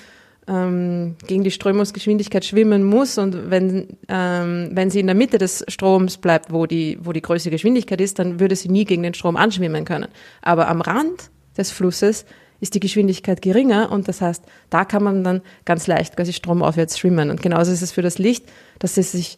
ähm, 0.47 1.15
gegen 1.27 1.43
die 1.43 1.51
Strömungsgeschwindigkeit 1.51 2.45
schwimmen 2.45 2.83
muss 2.83 3.17
und 3.17 3.49
wenn, 3.49 3.97
ähm, 4.07 4.69
wenn 4.71 4.89
sie 4.89 4.99
in 4.99 5.07
der 5.07 5.15
Mitte 5.15 5.37
des 5.37 5.65
Stroms 5.67 6.17
bleibt, 6.17 6.51
wo 6.51 6.65
die, 6.65 6.97
wo 7.01 7.13
die 7.13 7.21
größte 7.21 7.49
Geschwindigkeit 7.49 7.99
ist, 8.01 8.19
dann 8.19 8.39
würde 8.39 8.55
sie 8.55 8.69
nie 8.69 8.85
gegen 8.85 9.03
den 9.03 9.13
Strom 9.13 9.37
anschwimmen 9.37 9.85
können. 9.85 10.07
Aber 10.41 10.67
am 10.67 10.81
Rand 10.81 11.31
des 11.57 11.71
Flusses 11.71 12.25
ist 12.59 12.73
die 12.75 12.79
Geschwindigkeit 12.79 13.41
geringer 13.41 13.91
und 13.91 14.07
das 14.07 14.21
heißt, 14.21 14.43
da 14.69 14.85
kann 14.85 15.03
man 15.03 15.23
dann 15.23 15.41
ganz 15.65 15.87
leicht 15.87 16.15
quasi 16.15 16.33
stromaufwärts 16.33 16.97
schwimmen. 16.97 17.29
Und 17.29 17.41
genauso 17.41 17.71
ist 17.71 17.81
es 17.81 17.91
für 17.91 18.01
das 18.01 18.17
Licht, 18.17 18.45
dass 18.79 18.97
es 18.97 19.11
sich 19.11 19.37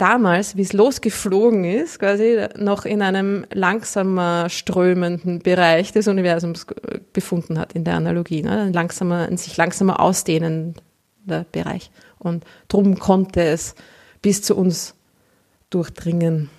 damals, 0.00 0.56
wie 0.56 0.62
es 0.62 0.72
losgeflogen 0.72 1.64
ist, 1.64 1.98
quasi 1.98 2.46
noch 2.56 2.84
in 2.84 3.02
einem 3.02 3.44
langsamer 3.52 4.48
strömenden 4.48 5.40
Bereich 5.40 5.92
des 5.92 6.08
Universums 6.08 6.66
befunden 7.12 7.58
hat 7.58 7.74
in 7.74 7.84
der 7.84 7.94
Analogie. 7.94 8.42
Ne? 8.42 8.62
Ein 8.62 8.72
langsamer, 8.72 9.28
ein 9.28 9.36
sich 9.36 9.56
langsamer 9.56 10.00
ausdehnender 10.00 11.44
Bereich. 11.52 11.90
Und 12.18 12.44
drum 12.68 12.98
konnte 12.98 13.42
es 13.42 13.74
bis 14.22 14.42
zu 14.42 14.56
uns 14.56 14.94
durchdringen. 15.68 16.50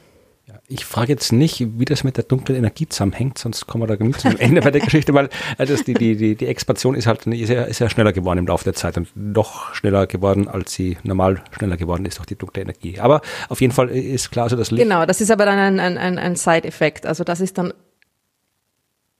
Ich 0.72 0.86
frage 0.86 1.12
jetzt 1.12 1.34
nicht, 1.34 1.80
wie 1.80 1.86
das 1.86 2.04
mit 2.04 2.18
der 2.18 2.24
dunklen 2.24 2.58
Energie 2.58 2.88
zusammenhängt, 2.88 3.38
sonst 3.38 3.68
kommen 3.68 3.84
wir 3.84 3.88
da 3.88 3.96
genug 3.96 4.20
zum 4.20 4.38
Ende 4.38 4.62
bei 4.62 4.72
der 4.72 4.82
Geschichte, 4.82 5.14
weil 5.14 5.30
also 5.58 5.76
die, 5.76 5.94
die, 5.94 6.16
die, 6.16 6.36
die 6.36 6.48
Expansion 6.48 6.96
ist 6.96 7.08
halt 7.08 7.28
ist 7.28 7.80
ja, 7.80 7.90
schneller 7.90 8.14
geworden 8.14 8.40
im 8.40 8.48
Laufe 8.48 8.64
der 8.64 8.74
Zeit 8.74 8.98
und 8.98 9.10
noch 9.16 9.74
schneller 9.74 10.08
geworden, 10.08 10.48
als 10.48 10.74
sie 10.74 10.98
normal 11.04 11.44
schneller 11.52 11.78
geworden 11.78 12.06
ist 12.06 12.18
durch 12.20 12.28
die 12.28 12.38
dunkle 12.38 12.64
Energie. 12.64 13.00
Aber 13.00 13.22
auf 13.50 13.60
jeden 13.60 13.74
Fall 13.74 13.90
ist 13.90 14.32
klar, 14.32 14.50
so 14.50 14.56
das 14.56 14.72
Licht. 14.72 14.84
Genau, 14.84 15.06
das 15.06 15.20
ist 15.20 15.30
aber 15.30 15.46
dann 15.46 15.60
ein, 15.60 15.80
ein, 15.80 15.98
ein, 15.98 16.18
ein 16.18 16.36
Side-Effekt. 16.36 17.06
Also 17.06 17.24
das 17.24 17.42
ist 17.42 17.58
dann 17.58 17.74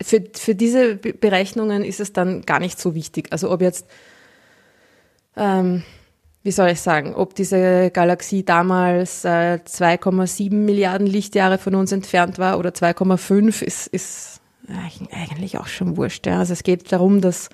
für, 0.02 0.24
für 0.34 0.56
diese 0.56 0.96
Berechnungen 0.96 1.84
ist 1.84 2.00
es 2.00 2.14
dann 2.14 2.44
gar 2.44 2.60
nicht 2.60 2.80
so 2.80 2.96
wichtig. 2.96 3.28
Also 3.32 3.52
ob 3.52 3.62
jetzt 3.62 3.88
ähm, 5.36 5.84
wie 6.44 6.52
soll 6.52 6.70
ich 6.70 6.82
sagen, 6.82 7.14
ob 7.14 7.36
diese 7.36 7.92
Galaxie 7.92 8.44
damals 8.44 9.26
äh, 9.26 9.60
2,7 9.64 10.54
Milliarden 10.54 11.06
Lichtjahre 11.06 11.58
von 11.58 11.76
uns 11.76 11.92
entfernt 11.92 12.40
war 12.40 12.58
oder 12.58 12.72
2,5, 12.72 13.64
ist, 13.64 13.88
ist 13.88 14.42
eigentlich 15.12 15.60
auch 15.60 15.68
schon 15.68 15.98
wurscht. 15.98 16.26
Ja. 16.26 16.40
Also 16.40 16.54
es 16.54 16.64
geht 16.64 16.92
darum, 16.92 17.22
dass 17.22 17.50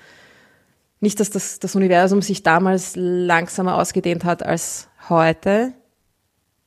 nicht, 1.00 1.20
dass 1.20 1.30
das, 1.30 1.58
das 1.58 1.76
Universum 1.76 2.22
sich 2.22 2.42
damals 2.42 2.94
langsamer 2.96 3.76
ausgedehnt 3.76 4.24
hat 4.24 4.42
als 4.42 4.88
heute, 5.08 5.72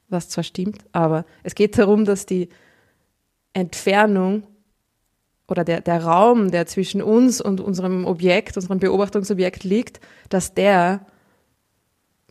was 0.08 0.30
zwar 0.30 0.44
stimmt, 0.44 0.86
aber 0.92 1.26
es 1.44 1.56
geht 1.56 1.78
darum, 1.78 2.06
dass 2.06 2.26
die 2.26 2.50
Entfernung 3.54 4.44
oder 5.48 5.66
der, 5.66 5.82
der 5.82 6.04
Raum, 6.04 6.52
der 6.52 6.66
zwischen 6.66 7.02
uns 7.02 7.42
und 7.42 7.60
unserem 7.60 8.06
Objekt, 8.06 8.56
unserem 8.56 8.80
Beobachtungsobjekt 8.80 9.64
liegt, 9.66 10.00
dass 10.30 10.54
der 10.54 11.06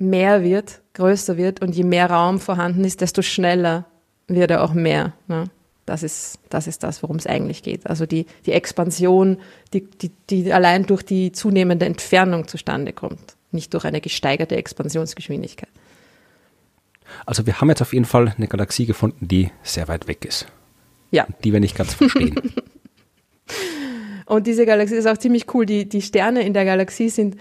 mehr 0.01 0.43
wird, 0.43 0.81
größer 0.95 1.37
wird 1.37 1.63
und 1.63 1.75
je 1.75 1.85
mehr 1.85 2.11
Raum 2.11 2.41
vorhanden 2.41 2.85
ist, 2.85 3.01
desto 3.01 3.23
schneller 3.23 3.85
wird 4.27 4.51
er 4.51 4.65
auch 4.65 4.73
mehr. 4.73 5.13
Ne? 5.29 5.45
Das 5.87 6.03
ist, 6.03 6.39
das 6.49 6.67
ist 6.67 6.83
das, 6.83 7.03
worum 7.03 7.17
es 7.17 7.27
eigentlich 7.27 7.63
geht. 7.63 7.87
Also 7.87 8.07
die, 8.07 8.27
die 8.47 8.53
Expansion, 8.53 9.39
die, 9.75 9.83
die, 9.83 10.11
die 10.31 10.53
allein 10.53 10.87
durch 10.87 11.03
die 11.03 11.33
zunehmende 11.33 11.87
Entfernung 11.87 12.49
zustande 12.49 12.93
kommt, 12.93 13.37
nicht 13.51 13.75
durch 13.75 13.85
eine 13.85 14.01
gesteigerte 14.01 14.57
Expansionsgeschwindigkeit. 14.57 15.69
Also 17.27 17.47
wir 17.47 17.61
haben 17.61 17.69
jetzt 17.69 17.83
auf 17.83 17.93
jeden 17.93 18.05
Fall 18.05 18.33
eine 18.37 18.47
Galaxie 18.47 18.87
gefunden, 18.87 19.27
die 19.27 19.51
sehr 19.63 19.89
weit 19.89 20.07
weg 20.07 20.25
ist. 20.25 20.47
Ja. 21.11 21.27
Die 21.43 21.53
wir 21.53 21.61
nicht 21.61 21.77
ganz 21.77 21.95
verstehen. 21.95 22.37
und 24.27 24.47
diese 24.47 24.65
Galaxie 24.65 24.95
ist 24.95 25.09
auch 25.09 25.19
ziemlich 25.19 25.53
cool. 25.55 25.67
Die, 25.67 25.89
die 25.89 26.03
Sterne 26.03 26.43
in 26.43 26.55
der 26.55 26.65
Galaxie 26.65 27.09
sind 27.09 27.37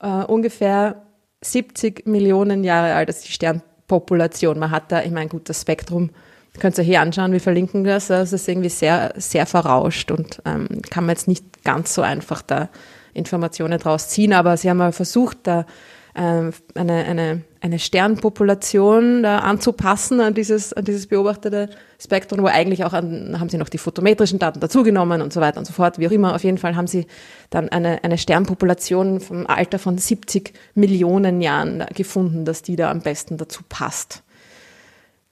äh, 0.00 0.06
ungefähr 0.06 1.02
70 1.42 2.06
Millionen 2.06 2.64
Jahre 2.64 2.94
alt, 2.94 3.08
ist 3.08 3.26
die 3.26 3.32
Sternpopulation. 3.32 4.58
Man 4.58 4.70
hat 4.70 4.92
da, 4.92 5.02
ich 5.02 5.10
meine, 5.10 5.28
gut, 5.28 5.48
das 5.48 5.62
Spektrum, 5.62 6.10
könnt 6.58 6.76
ihr 6.78 6.84
hier 6.84 7.00
anschauen, 7.00 7.32
wir 7.32 7.40
verlinken 7.40 7.84
das, 7.84 8.08
das 8.08 8.32
ist 8.32 8.48
irgendwie 8.48 8.68
sehr, 8.68 9.14
sehr 9.16 9.46
verrauscht 9.46 10.10
und 10.10 10.42
ähm, 10.44 10.82
kann 10.90 11.06
man 11.06 11.14
jetzt 11.14 11.28
nicht 11.28 11.64
ganz 11.64 11.94
so 11.94 12.02
einfach 12.02 12.42
da 12.42 12.68
Informationen 13.14 13.78
draus 13.78 14.08
ziehen, 14.08 14.32
aber 14.32 14.56
sie 14.56 14.68
haben 14.68 14.78
mal 14.78 14.92
versucht, 14.92 15.38
da 15.44 15.64
eine, 16.14 16.52
eine, 16.74 17.42
eine 17.60 17.78
Sternpopulation 17.78 19.22
da 19.22 19.38
anzupassen 19.40 20.20
an 20.20 20.34
dieses, 20.34 20.72
an 20.72 20.84
dieses 20.84 21.06
beobachtete 21.06 21.70
Spektrum, 22.00 22.42
wo 22.42 22.46
eigentlich 22.46 22.84
auch 22.84 22.92
an, 22.92 23.38
haben 23.38 23.48
sie 23.48 23.58
noch 23.58 23.68
die 23.68 23.78
photometrischen 23.78 24.38
Daten 24.38 24.60
dazugenommen 24.60 25.22
und 25.22 25.32
so 25.32 25.40
weiter 25.40 25.58
und 25.58 25.66
so 25.66 25.72
fort. 25.72 25.98
Wie 25.98 26.08
auch 26.08 26.12
immer, 26.12 26.34
auf 26.34 26.42
jeden 26.42 26.58
Fall 26.58 26.74
haben 26.74 26.86
sie 26.86 27.06
dann 27.50 27.68
eine, 27.68 28.02
eine 28.02 28.18
Sternpopulation 28.18 29.20
vom 29.20 29.46
Alter 29.46 29.78
von 29.78 29.98
70 29.98 30.52
Millionen 30.74 31.40
Jahren 31.40 31.84
gefunden, 31.94 32.44
dass 32.44 32.62
die 32.62 32.76
da 32.76 32.90
am 32.90 33.00
besten 33.00 33.36
dazu 33.36 33.62
passt. 33.68 34.22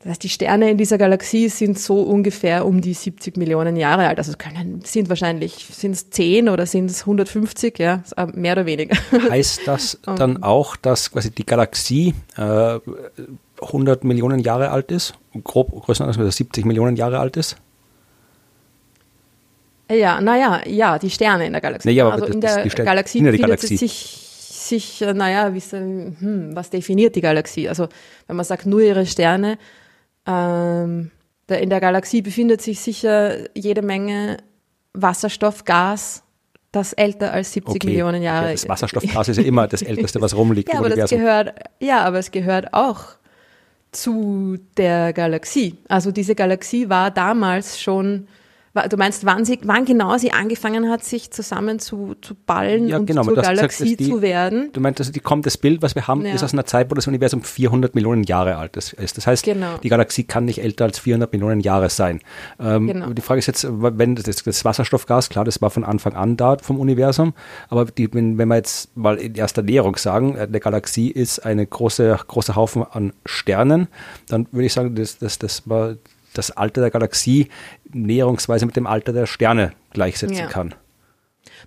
Das 0.01 0.11
heißt, 0.11 0.23
die 0.23 0.29
Sterne 0.29 0.71
in 0.71 0.79
dieser 0.79 0.97
Galaxie 0.97 1.49
sind 1.49 1.77
so 1.77 2.03
ungefähr 2.03 2.65
um 2.65 2.81
die 2.81 2.95
70 2.95 3.37
Millionen 3.37 3.75
Jahre 3.75 4.07
alt. 4.07 4.19
Also 4.19 4.31
es 4.31 4.39
können, 4.39 4.81
sind 4.85 5.09
wahrscheinlich, 5.09 5.67
sind 5.73 5.91
es 5.91 6.11
10 6.11 6.49
oder 6.49 6.67
sind 6.67 6.89
es 6.89 7.01
150, 7.01 7.77
ja, 7.81 8.05
mehr 8.35 8.53
oder 8.53 8.65
weniger. 8.65 8.97
Heißt 9.31 9.63
das 9.67 9.99
dann 10.05 10.45
auch, 10.45 10.77
dass 10.77 11.11
quasi 11.11 11.33
die 11.33 11.45
Galaxie 11.45 12.15
äh, 12.37 12.79
100 13.61 14.05
Millionen 14.05 14.39
Jahre 14.39 14.71
alt 14.71 14.93
ist? 14.93 15.15
Grob 15.43 15.73
größer 15.73 16.31
70 16.31 16.65
Millionen 16.65 16.95
Jahre 16.95 17.19
alt 17.19 17.37
ist? 17.37 17.57
Ja, 19.91 20.21
naja, 20.21 20.61
ja, 20.67 20.99
die 21.01 21.11
Sterne 21.11 21.47
in 21.47 21.53
der 21.53 21.61
Galaxie. 21.61 21.89
Naja, 21.89 22.09
also 22.09 22.27
das, 22.27 22.33
in 22.33 22.41
der 22.41 22.85
Galaxie 22.85 23.19
in 23.19 23.25
der 23.25 23.59
sich, 23.59 24.17
sich, 24.49 25.03
äh, 25.03 25.13
naja, 25.13 25.55
wie, 25.55 25.61
hm, 25.61 26.51
was 26.55 26.71
definiert 26.71 27.17
die 27.17 27.21
Galaxie? 27.21 27.69
Also 27.69 27.89
wenn 28.29 28.37
man 28.37 28.45
sagt 28.45 28.65
nur 28.65 28.81
ihre 28.81 29.05
Sterne, 29.07 29.59
ähm, 30.29 31.11
in 31.49 31.71
der 31.71 31.81
Galaxie 31.81 32.23
befindet 32.23 32.61
sich 32.61 32.81
sicher 32.81 33.49
jede 33.57 33.83
Menge 33.83 34.37
Wasserstoff, 34.93 35.65
Gas, 35.65 36.23
das 36.73 36.93
älter 36.93 37.33
als 37.33 37.53
70 37.53 37.77
Okay. 37.77 37.87
Millionen 37.87 38.23
Jahre 38.23 38.47
Ja, 38.47 38.53
das 38.53 38.69
Wasserstoffgas 38.69 39.29
ist 39.29 39.39
ja 39.39 39.45
immer 39.45 39.67
das 39.67 39.83
Älteste, 39.93 40.21
was 40.21 40.37
rumliegt 40.37 40.69
ja, 40.69 40.75
im 40.75 40.85
aber 40.85 40.95
das 40.95 41.11
gehört, 41.11 41.55
ja, 41.81 42.05
aber 42.05 42.19
es 42.19 42.31
gehört 42.31 42.75
auch 42.75 43.05
zu 43.91 44.59
der 44.77 45.15
Galaxie. 45.15 45.79
Also 45.89 46.11
diese 46.11 46.35
Galaxie 46.35 46.91
war 46.91 47.11
damals 47.11 47.81
schon, 47.81 48.29
du 48.87 48.97
meinst, 48.97 49.25
wann, 49.25 49.45
sie, 49.45 49.59
wann 49.65 49.85
genau 49.85 50.17
sie 50.19 50.33
angefangen 50.33 50.91
hat, 50.91 51.03
sich 51.05 51.31
zusammen 51.31 51.79
zu, 51.79 52.15
zu 52.23 52.35
ballen 52.35 52.89
Ja, 52.89 52.99
und 52.99 53.07
genau, 53.07 53.23
zur 53.25 53.35
gesagt, 53.35 53.57
Galaxie 53.57 53.97
dass 53.97 54.07
die- 54.07 54.11
zu 54.11 54.23
werden? 54.23 54.71
Du 54.73 54.81
meinst, 54.81 55.01
also 55.01 55.11
die 55.13 55.21
kommt, 55.21 55.47
das 55.47 55.57
Bild, 55.57 55.83
was 55.83 55.95
wir 55.95 56.07
haben, 56.07 56.25
Ja. 56.25 56.35
ist 56.35 56.45
aus 56.45 56.53
einer 56.53 56.67
Zeit, 56.67 56.91
wo 56.91 56.95
das 56.95 57.07
Universum 57.07 57.43
400 57.43 57.95
Millionen 57.95 58.23
Jahre 58.25 58.57
alt 58.57 58.77
ist. 58.77 58.95
Das 59.17 59.27
heißt, 59.27 59.45
Genau. 59.45 59.79
die 59.83 59.89
Galaxie 59.89 60.25
kann 60.25 60.45
nicht 60.45 60.61
älter 60.63 60.85
als 60.85 60.99
400 60.99 61.33
Millionen 61.33 61.61
Jahre 61.61 61.89
sein. 61.91 62.21
Ähm, 62.61 62.87
Genau. 62.87 63.11
Die 63.11 63.23
Frage 63.23 63.39
ist 63.39 63.47
jetzt, 63.47 63.67
wenn 63.69 64.15
das, 64.15 64.43
das 64.43 64.65
Wasserstoffgas, 64.65 65.29
klar, 65.29 65.45
das 65.45 65.61
war 65.63 65.71
von 65.71 65.85
Anfang 65.85 66.15
an 66.15 66.37
da 66.37 66.57
vom 66.61 66.79
Universum, 66.79 67.35
aber 67.71 67.87
die, 67.87 68.13
wenn, 68.13 68.39
wenn 68.39 68.49
wir 68.49 68.57
jetzt 68.57 68.97
mal 68.97 69.17
in 69.17 69.35
erster 69.35 69.63
Näherung 69.63 69.97
sagen, 69.97 70.37
äh, 70.37 70.41
eine 70.43 70.61
Galaxie 70.61 71.09
ist 71.11 71.39
eine 71.41 71.67
große, 71.67 72.19
großer 72.27 72.57
Haufen 72.57 72.85
an 72.91 73.13
Sternen, 73.25 73.89
dann 74.29 74.47
würde 74.53 74.67
ich 74.67 74.73
sagen, 74.73 74.95
das, 74.95 75.19
das, 75.19 75.39
das 75.39 75.63
war 75.69 75.95
das 76.39 76.51
Alter 76.51 76.81
der 76.81 76.91
Galaxie 76.91 77.49
näherungsweise 77.93 78.65
mit 78.67 78.77
dem 78.77 78.87
Alter 78.87 79.13
der 79.13 79.27
Sterne 79.27 79.73
gleichsetzen 79.93 80.37
Ja. 80.37 80.47
kann. 80.47 80.75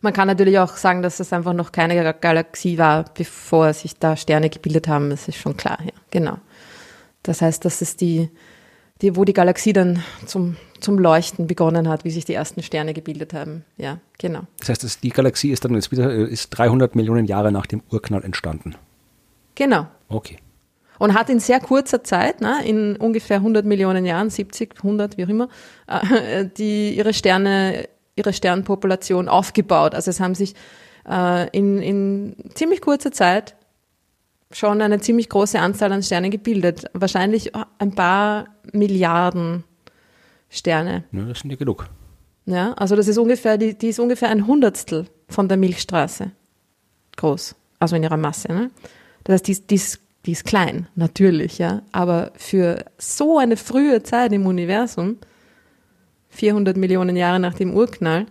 Man 0.01 0.13
kann 0.13 0.28
natürlich 0.28 0.57
auch 0.57 0.78
sagen, 0.78 1.01
dass 1.01 1.19
es 1.19 1.34
einfach 1.34 1.53
noch 1.53 1.72
keine 1.72 1.95
Ga- 1.95 2.11
Galaxie 2.13 2.78
war, 2.78 3.05
bevor 3.13 3.74
sich 3.74 3.97
da 3.97 4.15
Sterne 4.15 4.49
gebildet 4.49 4.88
haben. 4.88 5.09
Das 5.09 5.28
ist 5.28 5.36
schon 5.38 5.57
klar, 5.57 5.78
ja, 5.84 5.91
genau. 6.09 6.38
Das 7.24 7.41
heißt, 7.41 7.65
das 7.65 7.82
ist 7.82 8.01
die, 8.01 8.30
die 9.01 9.15
wo 9.15 9.26
die 9.26 9.34
Galaxie 9.34 9.74
dann 9.74 10.01
zum, 10.26 10.55
zum 10.80 10.97
Leuchten 10.97 11.45
begonnen 11.47 11.88
hat, 11.89 12.03
wie 12.05 12.11
sich 12.11 12.26
die 12.26 12.34
ersten 12.34 12.63
Sterne 12.63 12.93
gebildet 12.93 13.34
haben. 13.34 13.63
Ja, 13.78 13.99
genau. 14.17 14.41
Das 14.59 14.69
heißt, 14.69 15.03
die 15.03 15.09
Galaxie 15.09 15.51
ist 15.51 15.65
dann 15.65 15.76
jetzt 15.76 15.91
wieder 15.91 16.11
ist 16.11 16.49
300 16.51 16.95
Millionen 16.95 17.26
Jahre 17.26 17.51
nach 17.51 17.65
dem 17.65 17.84
Urknall 17.91 18.24
entstanden. 18.24 18.76
Genau. 19.55 19.88
Okay. 20.07 20.38
Und 21.02 21.16
hat 21.16 21.32
in 21.32 21.39
sehr 21.39 21.60
kurzer 21.60 22.04
Zeit, 22.04 22.41
ne, 22.41 22.60
in 22.64 22.95
ungefähr 22.95 23.38
100 23.38 23.66
Millionen 23.66 24.06
Jahren, 24.06 24.30
70, 24.30 24.76
100, 24.78 25.18
wie 25.18 25.26
auch 25.26 25.30
immer, 25.30 25.49
äh, 25.88 26.45
die, 26.45 26.95
ihre 26.95 27.14
Sterne, 27.14 27.88
ihre 28.16 28.34
Sternpopulation 28.34 29.28
aufgebaut. 29.28 29.95
Also 29.95 30.12
es 30.12 30.20
haben 30.20 30.36
sich 30.36 30.54
äh, 31.10 31.49
in, 31.58 31.82
in 31.82 32.36
ziemlich 32.54 32.82
kurzer 32.82 33.12
Zeit 33.12 33.56
schon 34.52 34.80
eine 34.82 34.99
ziemlich 34.99 35.28
große 35.30 35.60
Anzahl 35.60 35.91
an 35.91 36.04
Sternen 36.04 36.30
gebildet. 36.30 36.86
Wahrscheinlich 36.93 37.52
ein 37.80 37.95
paar 37.95 38.45
Milliarden 38.72 39.64
Sterne. 40.49 41.06
Ja, 41.12 41.24
das 41.26 41.39
sind 41.39 41.49
ja 41.49 41.56
genug. 41.58 41.88
Ja, 42.45 42.74
also 42.74 42.95
das 42.95 43.08
ist 43.08 43.18
ungefähr, 43.18 43.58
die, 43.58 43.76
die 43.76 43.88
ist 43.89 43.99
ungefähr 43.99 44.30
ein 44.30 44.45
Hundertstel 44.45 45.08
von 45.30 45.47
der 45.47 45.58
Milchstraße 45.58 46.32
groß, 47.18 47.56
also 47.80 47.95
in 47.95 48.04
ihrer 48.04 48.18
Masse. 48.18 48.49
Ne? 48.54 48.70
Das 49.24 49.34
heißt, 49.34 49.47
die, 49.47 49.52
ist- 49.54 49.70
die, 49.72 49.76
ist, 49.76 49.99
die 50.26 50.34
ist 50.34 50.45
klein, 50.45 50.88
natürlich, 50.95 51.57
ja, 51.57 51.82
aber 51.91 52.32
für 52.36 52.86
so 52.97 53.39
eine 53.39 53.57
frühe 53.57 54.03
Zeit 54.03 54.32
im 54.34 54.45
Universum, 54.45 55.17
400 56.30 56.78
Millionen 56.78 57.15
Jahre 57.15 57.39
nach 57.39 57.55
dem 57.55 57.74
Urknall 57.74 58.28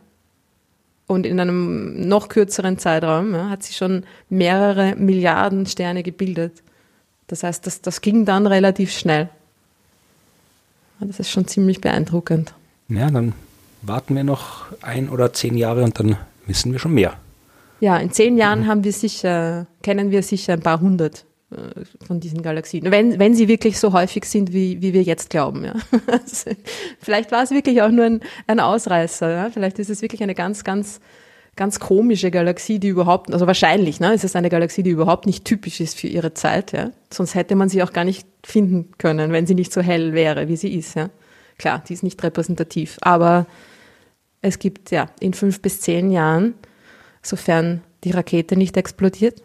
und 1.07 1.27
in 1.27 1.41
einem 1.41 2.09
noch 2.09 2.29
kürzeren 2.29 2.79
Zeitraum, 2.79 3.35
ja, 3.35 3.51
hat 3.51 3.65
sie 3.65 3.73
schon 3.73 4.05
mehrere 4.29 4.95
Milliarden 4.95 5.67
Sterne 5.67 6.03
gebildet. 6.03 6.63
Das 7.27 7.43
heißt, 7.43 7.67
das, 7.67 7.81
das 7.81 8.01
ging 8.01 8.25
dann 8.25 8.47
relativ 8.47 8.93
schnell. 8.93 9.29
Das 11.01 11.19
ist 11.19 11.31
schon 11.31 11.49
ziemlich 11.49 11.81
beeindruckend. 11.81 12.55
Ja, 12.89 13.11
dann 13.11 13.33
warten 13.83 14.15
wir 14.15 14.25
noch 14.25 14.67
ein 14.83 15.09
oder 15.09 15.33
zehn 15.33 15.57
Jahre 15.57 15.83
und 15.83 15.99
dann 15.99 16.17
wissen 16.47 16.73
wir 16.73 16.79
schon 16.79 16.95
mehr. 16.95 17.15
Ja, 17.81 17.97
in 17.97 18.13
zehn 18.13 18.37
Jahren 18.37 18.67
haben 18.67 18.85
wir 18.85 18.93
sicher, 18.93 19.67
kennen 19.83 20.11
wir 20.11 20.23
sicher 20.23 20.53
ein 20.53 20.61
paar 20.61 20.81
hundert 20.81 21.25
von 22.07 22.21
diesen 22.21 22.43
Galaxien. 22.43 22.91
Wenn, 22.91 23.19
wenn 23.19 23.35
sie 23.35 23.49
wirklich 23.49 23.79
so 23.81 23.93
häufig 23.93 24.25
sind, 24.25 24.53
wie, 24.53 24.81
wie 24.81 24.93
wir 24.93 25.03
jetzt 25.03 25.31
glauben, 25.31 25.65
ja. 25.65 25.75
Also, 26.07 26.51
Vielleicht 27.01 27.33
war 27.33 27.43
es 27.43 27.51
wirklich 27.51 27.83
auch 27.83 27.91
nur 27.91 28.05
ein, 28.05 28.21
ein 28.47 28.61
Ausreißer, 28.61 29.31
ja. 29.31 29.51
Vielleicht 29.51 29.79
ist 29.79 29.91
es 29.91 30.01
wirklich 30.01 30.23
eine 30.23 30.35
ganz, 30.35 30.63
ganz, 30.63 31.01
ganz 31.57 31.81
komische 31.81 32.31
Galaxie, 32.31 32.79
die 32.79 32.89
überhaupt, 32.89 33.33
also 33.33 33.47
wahrscheinlich, 33.47 33.99
ne, 33.99 34.15
ist 34.15 34.25
es 34.25 34.37
eine 34.37 34.49
Galaxie, 34.49 34.85
die 34.85 34.91
überhaupt 34.91 35.27
nicht 35.27 35.45
typisch 35.45 35.81
ist 35.81 35.99
für 35.99 36.07
ihre 36.07 36.35
Zeit, 36.35 36.73
ja. 36.73 36.93
Sonst 37.13 37.35
hätte 37.35 37.57
man 37.57 37.69
sie 37.69 37.83
auch 37.83 37.93
gar 37.93 38.05
nicht 38.05 38.29
finden 38.45 38.93
können, 38.99 39.33
wenn 39.33 39.47
sie 39.47 39.57
nicht 39.57 39.73
so 39.73 39.81
hell 39.81 40.13
wäre, 40.13 40.49
wie 40.49 40.57
sie 40.57 40.73
ist, 40.73 40.95
ja. 40.95 41.11
Klar, 41.59 41.83
die 41.87 41.95
ist 41.95 42.05
nicht 42.05 42.23
repräsentativ, 42.23 42.97
aber 43.01 43.47
es 44.41 44.59
gibt, 44.59 44.91
ja, 44.93 45.11
in 45.19 45.35
fünf 45.35 45.61
bis 45.61 45.81
zehn 45.81 46.11
Jahren, 46.11 46.55
sofern 47.23 47.83
die 48.05 48.13
Rakete 48.13 48.57
nicht 48.57 48.77
explodiert, 48.77 49.43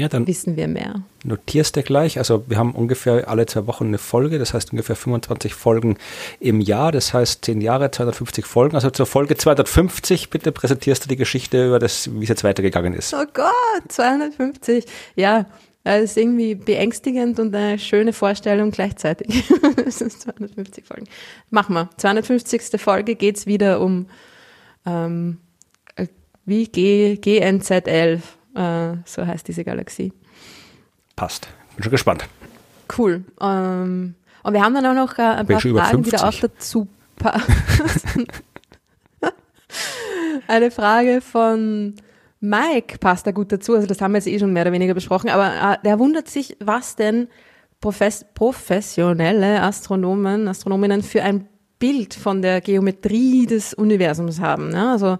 Ja, 0.00 0.08
dann 0.08 0.26
wissen 0.26 0.56
wir 0.56 0.66
mehr. 0.66 1.02
notierst 1.24 1.76
du 1.76 1.82
gleich. 1.82 2.16
Also 2.16 2.44
wir 2.48 2.56
haben 2.56 2.72
ungefähr 2.72 3.28
alle 3.28 3.44
zwei 3.44 3.66
Wochen 3.66 3.84
eine 3.88 3.98
Folge, 3.98 4.38
das 4.38 4.54
heißt 4.54 4.72
ungefähr 4.72 4.96
25 4.96 5.52
Folgen 5.52 5.98
im 6.40 6.62
Jahr, 6.62 6.90
das 6.90 7.12
heißt 7.12 7.44
10 7.44 7.60
Jahre, 7.60 7.90
250 7.90 8.46
Folgen. 8.46 8.76
Also 8.76 8.88
zur 8.88 9.04
Folge 9.04 9.36
250 9.36 10.30
bitte 10.30 10.52
präsentierst 10.52 11.04
du 11.04 11.08
die 11.10 11.16
Geschichte 11.16 11.66
über 11.66 11.78
das, 11.78 12.08
wie 12.14 12.22
es 12.22 12.30
jetzt 12.30 12.44
weitergegangen 12.44 12.94
ist. 12.94 13.12
Oh 13.12 13.26
Gott, 13.34 13.82
250. 13.88 14.86
Ja, 15.16 15.44
das 15.84 16.02
ist 16.04 16.16
irgendwie 16.16 16.54
beängstigend 16.54 17.38
und 17.38 17.54
eine 17.54 17.78
schöne 17.78 18.14
Vorstellung 18.14 18.70
gleichzeitig. 18.70 19.44
Das 19.84 20.00
ist 20.00 20.22
250 20.22 20.86
Folgen. 20.86 21.08
Machen 21.50 21.74
wir. 21.74 21.90
250. 21.98 22.80
Folge 22.80 23.16
geht's 23.16 23.44
wieder 23.44 23.82
um 23.82 24.06
ähm, 24.86 25.38
äh, 25.96 26.06
wie 26.46 26.68
G, 26.68 27.18
GNZ11, 27.20 28.20
äh, 28.54 28.96
so 29.04 29.26
heißt 29.26 29.46
diese 29.48 29.64
Galaxie. 29.64 30.12
Passt. 31.16 31.48
Bin 31.76 31.84
schon 31.84 31.90
gespannt. 31.90 32.26
Cool. 32.96 33.24
Ähm, 33.40 34.14
und 34.42 34.52
wir 34.52 34.62
haben 34.62 34.74
dann 34.74 34.86
auch 34.86 34.94
noch 34.94 35.18
äh, 35.18 35.22
ein 35.22 35.46
Bin 35.46 35.58
paar 35.58 35.60
Fragen, 35.60 36.02
die 36.02 36.10
da 36.10 36.18
auch 36.18 36.32
50. 36.32 36.40
dazu 36.40 36.88
passen. 37.16 38.26
Eine 40.48 40.70
Frage 40.70 41.20
von 41.20 41.94
Mike 42.40 42.98
passt 42.98 43.26
da 43.26 43.30
gut 43.30 43.52
dazu. 43.52 43.74
Also 43.74 43.86
das 43.86 44.00
haben 44.00 44.12
wir 44.12 44.18
jetzt 44.18 44.26
eh 44.26 44.38
schon 44.38 44.52
mehr 44.52 44.62
oder 44.62 44.72
weniger 44.72 44.94
besprochen. 44.94 45.30
Aber 45.30 45.74
äh, 45.74 45.76
der 45.84 45.98
wundert 45.98 46.28
sich, 46.28 46.56
was 46.58 46.96
denn 46.96 47.28
Profes 47.80 48.26
professionelle 48.34 49.62
Astronomen, 49.62 50.48
Astronominnen 50.48 51.02
für 51.02 51.22
ein 51.22 51.46
Bild 51.78 52.14
von 52.14 52.42
der 52.42 52.60
Geometrie 52.60 53.46
des 53.46 53.74
Universums 53.74 54.40
haben. 54.40 54.70
Ne? 54.70 54.90
Also 54.90 55.18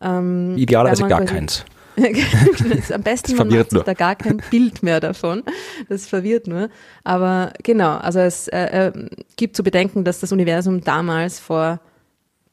ähm, 0.00 0.56
Idealerweise 0.56 1.08
gar 1.08 1.24
keins. 1.24 1.64
am 2.92 3.02
besten 3.02 3.36
man 3.36 3.48
macht 3.48 3.70
sich 3.70 3.72
nur. 3.72 3.84
da 3.84 3.94
gar 3.94 4.16
kein 4.16 4.42
Bild 4.50 4.82
mehr 4.82 5.00
davon. 5.00 5.42
Das 5.88 6.06
verwirrt 6.06 6.46
nur. 6.46 6.68
Aber 7.04 7.52
genau, 7.62 7.96
also 7.96 8.18
es 8.20 8.48
äh, 8.48 8.88
äh, 8.88 8.92
gibt 9.36 9.56
zu 9.56 9.62
bedenken, 9.62 10.04
dass 10.04 10.20
das 10.20 10.32
Universum 10.32 10.82
damals 10.82 11.40
vor 11.40 11.80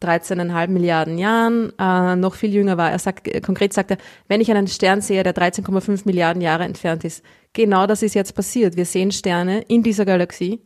13,5 0.04 0.68
Milliarden 0.68 1.18
Jahren 1.18 1.72
äh, 1.80 2.16
noch 2.16 2.36
viel 2.36 2.54
jünger 2.54 2.78
war. 2.78 2.92
Er 2.92 3.00
sagt, 3.00 3.28
äh, 3.28 3.42
konkret 3.42 3.74
sagt 3.74 3.92
er, 3.92 3.98
wenn 4.28 4.42
ich 4.42 4.52
einen 4.52 4.68
Stern 4.68 5.02
sehe, 5.02 5.24
der 5.24 5.34
13,5 5.34 6.02
Milliarden 6.06 6.42
Jahre 6.42 6.64
entfernt 6.64 7.04
ist, 7.04 7.24
genau 7.54 7.88
das 7.88 8.04
ist 8.04 8.14
jetzt 8.14 8.36
passiert. 8.36 8.76
Wir 8.76 8.86
sehen 8.86 9.12
Sterne 9.12 9.62
in 9.62 9.84
dieser 9.84 10.06
Galaxie, 10.06 10.62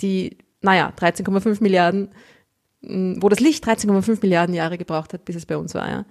die, 0.00 0.38
naja, 0.60 0.92
13,5 0.98 1.62
Milliarden, 1.62 2.10
wo 2.82 3.28
das 3.28 3.40
Licht 3.40 3.66
13,5 3.66 4.18
Milliarden 4.22 4.54
Jahre 4.54 4.78
gebraucht 4.78 5.12
hat, 5.12 5.24
bis 5.24 5.36
es 5.36 5.46
bei 5.46 5.56
uns 5.56 5.74
war, 5.74 5.88
ja. 5.88 6.04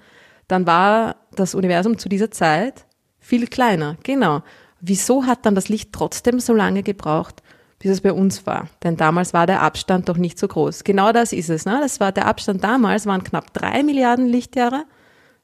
Dann 0.47 0.67
war 0.67 1.15
das 1.35 1.55
Universum 1.55 1.97
zu 1.97 2.09
dieser 2.09 2.31
Zeit 2.31 2.85
Viel 3.25 3.47
kleiner, 3.47 3.97
genau. 4.03 4.43
Wieso 4.81 5.25
hat 5.25 5.47
dann 5.47 5.55
das 5.55 5.67
Licht 5.67 5.91
trotzdem 5.91 6.39
so 6.39 6.53
lange 6.53 6.83
gebraucht, 6.83 7.41
bis 7.79 7.89
es 7.89 8.01
bei 8.01 8.13
uns 8.13 8.45
war? 8.45 8.67
Denn 8.83 8.97
damals 8.97 9.33
war 9.33 9.47
der 9.47 9.63
Abstand 9.63 10.07
doch 10.09 10.17
nicht 10.17 10.37
so 10.37 10.47
groß. 10.47 10.83
Genau 10.83 11.11
das 11.11 11.33
ist 11.33 11.49
es. 11.49 11.65
Ne? 11.65 11.79
Das 11.81 11.99
war 11.99 12.11
der 12.11 12.27
Abstand 12.27 12.63
damals 12.63 13.07
waren 13.07 13.23
knapp 13.23 13.51
drei 13.51 13.81
Milliarden 13.81 14.27
Lichtjahre, 14.27 14.85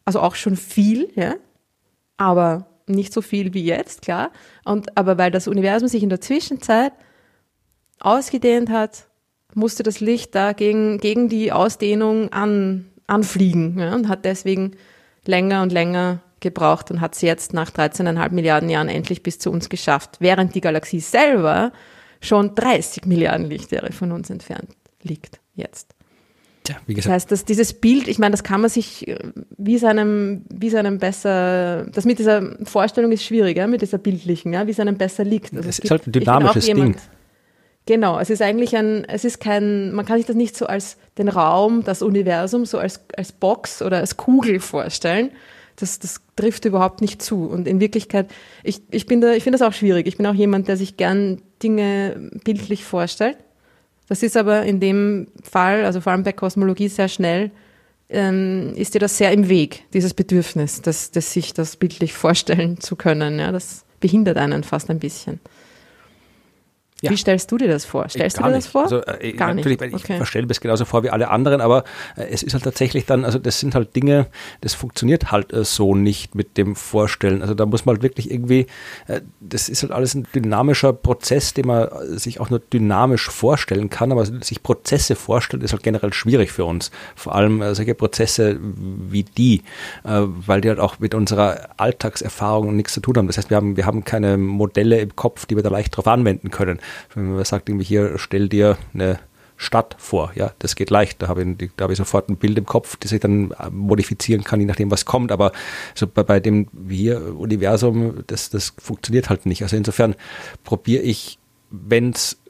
also 0.06 0.19
auch 0.19 0.36
schon 0.36 0.56
viel, 0.56 1.10
ja, 1.15 1.34
aber 2.18 2.68
nicht 2.86 3.14
so 3.14 3.23
viel 3.23 3.56
wie 3.56 3.65
jetzt, 3.65 4.03
klar. 4.03 4.30
Und 4.64 4.95
aber 4.95 5.18
weil 5.18 5.32
das 5.32 5.48
Universum 5.48 5.88
sich 5.88 6.03
in 6.03 6.10
der 6.10 6.22
Zwischenzeit 6.22 6.94
ausgedehnt 7.99 8.69
hat, 8.69 9.07
musste 9.56 9.82
das 9.82 10.02
Licht 10.02 10.36
da 10.36 10.53
gegen, 10.53 10.99
gegen 10.99 11.30
die 11.30 11.52
Ausdehnung 11.52 12.32
an, 12.32 12.91
anfliegen 13.07 13.80
ja, 13.80 13.95
und 13.95 14.07
hat 14.07 14.23
deswegen 14.23 14.76
länger 15.26 15.61
und 15.61 15.72
länger 15.72 16.19
gebraucht 16.39 16.89
und 16.91 17.02
hat 17.02 17.15
es 17.15 17.22
jetzt 17.22 17.53
nach 17.53 17.69
13,5 17.69 18.31
Milliarden 18.31 18.69
Jahren 18.69 18.89
endlich 18.89 19.22
bis 19.23 19.38
zu 19.39 19.52
uns 19.52 19.69
geschafft, 19.69 20.18
während 20.19 20.56
die 20.56 20.61
Galaxie 20.61 20.99
selber 20.99 21.72
schon 22.19 22.56
30 22.56 23.06
Milliarden 23.06 23.48
Lichtjahre 23.48 23.91
von 23.91 24.11
uns 24.11 24.30
entfernt 24.30 24.69
liegt 25.03 25.39
jetzt. 25.56 25.93
Tja, 26.64 26.76
wie 26.85 26.93
Das 26.93 27.06
gesagt, 27.06 27.14
heißt, 27.15 27.31
dass 27.31 27.45
dieses 27.45 27.73
Bild, 27.73 28.07
ich 28.07 28.19
meine, 28.19 28.31
das 28.31 28.43
kann 28.43 28.61
man 28.61 28.69
sich 28.69 29.07
äh, 29.07 29.18
wie 29.57 29.73
es 29.76 29.84
einem, 29.84 30.43
wie 30.49 30.68
es 30.68 30.76
einem 30.76 30.99
besser, 30.99 31.85
das 31.91 32.06
mit 32.06 32.19
dieser 32.19 32.56
Vorstellung 32.65 33.11
ist 33.11 33.23
schwierig, 33.23 33.57
ja, 33.57 33.65
mit 33.65 33.81
dieser 33.81 33.98
bildlichen, 33.98 34.53
ja, 34.53 34.68
wie 34.68 34.72
es 34.72 34.80
einem 34.80 34.95
besser 34.98 35.23
liegt. 35.23 35.53
Also 35.56 35.68
Es 35.68 35.77
ist 35.80 35.81
gibt- 35.81 35.91
halt 35.91 36.07
ein 36.07 36.11
dynamisches 36.11 36.68
jemand- 36.68 36.95
Ding. 36.95 37.02
Genau, 37.88 38.20
es 38.20 38.30
ist 38.30 38.41
eigentlich 38.41 38.76
ein, 38.76 39.06
es 39.06 39.26
ist 39.26 39.40
kein, 39.40 39.91
man 39.91 40.06
kann 40.06 40.18
sich 40.18 40.28
das 40.28 40.36
nicht 40.36 40.56
so 40.56 40.68
als 40.68 40.98
den 41.18 41.30
Raum, 41.30 41.84
das 41.84 42.02
Universum, 42.02 42.66
so 42.66 42.78
als, 42.78 43.02
als 43.18 43.32
Box 43.32 43.82
oder 43.82 43.98
als 43.98 44.18
Kugel 44.18 44.60
vorstellen. 44.60 45.32
Das, 45.78 45.98
das 45.98 46.22
trifft 46.36 46.66
überhaupt 46.66 47.02
nicht 47.02 47.22
zu. 47.22 47.45
Und 47.45 47.68
in 47.68 47.80
Wirklichkeit, 47.80 48.30
ich, 48.64 48.82
ich 48.91 49.08
da, 49.08 49.34
ich 49.34 49.44
finde 49.44 49.58
das 49.58 49.68
auch 49.68 49.74
schwierig. 49.74 50.06
Ich 50.06 50.18
bin 50.18 50.28
auch 50.28 50.36
jemand, 50.36 50.68
der 50.68 50.78
sich 50.78 50.95
gern 50.95 51.41
Dinge 51.64 52.30
bildlich 52.44 52.84
vorstellt. 52.84 53.38
Das 54.08 54.22
ist 54.22 54.38
aber 54.38 54.64
in 54.64 54.80
dem 54.80 55.28
Fall, 55.41 55.86
also 55.86 56.02
vor 56.02 56.12
allem 56.12 56.24
bei 56.24 56.34
Kosmologie 56.34 56.90
sehr 56.90 57.08
schnell, 57.08 57.49
ähm, 58.10 58.74
ist 58.76 58.94
dir 58.94 58.99
das 58.99 59.18
sehr 59.18 59.32
im 59.32 59.49
Weg, 59.49 59.86
dieses 59.94 60.14
Bedürfnis, 60.14 60.82
das, 60.82 61.12
das 61.12 61.32
sich 61.32 61.53
das 61.53 61.78
bildlich 61.78 62.14
vorstellen 62.14 62.80
zu 62.80 62.95
können. 62.95 63.40
Ja, 63.40 63.52
das 63.52 63.86
behindert 64.02 64.38
einen 64.38 64.64
fast 64.64 64.90
ein 64.90 64.99
bisschen. 64.99 65.40
Ja. 67.02 67.10
Wie 67.10 67.18
stellst 67.18 67.52
du 67.52 67.57
dir 67.57 67.68
das 67.68 67.84
vor? 67.84 68.07
Stellst 68.10 68.38
du 68.38 68.41
Gar 68.41 68.49
dir 68.52 68.56
das 68.57 68.65
nicht. 68.65 68.72
vor? 68.72 68.84
Also, 68.84 69.02
äh, 69.03 69.34
Gar 69.34 69.56
nicht. 69.56 69.65
natürlich, 69.65 69.82
weil 69.82 69.90
ich 69.90 69.95
Okay. 70.03 70.23
stelle 70.23 70.44
mir 70.44 70.49
das 70.49 70.61
genauso 70.61 70.86
vor 70.86 71.02
wie 71.03 71.10
alle 71.10 71.30
anderen, 71.32 71.60
aber 71.60 71.84
äh, 72.15 72.26
es 72.30 72.44
ist 72.44 72.53
halt 72.53 72.64
tatsächlich 72.64 73.07
dann, 73.07 73.26
also 73.26 73.40
das 73.40 73.60
sind 73.60 73.73
halt 73.73 73.95
Dinge, 73.95 74.28
das 74.61 74.76
funktioniert 74.76 75.32
halt 75.32 75.52
äh, 75.52 75.64
so 75.64 75.95
nicht 75.95 76.36
mit 76.36 76.57
dem 76.57 76.76
Vorstellen. 76.76 77.41
Also 77.41 77.56
da 77.56 77.65
muss 77.65 77.86
man 77.86 77.95
halt 77.95 78.03
wirklich 78.03 78.30
irgendwie, 78.30 78.68
äh, 79.07 79.22
das 79.40 79.68
ist 79.68 79.82
halt 79.82 79.91
alles 79.91 80.14
ein 80.14 80.28
dynamischer 80.36 80.94
Prozess, 80.94 81.56
den 81.56 81.65
man 81.65 81.88
äh, 81.88 82.19
sich 82.19 82.40
auch 82.40 82.52
nur 82.52 82.60
dynamisch 82.60 83.30
vorstellen 83.32 83.90
kann, 83.90 84.11
aber 84.11 84.23
sich 84.26 84.61
Prozesse 84.61 85.15
vorstellen, 85.15 85.64
ist 85.64 85.72
halt 85.73 85.82
generell 85.82 86.14
schwierig 86.14 86.52
für 86.52 86.65
uns. 86.65 86.91
Vor 87.15 87.34
allem 87.34 87.64
äh, 87.64 87.73
solche 87.73 87.95
Prozesse 87.95 88.60
wie 88.61 89.23
die, 89.23 89.64
äh, 90.03 90.22
weil 90.22 90.61
die 90.61 90.69
halt 90.69 90.80
auch 90.80 90.99
mit 90.99 91.15
unserer 91.15 91.69
Alltagserfahrung 91.78 92.76
nichts 92.76 92.94
zu 92.94 92.99
tun 93.02 93.15
haben. 93.18 93.26
Das 93.28 93.38
heißt, 93.38 93.49
wir 93.49 93.57
haben, 93.57 93.76
wir 93.78 93.86
haben 93.88 94.03
keine 94.03 94.38
Modelle 94.38 94.99
im 94.99 95.15
Kopf, 95.15 95.48
die 95.48 95.56
wir 95.56 95.64
da 95.64 95.69
leicht 95.69 95.98
drauf 95.98 96.07
anwenden 96.07 96.52
können. 96.52 96.80
Wenn 97.13 97.35
man 97.35 97.45
sagt, 97.45 97.69
irgendwie 97.69 97.85
hier, 97.85 98.18
stell 98.18 98.49
dir 98.49 98.77
eine 98.93 99.19
Stadt 99.57 99.95
vor, 99.99 100.31
ja, 100.34 100.53
das 100.57 100.76
geht 100.76 100.89
leicht. 100.89 101.22
Da 101.22 101.27
habe 101.27 101.43
ich, 101.43 101.69
da 101.77 101.84
habe 101.84 101.93
ich 101.93 101.97
sofort 101.97 102.30
ein 102.30 102.38
Bild 102.38 102.57
im 102.57 102.65
Kopf, 102.65 102.95
das 102.95 103.11
ich 103.11 103.19
dann 103.19 103.51
äh, 103.51 103.69
modifizieren 103.69 104.43
kann, 104.43 104.59
je 104.59 104.65
nachdem, 104.65 104.89
was 104.89 105.05
kommt. 105.05 105.31
Aber 105.31 105.51
so 105.93 106.07
bei, 106.07 106.23
bei 106.23 106.39
dem 106.39 106.68
hier 106.89 107.38
Universum, 107.38 108.23
das, 108.26 108.49
das 108.49 108.73
funktioniert 108.80 109.30
halt 109.30 109.45
nicht. 109.45 109.61
Also 109.61 109.76
insofern 109.76 110.15
probiere 110.63 111.03
ich, 111.03 111.38
wenn 111.69 112.09
es 112.09 112.41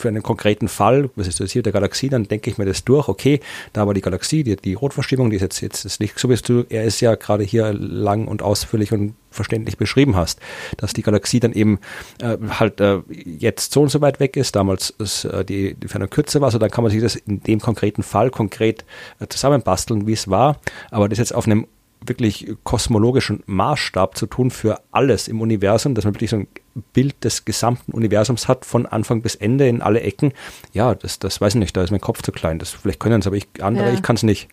für 0.00 0.08
einen 0.08 0.22
konkreten 0.22 0.68
Fall, 0.68 1.10
was 1.16 1.28
ist 1.28 1.40
das 1.40 1.52
hier, 1.52 1.62
der 1.62 1.72
Galaxie, 1.72 2.08
dann 2.08 2.24
denke 2.24 2.50
ich 2.50 2.58
mir 2.58 2.64
das 2.64 2.84
durch, 2.84 3.08
okay, 3.08 3.40
da 3.72 3.86
war 3.86 3.94
die 3.94 4.00
Galaxie, 4.00 4.42
die, 4.42 4.56
die 4.56 4.74
Rotverschiebung, 4.74 5.30
die 5.30 5.36
ist 5.36 5.42
jetzt, 5.42 5.60
jetzt 5.60 5.84
das 5.84 5.98
Licht, 5.98 6.18
so 6.18 6.28
wie 6.28 6.36
du, 6.36 6.64
er 6.68 6.84
ist 6.84 7.00
ja 7.00 7.14
gerade 7.14 7.44
hier 7.44 7.72
lang 7.72 8.26
und 8.26 8.42
ausführlich 8.42 8.92
und 8.92 9.14
verständlich 9.30 9.76
beschrieben 9.76 10.16
hast, 10.16 10.40
dass 10.76 10.92
die 10.92 11.02
Galaxie 11.02 11.40
dann 11.40 11.52
eben 11.52 11.78
äh, 12.20 12.36
halt 12.58 12.80
äh, 12.80 13.00
jetzt 13.08 13.72
so 13.72 13.82
und 13.82 13.90
so 13.90 14.00
weit 14.00 14.18
weg 14.18 14.36
ist, 14.36 14.56
damals 14.56 14.90
ist, 14.90 15.24
äh, 15.24 15.44
die, 15.44 15.74
die 15.74 15.88
Ferne 15.88 16.08
kürzer 16.08 16.40
war, 16.40 16.50
so 16.50 16.58
dann 16.58 16.70
kann 16.70 16.82
man 16.82 16.90
sich 16.90 17.00
das 17.00 17.16
in 17.16 17.40
dem 17.40 17.60
konkreten 17.60 18.02
Fall 18.02 18.30
konkret 18.30 18.84
äh, 19.20 19.28
zusammenbasteln, 19.28 20.06
wie 20.06 20.14
es 20.14 20.28
war, 20.28 20.60
aber 20.90 21.08
das 21.08 21.18
jetzt 21.18 21.34
auf 21.34 21.46
einem 21.46 21.66
wirklich 22.06 22.48
kosmologischen 22.64 23.42
Maßstab 23.46 24.16
zu 24.16 24.26
tun 24.26 24.50
für 24.50 24.80
alles 24.90 25.28
im 25.28 25.40
Universum, 25.40 25.94
dass 25.94 26.04
man 26.04 26.14
wirklich 26.14 26.30
so 26.30 26.36
ein 26.36 26.48
Bild 26.92 27.24
des 27.24 27.44
gesamten 27.44 27.92
Universums 27.92 28.48
hat, 28.48 28.64
von 28.64 28.86
Anfang 28.86 29.22
bis 29.22 29.34
Ende 29.34 29.68
in 29.68 29.82
alle 29.82 30.00
Ecken. 30.00 30.32
Ja, 30.72 30.94
das, 30.94 31.18
das 31.18 31.40
weiß 31.40 31.54
ich 31.54 31.60
nicht, 31.60 31.76
da 31.76 31.82
ist 31.82 31.90
mein 31.90 32.00
Kopf 32.00 32.22
zu 32.22 32.32
klein. 32.32 32.58
Das 32.58 32.70
vielleicht 32.70 33.00
können 33.00 33.20
es, 33.20 33.26
aber 33.26 33.36
ich 33.36 33.48
andere, 33.60 33.86
Ja. 33.88 33.92
ich 33.94 34.02
kann 34.02 34.16
es 34.16 34.22
nicht. 34.22 34.48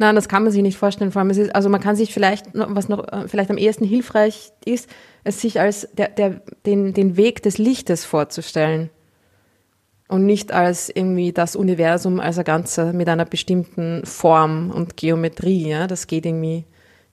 Nein, 0.00 0.14
das 0.14 0.28
kann 0.28 0.44
man 0.44 0.52
sich 0.52 0.62
nicht 0.62 0.78
vorstellen. 0.78 1.10
Vor 1.10 1.20
allem, 1.20 1.30
es 1.30 1.38
ist, 1.38 1.54
also 1.54 1.68
man 1.68 1.80
kann 1.80 1.96
sich 1.96 2.14
vielleicht, 2.14 2.46
was 2.54 2.88
noch 2.88 3.06
äh, 3.08 3.26
vielleicht 3.26 3.50
am 3.50 3.58
ehesten 3.58 3.84
hilfreich 3.84 4.52
ist, 4.64 4.88
es 5.24 5.40
sich 5.40 5.58
als 5.60 5.88
der, 5.92 6.08
der, 6.08 6.40
den, 6.66 6.94
den 6.94 7.16
Weg 7.16 7.42
des 7.42 7.58
Lichtes 7.58 8.04
vorzustellen. 8.04 8.90
Und 10.08 10.24
nicht 10.24 10.52
als 10.52 10.88
irgendwie 10.88 11.32
das 11.32 11.54
Universum 11.54 12.18
als 12.18 12.38
ein 12.38 12.44
Ganze 12.44 12.92
mit 12.92 13.08
einer 13.08 13.26
bestimmten 13.26 14.04
Form 14.04 14.70
und 14.70 14.96
Geometrie. 14.96 15.68
Ja? 15.68 15.86
Das 15.86 16.06
geht 16.06 16.24
irgendwie 16.24 16.64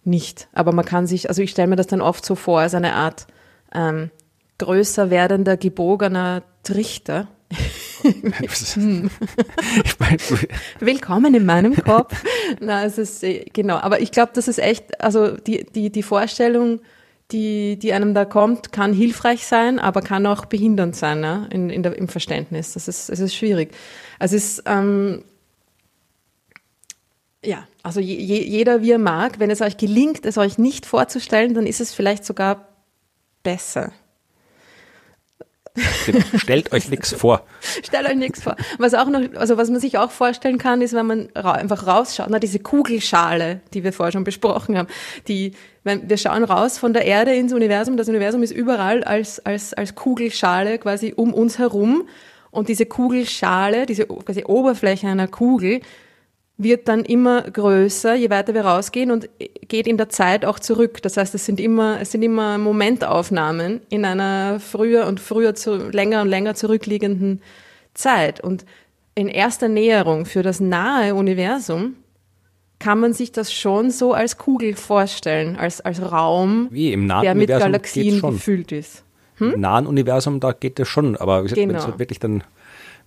nicht. 0.06 0.48
Aber 0.54 0.72
man 0.72 0.86
kann 0.86 1.06
sich, 1.06 1.30
also 1.30 1.42
ich 1.42 1.52
stelle 1.52 1.68
mir 1.68 1.76
das 1.76 1.88
dann 1.88 2.02
oft 2.02 2.26
so 2.26 2.36
vor, 2.36 2.62
als 2.62 2.74
eine 2.74 2.94
Art 2.94 3.28
ähm, 3.74 4.12
größer 4.58 5.10
werdender, 5.10 5.58
gebogener 5.58 6.44
Trichter. 6.64 7.28
ich 8.04 8.24
meine, 10.00 10.18
Willkommen 10.80 11.36
in 11.36 11.46
meinem 11.46 11.76
Kopf. 11.76 12.24
Na, 12.60 12.86
es 12.86 12.98
ist 12.98 13.24
äh, 13.24 13.46
genau, 13.52 13.78
aber 13.78 14.02
ich 14.02 14.12
glaube, 14.12 14.32
das 14.34 14.48
ist 14.48 14.60
echt, 14.60 15.02
also 15.02 15.36
die 15.38 15.66
die 15.66 15.92
die 15.92 16.04
Vorstellung, 16.04 16.82
die 17.32 17.78
die 17.78 17.94
einem 17.94 18.14
da 18.14 18.26
kommt, 18.26 18.72
kann 18.72 18.94
hilfreich 18.94 19.46
sein, 19.46 19.80
aber 19.80 20.02
kann 20.02 20.26
auch 20.26 20.46
behindernd 20.46 20.96
sein, 20.96 21.22
ne? 21.22 21.48
in, 21.52 21.70
in 21.70 21.84
der, 21.84 21.98
im 21.98 22.08
Verständnis. 22.08 22.74
Das 22.74 22.88
ist 22.88 23.10
es 23.10 23.20
ist 23.20 23.36
schwierig. 23.36 23.74
Es 24.20 24.34
ist 24.34 24.64
ähm, 24.66 25.24
ja, 27.44 27.68
also 27.84 28.00
je, 28.00 28.42
jeder 28.42 28.82
wie 28.82 28.92
er 28.92 28.98
mag. 28.98 29.40
Wenn 29.40 29.52
es 29.52 29.62
euch 29.62 29.78
gelingt, 29.78 30.26
es 30.26 30.38
euch 30.38 30.58
nicht 30.58 30.86
vorzustellen, 30.86 31.54
dann 31.54 31.68
ist 31.68 31.82
es 31.82 31.94
vielleicht 31.94 32.26
sogar 32.26 32.68
besser. 33.44 33.92
Stellt 36.38 36.72
euch 36.72 36.90
nichts 36.90 37.14
vor. 37.14 37.44
Stellt 37.84 38.08
euch 38.08 38.16
nichts 38.16 38.44
vor. 38.44 38.56
Was 38.78 38.94
auch 38.94 39.08
noch, 39.08 39.22
also 39.36 39.58
was 39.58 39.70
man 39.70 39.80
sich 39.80 39.98
auch 39.98 40.12
vorstellen 40.12 40.58
kann, 40.58 40.82
ist, 40.82 40.94
wenn 40.94 41.06
man 41.06 41.30
ra 41.36 41.54
einfach 41.54 41.88
rausschaut, 41.88 42.28
na, 42.30 42.40
diese 42.40 42.60
Kugelschale, 42.60 43.62
die 43.74 43.84
wir 43.84 43.94
vorher 43.94 44.12
schon 44.12 44.24
besprochen 44.24 44.78
haben, 44.78 44.88
die, 45.28 45.54
wenn 45.84 46.10
wir 46.10 46.18
schauen 46.18 46.44
raus 46.44 46.78
von 46.78 46.94
der 46.94 47.06
Erde 47.06 47.34
ins 47.34 47.54
Universum, 47.54 47.98
das 47.98 48.10
Universum 48.10 48.44
ist 48.44 48.52
überall 48.52 49.04
als, 49.04 49.40
als, 49.46 49.74
als 49.74 49.96
Kugelschale 49.96 50.78
quasi 50.80 51.14
um 51.16 51.34
uns 51.34 51.60
herum 51.60 52.08
und 52.52 52.70
diese 52.70 52.86
Kugelschale, 52.86 53.86
diese 53.86 54.06
quasi 54.06 54.46
Oberfläche 54.46 55.08
einer 55.08 55.28
Kugel, 55.28 55.82
wird 56.58 56.88
dann 56.88 57.04
immer 57.04 57.42
größer, 57.42 58.16
je 58.16 58.30
weiter 58.30 58.54
wir 58.54 58.66
rausgehen 58.66 59.12
und 59.12 59.30
geht 59.68 59.88
in 59.88 59.98
der 59.98 60.10
Zeit 60.10 60.46
auch 60.46 60.58
zurück. 60.60 61.02
Das 61.02 61.18
heißt, 61.18 61.36
es 61.36 61.46
sind 61.46 61.60
immer, 61.60 62.00
es 62.00 62.12
sind 62.12 62.22
immer 62.22 62.58
Momentaufnahmen 62.58 63.82
in 63.90 64.06
einer 64.06 64.60
früher 64.60 65.06
und 65.08 65.20
früher 65.20 65.54
zu, 65.56 65.76
länger 65.90 66.22
und 66.22 66.30
länger 66.30 66.56
zurückliegenden 66.56 67.42
Zeit. 67.94 68.40
Und 68.40 68.66
in 69.16 69.28
erster 69.28 69.68
Näherung 69.68 70.26
für 70.26 70.44
das 70.44 70.60
nahe 70.62 71.14
Universum 71.16 71.96
kann 72.80 73.00
man 73.00 73.14
sich 73.14 73.32
das 73.32 73.54
schon 73.54 73.92
so 73.92 74.14
als 74.14 74.38
Kugel 74.38 74.76
vorstellen, 74.76 75.58
als, 75.58 75.82
als 75.82 76.02
Raum, 76.02 76.68
Wie 76.72 76.94
im 76.94 77.06
nahen 77.06 77.24
der 77.24 77.36
mit 77.36 77.50
Universum 77.50 77.72
Galaxien 77.72 78.22
gefüllt 78.22 78.72
ist. 78.72 79.04
Im 79.40 79.60
nahen 79.60 79.88
Universum, 79.88 80.40
da 80.40 80.54
geht 80.54 80.80
das 80.80 80.88
schon. 80.88 81.18
Aber 81.18 81.40
wie 81.40 81.44
gesagt, 81.44 81.60
wenn 81.60 81.70
Genau. 81.70 81.80
es 81.80 81.86
halt 81.88 82.00
wirklich 82.00 82.20
dann 82.20 82.44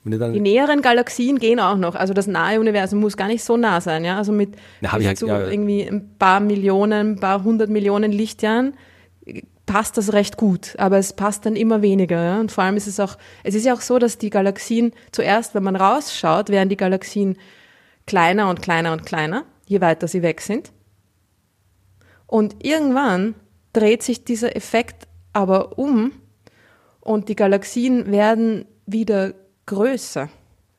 Die 0.05 0.41
näheren 0.41 0.81
Galaxien 0.81 1.39
gehen 1.39 1.61
auch 1.61 1.77
noch. 1.77 1.95
Also 1.95 2.15
das 2.15 2.27
nahe 2.27 2.61
Universum 2.61 3.01
muss 3.01 3.17
gar 3.17 3.27
nicht 3.27 3.45
so 3.45 3.57
nah 3.57 3.81
sein, 3.81 4.05
ja. 4.05 4.17
Also 4.17 4.33
mit 4.33 4.57
Na, 4.81 4.97
bis 4.97 5.05
ja- 5.05 5.15
zu 5.15 5.27
ja. 5.27 5.47
irgendwie 5.49 5.83
ein 5.83 6.15
paar 6.19 6.41
Millionen, 6.41 7.13
ein 7.13 7.21
paar 7.21 7.45
hundert 7.45 7.69
Millionen 7.69 8.13
Lichtjahren 8.13 8.75
äh, 9.27 9.43
passt 9.67 9.99
das 9.99 10.13
recht 10.15 10.37
gut. 10.37 10.75
Aber 10.79 10.99
es 10.99 11.13
passt 11.13 11.45
dann 11.45 11.57
immer 11.57 11.83
weniger. 11.83 12.23
Ja? 12.23 12.41
Und 12.41 12.53
vor 12.53 12.65
allem 12.65 12.77
ist 12.77 12.87
es 12.87 13.01
auch, 13.01 13.19
es 13.45 13.55
ist 13.55 13.67
ja 13.67 13.75
auch 13.75 13.81
so, 13.83 13.99
dass 13.99 14.17
die 14.19 14.31
Galaxien 14.31 14.93
zuerst, 15.13 15.55
wenn 15.55 15.65
man 15.65 15.77
rausschaut, 15.77 16.49
werden 16.49 16.69
die 16.71 16.77
Galaxien 16.77 17.37
kleiner 18.07 18.49
und 18.49 18.63
kleiner 18.63 18.93
und 18.93 19.05
kleiner, 19.05 19.45
je 19.67 19.81
weiter 19.83 20.09
sie 20.09 20.23
weg 20.23 20.41
sind. 20.41 20.73
Und 22.27 22.65
irgendwann 22.65 23.35
dreht 23.73 24.03
sich 24.03 24.25
dieser 24.25 24.57
Effekt 24.57 25.07
aber 25.35 25.79
um 25.79 26.13
und 27.01 27.29
die 27.29 27.37
Galaxien 27.37 28.11
werden 28.11 28.65
wieder 28.87 29.35
größer, 29.69 30.29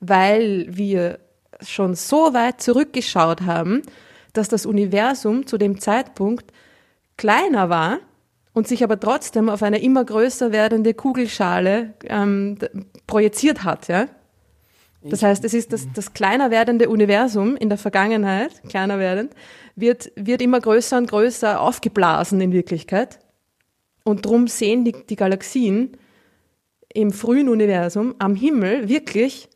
weil 0.02 0.66
wir 0.70 1.20
schon 1.61 1.95
so 1.95 2.34
weit 2.34 2.61
zurückgeschaut 2.61 3.41
haben, 3.41 3.82
dass 4.34 4.49
das 4.49 4.66
Universum 4.66 5.48
zu 5.48 5.57
dem 5.57 5.80
Zeitpunkt 5.80 6.52
kleiner 7.18 7.70
war 7.70 7.99
und 8.53 8.68
sich 8.68 8.84
aber 8.84 8.99
trotzdem 8.99 9.49
auf 9.49 9.64
eine 9.64 9.82
immer 9.82 10.03
größer 10.03 10.52
werdende 10.52 10.94
Kugelschale 10.94 11.94
ähm, 12.03 12.57
projiziert 13.07 13.64
hat. 13.64 13.88
Ja? 13.88 14.07
Das 15.02 15.24
heißt, 15.24 15.45
es 15.45 15.53
ist 15.53 15.72
das, 15.72 15.88
das 15.94 16.14
kleiner 16.14 16.52
werdende 16.52 16.90
Universum 16.90 17.56
in 17.56 17.70
der 17.70 17.78
Vergangenheit, 17.78 18.61
kleiner 18.68 18.99
werdend, 18.99 19.34
wird, 19.76 20.11
wird 20.16 20.41
immer 20.41 20.60
größer 20.60 20.98
und 20.98 21.10
größer 21.10 21.61
aufgeblasen 21.61 22.41
in 22.41 22.52
Wirklichkeit. 22.52 23.20
Und 24.03 24.26
drum 24.26 24.48
sehen 24.48 24.84
die, 24.84 24.94
die 25.07 25.16
Galaxien 25.16 25.98
im 26.94 27.11
frühen 27.11 27.49
Universum 27.49 28.16
am 28.20 28.36
Himmel 28.36 28.90
wirklich 28.90 29.49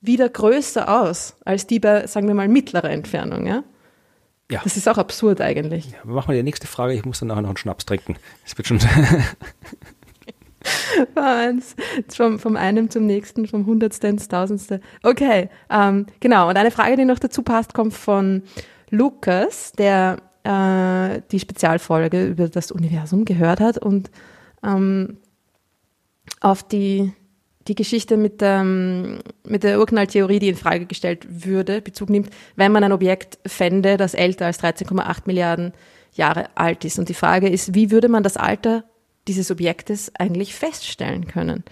wieder 0.00 0.28
größer 0.28 1.02
aus 1.02 1.36
als 1.44 1.66
die 1.66 1.80
bei, 1.80 2.06
sagen 2.06 2.28
wir 2.28 2.34
mal, 2.34 2.48
mittlerer 2.48 2.90
Entfernung. 2.90 3.46
Ja? 3.46 3.64
Ja. 4.50 4.60
Das 4.62 4.76
ist 4.76 4.88
auch 4.88 4.98
absurd 4.98 5.40
eigentlich. 5.40 5.90
Ja, 5.90 5.98
machen 6.04 6.28
wir 6.28 6.36
die 6.36 6.42
nächste 6.42 6.66
Frage. 6.66 6.92
Ich 6.94 7.04
muss 7.04 7.18
dann 7.18 7.28
nachher 7.28 7.42
noch 7.42 7.48
einen 7.50 7.56
Schnaps 7.56 7.86
trinken. 7.86 8.16
Es 8.44 8.56
wird 8.56 8.68
schon. 8.68 8.78
vom, 12.08 12.38
vom 12.38 12.56
einen 12.56 12.90
zum 12.90 13.06
nächsten, 13.06 13.46
vom 13.46 13.66
Hundertste 13.66 14.06
ins 14.08 14.28
Tausendste. 14.28 14.80
Okay, 15.02 15.48
ähm, 15.70 16.06
genau. 16.20 16.48
Und 16.48 16.56
eine 16.56 16.70
Frage, 16.70 16.96
die 16.96 17.04
noch 17.04 17.18
dazu 17.18 17.42
passt, 17.42 17.74
kommt 17.74 17.94
von 17.94 18.44
Lukas, 18.90 19.72
der 19.72 20.18
äh, 20.44 21.22
die 21.32 21.40
Spezialfolge 21.40 22.26
über 22.28 22.48
das 22.48 22.70
Universum 22.70 23.24
gehört 23.24 23.58
hat 23.60 23.78
und 23.78 24.10
ähm, 24.64 25.18
auf 26.40 26.62
die 26.62 27.12
die 27.68 27.74
Geschichte 27.74 28.16
mit, 28.16 28.40
ähm, 28.42 29.18
mit 29.44 29.64
der 29.64 29.78
Urknalltheorie, 29.80 30.38
die 30.38 30.48
in 30.48 30.56
Frage 30.56 30.86
gestellt 30.86 31.26
würde, 31.28 31.80
Bezug 31.80 32.10
nimmt, 32.10 32.30
wenn 32.54 32.72
man 32.72 32.84
ein 32.84 32.92
Objekt 32.92 33.38
fände, 33.46 33.96
das 33.96 34.14
älter 34.14 34.46
als 34.46 34.62
13,8 34.62 35.22
Milliarden 35.26 35.72
Jahre 36.12 36.48
alt 36.54 36.84
ist. 36.84 36.98
Und 36.98 37.08
die 37.08 37.14
Frage 37.14 37.48
ist, 37.48 37.74
wie 37.74 37.90
würde 37.90 38.08
man 38.08 38.22
das 38.22 38.36
Alter 38.36 38.84
dieses 39.26 39.50
Objektes 39.50 40.12
eigentlich 40.16 40.54
feststellen 40.54 41.26
können? 41.26 41.64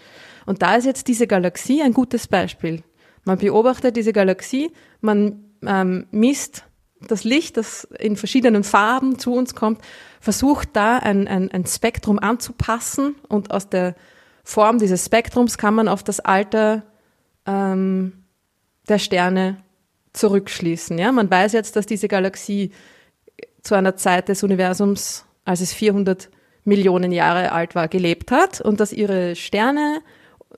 Und 0.47 0.63
da 0.63 0.75
ist 0.75 0.85
jetzt 0.85 1.09
diese 1.09 1.27
Galaxie 1.27 1.83
ein 1.83 1.95
gutes 1.95 2.27
Beispiel. 2.27 2.83
Man 3.25 3.39
beobachtet 3.39 3.97
diese 3.97 4.13
Galaxie, 4.13 4.71
man 5.01 5.45
ähm, 5.65 6.07
misst 6.11 6.65
das 7.09 7.25
Licht, 7.25 7.57
das 7.57 7.85
in 7.99 8.17
verschiedenen 8.17 8.65
Farben 8.65 9.19
zu 9.19 9.35
uns 9.35 9.55
kommt, 9.55 9.81
versucht 10.21 10.71
da 10.73 10.99
ein, 10.99 11.29
ein, 11.29 11.51
ein 11.51 11.67
Spektrum 11.67 12.19
anzupassen 12.19 13.15
und 13.29 13.51
aus 13.51 13.69
der 13.69 13.95
Form 14.45 14.79
dieses 14.79 15.07
Spektrums 15.07 15.59
kann 15.59 15.75
man 15.75 15.89
auf 15.89 16.03
das 16.05 16.21
Alter 16.21 16.85
ähm, 17.47 18.25
der 18.89 18.99
Sterne 18.99 19.57
zurückschließen. 20.13 20.99
Ja? 20.99 21.11
Man 21.13 21.31
weiß 21.31 21.53
jetzt, 21.53 21.77
dass 21.77 21.87
diese 21.87 22.09
Galaxie 22.09 22.71
zu 23.63 23.75
einer 23.75 23.97
Zeit 23.97 24.29
des 24.29 24.43
Universums, 24.43 25.25
als 25.47 25.63
es 25.63 25.73
400 25.73 26.31
Millionen 26.65 27.11
Jahre 27.11 27.53
alt 27.53 27.75
war, 27.75 27.89
gelebt 27.89 28.31
hat 28.31 28.61
und 28.61 28.81
dass 28.81 28.93
ihre 28.93 29.35
Sterne 29.35 30.01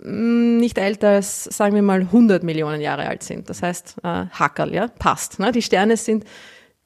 mm, 0.03 0.59
nicht 0.59 0.79
älter 0.79 1.11
als, 1.11 1.45
sagen 1.45 1.75
wir 1.75 1.83
mal, 1.83 2.01
100 2.01 2.43
Millionen 2.43 2.81
Jahre 2.81 3.07
alt 3.07 3.23
sind. 3.23 3.49
Das 3.49 3.63
heißt, 3.63 3.97
äh, 4.03 4.27
Hackerl, 4.31 4.75
ja, 4.75 4.89
passt. 4.89 5.39
Ne? 5.39 5.53
Die 5.53 5.63
Sterne 5.63 5.97
sind, 5.97 6.25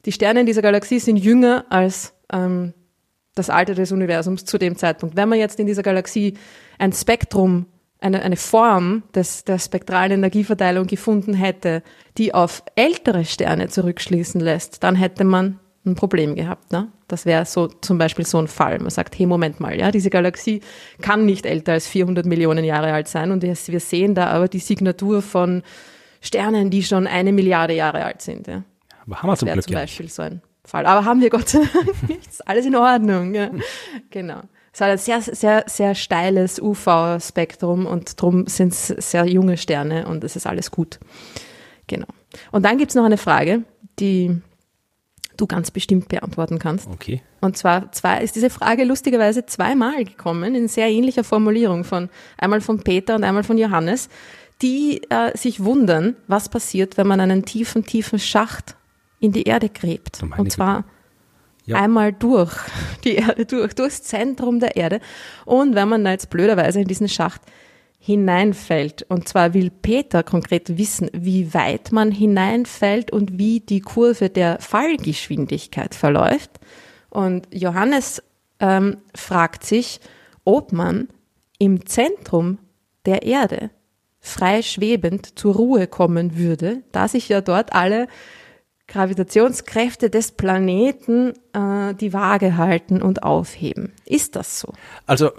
die 0.04 0.12
Sterne 0.12 0.40
in 0.40 0.46
dieser 0.46 0.62
Galaxie 0.62 1.00
sind 1.00 1.16
jünger 1.16 1.64
als 1.70 2.14
ähm, 2.32 2.74
das 3.40 3.50
Alter 3.50 3.74
des 3.74 3.92
Universums 3.92 4.44
zu 4.44 4.58
dem 4.58 4.76
Zeitpunkt. 4.76 5.16
Wenn 5.16 5.28
man 5.28 5.38
jetzt 5.38 5.58
in 5.58 5.66
dieser 5.66 5.82
Galaxie 5.82 6.34
ein 6.78 6.92
Spektrum, 6.92 7.66
eine, 8.00 8.22
eine 8.22 8.36
Form 8.36 9.02
des, 9.14 9.44
der 9.44 9.58
spektralen 9.58 10.12
Energieverteilung 10.12 10.86
gefunden 10.86 11.34
hätte, 11.34 11.82
die 12.16 12.34
auf 12.34 12.62
ältere 12.76 13.24
Sterne 13.24 13.68
zurückschließen 13.68 14.40
lässt, 14.40 14.82
dann 14.82 14.94
hätte 14.94 15.24
man 15.24 15.58
ein 15.84 15.94
Problem 15.94 16.34
gehabt. 16.34 16.72
Ne? 16.72 16.88
Das 17.08 17.26
wäre 17.26 17.46
so 17.46 17.66
zum 17.66 17.98
Beispiel 17.98 18.26
so 18.26 18.38
ein 18.38 18.48
Fall. 18.48 18.78
Man 18.78 18.90
sagt, 18.90 19.18
hey, 19.18 19.26
Moment 19.26 19.60
mal, 19.60 19.78
ja, 19.78 19.90
diese 19.90 20.10
Galaxie 20.10 20.60
kann 21.00 21.24
nicht 21.24 21.46
älter 21.46 21.72
als 21.72 21.86
400 21.86 22.26
Millionen 22.26 22.64
Jahre 22.64 22.92
alt 22.92 23.08
sein 23.08 23.30
und 23.30 23.42
wir 23.42 23.80
sehen 23.80 24.14
da 24.14 24.26
aber 24.26 24.48
die 24.48 24.58
Signatur 24.58 25.22
von 25.22 25.62
Sternen, 26.20 26.70
die 26.70 26.82
schon 26.82 27.06
eine 27.06 27.32
Milliarde 27.32 27.74
Jahre 27.74 28.04
alt 28.04 28.20
sind. 28.20 28.46
Ja. 28.46 28.62
Aber 29.06 29.22
haben 29.22 29.30
wir 29.30 29.36
zum 29.36 29.46
das 29.46 29.54
Glück 29.54 29.66
zum 29.66 29.74
Beispiel 29.74 30.08
so 30.10 30.22
ein 30.22 30.42
Fall. 30.70 30.86
Aber 30.86 31.04
haben 31.04 31.20
wir 31.20 31.30
Gott 31.30 31.48
sei 31.48 31.60
Dank 31.72 32.02
nicht. 32.08 32.26
Ist 32.28 32.46
alles 32.48 32.64
in 32.64 32.76
Ordnung. 32.76 33.34
Ja. 33.34 33.50
Genau. 34.10 34.40
Es 34.72 34.80
hat 34.80 34.88
ein 34.88 34.98
sehr, 34.98 35.20
sehr, 35.20 35.64
sehr 35.66 35.94
steiles 35.94 36.60
UV-Spektrum 36.60 37.86
und 37.86 38.20
darum 38.20 38.46
sind 38.46 38.72
es 38.72 38.86
sehr 38.86 39.26
junge 39.26 39.56
Sterne 39.56 40.06
und 40.06 40.22
es 40.22 40.36
ist 40.36 40.46
alles 40.46 40.70
gut. 40.70 41.00
Genau. 41.88 42.06
Und 42.52 42.64
dann 42.64 42.78
gibt 42.78 42.92
es 42.92 42.94
noch 42.94 43.04
eine 43.04 43.18
Frage, 43.18 43.64
die 43.98 44.40
du 45.36 45.46
ganz 45.46 45.70
bestimmt 45.72 46.08
beantworten 46.08 46.58
kannst. 46.58 46.86
Okay. 46.88 47.22
Und 47.40 47.56
zwar, 47.56 47.90
zwar 47.90 48.20
ist 48.20 48.36
diese 48.36 48.50
Frage 48.50 48.84
lustigerweise 48.84 49.46
zweimal 49.46 50.04
gekommen 50.04 50.54
in 50.54 50.68
sehr 50.68 50.88
ähnlicher 50.88 51.24
Formulierung 51.24 51.82
von 51.82 52.08
einmal 52.38 52.60
von 52.60 52.80
Peter 52.80 53.16
und 53.16 53.24
einmal 53.24 53.42
von 53.42 53.58
Johannes, 53.58 54.08
die 54.62 55.02
äh, 55.10 55.36
sich 55.36 55.64
wundern, 55.64 56.16
was 56.28 56.48
passiert, 56.48 56.96
wenn 56.96 57.06
man 57.06 57.20
einen 57.20 57.44
tiefen, 57.44 57.84
tiefen 57.84 58.18
Schacht 58.18 58.76
in 59.20 59.32
die 59.32 59.44
Erde 59.44 59.68
gräbt. 59.68 60.22
Und 60.36 60.50
zwar 60.50 60.84
ja. 61.66 61.76
einmal 61.76 62.12
durch 62.12 62.52
die 63.04 63.16
Erde, 63.16 63.46
durch, 63.46 63.74
durchs 63.74 64.02
Zentrum 64.02 64.60
der 64.60 64.76
Erde. 64.76 65.00
Und 65.44 65.74
wenn 65.74 65.88
man 65.88 66.04
da 66.04 66.10
jetzt 66.10 66.30
blöderweise 66.30 66.80
in 66.80 66.88
diesen 66.88 67.08
Schacht 67.08 67.42
hineinfällt, 67.98 69.02
und 69.08 69.28
zwar 69.28 69.52
will 69.52 69.70
Peter 69.70 70.22
konkret 70.22 70.78
wissen, 70.78 71.10
wie 71.12 71.52
weit 71.52 71.92
man 71.92 72.10
hineinfällt 72.10 73.12
und 73.12 73.38
wie 73.38 73.60
die 73.60 73.80
Kurve 73.80 74.30
der 74.30 74.58
Fallgeschwindigkeit 74.58 75.94
verläuft. 75.94 76.50
Und 77.10 77.46
Johannes 77.52 78.22
ähm, 78.58 78.96
fragt 79.14 79.64
sich, 79.64 80.00
ob 80.44 80.72
man 80.72 81.08
im 81.58 81.84
Zentrum 81.84 82.58
der 83.04 83.22
Erde 83.22 83.70
frei 84.20 84.62
schwebend 84.62 85.38
zur 85.38 85.54
Ruhe 85.54 85.86
kommen 85.86 86.36
würde, 86.36 86.82
da 86.92 87.08
sich 87.08 87.28
ja 87.28 87.40
dort 87.40 87.74
alle 87.74 88.06
Gravitationskräfte 88.90 90.10
des 90.10 90.32
Planeten 90.32 91.32
äh, 91.52 91.94
die 91.94 92.12
Waage 92.12 92.56
halten 92.56 93.02
und 93.02 93.22
aufheben. 93.22 93.92
Ist 94.04 94.36
das 94.36 94.60
so? 94.60 94.72
Also 95.06 95.30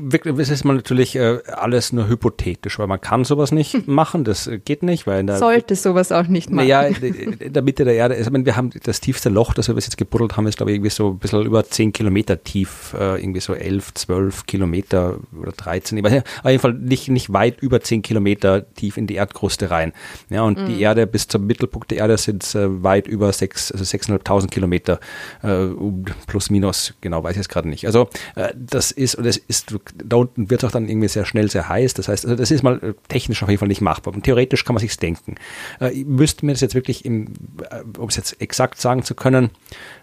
wirklich, 0.00 0.38
es 0.38 0.50
ist 0.50 0.64
mal 0.64 0.76
natürlich 0.76 1.16
äh, 1.16 1.38
alles 1.46 1.92
nur 1.92 2.08
hypothetisch, 2.08 2.78
weil 2.78 2.86
man 2.86 3.00
kann 3.00 3.24
sowas 3.24 3.50
nicht 3.50 3.72
hm. 3.72 3.84
machen, 3.86 4.24
das 4.24 4.50
geht 4.64 4.82
nicht, 4.82 5.06
weil 5.06 5.24
der, 5.24 5.38
sollte 5.38 5.74
sowas 5.74 6.12
auch 6.12 6.26
nicht 6.26 6.50
machen. 6.50 6.68
Naja, 6.68 6.82
in 6.82 7.52
der 7.52 7.62
Mitte 7.62 7.84
der 7.84 7.94
Erde, 7.94 8.14
also, 8.14 8.30
wir 8.32 8.56
haben 8.56 8.70
das 8.82 9.00
tiefste 9.00 9.30
Loch, 9.30 9.54
das 9.54 9.68
wir 9.68 9.74
bis 9.74 9.86
jetzt 9.86 9.96
gebuddelt 9.96 10.36
haben, 10.36 10.46
ist 10.46 10.56
glaube 10.56 10.72
ich 10.72 10.76
irgendwie 10.76 10.90
so 10.90 11.10
ein 11.10 11.18
bisschen 11.18 11.44
über 11.44 11.64
10 11.64 11.92
Kilometer 11.92 12.42
tief, 12.42 12.94
äh, 12.98 13.20
irgendwie 13.20 13.40
so 13.40 13.54
11, 13.54 13.94
12 13.94 14.46
Kilometer 14.46 15.18
oder 15.38 15.52
13, 15.52 15.98
aber 15.98 16.18
auf 16.18 16.50
jeden 16.50 16.60
Fall 16.60 16.74
nicht, 16.74 17.08
nicht 17.08 17.32
weit 17.32 17.60
über 17.60 17.80
10 17.80 18.02
Kilometer 18.02 18.72
tief 18.74 18.96
in 18.96 19.06
die 19.06 19.14
Erdkruste 19.14 19.70
rein. 19.70 19.92
Ja, 20.28 20.42
und 20.42 20.58
mhm. 20.58 20.66
die 20.66 20.80
Erde 20.80 21.06
bis 21.06 21.28
zum 21.28 21.46
Mittelpunkt 21.46 21.90
der 21.90 21.98
Erde 21.98 22.18
sind 22.18 22.54
äh, 22.54 22.82
weit 22.82 22.97
über 23.06 23.32
6, 23.32 23.72
also 23.72 23.84
6.500 23.84 24.48
Kilometer 24.48 25.00
äh, 25.42 25.66
plus 26.26 26.50
minus, 26.50 26.94
genau 27.00 27.22
weiß 27.22 27.32
ich 27.32 27.38
jetzt 27.38 27.48
gerade 27.48 27.68
nicht. 27.68 27.86
Also 27.86 28.08
äh, 28.34 28.52
das 28.56 28.90
ist, 28.90 29.14
und 29.14 29.24
das 29.24 29.36
ist, 29.36 29.74
da 29.94 30.16
unten 30.16 30.50
wird 30.50 30.62
es 30.62 30.68
auch 30.68 30.72
dann 30.72 30.88
irgendwie 30.88 31.08
sehr 31.08 31.24
schnell 31.24 31.50
sehr 31.50 31.68
heiß. 31.68 31.94
Das 31.94 32.08
heißt, 32.08 32.24
also 32.24 32.36
das 32.36 32.50
ist 32.50 32.62
mal 32.62 32.78
äh, 32.82 32.94
technisch 33.08 33.42
auf 33.42 33.48
jeden 33.48 33.58
Fall 33.58 33.68
nicht 33.68 33.80
machbar. 33.80 34.14
Und 34.14 34.22
theoretisch 34.22 34.64
kann 34.64 34.74
man 34.74 34.80
sich's 34.80 34.96
denken. 34.96 35.36
Äh, 35.80 36.04
müsste 36.04 36.46
mir 36.46 36.52
das 36.52 36.60
jetzt 36.60 36.74
wirklich, 36.74 37.04
im, 37.04 37.34
äh, 37.70 37.82
um 37.98 38.08
es 38.08 38.16
jetzt 38.16 38.40
exakt 38.40 38.80
sagen 38.80 39.02
zu 39.02 39.14
können, 39.14 39.50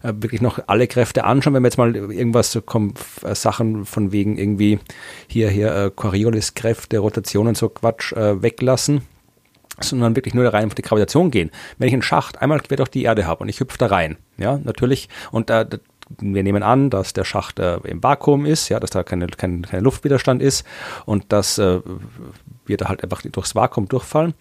äh, 0.03 0.13
wirklich 0.15 0.41
noch 0.41 0.59
alle 0.67 0.87
Kräfte 0.87 1.23
anschauen, 1.23 1.53
wenn 1.53 1.63
wir 1.63 1.67
jetzt 1.67 1.77
mal 1.77 1.95
irgendwas 1.95 2.51
so 2.51 2.61
kommen, 2.61 2.93
äh, 3.23 3.35
Sachen 3.35 3.85
von 3.85 4.11
wegen 4.11 4.37
irgendwie 4.37 4.79
hier, 5.27 5.49
hier 5.49 5.75
äh, 5.75 5.91
Coriolis-Kräfte, 5.93 6.99
Rotation 6.99 7.47
und 7.47 7.57
so 7.57 7.69
Quatsch 7.69 8.13
äh, 8.13 8.41
weglassen 8.41 9.01
sondern 9.79 10.15
wirklich 10.15 10.33
nur 10.33 10.51
rein 10.53 10.67
auf 10.67 10.75
die 10.75 10.81
Gravitation 10.81 11.31
gehen. 11.31 11.51
Wenn 11.77 11.87
ich 11.87 11.93
einen 11.93 12.01
Schacht 12.01 12.41
einmal 12.41 12.59
quer 12.59 12.77
durch 12.77 12.89
die 12.89 13.03
Erde 13.03 13.27
habe 13.27 13.43
und 13.43 13.49
ich 13.49 13.59
hüpfe 13.59 13.77
da 13.77 13.87
rein, 13.87 14.17
ja, 14.37 14.59
natürlich, 14.63 15.09
und 15.31 15.49
äh, 15.49 15.65
wir 16.19 16.43
nehmen 16.43 16.63
an, 16.63 16.89
dass 16.89 17.13
der 17.13 17.23
Schacht 17.23 17.59
äh, 17.59 17.77
im 17.77 18.03
Vakuum 18.03 18.45
ist, 18.45 18.69
ja, 18.69 18.79
dass 18.79 18.91
da 18.91 19.03
keine, 19.03 19.27
kein, 19.27 19.63
kein 19.63 19.83
Luftwiderstand 19.83 20.41
ist 20.41 20.65
und 21.05 21.31
dass 21.31 21.57
äh, 21.57 21.81
wir 22.65 22.77
da 22.77 22.89
halt 22.89 23.03
einfach 23.03 23.21
durchs 23.23 23.55
Vakuum 23.55 23.87
durchfallen, 23.87 24.33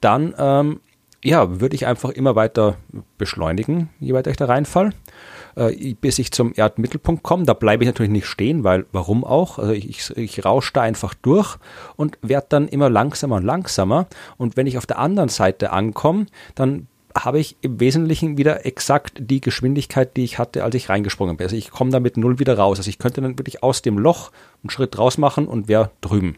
dann 0.00 0.34
ähm, 0.38 0.80
ja, 1.24 1.60
würde 1.60 1.76
ich 1.76 1.86
einfach 1.86 2.10
immer 2.10 2.34
weiter 2.34 2.76
beschleunigen, 3.18 3.90
je 4.00 4.12
weiter 4.12 4.30
ich 4.30 4.36
da 4.36 4.46
reinfall, 4.46 4.92
äh, 5.56 5.94
bis 5.94 6.18
ich 6.18 6.32
zum 6.32 6.52
Erdmittelpunkt 6.54 7.22
komme. 7.22 7.44
Da 7.44 7.54
bleibe 7.54 7.84
ich 7.84 7.88
natürlich 7.88 8.12
nicht 8.12 8.26
stehen, 8.26 8.64
weil 8.64 8.86
warum 8.92 9.24
auch? 9.24 9.58
Also 9.58 9.72
ich, 9.72 9.88
ich, 9.88 10.16
ich 10.16 10.44
rausche 10.44 10.72
da 10.72 10.82
einfach 10.82 11.14
durch 11.14 11.56
und 11.96 12.18
werde 12.22 12.46
dann 12.48 12.68
immer 12.68 12.90
langsamer 12.90 13.36
und 13.36 13.44
langsamer. 13.44 14.06
Und 14.36 14.56
wenn 14.56 14.66
ich 14.66 14.78
auf 14.78 14.86
der 14.86 14.98
anderen 14.98 15.28
Seite 15.28 15.72
ankomme, 15.72 16.26
dann 16.54 16.86
habe 17.16 17.40
ich 17.40 17.56
im 17.60 17.80
Wesentlichen 17.80 18.38
wieder 18.38 18.64
exakt 18.64 19.18
die 19.18 19.40
Geschwindigkeit, 19.40 20.16
die 20.16 20.24
ich 20.24 20.38
hatte, 20.38 20.64
als 20.64 20.74
ich 20.74 20.88
reingesprungen 20.88 21.36
bin. 21.36 21.44
Also 21.44 21.56
ich 21.56 21.70
komme 21.70 21.90
da 21.90 22.00
mit 22.00 22.16
null 22.16 22.38
wieder 22.38 22.56
raus. 22.56 22.78
Also 22.78 22.88
ich 22.88 22.98
könnte 22.98 23.20
dann 23.20 23.38
wirklich 23.38 23.62
aus 23.62 23.82
dem 23.82 23.98
Loch 23.98 24.30
einen 24.62 24.70
Schritt 24.70 24.98
raus 24.98 25.18
machen 25.18 25.46
und 25.46 25.68
wäre 25.68 25.90
drüben. 26.00 26.36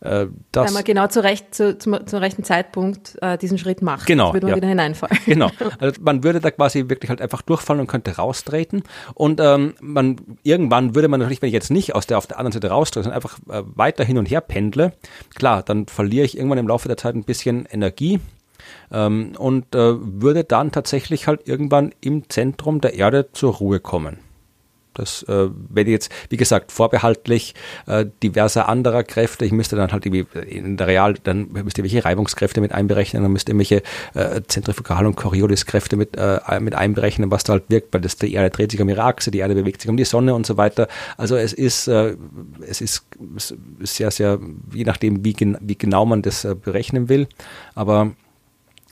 Äh, 0.00 0.26
das. 0.52 0.68
Wenn 0.68 0.74
man 0.74 0.84
genau 0.84 1.06
zu 1.06 1.22
recht, 1.22 1.54
zu, 1.54 1.78
zum, 1.78 2.06
zum 2.06 2.18
rechten 2.18 2.44
Zeitpunkt 2.44 3.16
äh, 3.22 3.38
diesen 3.38 3.58
Schritt 3.58 3.82
macht. 3.82 4.06
Genau. 4.06 4.32
würde 4.32 4.46
man 4.46 4.50
ja. 4.50 4.56
wieder 4.56 4.68
hineinfallen. 4.68 5.16
Genau. 5.26 5.50
Also 5.78 6.00
man 6.00 6.24
würde 6.24 6.40
da 6.40 6.50
quasi 6.50 6.88
wirklich 6.88 7.10
halt 7.10 7.20
einfach 7.20 7.42
durchfallen 7.42 7.80
und 7.80 7.86
könnte 7.86 8.16
raustreten. 8.16 8.82
Und 9.14 9.40
ähm, 9.40 9.74
man 9.80 10.16
irgendwann 10.42 10.94
würde 10.94 11.08
man 11.08 11.20
natürlich, 11.20 11.42
wenn 11.42 11.48
ich 11.48 11.54
jetzt 11.54 11.70
nicht 11.70 11.94
aus 11.94 12.06
der 12.06 12.18
auf 12.18 12.26
der 12.26 12.38
anderen 12.38 12.52
Seite 12.52 12.68
raustrete, 12.68 13.04
sondern 13.04 13.16
einfach 13.16 13.38
äh, 13.48 13.62
weiter 13.74 14.04
hin 14.04 14.18
und 14.18 14.26
her 14.26 14.40
pendle, 14.40 14.92
klar, 15.34 15.62
dann 15.62 15.86
verliere 15.86 16.24
ich 16.24 16.36
irgendwann 16.36 16.58
im 16.58 16.68
Laufe 16.68 16.88
der 16.88 16.96
Zeit 16.96 17.14
ein 17.14 17.24
bisschen 17.24 17.66
Energie. 17.66 18.20
Ähm, 18.90 19.32
und 19.38 19.74
äh, 19.74 19.94
würde 20.00 20.44
dann 20.44 20.72
tatsächlich 20.72 21.26
halt 21.26 21.46
irgendwann 21.46 21.92
im 22.00 22.28
Zentrum 22.28 22.80
der 22.80 22.94
Erde 22.94 23.28
zur 23.32 23.54
Ruhe 23.54 23.80
kommen. 23.80 24.18
Das 24.96 25.22
äh, 25.24 25.48
wenn 25.68 25.86
jetzt, 25.86 26.10
wie 26.30 26.36
gesagt, 26.36 26.72
vorbehaltlich 26.72 27.54
äh, 27.86 28.06
diverser 28.22 28.68
anderer 28.68 29.04
Kräfte. 29.04 29.44
Ich 29.44 29.52
müsste 29.52 29.76
dann 29.76 29.92
halt 29.92 30.06
irgendwie 30.06 30.26
in 30.48 30.76
der 30.76 30.86
Real, 30.86 31.14
dann 31.22 31.48
müsste 31.52 31.80
ihr 31.80 31.84
welche 31.84 32.04
Reibungskräfte 32.04 32.60
mit 32.60 32.72
einberechnen, 32.72 33.22
dann 33.22 33.32
müsste 33.32 33.52
ihr 33.52 33.58
welche 33.58 33.82
äh, 34.14 34.40
Zentrifugal- 34.46 35.06
und 35.06 35.16
Coriolis-Kräfte 35.16 35.96
mit, 35.96 36.16
äh, 36.16 36.38
mit 36.60 36.74
einberechnen, 36.74 37.30
was 37.30 37.44
da 37.44 37.54
halt 37.54 37.64
wirkt, 37.68 37.92
weil 37.94 38.00
das, 38.00 38.16
die 38.16 38.32
Erde 38.32 38.50
dreht 38.50 38.70
sich 38.70 38.80
um 38.80 38.88
ihre 38.88 39.04
Achse, 39.04 39.30
die 39.30 39.38
Erde 39.38 39.54
bewegt 39.54 39.80
sich 39.80 39.90
um 39.90 39.96
die 39.96 40.04
Sonne 40.04 40.34
und 40.34 40.46
so 40.46 40.56
weiter. 40.56 40.88
Also 41.16 41.36
es 41.36 41.52
ist, 41.52 41.88
äh, 41.88 42.16
es 42.66 42.80
ist 42.80 43.04
sehr, 43.80 44.10
sehr, 44.10 44.38
je 44.72 44.84
nachdem, 44.84 45.24
wie, 45.24 45.32
gen 45.32 45.56
wie 45.60 45.76
genau 45.76 46.06
man 46.06 46.22
das 46.22 46.44
äh, 46.44 46.54
berechnen 46.54 47.08
will. 47.08 47.28
Aber 47.74 48.12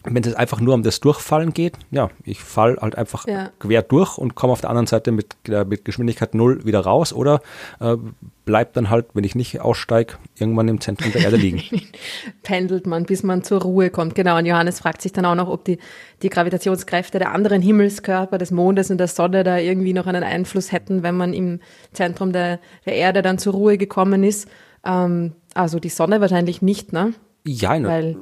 wenn 0.05 0.23
es 0.23 0.35
einfach 0.35 0.61
nur 0.61 0.75
um 0.75 0.83
das 0.83 1.01
Durchfallen 1.01 1.55
geht, 1.55 1.79
ja, 1.91 2.11
ich 2.25 2.43
fall 2.43 2.77
halt 2.81 2.97
einfach 2.97 3.27
ja. 3.27 3.51
quer 3.59 3.83
durch 3.83 4.19
und 4.19 4.35
komme 4.35 4.53
auf 4.53 4.61
der 4.61 4.71
anderen 4.71 4.87
Seite 4.87 5.13
mit, 5.13 5.37
mit 5.67 5.85
Geschwindigkeit 5.85 6.35
null 6.35 6.65
wieder 6.65 6.81
raus 6.81 7.13
oder 7.13 7.41
äh, 7.81 7.97
bleibt 8.45 8.77
dann 8.77 8.91
halt, 8.91 9.07
wenn 9.15 9.25
ich 9.25 9.35
nicht 9.35 9.61
aussteige, 9.61 10.15
irgendwann 10.39 10.69
im 10.69 10.81
Zentrum 10.81 11.11
der 11.13 11.23
Erde 11.23 11.37
liegen. 11.37 11.63
Pendelt 12.43 12.87
man, 12.87 13.05
bis 13.05 13.23
man 13.23 13.43
zur 13.43 13.63
Ruhe 13.63 13.89
kommt. 13.89 14.15
Genau, 14.15 14.37
und 14.37 14.45
Johannes 14.45 14.81
fragt 14.81 15.01
sich 15.01 15.13
dann 15.13 15.25
auch 15.25 15.35
noch, 15.35 15.49
ob 15.49 15.65
die, 15.65 15.79
die 16.23 16.29
Gravitationskräfte 16.29 17.19
der 17.19 17.33
anderen 17.33 17.63
Himmelskörper, 17.63 18.37
des 18.37 18.51
Mondes 18.51 18.91
und 18.91 18.99
der 18.99 19.09
Sonne 19.09 19.43
da 19.43 19.57
irgendwie 19.57 19.95
noch 19.95 20.07
einen 20.07 20.23
Einfluss 20.23 20.73
hätten, 20.73 21.03
wenn 21.03 21.17
man 21.17 21.33
im 21.33 21.61
Zentrum 21.93 22.33
der, 22.33 22.61
der 22.85 22.95
Erde 22.95 23.23
dann 23.23 23.39
zur 23.39 23.55
Ruhe 23.55 23.79
gekommen 23.79 24.23
ist. 24.23 24.49
Ähm, 24.85 25.33
also 25.55 25.79
die 25.79 25.89
Sonne 25.89 26.21
wahrscheinlich 26.21 26.61
nicht, 26.61 26.93
ne? 26.93 27.15
Ja, 27.47 27.71
Weil 27.83 28.17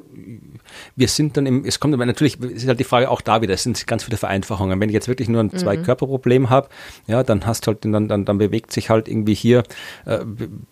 wir 0.95 1.07
sind 1.07 1.37
dann 1.37 1.45
im, 1.45 1.65
es 1.65 1.79
kommt 1.79 1.93
aber 1.93 2.05
natürlich, 2.05 2.39
ist 2.39 2.67
halt 2.67 2.79
die 2.79 2.83
Frage 2.83 3.09
auch 3.09 3.21
da 3.21 3.41
wieder, 3.41 3.53
es 3.53 3.63
sind 3.63 3.85
ganz 3.87 4.03
viele 4.03 4.17
Vereinfachungen. 4.17 4.79
Wenn 4.79 4.89
ich 4.89 4.93
jetzt 4.93 5.07
wirklich 5.07 5.29
nur 5.29 5.41
ein 5.41 5.51
Zwei-Körper-Problem 5.51 6.43
mhm. 6.43 6.49
habe, 6.49 6.69
ja, 7.07 7.23
dann 7.23 7.45
hast 7.45 7.67
halt, 7.67 7.85
dann, 7.85 8.07
dann, 8.07 8.25
dann 8.25 8.37
bewegt 8.37 8.71
sich 8.71 8.89
halt 8.89 9.07
irgendwie 9.07 9.33
hier, 9.33 9.63
äh, 10.05 10.19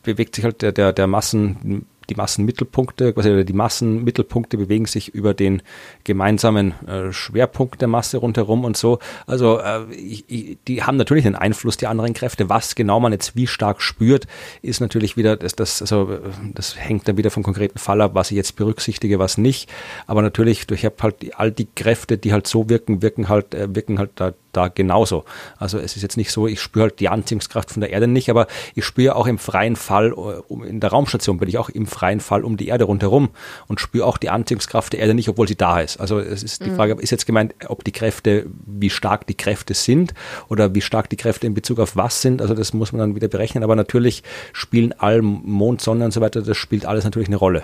bewegt 0.04 0.36
sich 0.36 0.44
halt 0.44 0.62
der, 0.62 0.72
der, 0.72 0.94
der 0.94 1.08
Massen, 1.08 1.86
die 2.10 2.16
Massenmittelpunkte, 2.16 3.14
quasi 3.14 3.46
die 3.46 3.54
Massenmittelpunkte 3.54 4.58
bewegen 4.58 4.86
sich 4.86 5.10
über 5.10 5.34
den 5.34 5.62
gemeinsamen 6.04 6.74
äh, 6.88 7.12
Schwerpunkt 7.12 7.82
der 7.82 7.88
Masse 7.88 8.18
rundherum 8.18 8.64
und 8.64 8.76
so. 8.76 9.00
Also 9.28 9.60
äh, 9.60 9.92
ich, 9.94 10.58
die 10.68 10.84
haben 10.84 10.98
natürlich 10.98 11.26
einen 11.26 11.36
Einfluss, 11.36 11.78
die 11.78 11.88
anderen 11.88 12.14
Kräfte. 12.14 12.50
Was 12.50 12.76
genau 12.76 13.00
man 13.00 13.12
jetzt 13.12 13.36
wie 13.36 13.48
stark 13.48 13.82
spürt, 13.82 14.28
ist 14.62 14.82
natürlich 14.82 15.18
wieder, 15.18 15.38
das, 15.38 15.56
das, 15.56 15.82
also, 15.82 16.20
das 16.54 16.76
hängt 16.78 17.08
dann 17.08 17.18
wieder 17.18 17.32
vom 17.32 17.44
konkreten 17.44 17.80
Fall 17.80 18.02
ab, 18.02 18.12
was 18.14 18.32
ich 18.32 18.38
jetzt 18.38 18.56
berücksichtige, 18.56 19.20
was 19.20 19.38
nicht. 19.38 19.70
Aber 20.08 20.22
natürlich, 20.22 20.68
durch 20.68 20.84
halt 20.84 21.16
all 21.36 21.52
die 21.52 21.68
Kräfte, 21.76 22.18
die 22.18 22.34
halt 22.34 22.48
so 22.48 22.70
wirken, 22.70 23.02
wirken 23.02 23.30
halt, 23.30 23.54
äh, 23.54 23.74
wirken 23.74 24.00
halt 24.00 24.12
da 24.16 24.34
da 24.52 24.68
genauso. 24.68 25.26
Also 25.58 25.78
es 25.78 25.96
ist 25.96 26.02
jetzt 26.02 26.18
nicht 26.18 26.32
so, 26.32 26.48
ich 26.48 26.60
spüre 26.60 26.84
halt 26.84 27.00
die 27.00 27.10
Anziehungskraft 27.10 27.72
von 27.72 27.82
der 27.82 27.92
Erde 27.92 28.08
nicht, 28.08 28.30
aber 28.30 28.48
ich 28.76 28.86
spüre 28.86 29.16
auch 29.16 29.28
im 29.28 29.38
freien 29.38 29.76
Fall, 29.76 30.14
äh, 30.14 30.68
in 30.68 30.80
der 30.80 30.90
Raumstation 30.90 31.38
bin 31.38 31.50
ich 31.50 31.58
auch 31.58 31.70
im 31.70 31.88
freien 31.88 32.20
Fall 32.20 32.44
um 32.44 32.58
die 32.58 32.68
Erde 32.68 32.86
rundherum 32.86 33.30
und 33.68 33.80
spüre 33.80 34.06
auch 34.06 34.18
die 34.18 34.30
Anziehungskraft 34.30 34.94
der 34.94 35.00
Erde 35.00 35.14
nicht, 35.14 35.30
obwohl 35.30 35.48
sie 35.48 35.56
da 35.56 35.80
ist. 35.80 36.00
Also 36.00 36.20
es 36.20 36.44
ist 36.44 36.66
die 36.66 36.70
mhm. 36.70 36.76
Frage, 36.76 36.94
ist 36.94 37.12
jetzt 37.12 37.26
gemeint, 37.26 37.54
ob 37.68 37.84
die 37.84 37.92
Kräfte, 37.92 38.48
wie 38.66 38.90
stark 38.90 39.28
die 39.28 39.36
Kräfte 39.36 39.74
sind 39.74 40.14
oder 40.50 40.74
wie 40.76 40.82
stark 40.82 41.10
die 41.10 41.18
Kräfte 41.18 41.48
in 41.48 41.54
Bezug 41.54 41.80
auf 41.80 41.96
was 41.96 42.22
sind. 42.22 42.42
Also 42.42 42.54
das 42.54 42.74
muss 42.74 42.92
man 42.92 43.00
dann 43.00 43.16
wieder 43.16 43.28
berechnen. 43.28 43.64
Aber 43.64 43.76
natürlich 43.76 44.24
spielen 44.54 44.94
all 44.98 45.22
Mond, 45.22 45.82
Sonne 45.82 46.06
und 46.06 46.12
so 46.12 46.22
weiter, 46.22 46.42
das 46.42 46.58
spielt 46.58 46.86
alles 46.86 47.04
natürlich 47.04 47.30
eine 47.30 47.38
Rolle. 47.38 47.64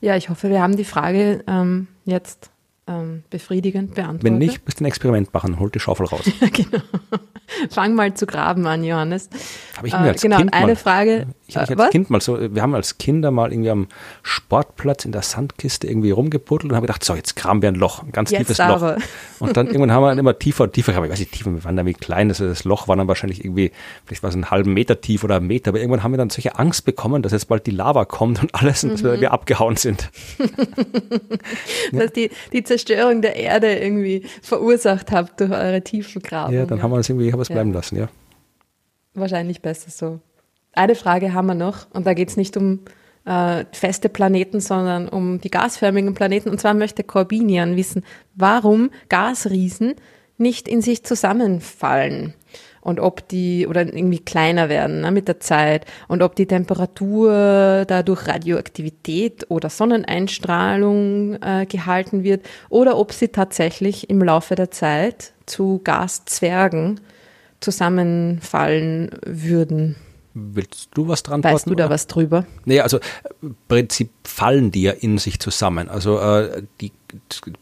Ja, 0.00 0.16
ich 0.16 0.28
hoffe, 0.28 0.48
wir 0.48 0.62
haben 0.62 0.76
die 0.76 0.84
Frage 0.84 1.42
ähm, 1.48 1.88
jetzt 2.04 2.50
ähm, 2.88 3.22
befriedigend 3.30 3.94
beantwortet. 3.94 4.24
Wenn 4.24 4.38
nicht, 4.38 4.64
müsst 4.64 4.80
ihr 4.80 4.84
ein 4.84 4.88
Experiment 4.88 5.32
machen, 5.32 5.58
holt 5.58 5.74
die 5.74 5.80
Schaufel 5.80 6.06
raus. 6.06 6.24
genau. 6.52 6.82
Fang 7.70 7.94
mal 7.94 8.14
zu 8.14 8.26
graben 8.26 8.66
an, 8.66 8.84
Johannes. 8.84 9.28
Habe 9.76 9.88
ich 9.88 9.92
mir 9.92 10.00
als 10.00 10.22
äh, 10.22 10.28
genau, 10.28 10.38
kind 10.38 10.52
eine 10.52 10.66
mal, 10.66 10.76
Frage. 10.76 11.26
Ich 11.48 11.56
habe 11.56 11.70
als 11.70 11.78
was? 11.78 11.90
Kind 11.90 12.10
mal 12.10 12.20
so, 12.20 12.38
wir 12.54 12.60
haben 12.60 12.74
als 12.74 12.98
Kinder 12.98 13.30
mal 13.30 13.52
irgendwie 13.52 13.70
am 13.70 13.88
Sportplatz 14.22 15.06
in 15.06 15.12
der 15.12 15.22
Sandkiste 15.22 15.86
irgendwie 15.86 16.10
rumgebuddelt 16.10 16.70
und 16.70 16.76
haben 16.76 16.82
gedacht, 16.82 17.02
so, 17.02 17.14
jetzt 17.14 17.36
kramen 17.36 17.62
wir 17.62 17.70
ein 17.70 17.74
Loch, 17.74 18.02
ein 18.02 18.12
ganz 18.12 18.30
jetzt 18.30 18.40
tiefes 18.40 18.60
aber. 18.60 18.96
Loch. 18.96 19.02
Und 19.38 19.56
dann 19.56 19.66
irgendwann 19.68 19.92
haben 19.92 20.02
wir 20.02 20.08
dann 20.10 20.18
immer 20.18 20.38
tiefer 20.38 20.64
und 20.64 20.74
tiefer, 20.74 20.94
aber 20.94 21.06
ich 21.06 21.12
weiß 21.12 21.18
nicht, 21.20 21.32
tiefer, 21.32 21.50
wir 21.50 21.64
waren 21.64 21.74
dann 21.74 21.86
wie 21.86 21.94
klein, 21.94 22.28
das, 22.28 22.38
das 22.38 22.64
Loch 22.64 22.86
war 22.86 22.96
dann 22.96 23.08
wahrscheinlich 23.08 23.42
irgendwie, 23.42 23.72
vielleicht 24.04 24.22
war 24.22 24.28
es 24.28 24.34
einen 24.34 24.50
halben 24.50 24.74
Meter 24.74 25.00
tief 25.00 25.24
oder 25.24 25.36
einen 25.36 25.46
Meter, 25.46 25.70
aber 25.70 25.78
irgendwann 25.78 26.02
haben 26.02 26.12
wir 26.12 26.18
dann 26.18 26.28
solche 26.28 26.58
Angst 26.58 26.84
bekommen, 26.84 27.22
dass 27.22 27.32
jetzt 27.32 27.48
bald 27.48 27.66
die 27.66 27.70
Lava 27.70 28.04
kommt 28.04 28.42
und 28.42 28.54
alles, 28.54 28.82
mhm. 28.82 28.90
dass 28.90 29.02
wir 29.02 29.32
abgehauen 29.32 29.76
sind. 29.76 30.10
dass 31.92 32.12
die, 32.12 32.30
die 32.52 32.62
Zerstörung 32.62 33.22
der 33.22 33.36
Erde 33.36 33.74
irgendwie 33.74 34.26
verursacht 34.42 35.12
habt 35.12 35.40
durch 35.40 35.50
eure 35.50 35.82
tiefen 35.82 36.20
Graben. 36.20 36.52
Ja, 36.52 36.66
dann 36.66 36.76
ja. 36.76 36.84
haben 36.84 36.90
wir 36.90 36.98
es 36.98 37.08
irgendwie, 37.08 37.32
haben 37.32 37.38
wir 37.38 37.42
es 37.42 37.48
bleiben 37.48 37.72
lassen, 37.72 37.96
ja. 37.96 38.08
Wahrscheinlich 39.14 39.62
besser 39.62 39.90
so. 39.90 40.20
Eine 40.72 40.94
Frage 40.94 41.32
haben 41.32 41.46
wir 41.46 41.54
noch, 41.54 41.86
und 41.92 42.06
da 42.06 42.14
geht 42.14 42.28
es 42.28 42.36
nicht 42.36 42.56
um 42.56 42.80
äh, 43.24 43.64
feste 43.72 44.08
Planeten, 44.08 44.60
sondern 44.60 45.08
um 45.08 45.40
die 45.40 45.50
gasförmigen 45.50 46.14
Planeten. 46.14 46.48
Und 46.48 46.60
zwar 46.60 46.74
möchte 46.74 47.04
Corbinian 47.04 47.76
wissen, 47.76 48.04
warum 48.34 48.90
Gasriesen 49.08 49.94
nicht 50.38 50.68
in 50.68 50.82
sich 50.82 51.04
zusammenfallen 51.04 52.34
und 52.80 53.00
ob 53.00 53.28
die 53.28 53.66
oder 53.66 53.82
irgendwie 53.82 54.20
kleiner 54.20 54.68
werden 54.68 55.02
ne, 55.02 55.10
mit 55.10 55.28
der 55.28 55.40
Zeit 55.40 55.84
und 56.06 56.22
ob 56.22 56.36
die 56.36 56.46
Temperatur 56.46 57.84
dadurch 57.86 58.26
Radioaktivität 58.26 59.50
oder 59.50 59.68
Sonneneinstrahlung 59.68 61.34
äh, 61.42 61.66
gehalten 61.66 62.22
wird 62.22 62.46
oder 62.70 62.96
ob 62.96 63.12
sie 63.12 63.28
tatsächlich 63.28 64.08
im 64.08 64.22
Laufe 64.22 64.54
der 64.54 64.70
Zeit 64.70 65.32
zu 65.44 65.80
Gaszwergen 65.82 67.00
zusammenfallen 67.60 69.10
würden. 69.26 69.96
Willst 70.34 70.90
du 70.94 71.08
was 71.08 71.22
dran 71.22 71.42
Weißt 71.42 71.68
du 71.68 71.74
da 71.74 71.90
was 71.90 72.06
drüber? 72.06 72.46
Nee, 72.64 72.80
also 72.80 73.00
im 73.42 73.56
Prinzip 73.66 74.10
fallen 74.24 74.70
die 74.70 74.82
ja 74.82 74.92
in 74.92 75.18
sich 75.18 75.40
zusammen. 75.40 75.88
Also 75.88 76.18
äh, 76.18 76.62
die 76.80 76.92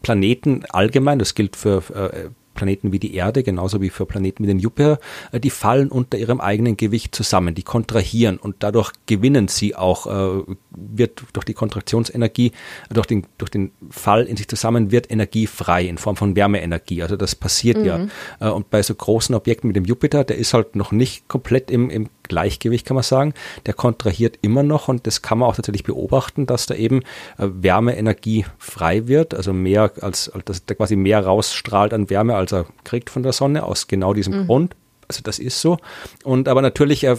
Planeten 0.01 0.63
allgemein, 0.69 1.19
das 1.19 1.33
gilt 1.33 1.55
für 1.55 1.83
äh, 1.93 2.29
Planeten 2.57 2.91
wie 2.91 2.99
die 2.99 3.15
Erde, 3.15 3.43
genauso 3.43 3.81
wie 3.81 3.89
für 3.89 4.05
Planeten 4.05 4.43
wie 4.43 4.47
den 4.47 4.59
Jupiter, 4.59 4.99
äh, 5.31 5.39
die 5.39 5.49
fallen 5.49 5.87
unter 5.87 6.17
ihrem 6.17 6.41
eigenen 6.41 6.75
Gewicht 6.75 7.15
zusammen, 7.15 7.55
die 7.55 7.63
kontrahieren 7.63 8.37
und 8.37 8.57
dadurch 8.59 8.91
gewinnen 9.05 9.47
sie 9.47 9.75
auch, 9.75 10.07
äh, 10.07 10.43
wird 10.71 11.23
durch 11.31 11.45
die 11.45 11.53
Kontraktionsenergie, 11.53 12.51
durch 12.89 13.05
den, 13.05 13.25
durch 13.37 13.49
den 13.49 13.71
Fall 13.89 14.25
in 14.25 14.35
sich 14.35 14.49
zusammen, 14.49 14.91
wird 14.91 15.09
Energie 15.09 15.47
frei 15.47 15.85
in 15.85 15.97
Form 15.97 16.17
von 16.17 16.35
Wärmeenergie. 16.35 17.01
Also 17.01 17.15
das 17.15 17.35
passiert 17.35 17.77
mhm. 17.77 17.85
ja. 17.85 18.07
Äh, 18.41 18.49
und 18.49 18.69
bei 18.69 18.83
so 18.83 18.93
großen 18.93 19.33
Objekten 19.33 19.69
wie 19.69 19.73
dem 19.73 19.85
Jupiter, 19.85 20.25
der 20.25 20.37
ist 20.37 20.53
halt 20.53 20.75
noch 20.75 20.91
nicht 20.91 21.29
komplett 21.29 21.71
im, 21.71 21.89
im 21.89 22.09
Gleichgewicht, 22.27 22.85
kann 22.85 22.95
man 22.95 23.03
sagen. 23.03 23.33
Der 23.65 23.73
kontrahiert 23.73 24.39
immer 24.41 24.63
noch 24.63 24.87
und 24.87 25.07
das 25.07 25.21
kann 25.21 25.39
man 25.39 25.49
auch 25.49 25.55
tatsächlich 25.55 25.83
beobachten, 25.83 26.45
dass 26.45 26.65
da 26.65 26.75
eben 26.75 27.01
Wärmeenergie 27.37 28.45
frei 28.57 29.07
wird, 29.07 29.33
also 29.33 29.53
mehr 29.53 29.91
als, 30.01 30.31
dass 30.45 30.65
der 30.65 30.75
quasi 30.75 30.95
mehr 30.95 31.25
rausstrahlt 31.25 31.93
an 31.93 32.09
Wärme, 32.09 32.35
als 32.35 32.51
er 32.51 32.65
kriegt 32.83 33.09
von 33.09 33.23
der 33.23 33.33
Sonne, 33.33 33.63
aus 33.63 33.87
genau 33.87 34.13
diesem 34.13 34.41
mhm. 34.41 34.47
Grund. 34.47 34.75
Also 35.07 35.21
das 35.23 35.39
ist 35.39 35.61
so. 35.61 35.77
Und 36.23 36.47
aber 36.47 36.61
natürlich 36.61 37.03
äh, 37.03 37.17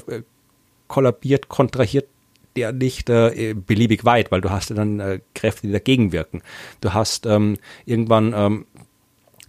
kollabiert, 0.88 1.48
kontrahiert 1.48 2.06
der 2.56 2.72
nicht 2.72 3.08
äh, 3.08 3.54
beliebig 3.54 4.04
weit, 4.04 4.32
weil 4.32 4.40
du 4.40 4.50
hast 4.50 4.70
ja 4.70 4.76
dann 4.76 4.98
äh, 4.98 5.20
Kräfte, 5.34 5.66
die 5.68 5.72
dagegen 5.72 6.12
wirken. 6.12 6.42
Du 6.80 6.92
hast 6.92 7.24
ähm, 7.26 7.56
irgendwann 7.84 8.34
ähm, 8.34 8.66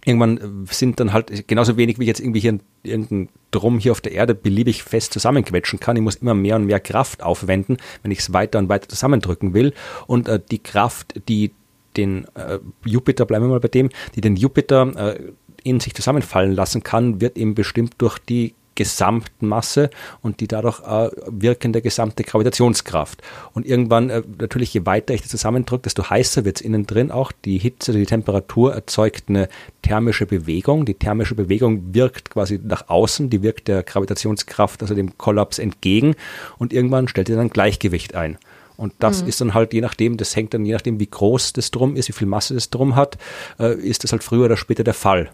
irgendwann 0.04 0.66
sind 0.70 1.00
dann 1.00 1.12
halt 1.12 1.46
genauso 1.48 1.76
wenig 1.76 1.98
wie 1.98 2.04
ich 2.04 2.08
jetzt 2.08 2.20
irgendwie 2.20 2.40
hier 2.40 2.58
irgendein 2.82 3.28
Drum 3.50 3.78
hier 3.78 3.92
auf 3.92 4.00
der 4.00 4.12
Erde 4.12 4.34
beliebig 4.34 4.82
fest 4.82 5.12
zusammenquetschen 5.12 5.80
kann. 5.80 5.96
Ich 5.96 6.02
muss 6.02 6.16
immer 6.16 6.34
mehr 6.34 6.56
und 6.56 6.66
mehr 6.66 6.80
Kraft 6.80 7.22
aufwenden, 7.22 7.76
wenn 8.02 8.10
ich 8.10 8.20
es 8.20 8.32
weiter 8.32 8.58
und 8.58 8.68
weiter 8.68 8.88
zusammendrücken 8.88 9.54
will. 9.54 9.74
Und 10.06 10.28
äh, 10.28 10.40
die 10.50 10.60
Kraft, 10.60 11.20
die 11.28 11.52
den 11.96 12.26
äh, 12.34 12.58
Jupiter, 12.84 13.26
bleiben 13.26 13.46
wir 13.46 13.50
mal 13.50 13.60
bei 13.60 13.68
dem, 13.68 13.90
die 14.14 14.20
den 14.20 14.36
Jupiter 14.36 15.16
äh, 15.16 15.32
in 15.64 15.80
sich 15.80 15.94
zusammenfallen 15.94 16.52
lassen 16.52 16.82
kann, 16.82 17.20
wird 17.20 17.36
eben 17.36 17.54
bestimmt 17.54 17.94
durch 17.98 18.18
die 18.18 18.54
Gesamtmasse 18.80 19.90
und 20.22 20.40
die 20.40 20.48
dadurch 20.48 20.80
äh, 20.80 21.10
wirkende 21.26 21.82
gesamte 21.82 22.24
Gravitationskraft. 22.24 23.20
Und 23.52 23.66
irgendwann, 23.66 24.08
äh, 24.08 24.22
natürlich, 24.38 24.72
je 24.72 24.86
weiter 24.86 25.12
ich 25.12 25.20
das 25.20 25.28
zusammendrücke, 25.30 25.82
desto 25.82 26.08
heißer 26.08 26.46
wird 26.46 26.56
es 26.56 26.62
innen 26.62 26.86
drin 26.86 27.10
auch. 27.10 27.30
Die 27.44 27.58
Hitze, 27.58 27.92
die 27.92 28.06
Temperatur 28.06 28.72
erzeugt 28.72 29.24
eine 29.28 29.50
thermische 29.82 30.24
Bewegung. 30.24 30.86
Die 30.86 30.94
thermische 30.94 31.34
Bewegung 31.34 31.92
wirkt 31.92 32.30
quasi 32.30 32.58
nach 32.62 32.88
außen, 32.88 33.28
die 33.28 33.42
wirkt 33.42 33.68
der 33.68 33.82
Gravitationskraft, 33.82 34.80
also 34.80 34.94
dem 34.94 35.18
Kollaps 35.18 35.58
entgegen. 35.58 36.14
Und 36.56 36.72
irgendwann 36.72 37.06
stellt 37.06 37.26
sie 37.26 37.34
dann 37.34 37.50
Gleichgewicht 37.50 38.14
ein. 38.14 38.38
Und 38.78 38.94
das 39.00 39.20
mhm. 39.20 39.28
ist 39.28 39.42
dann 39.42 39.52
halt 39.52 39.74
je 39.74 39.82
nachdem, 39.82 40.16
das 40.16 40.34
hängt 40.34 40.54
dann 40.54 40.64
je 40.64 40.72
nachdem, 40.72 40.98
wie 41.00 41.06
groß 41.06 41.52
das 41.52 41.70
Drum 41.70 41.96
ist, 41.96 42.08
wie 42.08 42.14
viel 42.14 42.26
Masse 42.26 42.54
das 42.54 42.70
Drum 42.70 42.96
hat, 42.96 43.18
äh, 43.58 43.74
ist 43.74 44.04
das 44.04 44.12
halt 44.12 44.24
früher 44.24 44.46
oder 44.46 44.56
später 44.56 44.84
der 44.84 44.94
Fall. 44.94 45.30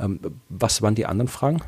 Ähm, 0.00 0.18
was 0.48 0.82
waren 0.82 0.96
die 0.96 1.06
anderen 1.06 1.28
Fragen? 1.28 1.62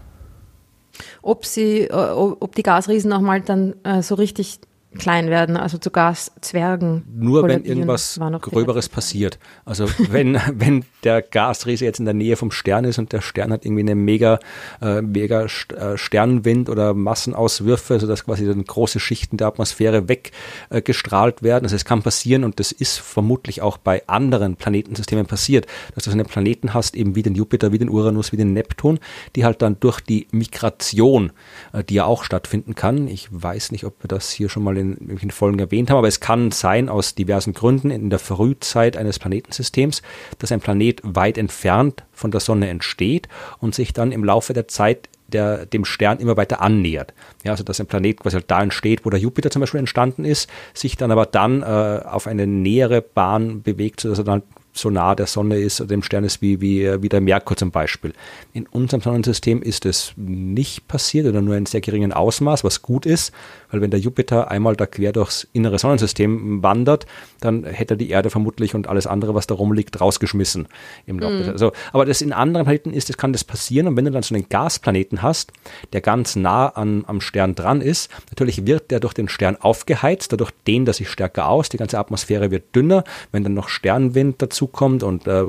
Ob 1.22 1.44
sie, 1.44 1.82
äh, 1.82 1.92
ob 1.92 2.54
die 2.54 2.62
Gasriesen 2.62 3.12
auch 3.12 3.20
mal 3.20 3.40
dann 3.40 3.74
äh, 3.84 4.02
so 4.02 4.14
richtig 4.14 4.60
klein 4.98 5.30
werden, 5.30 5.56
also 5.56 5.78
zu 5.78 5.90
Gaszwergen. 5.90 7.04
Nur 7.14 7.46
wenn 7.46 7.64
irgendwas 7.64 8.20
Gröberes 8.40 8.88
passiert. 8.88 9.38
Also 9.64 9.86
wenn, 10.10 10.38
wenn 10.54 10.84
der 11.04 11.22
Gasriese 11.22 11.84
jetzt 11.84 11.98
in 11.98 12.04
der 12.04 12.14
Nähe 12.14 12.36
vom 12.36 12.50
Stern 12.50 12.84
ist 12.84 12.98
und 12.98 13.12
der 13.12 13.20
Stern 13.20 13.52
hat 13.52 13.64
irgendwie 13.64 13.82
einen 13.82 14.04
mega, 14.04 14.38
äh, 14.80 15.02
mega 15.02 15.44
äh, 15.44 15.96
Sternwind 15.96 16.68
oder 16.68 16.94
Massenauswürfe, 16.94 18.00
sodass 18.00 18.24
quasi 18.24 18.46
dann 18.46 18.64
große 18.64 19.00
Schichten 19.00 19.36
der 19.36 19.48
Atmosphäre 19.48 20.08
weggestrahlt 20.08 21.40
äh, 21.40 21.42
werden. 21.42 21.64
Also 21.64 21.76
es 21.76 21.84
kann 21.84 22.02
passieren 22.02 22.44
und 22.44 22.60
das 22.60 22.72
ist 22.72 22.98
vermutlich 22.98 23.62
auch 23.62 23.76
bei 23.76 24.06
anderen 24.06 24.56
Planetensystemen 24.56 25.26
passiert, 25.26 25.66
dass 25.94 26.04
du 26.04 26.10
so 26.10 26.16
einen 26.16 26.26
Planeten 26.26 26.74
hast, 26.74 26.96
eben 26.96 27.14
wie 27.14 27.22
den 27.22 27.34
Jupiter, 27.34 27.72
wie 27.72 27.78
den 27.78 27.88
Uranus, 27.88 28.32
wie 28.32 28.36
den 28.36 28.52
Neptun, 28.52 28.98
die 29.34 29.44
halt 29.44 29.62
dann 29.62 29.78
durch 29.80 30.00
die 30.00 30.26
Migration, 30.30 31.32
äh, 31.72 31.84
die 31.84 31.94
ja 31.94 32.04
auch 32.04 32.24
stattfinden 32.24 32.74
kann, 32.74 33.08
ich 33.08 33.28
weiß 33.30 33.72
nicht, 33.72 33.84
ob 33.84 34.02
wir 34.02 34.08
das 34.08 34.30
hier 34.30 34.48
schon 34.48 34.62
mal 34.62 34.76
in 34.76 34.85
in 34.92 34.98
irgendwelchen 34.98 35.30
Folgen 35.30 35.58
erwähnt 35.58 35.90
haben, 35.90 35.98
aber 35.98 36.08
es 36.08 36.20
kann 36.20 36.50
sein 36.50 36.88
aus 36.88 37.14
diversen 37.14 37.54
Gründen 37.54 37.90
in 37.90 38.10
der 38.10 38.18
Frühzeit 38.18 38.96
eines 38.96 39.18
Planetensystems, 39.18 40.02
dass 40.38 40.52
ein 40.52 40.60
Planet 40.60 41.00
weit 41.02 41.38
entfernt 41.38 42.04
von 42.12 42.30
der 42.30 42.40
Sonne 42.40 42.68
entsteht 42.68 43.28
und 43.58 43.74
sich 43.74 43.92
dann 43.92 44.12
im 44.12 44.24
Laufe 44.24 44.52
der 44.52 44.68
Zeit 44.68 45.08
der 45.28 45.66
dem 45.66 45.84
Stern 45.84 46.18
immer 46.18 46.36
weiter 46.36 46.60
annähert. 46.60 47.12
Ja, 47.44 47.52
also 47.52 47.64
dass 47.64 47.80
ein 47.80 47.86
Planet 47.86 48.20
quasi 48.20 48.34
halt 48.34 48.50
da 48.50 48.62
entsteht, 48.62 49.04
wo 49.04 49.10
der 49.10 49.18
Jupiter 49.18 49.50
zum 49.50 49.60
Beispiel 49.60 49.80
entstanden 49.80 50.24
ist, 50.24 50.48
sich 50.74 50.96
dann 50.96 51.10
aber 51.10 51.26
dann 51.26 51.62
äh, 51.62 51.66
auf 52.04 52.26
eine 52.26 52.46
nähere 52.46 53.02
Bahn 53.02 53.62
bewegt, 53.62 54.00
sodass 54.00 54.18
er 54.18 54.24
dann 54.24 54.42
so 54.78 54.90
nah 54.90 55.14
der 55.14 55.26
Sonne 55.26 55.58
ist, 55.58 55.90
dem 55.90 56.02
Stern 56.02 56.24
ist 56.24 56.42
wie, 56.42 56.60
wie, 56.60 56.84
äh, 56.84 57.02
wie 57.02 57.08
der 57.08 57.20
Merkur 57.20 57.56
zum 57.56 57.70
Beispiel. 57.70 58.12
In 58.52 58.66
unserem 58.66 59.00
Sonnensystem 59.00 59.62
ist 59.62 59.86
es 59.86 60.12
nicht 60.16 60.88
passiert 60.88 61.26
oder 61.26 61.40
nur 61.40 61.56
in 61.56 61.66
sehr 61.66 61.80
geringen 61.80 62.12
Ausmaß, 62.12 62.64
was 62.64 62.82
gut 62.82 63.06
ist, 63.06 63.32
weil 63.70 63.80
wenn 63.80 63.90
der 63.90 64.00
Jupiter 64.00 64.50
einmal 64.50 64.76
da 64.76 64.86
quer 64.86 65.12
durchs 65.12 65.46
innere 65.52 65.78
Sonnensystem 65.78 66.62
wandert, 66.62 67.06
dann 67.40 67.64
hätte 67.64 67.94
er 67.94 67.96
die 67.96 68.10
Erde 68.10 68.30
vermutlich 68.30 68.74
und 68.74 68.88
alles 68.88 69.06
andere, 69.06 69.34
was 69.34 69.46
da 69.46 69.54
rumliegt, 69.54 70.00
rausgeschmissen 70.00 70.68
im 71.06 71.18
Laufe. 71.18 71.44
Mhm. 71.44 71.50
Also, 71.50 71.72
aber 71.92 72.04
das 72.04 72.20
in 72.20 72.32
anderen 72.32 72.64
Planeten 72.64 72.92
ist, 72.92 73.08
das 73.08 73.16
kann 73.16 73.32
das 73.32 73.44
passieren 73.44 73.88
und 73.88 73.96
wenn 73.96 74.04
du 74.04 74.10
dann 74.10 74.22
so 74.22 74.34
einen 74.34 74.48
Gasplaneten 74.48 75.22
hast, 75.22 75.52
der 75.92 76.00
ganz 76.00 76.36
nah 76.36 76.68
an, 76.68 77.04
am 77.06 77.20
Stern 77.20 77.54
dran 77.54 77.80
ist, 77.80 78.10
natürlich 78.30 78.66
wird 78.66 78.90
der 78.90 79.00
durch 79.00 79.14
den 79.14 79.28
Stern 79.28 79.56
aufgeheizt, 79.56 80.32
dadurch 80.32 80.52
dehnt 80.66 80.88
er 80.88 80.94
sich 80.94 81.08
stärker 81.08 81.48
aus, 81.48 81.68
die 81.68 81.76
ganze 81.76 81.98
Atmosphäre 81.98 82.50
wird 82.50 82.74
dünner, 82.74 83.04
wenn 83.32 83.42
dann 83.42 83.54
noch 83.54 83.68
Sternwind 83.68 84.40
dazukommt 84.66 85.02
und 85.02 85.26
äh, 85.26 85.44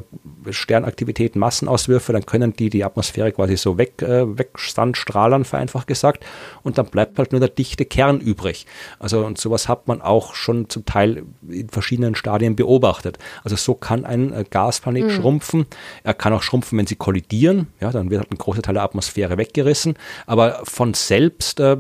Sternaktivität, 0.50 1.36
Massenauswürfe, 1.36 2.14
dann 2.14 2.26
können 2.26 2.54
die 2.54 2.70
die 2.70 2.84
Atmosphäre 2.84 3.32
quasi 3.32 3.58
so 3.58 3.78
weg, 3.78 4.02
äh, 4.02 4.38
wegsandstrahlern, 4.38 5.46
vereinfacht 5.46 5.88
gesagt, 5.88 6.26
und 6.64 6.78
dann 6.78 6.88
bleibt 6.88 7.20
halt 7.20 7.32
nur 7.32 7.40
der 7.40 7.50
dichte 7.50 7.86
Kern 7.86 8.20
übrig. 8.20 8.66
Also 9.00 9.26
und 9.26 9.38
sowas 9.38 9.68
hat 9.68 9.88
man 9.88 10.02
auch 10.02 10.36
schon 10.36 10.70
zum 10.70 10.86
Teil 10.86 11.24
in 11.50 11.70
verschiedenen 11.70 12.16
Stadien 12.16 12.56
beobachtet. 12.56 13.18
Also 13.44 13.56
so 13.56 13.74
kann 13.74 14.06
ein 14.06 14.34
äh, 14.34 14.46
Gasplanet 14.50 15.06
mhm. 15.06 15.12
schrumpfen. 15.12 15.66
Er 16.04 16.14
kann 16.14 16.34
auch 16.34 16.44
schrumpfen, 16.44 16.78
wenn 16.78 16.88
sie 16.88 16.96
kollidieren. 16.96 17.68
Ja, 17.80 17.92
dann 17.92 18.10
wird 18.10 18.22
halt 18.22 18.32
ein 18.32 18.38
großer 18.38 18.62
Teil 18.62 18.76
der 18.76 18.84
Atmosphäre 18.84 19.38
weggerissen. 19.38 19.96
Aber 20.26 20.62
von 20.64 20.94
selbst 20.94 21.60
äh, 21.60 21.78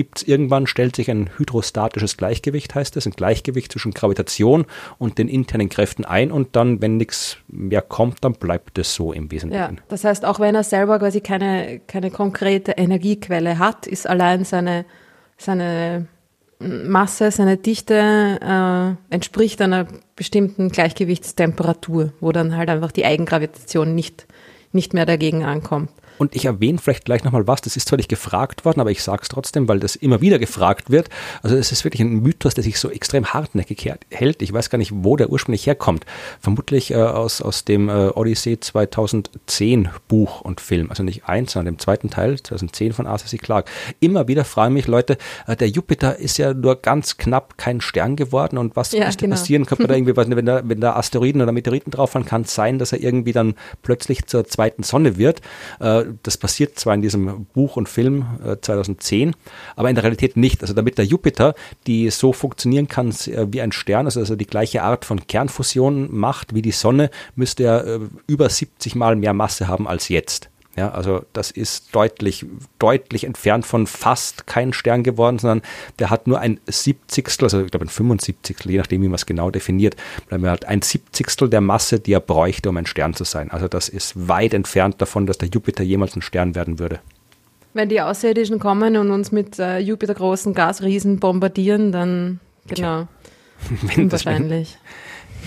gibt 0.00 0.22
es 0.22 0.26
irgendwann, 0.26 0.66
stellt 0.66 0.96
sich 0.96 1.10
ein 1.10 1.28
hydrostatisches 1.36 2.16
Gleichgewicht, 2.16 2.74
heißt 2.74 2.96
es, 2.96 3.04
ein 3.04 3.12
Gleichgewicht 3.12 3.70
zwischen 3.70 3.92
Gravitation 3.92 4.64
und 4.96 5.18
den 5.18 5.28
internen 5.28 5.68
Kräften 5.68 6.06
ein 6.06 6.32
und 6.32 6.56
dann, 6.56 6.80
wenn 6.80 6.96
nichts 6.96 7.36
mehr 7.48 7.82
kommt, 7.82 8.24
dann 8.24 8.32
bleibt 8.32 8.78
es 8.78 8.94
so 8.94 9.12
im 9.12 9.30
Wesentlichen. 9.30 9.76
Ja, 9.76 9.82
das 9.88 10.04
heißt, 10.04 10.24
auch 10.24 10.40
wenn 10.40 10.54
er 10.54 10.64
selber 10.64 10.98
quasi 10.98 11.20
keine, 11.20 11.82
keine 11.86 12.10
konkrete 12.10 12.72
Energiequelle 12.72 13.58
hat, 13.58 13.86
ist 13.86 14.08
allein 14.08 14.46
seine, 14.46 14.86
seine 15.36 16.06
Masse, 16.60 17.30
seine 17.30 17.58
Dichte 17.58 17.94
äh, 18.40 19.14
entspricht 19.14 19.60
einer 19.60 19.86
bestimmten 20.16 20.70
Gleichgewichtstemperatur, 20.70 22.14
wo 22.20 22.32
dann 22.32 22.56
halt 22.56 22.70
einfach 22.70 22.92
die 22.92 23.04
Eigengravitation 23.04 23.94
nicht, 23.94 24.26
nicht 24.72 24.94
mehr 24.94 25.04
dagegen 25.04 25.44
ankommt. 25.44 25.90
Und 26.20 26.36
ich 26.36 26.44
erwähne 26.44 26.76
vielleicht 26.76 27.06
gleich 27.06 27.24
nochmal 27.24 27.46
was, 27.46 27.62
das 27.62 27.78
ist 27.78 27.88
zwar 27.88 27.96
nicht 27.96 28.10
gefragt 28.10 28.66
worden, 28.66 28.78
aber 28.82 28.90
ich 28.90 29.02
sage 29.02 29.22
es 29.22 29.28
trotzdem, 29.28 29.68
weil 29.68 29.80
das 29.80 29.96
immer 29.96 30.20
wieder 30.20 30.38
gefragt 30.38 30.90
wird. 30.90 31.08
Also 31.42 31.56
es 31.56 31.72
ist 31.72 31.82
wirklich 31.82 32.02
ein 32.02 32.20
Mythos, 32.20 32.52
der 32.52 32.62
sich 32.62 32.78
so 32.78 32.90
extrem 32.90 33.32
hartnäckig 33.32 33.90
hält. 34.10 34.42
Ich 34.42 34.52
weiß 34.52 34.68
gar 34.68 34.76
nicht, 34.76 34.92
wo 34.94 35.16
der 35.16 35.30
ursprünglich 35.30 35.66
herkommt. 35.66 36.04
Vermutlich 36.38 36.90
äh, 36.90 36.96
aus, 36.96 37.40
aus 37.40 37.64
dem 37.64 37.88
äh, 37.88 38.08
Odyssey 38.08 38.60
2010 38.60 39.88
Buch 40.08 40.42
und 40.42 40.60
Film. 40.60 40.90
Also 40.90 41.02
nicht 41.02 41.24
eins, 41.24 41.52
sondern 41.52 41.76
dem 41.76 41.78
zweiten 41.78 42.10
Teil, 42.10 42.38
2010 42.38 42.92
von 42.92 43.06
Arthur 43.06 43.28
C. 43.28 43.38
Clarke. 43.38 43.70
Immer 44.00 44.28
wieder 44.28 44.44
fragen 44.44 44.74
mich 44.74 44.88
Leute, 44.88 45.16
äh, 45.46 45.56
der 45.56 45.68
Jupiter 45.68 46.18
ist 46.18 46.36
ja 46.36 46.52
nur 46.52 46.76
ganz 46.82 47.16
knapp 47.16 47.56
kein 47.56 47.80
Stern 47.80 48.16
geworden 48.16 48.58
und 48.58 48.76
was 48.76 48.92
ja, 48.92 49.06
müsste 49.06 49.24
genau. 49.24 49.36
passieren? 49.36 49.64
Könnte 49.64 49.86
da 49.86 49.94
irgendwie, 49.96 50.14
wenn 50.14 50.44
da, 50.44 50.60
wenn 50.68 50.82
da 50.82 50.96
Asteroiden 50.96 51.40
oder 51.40 51.52
Meteoriten 51.52 51.90
drauf 51.90 52.10
fahren, 52.10 52.26
kann 52.26 52.42
es 52.42 52.54
sein, 52.54 52.78
dass 52.78 52.92
er 52.92 53.00
irgendwie 53.00 53.32
dann 53.32 53.54
plötzlich 53.80 54.26
zur 54.26 54.44
zweiten 54.44 54.82
Sonne 54.82 55.16
wird. 55.16 55.40
Äh, 55.80 56.09
das 56.22 56.36
passiert 56.36 56.78
zwar 56.78 56.94
in 56.94 57.02
diesem 57.02 57.46
Buch 57.46 57.76
und 57.76 57.88
Film 57.88 58.26
äh, 58.44 58.56
2010, 58.60 59.34
aber 59.76 59.88
in 59.88 59.94
der 59.94 60.04
Realität 60.04 60.36
nicht. 60.36 60.62
Also 60.62 60.74
damit 60.74 60.98
der 60.98 61.04
Jupiter, 61.04 61.54
die 61.86 62.10
so 62.10 62.32
funktionieren 62.32 62.88
kann 62.88 63.10
äh, 63.10 63.46
wie 63.50 63.60
ein 63.60 63.72
Stern, 63.72 64.06
also, 64.06 64.20
also 64.20 64.36
die 64.36 64.46
gleiche 64.46 64.82
Art 64.82 65.04
von 65.04 65.26
Kernfusion 65.26 66.14
macht 66.14 66.54
wie 66.54 66.62
die 66.62 66.72
Sonne, 66.72 67.10
müsste 67.34 67.64
er 67.64 67.86
äh, 67.86 68.00
über 68.26 68.48
70 68.48 68.94
Mal 68.94 69.16
mehr 69.16 69.32
Masse 69.32 69.68
haben 69.68 69.88
als 69.88 70.08
jetzt. 70.08 70.49
Ja, 70.76 70.92
also 70.92 71.24
das 71.32 71.50
ist 71.50 71.94
deutlich, 71.94 72.46
deutlich 72.78 73.24
entfernt 73.24 73.66
von 73.66 73.88
fast 73.88 74.46
kein 74.46 74.72
Stern 74.72 75.02
geworden, 75.02 75.38
sondern 75.38 75.62
der 75.98 76.10
hat 76.10 76.28
nur 76.28 76.38
ein 76.38 76.60
Siebzigstel, 76.66 77.46
also 77.46 77.62
ich 77.62 77.70
glaube 77.70 77.86
ein 77.86 77.88
75. 77.88 78.56
je 78.64 78.78
nachdem, 78.78 79.02
wie 79.02 79.08
man 79.08 79.16
es 79.16 79.26
genau 79.26 79.50
definiert, 79.50 79.96
bleiben 80.28 80.44
wir 80.44 80.50
halt 80.50 80.66
ein 80.66 80.80
Siebzigstel 80.80 81.48
der 81.48 81.60
Masse, 81.60 81.98
die 81.98 82.12
er 82.12 82.20
bräuchte, 82.20 82.68
um 82.68 82.76
ein 82.76 82.86
Stern 82.86 83.14
zu 83.14 83.24
sein. 83.24 83.50
Also 83.50 83.66
das 83.66 83.88
ist 83.88 84.28
weit 84.28 84.54
entfernt 84.54 85.00
davon, 85.02 85.26
dass 85.26 85.38
der 85.38 85.48
Jupiter 85.48 85.82
jemals 85.82 86.14
ein 86.14 86.22
Stern 86.22 86.54
werden 86.54 86.78
würde. 86.78 87.00
Wenn 87.74 87.88
die 87.88 88.00
Außerirdischen 88.00 88.60
kommen 88.60 88.96
und 88.96 89.10
uns 89.10 89.32
mit 89.32 89.58
äh, 89.58 89.78
Jupiter 89.78 90.14
großen 90.14 90.54
Gasriesen 90.54 91.18
bombardieren, 91.18 91.92
dann 91.92 92.40
genau. 92.66 93.08
Wenn 93.82 94.04
Unwahrscheinlich. 94.04 94.78
Das, 94.78 94.80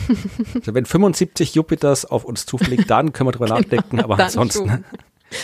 wenn, 0.07 0.61
also 0.61 0.73
wenn 0.73 0.85
75 0.85 1.55
Jupiters 1.55 2.05
auf 2.05 2.25
uns 2.25 2.45
zufliegt, 2.45 2.89
dann 2.89 3.13
können 3.13 3.27
wir 3.27 3.31
drüber 3.31 3.45
genau, 3.47 3.59
nachdenken, 3.59 3.99
aber 3.99 4.19
ansonsten. 4.19 4.83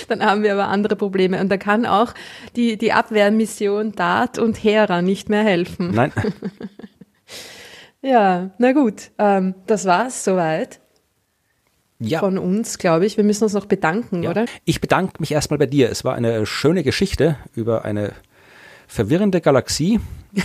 Dann 0.08 0.24
haben 0.24 0.44
wir 0.44 0.54
aber 0.54 0.68
andere 0.68 0.96
Probleme. 0.96 1.40
Und 1.40 1.50
da 1.50 1.58
kann 1.58 1.86
auch 1.86 2.14
die, 2.56 2.78
die 2.78 2.94
Abwehrmission 2.94 3.94
DART 3.94 4.40
und 4.40 4.64
Hera 4.64 5.02
nicht 5.02 5.30
mehr 5.30 5.44
helfen. 5.44 5.92
Nein. 5.92 6.12
ja, 8.02 8.52
na 8.58 8.72
gut. 8.72 9.12
Ähm, 9.18 9.56
das 9.68 9.86
war's 9.86 10.24
soweit. 10.24 10.80
Ja. 12.00 12.20
Von 12.20 12.38
uns, 12.38 12.78
glaube 12.78 13.06
ich. 13.06 13.18
Wir 13.18 13.26
müssen 13.26 13.44
uns 13.44 13.54
noch 13.54 13.66
bedanken, 13.66 14.24
ja. 14.24 14.30
oder? 14.30 14.46
Ich 14.64 14.80
bedanke 14.80 15.16
mich 15.20 15.34
erstmal 15.34 15.58
bei 15.58 15.66
dir. 15.66 15.90
Es 15.90 16.06
war 16.06 16.16
eine 16.16 16.46
schöne 16.46 16.84
Geschichte 16.84 17.38
über 17.56 17.84
eine 17.84 18.14
verwirrende 18.88 19.42
Galaxie. 19.42 20.00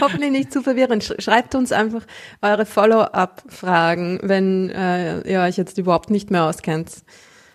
Hoffentlich 0.00 0.30
nicht 0.30 0.52
zu 0.52 0.62
verwirrend. 0.62 1.14
Schreibt 1.18 1.54
uns 1.54 1.70
einfach 1.70 2.02
eure 2.42 2.66
Follow-up-Fragen, 2.66 4.20
wenn 4.22 4.70
äh, 4.70 5.20
ihr 5.30 5.40
euch 5.40 5.56
jetzt 5.56 5.78
überhaupt 5.78 6.10
nicht 6.10 6.30
mehr 6.30 6.44
auskennt. 6.44 6.90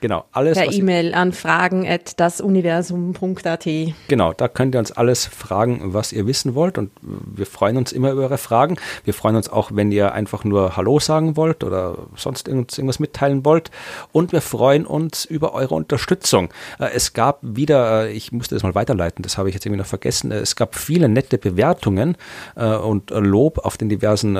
Genau, 0.02 0.26
alles. 0.32 0.58
Per 0.58 0.72
E-Mail 0.72 1.14
an 1.14 1.32
fragen 1.32 1.88
at 1.88 2.20
dasuniversum.at. 2.20 3.68
Genau, 4.08 4.34
da 4.34 4.48
könnt 4.48 4.76
ihr 4.76 4.80
uns 4.80 4.92
alles 4.92 5.28
fragen, 5.28 5.94
was 5.94 6.12
ihr 6.12 6.26
wissen 6.26 6.56
wollt 6.56 6.80
und 6.80 6.90
wir 7.02 7.46
freuen 7.46 7.78
uns 7.78 7.92
immer 7.92 8.12
über 8.12 8.24
eure 8.24 8.40
Fragen. 8.40 8.78
Wir 9.04 9.14
freuen 9.14 9.36
uns 9.36 9.48
auch, 9.48 9.70
wenn 9.74 9.92
ihr 9.92 10.14
einfach 10.14 10.44
nur 10.44 10.76
Hallo 10.76 11.00
sagen 11.00 11.38
wollt 11.38 11.64
oder 11.64 12.00
sonst 12.16 12.48
irgendwas 12.48 13.00
mitteilen 13.00 13.46
wollt 13.46 13.70
und 14.12 14.32
wir 14.32 14.42
freuen 14.42 14.88
uns 14.88 15.24
über 15.24 15.54
eure 15.54 15.76
Unterstützung. 15.76 16.50
Äh, 16.80 16.90
es 16.96 17.14
gab 17.14 17.38
wieder, 17.44 18.08
äh, 18.08 18.12
ich 18.12 18.32
musste 18.32 18.56
das 18.56 18.64
mal 18.64 18.74
weiterleiten, 18.74 19.22
das 19.22 19.38
habe 19.38 19.50
ich 19.50 19.54
jetzt 19.54 19.68
irgendwie 19.68 19.82
noch 19.82 19.88
vergessen, 19.88 20.32
äh, 20.32 20.40
es 20.40 20.56
gab 20.56 20.76
viele 20.76 21.10
nette 21.10 21.38
Bewertungen 21.38 22.18
und 22.56 23.12
Lob 23.12 23.60
auf 23.60 23.78
den 23.78 23.90
diversen 23.90 24.38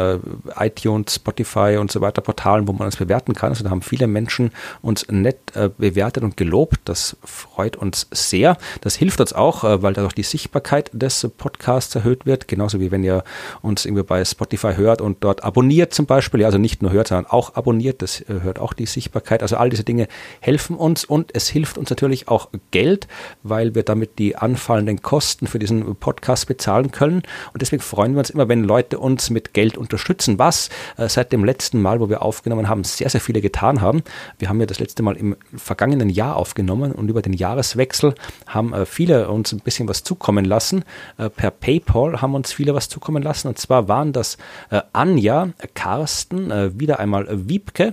iTunes, 0.58 1.16
Spotify 1.16 1.78
und 1.80 1.92
so 1.92 2.02
weiter 2.02 2.22
Portalen, 2.22 2.68
wo 2.68 2.74
man 2.74 2.86
uns 2.86 2.96
bewerten 2.96 3.34
kann. 3.34 3.50
Also 3.50 3.64
da 3.64 3.70
haben 3.70 3.82
viele 3.82 4.08
Menschen 4.08 4.52
uns 4.82 5.08
nett 5.10 5.38
äh, 5.54 5.70
bewertet 5.78 6.24
und 6.24 6.38
gelobt. 6.38 6.80
Das 6.86 7.18
freut 7.24 7.76
uns 7.76 8.08
sehr. 8.12 8.58
Das 8.82 8.96
hilft 8.96 9.20
uns 9.20 9.34
auch, 9.34 9.64
äh, 9.64 9.82
weil 9.84 9.94
dadurch 9.94 10.14
die 10.14 10.24
Sichtbarkeit 10.24 10.90
des 10.94 11.28
Podcasts 11.38 11.94
erhöht 11.96 12.26
wird. 12.26 12.48
Genauso 12.48 12.80
wie 12.80 12.92
wenn 12.92 13.04
ihr 13.04 13.24
uns 13.62 13.86
irgendwie 13.86 14.04
bei 14.04 14.24
Spotify 14.24 14.76
hört 14.76 15.02
und 15.02 15.24
dort 15.24 15.44
abonniert 15.44 15.94
zum 15.94 16.06
Beispiel. 16.06 16.46
Also 16.46 16.58
nicht 16.58 16.82
nur 16.82 16.92
hört, 16.92 17.10
sondern 17.10 17.26
auch 17.26 17.56
abonniert. 17.56 18.02
Das 18.02 18.22
äh, 18.22 18.26
hört 18.42 18.60
auch 18.60 18.74
die 18.74 18.86
Sichtbarkeit. 18.86 19.42
Also 19.42 19.58
all 19.58 19.70
diese 19.70 19.84
Dinge 19.84 20.08
helfen 20.40 20.76
uns 20.76 21.04
und 21.04 21.32
es 21.36 21.50
hilft 21.50 21.78
uns 21.78 21.90
natürlich 21.90 22.28
auch 22.28 22.50
Geld, 22.72 23.08
weil 23.44 23.76
wir 23.76 23.84
damit 23.84 24.20
die 24.20 24.36
anfallenden 24.36 25.02
Kosten 25.02 25.48
für 25.48 25.60
diesen 25.60 25.96
Podcast 25.98 26.48
bezahlen 26.48 26.92
können. 26.92 27.24
Und 27.54 27.62
deswegen 27.62 27.82
freuen 27.82 28.14
wir 28.14 28.20
uns 28.20 28.30
immer, 28.30 28.48
wenn 28.48 28.64
Leute 28.64 29.00
uns 29.00 29.30
mit 29.30 29.54
Geld 29.54 29.78
unterstützen, 29.78 30.40
was 30.40 30.70
seit 30.98 31.32
dem 31.32 31.44
letzten 31.44 31.82
Mal, 31.82 32.00
wo 32.00 32.10
wir 32.10 32.22
aufgenommen 32.22 32.70
haben, 32.70 32.84
sehr, 32.84 33.10
sehr 33.10 33.22
viele 33.22 33.42
getan 33.42 33.82
haben. 33.82 34.04
Wir 34.40 34.50
haben 34.50 34.60
ja 34.60 34.66
das 34.66 34.80
letzte 34.80 35.04
Mal 35.04 35.18
im 35.18 35.36
vergangenen 35.56 36.10
Jahr 36.10 36.36
aufgenommen 36.36 36.92
und 36.92 37.10
über 37.10 37.22
den 37.22 37.34
Jahreswechsel 37.34 38.16
haben 38.48 38.74
äh, 38.74 38.86
viele 38.86 39.30
uns 39.30 39.52
ein 39.52 39.60
bisschen 39.60 39.88
was 39.88 40.04
zukommen 40.04 40.46
lassen. 40.46 40.84
Äh, 41.18 41.30
per 41.30 41.52
PayPal 41.52 42.22
haben 42.22 42.36
uns 42.36 42.54
viele 42.54 42.74
was 42.74 42.90
zukommen 42.90 43.24
lassen. 43.24 43.48
Und 43.48 43.58
zwar 43.58 43.88
waren 43.88 44.14
das 44.14 44.38
äh, 44.70 44.82
Anja, 44.94 45.50
Carsten, 45.74 46.52
äh, 46.52 46.80
wieder 46.80 47.00
einmal 47.00 47.28
Wiebke, 47.30 47.92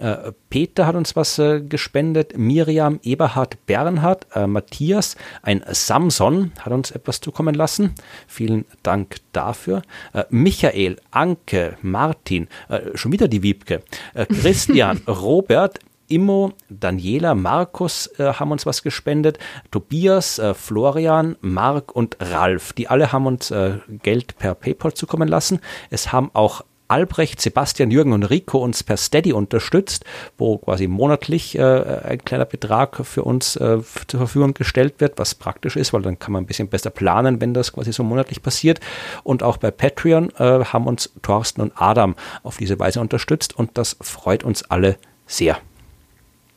äh, 0.00 0.32
Peter 0.48 0.86
hat 0.86 0.96
uns 0.96 1.14
was 1.14 1.38
äh, 1.38 1.60
gespendet, 1.60 2.36
Miriam, 2.36 2.98
Eberhard, 3.02 3.66
Bernhard, 3.66 4.26
äh, 4.34 4.46
Matthias, 4.46 5.16
ein 5.42 5.62
Samson 5.70 6.52
hat 6.58 6.72
uns 6.72 6.90
etwas 6.90 7.20
zukommen 7.20 7.54
lassen. 7.54 7.94
Vielen 8.26 8.64
Dank 8.82 9.16
dafür. 9.32 9.82
Äh, 10.14 10.24
Michael, 10.30 10.96
Anke, 11.10 11.76
Martin, 11.82 12.48
äh, 12.70 12.96
schon 12.96 13.12
wieder 13.12 13.28
die 13.28 13.42
Wiebke, 13.42 13.82
äh, 14.14 14.24
Christian, 14.24 15.02
Robert, 15.06 15.80
Immo, 16.10 16.52
Daniela, 16.68 17.34
Markus 17.34 18.08
äh, 18.18 18.34
haben 18.34 18.52
uns 18.52 18.66
was 18.66 18.82
gespendet, 18.82 19.38
Tobias, 19.70 20.38
äh, 20.38 20.54
Florian, 20.54 21.36
Mark 21.40 21.94
und 21.94 22.16
Ralf. 22.20 22.72
Die 22.72 22.88
alle 22.88 23.12
haben 23.12 23.26
uns 23.26 23.50
äh, 23.50 23.78
Geld 24.02 24.36
per 24.36 24.54
PayPal 24.54 24.92
zukommen 24.92 25.28
lassen. 25.28 25.60
Es 25.88 26.12
haben 26.12 26.30
auch 26.34 26.62
Albrecht, 26.88 27.40
Sebastian, 27.40 27.92
Jürgen 27.92 28.12
und 28.12 28.24
Rico 28.24 28.58
uns 28.58 28.82
per 28.82 28.96
Steady 28.96 29.32
unterstützt, 29.32 30.04
wo 30.36 30.58
quasi 30.58 30.88
monatlich 30.88 31.56
äh, 31.56 31.62
ein 31.62 32.24
kleiner 32.24 32.44
Betrag 32.44 33.06
für 33.06 33.22
uns 33.22 33.54
äh, 33.54 33.78
zur 34.08 34.18
Verfügung 34.18 34.54
gestellt 34.54 34.94
wird, 34.98 35.16
was 35.16 35.36
praktisch 35.36 35.76
ist, 35.76 35.92
weil 35.92 36.02
dann 36.02 36.18
kann 36.18 36.32
man 36.32 36.42
ein 36.42 36.46
bisschen 36.46 36.68
besser 36.68 36.90
planen, 36.90 37.40
wenn 37.40 37.54
das 37.54 37.72
quasi 37.72 37.92
so 37.92 38.02
monatlich 38.02 38.42
passiert. 38.42 38.80
Und 39.22 39.44
auch 39.44 39.56
bei 39.56 39.70
Patreon 39.70 40.30
äh, 40.38 40.64
haben 40.64 40.88
uns 40.88 41.12
Thorsten 41.22 41.60
und 41.60 41.72
Adam 41.76 42.16
auf 42.42 42.56
diese 42.56 42.80
Weise 42.80 43.00
unterstützt 43.00 43.56
und 43.56 43.78
das 43.78 43.96
freut 44.00 44.42
uns 44.42 44.64
alle 44.64 44.96
sehr. 45.26 45.58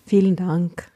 Vielen 0.05 0.35
Dank. 0.35 0.87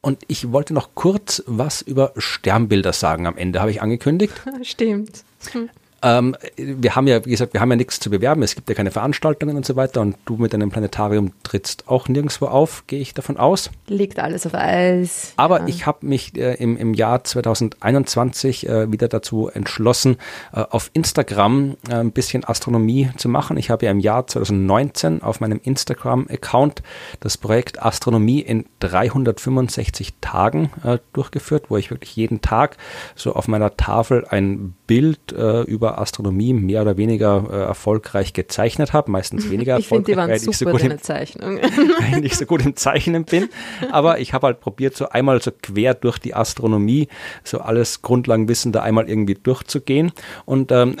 Und 0.00 0.22
ich 0.28 0.52
wollte 0.52 0.74
noch 0.74 0.90
kurz 0.94 1.42
was 1.46 1.80
über 1.80 2.12
Sternbilder 2.16 2.92
sagen 2.92 3.26
am 3.26 3.38
Ende, 3.38 3.60
habe 3.60 3.70
ich 3.70 3.80
angekündigt. 3.80 4.34
Stimmt. 4.62 5.24
Hm. 5.52 5.70
Ähm, 6.04 6.36
wir 6.56 6.94
haben 6.94 7.06
ja, 7.06 7.24
wie 7.24 7.30
gesagt, 7.30 7.54
wir 7.54 7.60
haben 7.60 7.70
ja 7.70 7.76
nichts 7.76 7.98
zu 7.98 8.10
bewerben, 8.10 8.42
es 8.42 8.54
gibt 8.54 8.68
ja 8.68 8.74
keine 8.74 8.90
Veranstaltungen 8.90 9.56
und 9.56 9.64
so 9.64 9.74
weiter 9.74 10.02
und 10.02 10.16
du 10.26 10.36
mit 10.36 10.52
deinem 10.52 10.70
Planetarium 10.70 11.32
trittst 11.42 11.88
auch 11.88 12.08
nirgendwo 12.08 12.46
auf, 12.46 12.84
gehe 12.86 13.00
ich 13.00 13.14
davon 13.14 13.38
aus. 13.38 13.70
Liegt 13.88 14.18
alles 14.18 14.46
auf 14.46 14.54
Eis. 14.54 15.32
Aber 15.36 15.60
ja. 15.60 15.66
ich 15.66 15.86
habe 15.86 16.06
mich 16.06 16.36
äh, 16.36 16.54
im, 16.54 16.76
im 16.76 16.92
Jahr 16.92 17.24
2021 17.24 18.68
äh, 18.68 18.92
wieder 18.92 19.08
dazu 19.08 19.48
entschlossen, 19.48 20.18
äh, 20.52 20.60
auf 20.60 20.90
Instagram 20.92 21.76
äh, 21.88 21.94
ein 21.94 22.12
bisschen 22.12 22.44
Astronomie 22.44 23.08
zu 23.16 23.30
machen. 23.30 23.56
Ich 23.56 23.70
habe 23.70 23.86
ja 23.86 23.90
im 23.90 24.00
Jahr 24.00 24.26
2019 24.26 25.22
auf 25.22 25.40
meinem 25.40 25.60
Instagram-Account 25.62 26.82
das 27.20 27.38
Projekt 27.38 27.82
Astronomie 27.82 28.40
in 28.40 28.66
365 28.80 30.14
Tagen 30.20 30.70
äh, 30.84 30.98
durchgeführt, 31.14 31.66
wo 31.70 31.78
ich 31.78 31.90
wirklich 31.90 32.14
jeden 32.14 32.42
Tag 32.42 32.76
so 33.14 33.34
auf 33.34 33.48
meiner 33.48 33.76
Tafel 33.76 34.26
ein 34.28 34.74
Bild 34.86 35.32
äh, 35.32 35.62
über 35.62 35.93
Astronomie 35.98 36.52
mehr 36.52 36.82
oder 36.82 36.96
weniger 36.96 37.44
äh, 37.50 37.56
erfolgreich 37.62 38.32
gezeichnet 38.32 38.92
habe, 38.92 39.10
meistens 39.10 39.50
weniger 39.50 39.78
ich 39.78 39.84
erfolgreich, 39.84 40.16
weil 40.16 40.36
ich, 40.36 40.56
so 40.56 40.68
im, 40.68 40.98
Zeichnung. 41.00 41.58
weil 41.98 42.14
ich 42.14 42.20
nicht 42.20 42.36
so 42.36 42.46
gut 42.46 42.64
im 42.64 42.76
Zeichnen 42.76 43.24
bin. 43.24 43.48
Aber 43.90 44.18
ich 44.18 44.32
habe 44.32 44.46
halt 44.46 44.60
probiert, 44.60 44.96
so 44.96 45.08
einmal 45.08 45.40
so 45.42 45.50
quer 45.50 45.94
durch 45.94 46.18
die 46.18 46.34
Astronomie, 46.34 47.08
so 47.42 47.60
alles 47.60 48.02
Grundlagenwissen 48.02 48.72
da 48.72 48.82
einmal 48.82 49.08
irgendwie 49.08 49.34
durchzugehen. 49.34 50.12
Und 50.44 50.72
ähm, 50.72 50.96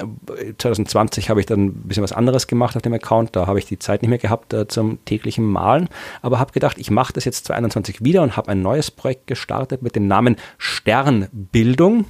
2020 0.58 1.30
habe 1.30 1.40
ich 1.40 1.46
dann 1.46 1.66
ein 1.66 1.72
bisschen 1.72 2.02
was 2.02 2.12
anderes 2.12 2.46
gemacht 2.46 2.76
auf 2.76 2.82
dem 2.82 2.92
Account. 2.92 3.36
Da 3.36 3.46
habe 3.46 3.58
ich 3.58 3.66
die 3.66 3.78
Zeit 3.78 4.02
nicht 4.02 4.10
mehr 4.10 4.18
gehabt 4.18 4.52
äh, 4.52 4.68
zum 4.68 5.04
täglichen 5.04 5.44
Malen, 5.44 5.88
aber 6.22 6.38
habe 6.38 6.52
gedacht, 6.52 6.78
ich 6.78 6.90
mache 6.90 7.12
das 7.12 7.24
jetzt 7.24 7.46
2021 7.46 8.04
wieder 8.04 8.22
und 8.22 8.36
habe 8.36 8.50
ein 8.50 8.62
neues 8.62 8.90
Projekt 8.90 9.26
gestartet 9.26 9.82
mit 9.82 9.96
dem 9.96 10.06
Namen 10.06 10.36
Sternbildung 10.58 12.06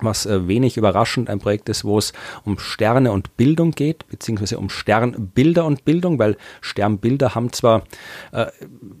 was 0.00 0.26
äh, 0.26 0.48
wenig 0.48 0.76
überraschend 0.76 1.30
ein 1.30 1.38
Projekt 1.38 1.68
ist, 1.68 1.84
wo 1.84 1.98
es 1.98 2.12
um 2.44 2.58
Sterne 2.58 3.12
und 3.12 3.36
Bildung 3.36 3.72
geht, 3.72 4.06
beziehungsweise 4.08 4.58
um 4.58 4.68
Sternbilder 4.68 5.64
und 5.64 5.84
Bildung, 5.84 6.18
weil 6.18 6.36
Sternbilder 6.60 7.34
haben 7.34 7.52
zwar 7.52 7.84
äh, 8.32 8.46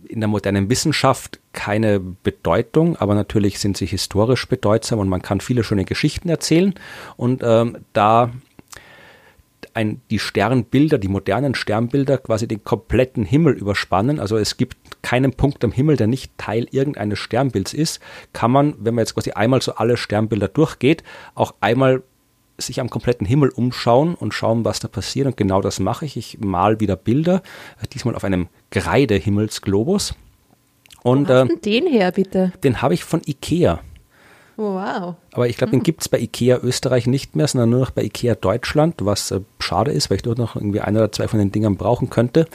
in 0.08 0.20
der 0.20 0.28
modernen 0.28 0.70
Wissenschaft 0.70 1.40
keine 1.52 2.00
Bedeutung, 2.00 2.96
aber 2.96 3.14
natürlich 3.14 3.58
sind 3.58 3.76
sie 3.76 3.86
historisch 3.86 4.46
bedeutsam 4.48 4.98
und 4.98 5.08
man 5.08 5.22
kann 5.22 5.40
viele 5.40 5.64
schöne 5.64 5.84
Geschichten 5.84 6.28
erzählen. 6.28 6.74
Und 7.16 7.42
ähm, 7.44 7.78
da 7.92 8.30
ein, 9.74 10.00
die 10.10 10.18
Sternbilder, 10.18 10.98
die 10.98 11.08
modernen 11.08 11.54
Sternbilder 11.54 12.18
quasi 12.18 12.48
den 12.48 12.64
kompletten 12.64 13.24
Himmel 13.24 13.54
überspannen. 13.54 14.20
Also 14.20 14.36
es 14.36 14.56
gibt 14.56 14.76
keinen 15.02 15.32
Punkt 15.32 15.64
am 15.64 15.72
Himmel, 15.72 15.96
der 15.96 16.06
nicht 16.06 16.32
Teil 16.38 16.66
irgendeines 16.70 17.18
Sternbilds 17.18 17.74
ist, 17.74 18.00
kann 18.32 18.50
man, 18.50 18.74
wenn 18.78 18.94
man 18.94 19.02
jetzt 19.02 19.14
quasi 19.14 19.32
einmal 19.32 19.60
so 19.62 19.74
alle 19.74 19.96
Sternbilder 19.96 20.48
durchgeht, 20.48 21.02
auch 21.34 21.54
einmal 21.60 22.02
sich 22.56 22.80
am 22.80 22.88
kompletten 22.88 23.26
Himmel 23.26 23.50
umschauen 23.50 24.14
und 24.14 24.32
schauen, 24.32 24.64
was 24.64 24.78
da 24.78 24.88
passiert. 24.88 25.26
Und 25.26 25.36
genau 25.36 25.60
das 25.60 25.80
mache 25.80 26.04
ich. 26.04 26.16
Ich 26.16 26.38
mal 26.40 26.80
wieder 26.80 26.96
Bilder, 26.96 27.42
diesmal 27.92 28.14
auf 28.14 28.24
einem 28.24 28.48
Kreide-Himmelsglobus. 28.70 30.14
Und, 31.02 31.28
Wo 31.28 31.34
hast 31.34 31.50
äh, 31.50 31.56
den 31.58 31.86
her, 31.86 32.12
bitte? 32.12 32.52
Den 32.62 32.80
habe 32.80 32.94
ich 32.94 33.04
von 33.04 33.20
Ikea. 33.26 33.80
Oh, 34.56 34.74
wow. 34.74 35.16
Aber 35.32 35.48
ich 35.48 35.56
glaube, 35.56 35.72
den 35.72 35.82
gibt 35.82 36.02
es 36.02 36.08
bei 36.08 36.20
IKEA 36.20 36.58
Österreich 36.62 37.08
nicht 37.08 37.34
mehr, 37.34 37.48
sondern 37.48 37.70
nur 37.70 37.80
noch 37.80 37.90
bei 37.90 38.04
IKEA 38.04 38.36
Deutschland, 38.36 38.94
was 39.00 39.32
äh, 39.32 39.40
schade 39.58 39.90
ist, 39.90 40.08
weil 40.08 40.16
ich 40.16 40.22
dort 40.22 40.38
noch 40.38 40.54
irgendwie 40.54 40.80
ein 40.80 40.96
oder 40.96 41.10
zwei 41.10 41.26
von 41.26 41.40
den 41.40 41.50
Dingern 41.50 41.76
brauchen 41.76 42.08
könnte 42.08 42.46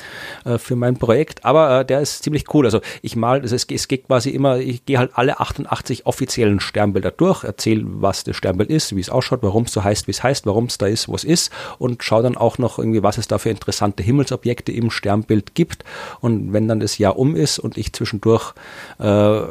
äh, 0.45 0.57
für 0.57 0.77
mein 0.77 0.95
Projekt. 0.95 1.43
Aber 1.43 1.81
äh, 1.81 1.85
der 1.85 1.99
ist 1.99 2.23
ziemlich 2.23 2.53
cool. 2.53 2.65
Also 2.65 2.79
ich 3.01 3.17
mal, 3.17 3.41
also 3.41 3.53
es, 3.53 3.65
es 3.69 3.89
geht 3.89 4.07
quasi 4.07 4.29
immer, 4.29 4.59
ich 4.59 4.85
gehe 4.85 4.97
halt 4.97 5.11
alle 5.15 5.41
88 5.41 6.05
offiziellen 6.05 6.61
Sternbilder 6.61 7.11
durch, 7.11 7.43
erzähle, 7.43 7.83
was 7.85 8.23
das 8.23 8.37
Sternbild 8.37 8.69
ist, 8.69 8.95
wie 8.95 9.01
es 9.01 9.09
ausschaut, 9.09 9.43
warum 9.43 9.63
es 9.63 9.73
so 9.73 9.83
heißt, 9.83 10.07
wie 10.07 10.11
es 10.11 10.23
heißt, 10.23 10.45
warum 10.45 10.65
es 10.65 10.77
da 10.77 10.87
ist, 10.87 11.09
wo 11.09 11.15
es 11.15 11.25
ist 11.25 11.51
und 11.79 12.01
schaue 12.01 12.23
dann 12.23 12.37
auch 12.37 12.59
noch 12.59 12.79
irgendwie, 12.79 13.03
was 13.03 13.17
es 13.17 13.27
da 13.27 13.39
für 13.39 13.49
interessante 13.49 14.03
Himmelsobjekte 14.03 14.71
im 14.71 14.89
Sternbild 14.89 15.53
gibt. 15.53 15.83
Und 16.21 16.53
wenn 16.53 16.69
dann 16.69 16.79
das 16.79 16.97
Jahr 16.97 17.19
um 17.19 17.35
ist 17.35 17.59
und 17.59 17.77
ich 17.77 17.91
zwischendurch 17.91 18.53
äh, 18.99 19.41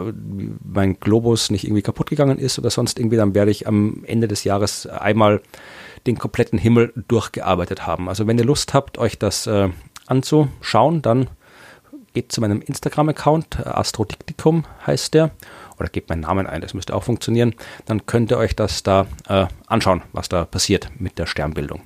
mein 0.64 0.98
Globus 0.98 1.50
nicht 1.50 1.64
irgendwie 1.64 1.82
kaputt 1.82 2.08
gegangen 2.08 2.37
ist 2.38 2.58
oder 2.58 2.70
sonst 2.70 2.98
irgendwie 2.98 3.16
dann 3.16 3.34
werde 3.34 3.50
ich 3.50 3.66
am 3.66 4.04
Ende 4.06 4.28
des 4.28 4.44
Jahres 4.44 4.86
einmal 4.86 5.40
den 6.06 6.18
kompletten 6.18 6.58
Himmel 6.58 6.92
durchgearbeitet 7.08 7.86
haben. 7.86 8.08
Also 8.08 8.26
wenn 8.26 8.38
ihr 8.38 8.44
Lust 8.44 8.74
habt, 8.74 8.98
euch 8.98 9.18
das 9.18 9.46
äh, 9.46 9.68
anzuschauen, 10.06 11.02
dann 11.02 11.28
geht 12.14 12.32
zu 12.32 12.40
meinem 12.40 12.60
Instagram-Account, 12.60 13.60
äh, 13.60 13.68
Astrodiktikum 13.68 14.64
heißt 14.86 15.14
der, 15.14 15.30
oder 15.78 15.88
gebt 15.88 16.08
meinen 16.08 16.22
Namen 16.22 16.46
ein, 16.46 16.60
das 16.60 16.74
müsste 16.74 16.94
auch 16.94 17.04
funktionieren. 17.04 17.54
Dann 17.86 18.06
könnt 18.06 18.30
ihr 18.30 18.38
euch 18.38 18.56
das 18.56 18.82
da 18.82 19.06
äh, 19.28 19.46
anschauen, 19.66 20.02
was 20.12 20.28
da 20.28 20.44
passiert 20.44 20.90
mit 20.98 21.18
der 21.18 21.26
Sternbildung. 21.26 21.82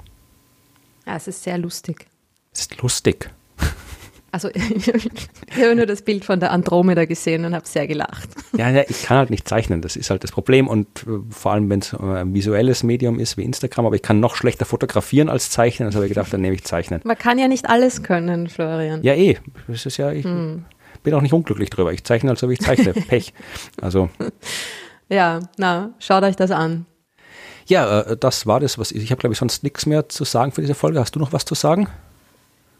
Ja, 1.06 1.16
es 1.16 1.28
ist 1.28 1.42
sehr 1.42 1.58
lustig. 1.58 2.06
Es 2.54 2.60
ist 2.60 2.80
lustig. 2.80 3.30
Also 4.32 4.48
ich 4.54 4.88
habe 5.62 5.76
nur 5.76 5.84
das 5.84 6.02
Bild 6.02 6.24
von 6.24 6.40
der 6.40 6.52
Andromeda 6.52 7.04
gesehen 7.04 7.44
und 7.44 7.54
habe 7.54 7.68
sehr 7.68 7.86
gelacht. 7.86 8.30
Ja, 8.56 8.70
ja, 8.70 8.82
ich 8.88 9.02
kann 9.02 9.18
halt 9.18 9.30
nicht 9.30 9.46
zeichnen, 9.46 9.82
das 9.82 9.94
ist 9.94 10.08
halt 10.08 10.24
das 10.24 10.32
Problem 10.32 10.68
und 10.68 10.88
äh, 11.06 11.20
vor 11.30 11.52
allem, 11.52 11.68
wenn 11.68 11.80
es 11.80 11.94
ein 11.94 12.32
visuelles 12.32 12.82
Medium 12.82 13.18
ist 13.18 13.36
wie 13.36 13.42
Instagram, 13.42 13.86
aber 13.86 13.94
ich 13.94 14.02
kann 14.02 14.20
noch 14.20 14.34
schlechter 14.34 14.64
fotografieren 14.64 15.28
als 15.28 15.50
zeichnen, 15.50 15.86
also 15.86 15.96
habe 15.96 16.06
ich 16.06 16.10
gedacht, 16.10 16.32
dann 16.32 16.40
nehme 16.40 16.54
ich 16.54 16.64
zeichnen. 16.64 17.02
Man 17.04 17.18
kann 17.18 17.38
ja 17.38 17.46
nicht 17.46 17.68
alles 17.68 18.02
können, 18.02 18.48
Florian. 18.48 19.02
Ja, 19.02 19.14
eh, 19.14 19.38
das 19.68 19.84
ist 19.84 19.98
ja, 19.98 20.10
ich 20.10 20.24
hm. 20.24 20.64
bin 21.02 21.12
auch 21.12 21.20
nicht 21.20 21.34
unglücklich 21.34 21.68
drüber, 21.68 21.92
ich 21.92 22.02
zeichne, 22.02 22.30
also 22.30 22.48
wie 22.48 22.54
ich 22.54 22.60
zeichne, 22.60 22.92
Pech. 23.08 23.34
Also. 23.82 24.08
Ja, 25.10 25.40
na, 25.58 25.90
schaut 25.98 26.22
euch 26.22 26.36
das 26.36 26.50
an. 26.50 26.86
Ja, 27.66 28.00
äh, 28.00 28.16
das 28.16 28.46
war 28.46 28.60
das, 28.60 28.78
was 28.78 28.92
ich, 28.92 29.02
ich 29.02 29.10
habe 29.10 29.20
glaube 29.20 29.34
ich 29.34 29.38
sonst 29.38 29.62
nichts 29.62 29.84
mehr 29.84 30.08
zu 30.08 30.24
sagen 30.24 30.52
für 30.52 30.62
diese 30.62 30.74
Folge. 30.74 31.00
Hast 31.00 31.14
du 31.14 31.20
noch 31.20 31.34
was 31.34 31.44
zu 31.44 31.54
sagen? 31.54 31.88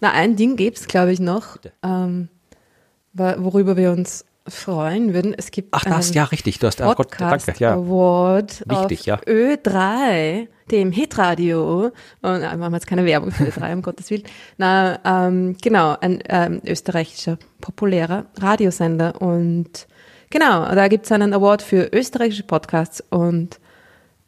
Na, 0.03 0.11
ein 0.11 0.35
Ding 0.35 0.57
gibt 0.57 0.79
es, 0.79 0.89
glaube 0.89 1.13
ich, 1.13 1.21
noch, 1.21 1.59
ähm, 1.85 2.29
worüber 3.13 3.77
wir 3.77 3.93
uns 3.93 4.25
freuen 4.49 5.15
würden. 5.15 5.33
Es 5.33 5.53
gibt 5.53 5.69
Ach, 5.71 5.85
das, 5.85 6.13
ja, 6.13 6.25
richtig. 6.25 6.59
Du 6.59 6.67
hast, 6.67 6.79
Podcast 6.79 7.47
Gott, 7.47 7.47
danke, 7.47 7.63
ja. 7.63 7.75
Award 7.75 8.65
Wichtig, 8.67 9.13
auf 9.13 9.21
ja. 9.29 9.33
Ö3, 9.33 10.49
dem 10.73 10.91
Hitradio. 10.91 11.93
Und 12.21 12.43
äh, 12.43 12.57
machen 12.57 12.73
wir 12.73 12.73
jetzt 12.73 12.89
keine 12.89 13.05
Werbung 13.05 13.31
für 13.31 13.45
Ö3, 13.45 13.75
um 13.75 13.83
Gottes 13.83 14.11
Willen. 14.11 14.25
Na, 14.57 14.99
ähm, 15.05 15.57
genau, 15.63 15.97
ein 16.01 16.19
ähm, 16.29 16.61
österreichischer 16.67 17.39
populärer 17.61 18.27
Radiosender. 18.41 19.23
Und 19.23 19.87
genau, 20.31 20.65
da 20.75 20.89
gibt's 20.89 21.13
einen 21.13 21.33
Award 21.33 21.63
für 21.63 21.91
österreichische 21.93 22.43
Podcasts 22.43 23.05
und 23.11 23.61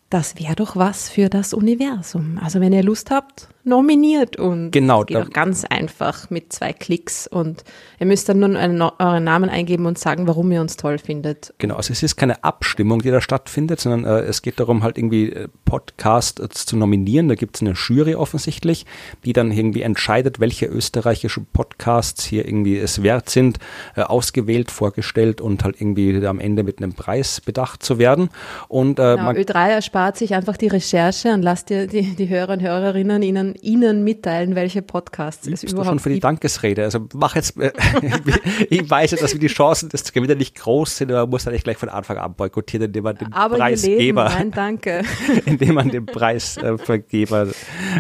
das 0.09 0.39
wäre 0.39 0.55
doch 0.55 0.77
was 0.77 1.09
für 1.09 1.29
das 1.29 1.53
Universum. 1.53 2.39
Also 2.41 2.61
wenn 2.61 2.73
ihr 2.73 2.85
Lust 2.85 3.11
habt, 3.11 3.49
nominiert 3.65 4.37
und 4.39 4.71
Genau, 4.71 5.05
geht 5.05 5.17
da- 5.17 5.23
auch 5.23 5.31
ganz 5.31 5.65
einfach 5.65 6.31
mit 6.31 6.53
zwei 6.53 6.73
Klicks 6.73 7.27
und 7.27 7.65
ihr 7.99 8.07
müsst 8.07 8.29
dann 8.29 8.39
nur 8.41 8.51
einen, 8.59 8.81
euren 8.83 9.25
Namen 9.25 9.49
eingeben 9.51 9.87
und 9.87 9.99
sagen, 9.99 10.27
warum 10.27 10.53
ihr 10.53 10.61
uns 10.61 10.77
toll 10.77 10.99
findet. 10.99 11.55
Genau, 11.59 11.77
also 11.77 11.93
es 11.93 12.03
ist 12.03 12.17
keine 12.17 12.45
Abstimmung, 12.45 13.01
die 13.03 13.11
da 13.11 13.21
stattfindet, 13.21 13.81
sondern 13.81 14.05
äh, 14.05 14.21
es 14.25 14.43
geht 14.43 14.61
darum, 14.61 14.83
halt 14.83 14.99
irgendwie 14.99 15.31
äh, 15.31 15.49
Podcast 15.65 16.41
äh, 16.41 16.49
zu 16.51 16.77
nominieren. 16.77 17.29
Da 17.29 17.35
gibt 17.35 17.57
es 17.57 17.63
eine 17.63 17.73
Jury 17.73 18.15
offensichtlich, 18.15 18.85
die 19.25 19.33
dann 19.33 19.51
irgendwie 19.51 19.83
entscheidet, 19.83 20.41
welche 20.41 20.67
österreichischen 20.67 21.47
Podcasts 21.53 22.25
hier 22.25 22.47
irgendwie 22.47 22.79
es 22.79 23.03
wert 23.03 23.31
sind, 23.31 23.59
äh, 23.97 24.03
ausgewählt, 24.03 24.71
vorgestellt 24.71 25.41
und 25.41 25.65
halt 25.65 25.81
irgendwie 25.81 26.27
am 26.27 26.39
Ende 26.39 26.63
mit 26.63 26.79
einem 26.79 26.93
Preis 26.93 27.41
bedacht 27.41 27.83
zu 27.83 27.99
werden. 27.99 28.29
Und 28.69 28.99
äh, 28.99 29.15
Genau, 29.15 29.25
man, 29.25 29.37
Ö3 29.37 29.71
erspart 29.71 30.17
sich 30.19 30.35
einfach 30.35 30.57
die 30.57 30.69
Recherche 30.69 31.33
und 31.33 31.43
lasst 31.43 31.71
ihr 31.71 31.87
die, 31.87 32.15
die 32.15 32.29
Hörer 32.29 32.55
und 32.55 32.63
Hörerinnen 32.63 33.23
ihnen, 33.23 33.54
ihnen 33.63 34.05
mitteilen, 34.05 34.55
welche 34.55 34.83
Podcasts 34.83 35.47
es 35.47 35.63
Übst 35.63 35.65
du 35.65 35.69
überhaupt 35.77 35.89
schon 35.89 35.99
für 35.99 36.09
die 36.09 36.17
gibt. 36.17 36.25
Dankesrede. 36.25 36.85
Also 36.85 37.09
mach 37.15 37.37
jetzt, 37.37 37.59
äh, 37.59 37.73
ich 38.71 38.89
weiß 38.89 39.13
ja, 39.13 39.19
dass 39.19 39.33
wir 39.33 39.41
die 39.41 39.49
Chancen 39.49 39.89
des 39.89 40.13
Gewinners 40.13 40.39
nicht 40.39 40.57
groß 40.57 40.99
sind, 40.99 41.11
aber 41.11 41.21
man 41.21 41.31
muss 41.31 41.45
dann 41.45 41.55
echt 41.55 41.65
gleich 41.65 41.79
von 41.79 41.89
Anfang 41.89 42.19
an 42.19 42.35
boykottieren, 42.35 42.87
indem 42.87 43.05
man 43.05 43.17
den 43.17 43.33
Aber 43.33 43.57
Leben, 43.57 43.59
Preisgeber, 43.59 44.25
nein, 44.25 44.51
danke. 44.51 45.03
indem 45.47 45.75
man 45.75 45.91
den 45.91 46.07
Preisvergeber 46.07 47.49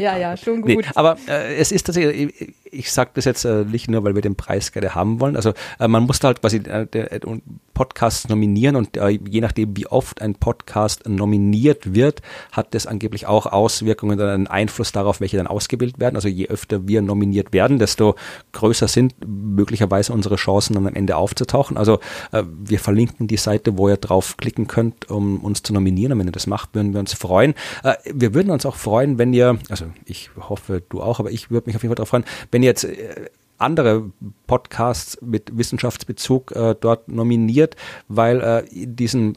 ja, 0.01 0.17
ja, 0.17 0.37
schon 0.37 0.63
gut. 0.63 0.69
Nee, 0.69 0.83
aber 0.95 1.17
äh, 1.29 1.57
es 1.57 1.73
ist 1.73 1.85
tatsächlich, 1.85 2.35
ich, 2.41 2.55
ich 2.75 2.93
sage 2.93 3.11
das 3.15 3.25
jetzt 3.25 3.45
äh, 3.45 3.65
nicht 3.65 3.89
nur, 3.89 4.05
weil 4.05 4.15
wir 4.15 4.23
den 4.23 4.37
Preis 4.37 4.73
gerne 4.73 4.95
haben 4.95 5.21
wollen. 5.21 5.37
Also 5.37 5.53
äh, 5.79 5.89
man 5.89 6.05
muss 6.05 6.19
da 6.19 6.29
halt 6.29 6.41
quasi 6.41 6.59
äh, 6.59 6.87
äh, 6.93 7.21
Podcasts 7.73 8.29
nominieren 8.29 8.77
und 8.77 8.97
äh, 8.97 9.09
je 9.09 9.41
nachdem, 9.41 9.77
wie 9.77 9.87
oft 9.87 10.21
ein 10.21 10.35
Podcast 10.35 11.09
nominiert 11.09 11.95
wird, 11.95 12.23
hat 12.53 12.75
das 12.75 12.87
angeblich 12.87 13.27
auch 13.27 13.47
Auswirkungen 13.47 14.21
einen 14.21 14.47
Einfluss 14.47 14.93
darauf, 14.93 15.21
welche 15.21 15.37
dann 15.37 15.44
ausgewählt 15.47 15.99
werden. 15.99 16.17
Also 16.17 16.29
je 16.29 16.49
öfter 16.49 16.87
wir 16.89 17.03
nominiert 17.03 17.53
werden, 17.53 17.79
desto 17.79 18.15
größer 18.53 18.89
sind 18.89 19.15
möglicherweise 19.27 20.13
unsere 20.13 20.37
Chancen, 20.37 20.75
dann 20.75 20.87
am 20.87 20.95
Ende 20.95 21.17
aufzutauchen. 21.17 21.77
Also 21.77 22.01
äh, 22.33 22.43
wir 22.65 22.79
verlinken 22.79 23.27
die 23.27 23.37
Seite, 23.37 23.79
wo 23.79 23.89
ihr 23.89 23.97
drauf 23.97 24.37
klicken 24.37 24.67
könnt, 24.67 25.11
um 25.11 25.39
uns 25.39 25.63
zu 25.63 25.73
nominieren. 25.73 26.13
Und 26.13 26.19
wenn 26.21 26.29
ihr 26.29 26.33
das 26.33 26.47
macht, 26.47 26.75
würden 26.75 26.93
wir 26.93 27.01
uns 27.01 27.13
freuen. 27.13 27.55
Äh, 27.83 27.95
wir 28.13 28.35
würden 28.35 28.51
uns 28.51 28.67
auch 28.67 28.77
freuen, 28.77 29.19
wenn 29.19 29.33
ihr, 29.33 29.59
also 29.69 29.87
ich 30.05 30.31
hoffe, 30.39 30.83
du 30.89 31.03
auch, 31.03 31.21
aber 31.21 31.31
ich 31.31 31.51
würde 31.51 31.67
mich 31.69 31.77
auf 31.77 31.83
jeden 31.83 31.91
Fall 31.91 31.97
darauf 31.97 32.11
freuen, 32.11 32.25
wenn 32.51 32.63
ihr 32.63 32.69
jetzt 32.69 32.85
äh, 32.85 33.29
andere 33.59 34.11
Podcasts 34.47 35.19
mit 35.23 35.57
Wissenschaftsbezug 35.57 36.53
äh, 36.53 36.75
dort 36.79 37.09
nominiert, 37.09 37.77
weil 38.09 38.41
äh, 38.41 38.83
in 38.83 38.97
diesen 38.97 39.35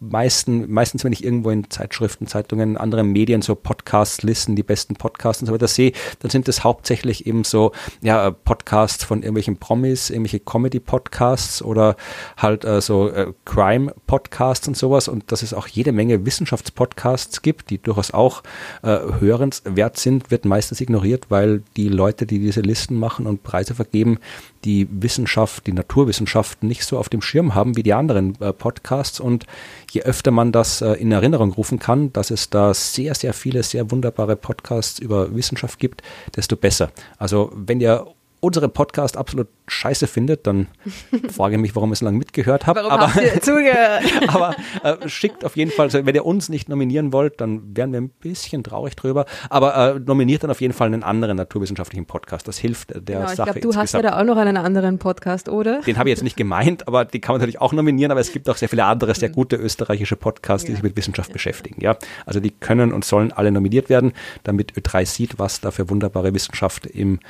meisten, 0.00 0.72
meistens, 0.72 1.04
wenn 1.04 1.12
ich 1.12 1.22
irgendwo 1.22 1.50
in 1.50 1.68
Zeitschriften, 1.70 2.26
Zeitungen, 2.26 2.78
anderen 2.78 3.12
Medien 3.12 3.42
so 3.42 3.54
Podcasts 3.54 4.22
listen, 4.22 4.56
die 4.56 4.62
besten 4.62 4.94
Podcasts 4.94 5.42
und 5.42 5.46
so 5.46 5.52
weiter 5.52 5.68
sehe, 5.68 5.92
dann 6.20 6.30
sind 6.30 6.48
das 6.48 6.64
hauptsächlich 6.64 7.26
eben 7.26 7.44
so, 7.44 7.72
ja, 8.00 8.30
Podcasts 8.30 9.04
von 9.04 9.18
irgendwelchen 9.18 9.58
Promis, 9.58 10.08
irgendwelche 10.08 10.40
Comedy-Podcasts 10.40 11.62
oder 11.62 11.96
halt 12.38 12.64
äh, 12.64 12.80
so 12.80 13.10
äh, 13.10 13.32
Crime-Podcasts 13.44 14.66
und 14.68 14.76
sowas 14.76 15.06
und 15.06 15.30
dass 15.32 15.42
es 15.42 15.52
auch 15.52 15.66
jede 15.66 15.92
Menge 15.92 16.24
Wissenschaftspodcasts 16.24 17.42
gibt, 17.42 17.68
die 17.68 17.78
durchaus 17.78 18.12
auch 18.12 18.42
äh, 18.82 18.98
hörenswert 19.20 19.98
sind, 19.98 20.30
wird 20.30 20.46
meistens 20.46 20.80
ignoriert, 20.80 21.26
weil 21.28 21.62
die 21.76 21.88
Leute, 21.88 22.24
die 22.24 22.38
diese 22.38 22.62
Listen 22.62 22.96
machen 22.96 23.26
und 23.26 23.42
Preise 23.42 23.74
vergeben, 23.74 24.18
die 24.64 24.88
Wissenschaft, 24.90 25.66
die 25.66 25.72
Naturwissenschaften 25.72 26.68
nicht 26.68 26.84
so 26.84 26.98
auf 26.98 27.08
dem 27.08 27.22
Schirm 27.22 27.54
haben 27.54 27.76
wie 27.76 27.82
die 27.82 27.92
anderen 27.92 28.40
äh, 28.40 28.52
Podcasts 28.52 29.20
und 29.20 29.46
je 29.90 30.02
öfter 30.02 30.30
man 30.30 30.52
das 30.52 30.80
äh, 30.80 30.92
in 30.94 31.12
Erinnerung 31.12 31.52
rufen 31.52 31.78
kann, 31.78 32.12
dass 32.12 32.30
es 32.30 32.50
da 32.50 32.72
sehr, 32.74 33.14
sehr 33.14 33.32
viele, 33.32 33.62
sehr 33.62 33.90
wunderbare 33.90 34.36
Podcasts 34.36 34.98
über 34.98 35.34
Wissenschaft 35.34 35.78
gibt, 35.78 36.02
desto 36.36 36.56
besser. 36.56 36.90
Also 37.18 37.50
wenn 37.54 37.80
ihr 37.80 38.06
unseren 38.40 38.72
Podcast 38.72 39.16
absolut 39.16 39.48
scheiße 39.70 40.06
findet, 40.06 40.46
dann 40.46 40.66
frage 41.32 41.56
ich 41.56 41.60
mich, 41.60 41.74
warum 41.76 41.92
ihr 41.92 41.96
so 41.96 42.04
lange 42.04 42.18
mitgehört 42.18 42.66
habt. 42.66 42.76
Warum 42.76 42.90
aber 42.92 43.14
habt 43.14 43.44
zugehört? 43.44 44.02
aber 44.28 44.54
äh, 44.82 45.08
schickt 45.08 45.44
auf 45.44 45.56
jeden 45.56 45.70
Fall, 45.70 45.86
also 45.86 46.04
wenn 46.04 46.14
ihr 46.14 46.26
uns 46.26 46.48
nicht 46.48 46.68
nominieren 46.68 47.12
wollt, 47.12 47.40
dann 47.40 47.76
wären 47.76 47.92
wir 47.92 48.00
ein 48.00 48.08
bisschen 48.10 48.64
traurig 48.64 48.96
drüber. 48.96 49.26
Aber 49.48 49.94
äh, 49.96 50.00
nominiert 50.00 50.42
dann 50.42 50.50
auf 50.50 50.60
jeden 50.60 50.74
Fall 50.74 50.88
einen 50.88 51.02
anderen 51.02 51.36
naturwissenschaftlichen 51.36 52.06
Podcast. 52.06 52.48
Das 52.48 52.58
hilft 52.58 52.90
der 52.90 53.00
Genau, 53.00 53.24
ich 53.30 53.36
Sache 53.36 53.52
glaube, 53.52 53.60
du 53.60 53.74
hast 53.74 53.92
ja 53.94 54.02
da 54.02 54.18
auch 54.20 54.24
noch 54.24 54.36
einen 54.36 54.56
anderen 54.56 54.98
Podcast, 54.98 55.48
oder? 55.48 55.80
Den 55.82 55.98
habe 55.98 56.08
ich 56.08 56.16
jetzt 56.16 56.24
nicht 56.24 56.36
gemeint, 56.36 56.86
aber 56.88 57.04
die 57.04 57.20
kann 57.20 57.34
man 57.34 57.40
natürlich 57.40 57.60
auch 57.60 57.72
nominieren, 57.72 58.10
aber 58.10 58.20
es 58.20 58.32
gibt 58.32 58.48
auch 58.48 58.56
sehr 58.56 58.68
viele 58.68 58.84
andere 58.84 59.14
sehr 59.14 59.28
gute 59.28 59.56
österreichische 59.56 60.16
Podcasts, 60.16 60.64
die 60.64 60.72
Ja. 60.72 60.76
sich 60.76 60.82
mit 60.82 60.96
Wissenschaft 60.96 61.32
beschäftigen. 61.32 61.80
Ja, 61.80 61.96
also 62.26 62.40
die 62.40 62.50
können 62.50 62.92
und 62.92 63.04
sollen 63.04 63.32
alle 63.32 63.50
nominiert 63.52 63.88
werden, 63.88 64.12
damit 64.44 64.72
Ö3 64.72 65.06
sieht, 65.06 65.38
was 65.38 65.60
da 65.60 65.70
für 65.70 65.88
wunderbare 65.90 66.34
Wissenschaft 66.34 66.86
im 66.86 67.20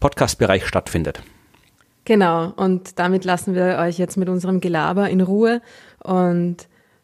Podcast-Bereich 0.00 0.66
stattfindet. 0.66 1.22
Genau, 2.08 2.54
und 2.56 2.98
damit 2.98 3.26
lassen 3.26 3.54
wir 3.54 3.76
euch 3.78 3.98
jetzt 3.98 4.16
mit 4.16 4.30
unserem 4.30 4.60
Gelaber 4.60 5.10
in 5.10 5.20
Ruhe 5.20 5.60
und 6.02 6.56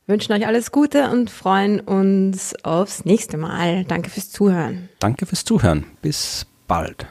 wünschen 0.06 0.32
euch 0.32 0.46
alles 0.46 0.72
Gute 0.72 1.10
und 1.10 1.28
freuen 1.28 1.78
uns 1.78 2.54
aufs 2.64 3.04
nächste 3.04 3.36
Mal. 3.36 3.84
Danke 3.84 4.08
fürs 4.08 4.30
Zuhören. 4.30 4.88
Danke 5.00 5.26
fürs 5.26 5.44
Zuhören. 5.44 5.84
Bis 6.00 6.46
bald. 6.66 7.06